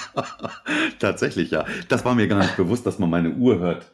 Tatsächlich, 0.99 1.51
ja. 1.51 1.66
Das 1.89 2.05
war 2.05 2.16
mir 2.16 2.28
gar 2.28 2.39
nicht 2.39 2.55
bewusst, 2.55 2.86
dass 2.86 2.99
man 2.99 3.09
meine 3.09 3.32
Uhr 3.32 3.59
hört. 3.59 3.91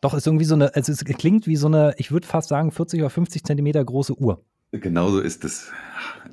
Doch, 0.00 0.14
ist 0.14 0.26
irgendwie 0.26 0.44
so 0.44 0.54
eine, 0.54 0.74
also 0.74 0.92
es 0.92 1.04
klingt 1.04 1.46
wie 1.46 1.56
so 1.56 1.66
eine, 1.66 1.94
ich 1.98 2.10
würde 2.10 2.26
fast 2.26 2.48
sagen, 2.48 2.70
40 2.70 3.00
oder 3.00 3.10
50 3.10 3.44
Zentimeter 3.44 3.84
große 3.84 4.14
Uhr. 4.14 4.44
Genau 4.70 5.08
so 5.08 5.20
ist 5.20 5.44
es. 5.46 5.72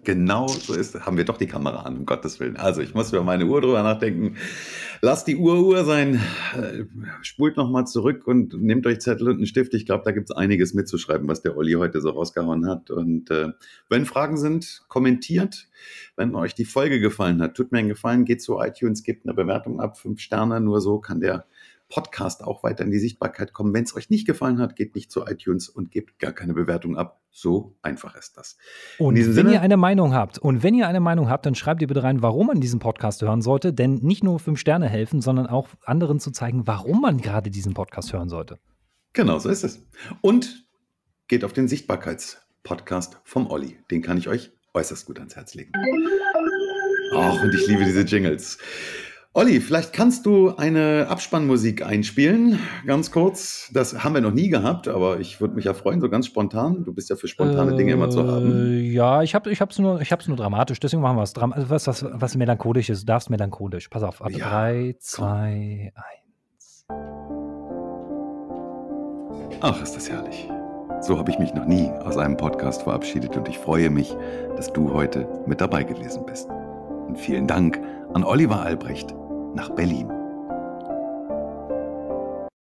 Genau 0.03 0.49
so 0.49 0.73
ist 0.73 0.93
es. 0.93 1.05
Haben 1.05 1.15
wir 1.15 1.23
doch 1.23 1.37
die 1.37 1.47
Kamera 1.47 1.83
an, 1.83 1.99
um 1.99 2.05
Gottes 2.05 2.37
Willen. 2.41 2.57
Also 2.57 2.81
ich 2.81 2.93
muss 2.93 3.13
über 3.13 3.23
meine 3.23 3.45
Uhr 3.45 3.61
drüber 3.61 3.81
nachdenken. 3.81 4.35
Lasst 5.01 5.27
die 5.27 5.37
Uhr 5.37 5.65
Uhr 5.65 5.85
sein. 5.85 6.19
Äh, 6.53 6.83
spult 7.21 7.55
nochmal 7.55 7.87
zurück 7.87 8.27
und 8.27 8.53
nehmt 8.61 8.85
euch 8.87 8.99
Zettel 8.99 9.29
und 9.29 9.37
einen 9.37 9.45
Stift. 9.45 9.73
Ich 9.73 9.85
glaube, 9.85 10.03
da 10.03 10.11
gibt 10.11 10.29
es 10.29 10.35
einiges 10.35 10.73
mitzuschreiben, 10.73 11.29
was 11.29 11.43
der 11.43 11.55
Olli 11.55 11.73
heute 11.73 12.01
so 12.01 12.09
rausgehauen 12.09 12.67
hat. 12.67 12.91
Und 12.91 13.31
äh, 13.31 13.53
wenn 13.87 14.05
Fragen 14.05 14.35
sind, 14.35 14.83
kommentiert. 14.89 15.69
Wenn 16.17 16.35
euch 16.35 16.53
die 16.53 16.65
Folge 16.65 16.99
gefallen 16.99 17.41
hat, 17.41 17.55
tut 17.55 17.71
mir 17.71 17.79
einen 17.79 17.89
Gefallen, 17.89 18.25
geht 18.25 18.41
zu 18.41 18.59
iTunes, 18.59 19.03
gebt 19.03 19.25
eine 19.25 19.33
Bewertung 19.33 19.79
ab, 19.79 19.97
fünf 19.97 20.19
Sterne. 20.19 20.59
Nur 20.59 20.81
so 20.81 20.99
kann 20.99 21.21
der 21.21 21.45
Podcast 21.89 22.43
auch 22.43 22.63
weiter 22.63 22.83
in 22.83 22.91
die 22.91 22.99
Sichtbarkeit 22.99 23.53
kommen. 23.53 23.73
Wenn 23.73 23.83
es 23.83 23.95
euch 23.95 24.09
nicht 24.09 24.25
gefallen 24.25 24.59
hat, 24.59 24.75
geht 24.75 24.95
nicht 24.95 25.11
zu 25.11 25.25
iTunes 25.25 25.69
und 25.69 25.91
gebt 25.91 26.19
gar 26.19 26.31
keine 26.31 26.53
Bewertung 26.53 26.97
ab. 26.97 27.21
So 27.29 27.75
einfach 27.81 28.15
ist 28.15 28.37
das. 28.37 28.57
Und 28.97 29.15
wenn 29.15 29.33
Sinne, 29.33 29.53
ihr 29.53 29.61
eine 29.61 29.77
Meinung 29.77 30.13
habt, 30.13 30.37
und 30.37 30.63
wenn 30.63 30.73
ihr 30.73 30.87
eine 30.87 30.99
Meinung 30.99 31.29
habt, 31.29 31.45
dann 31.45 31.55
schreibt 31.55 31.81
ihr 31.81 31.87
bitte 31.87 32.03
rein, 32.03 32.21
warum 32.21 32.47
man 32.47 32.59
diesen 32.59 32.79
Podcast 32.79 33.21
hören 33.21 33.41
sollte. 33.41 33.73
Denn 33.73 33.95
nicht 33.95 34.23
nur 34.23 34.39
fünf 34.39 34.59
Sterne 34.59 34.89
helfen, 34.89 35.21
sondern 35.21 35.47
auch 35.47 35.69
anderen 35.83 36.19
zu 36.19 36.31
zeigen, 36.31 36.65
warum 36.65 37.01
man 37.01 37.19
gerade 37.19 37.51
diesen 37.51 37.73
Podcast 37.73 38.13
hören 38.13 38.29
sollte. 38.29 38.59
Genau, 39.13 39.39
so 39.39 39.49
ist 39.49 39.63
es. 39.63 39.85
Und 40.21 40.65
geht 41.27 41.43
auf 41.43 41.53
den 41.53 41.67
Sichtbarkeitspodcast 41.67 43.19
vom 43.23 43.47
Olli. 43.47 43.77
Den 43.91 44.01
kann 44.01 44.17
ich 44.17 44.27
euch 44.27 44.51
äußerst 44.73 45.05
gut 45.05 45.19
ans 45.19 45.35
Herz 45.35 45.53
legen. 45.53 45.71
Ach, 47.15 47.41
und 47.41 47.53
ich 47.53 47.67
liebe 47.67 47.85
diese 47.85 48.01
Jingles. 48.01 48.57
Olli, 49.37 49.59
vielleicht 49.59 49.91
kannst 49.91 50.25
du 50.25 50.55
eine 50.55 51.07
Abspannmusik 51.09 51.85
einspielen, 51.85 52.57
ganz 52.87 53.11
kurz. 53.11 53.69
Das 53.73 54.01
haben 54.01 54.15
wir 54.15 54.21
noch 54.21 54.31
nie 54.31 54.47
gehabt, 54.47 54.87
aber 54.87 55.19
ich 55.19 55.41
würde 55.41 55.55
mich 55.55 55.65
ja 55.65 55.73
freuen, 55.73 55.99
so 55.99 56.07
ganz 56.07 56.25
spontan. 56.25 56.85
Du 56.85 56.93
bist 56.93 57.09
ja 57.09 57.17
für 57.17 57.27
spontane 57.27 57.73
äh, 57.73 57.75
Dinge 57.75 57.91
immer 57.91 58.09
zu 58.09 58.25
haben. 58.25 58.71
Äh, 58.71 58.93
ja, 58.93 59.23
ich 59.23 59.35
habe 59.35 59.49
es 59.49 59.77
nur, 59.77 59.99
nur 60.27 60.37
dramatisch, 60.37 60.79
deswegen 60.79 61.01
machen 61.01 61.17
wir 61.17 61.23
es. 61.23 61.35
Also 61.35 61.69
was, 61.69 61.85
was, 61.85 62.05
was 62.09 62.37
melancholisch 62.37 62.89
ist. 62.89 63.01
Du 63.01 63.07
darfst 63.07 63.29
melancholisch. 63.29 63.89
Pass 63.89 64.03
auf. 64.03 64.21
Ab 64.21 64.31
ja, 64.31 64.49
3, 64.49 64.95
2, 64.99 65.91
1. 66.87 66.87
Ach, 69.59 69.83
ist 69.83 69.97
das 69.97 70.09
herrlich. 70.09 70.49
So 71.01 71.17
habe 71.17 71.29
ich 71.29 71.39
mich 71.39 71.53
noch 71.53 71.65
nie 71.65 71.89
aus 72.05 72.15
einem 72.15 72.37
Podcast 72.37 72.83
verabschiedet 72.83 73.35
und 73.35 73.49
ich 73.49 73.57
freue 73.57 73.89
mich, 73.89 74.15
dass 74.55 74.71
du 74.71 74.93
heute 74.93 75.27
mit 75.45 75.59
dabei 75.59 75.83
gewesen 75.83 76.25
bist. 76.25 76.47
Und 77.05 77.17
vielen 77.19 77.47
Dank 77.47 77.81
an 78.13 78.23
Oliver 78.23 78.61
Albrecht 78.61 79.13
nach 79.55 79.69
Berlin. 79.69 80.24